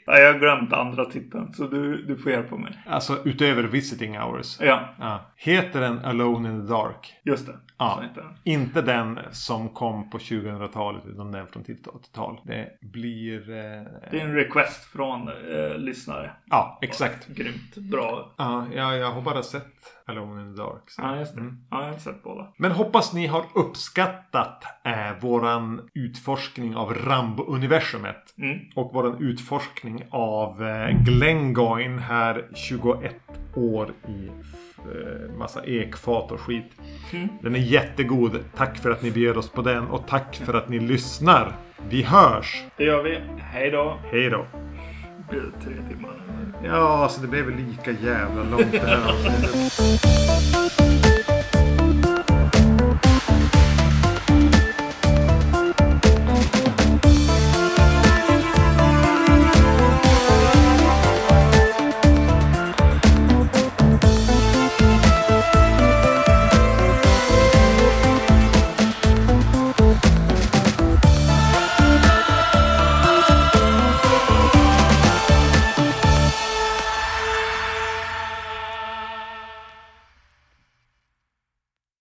Ja, 0.06 0.18
jag 0.18 0.32
har 0.32 0.38
glömt 0.40 0.72
andra 0.72 1.04
titeln 1.04 1.52
så 1.52 1.66
du, 1.66 2.02
du 2.02 2.16
får 2.16 2.32
hjälpa 2.32 2.56
mig. 2.56 2.78
Alltså 2.86 3.18
utöver 3.24 3.62
visiting 3.62 4.18
hours. 4.18 4.58
Ja, 4.60 4.94
Ja. 4.98 5.30
Heter 5.36 5.80
den 5.80 5.98
Alone 5.98 6.48
in 6.48 6.66
the 6.66 6.72
Dark? 6.72 7.14
just 7.24 7.46
det. 7.46 7.54
Ja. 7.78 8.02
Inte 8.44 8.82
den 8.82 9.18
som 9.30 9.68
kom 9.68 10.10
på 10.10 10.18
2000-talet 10.18 11.02
utan 11.06 11.32
den 11.32 11.46
från 11.46 11.64
tidigt 11.64 11.86
80-tal. 11.86 12.40
Det 12.44 12.78
blir... 12.80 13.50
Eh... 13.50 13.82
Det 14.10 14.20
är 14.20 14.24
en 14.24 14.34
request 14.34 14.84
från 14.84 15.28
eh, 15.28 15.78
lyssnare. 15.78 16.30
Ja, 16.50 16.78
exakt. 16.82 17.26
Grymt. 17.28 17.76
Bra. 17.76 18.32
Ja, 18.36 18.66
jag, 18.74 18.96
jag 18.98 19.10
har 19.10 19.20
bara 19.22 19.42
sett 19.42 19.66
Alone 20.06 20.42
in 20.42 20.56
the 20.56 20.62
Dark. 20.62 20.90
så- 20.90 21.02
Ja, 21.02 21.16
just 21.18 21.34
det. 21.34 21.40
Mm. 21.40 21.58
Ja, 21.70 21.84
jag 21.84 21.92
har 21.92 21.98
sett 21.98 22.22
båda. 22.22 22.46
Men 22.56 22.72
hoppas 22.72 23.12
ni 23.12 23.26
har 23.26 23.44
uppskattat 23.54 24.64
eh, 24.84 25.18
våran 25.20 25.88
utforskning 25.94 26.76
av 26.76 26.94
Rambo-universumet. 26.94 28.34
Mm. 28.38 28.58
Och 28.74 28.94
våran 28.94 29.16
utforskning 29.22 30.04
av 30.10 30.62
eh, 30.66 30.88
Glengoyne 31.04 32.00
här 32.00 32.48
21 32.54 33.14
år 33.56 33.90
i 34.08 34.30
massa 35.38 35.64
ekfat 35.64 36.32
och 36.32 36.40
skit. 36.40 36.72
Mm. 37.12 37.28
Den 37.42 37.54
är 37.54 37.58
jättegod. 37.58 38.38
Tack 38.56 38.78
för 38.78 38.90
att 38.90 39.02
ni 39.02 39.10
bjöd 39.10 39.36
oss 39.36 39.50
på 39.50 39.62
den 39.62 39.86
och 39.86 40.06
tack 40.06 40.36
för 40.36 40.54
att 40.54 40.68
ni 40.68 40.78
lyssnar. 40.78 41.56
Vi 41.88 42.02
hörs! 42.02 42.64
Det 42.76 42.84
gör 42.84 43.02
vi. 43.02 43.20
Hej 43.38 43.70
då. 43.70 43.98
Hej 44.10 44.30
då! 44.30 44.46
Blir 45.30 45.40
det 45.40 45.64
tre 45.64 45.74
timmar? 45.88 46.20
Ja, 46.64 47.02
alltså 47.02 47.20
det 47.20 47.26
blev 47.26 47.44
väl 47.44 47.54
lika 47.56 47.90
jävla 47.90 48.42
långt 48.42 48.72
det 48.72 48.78
här 48.78 49.10
avsnittet. 49.10 50.63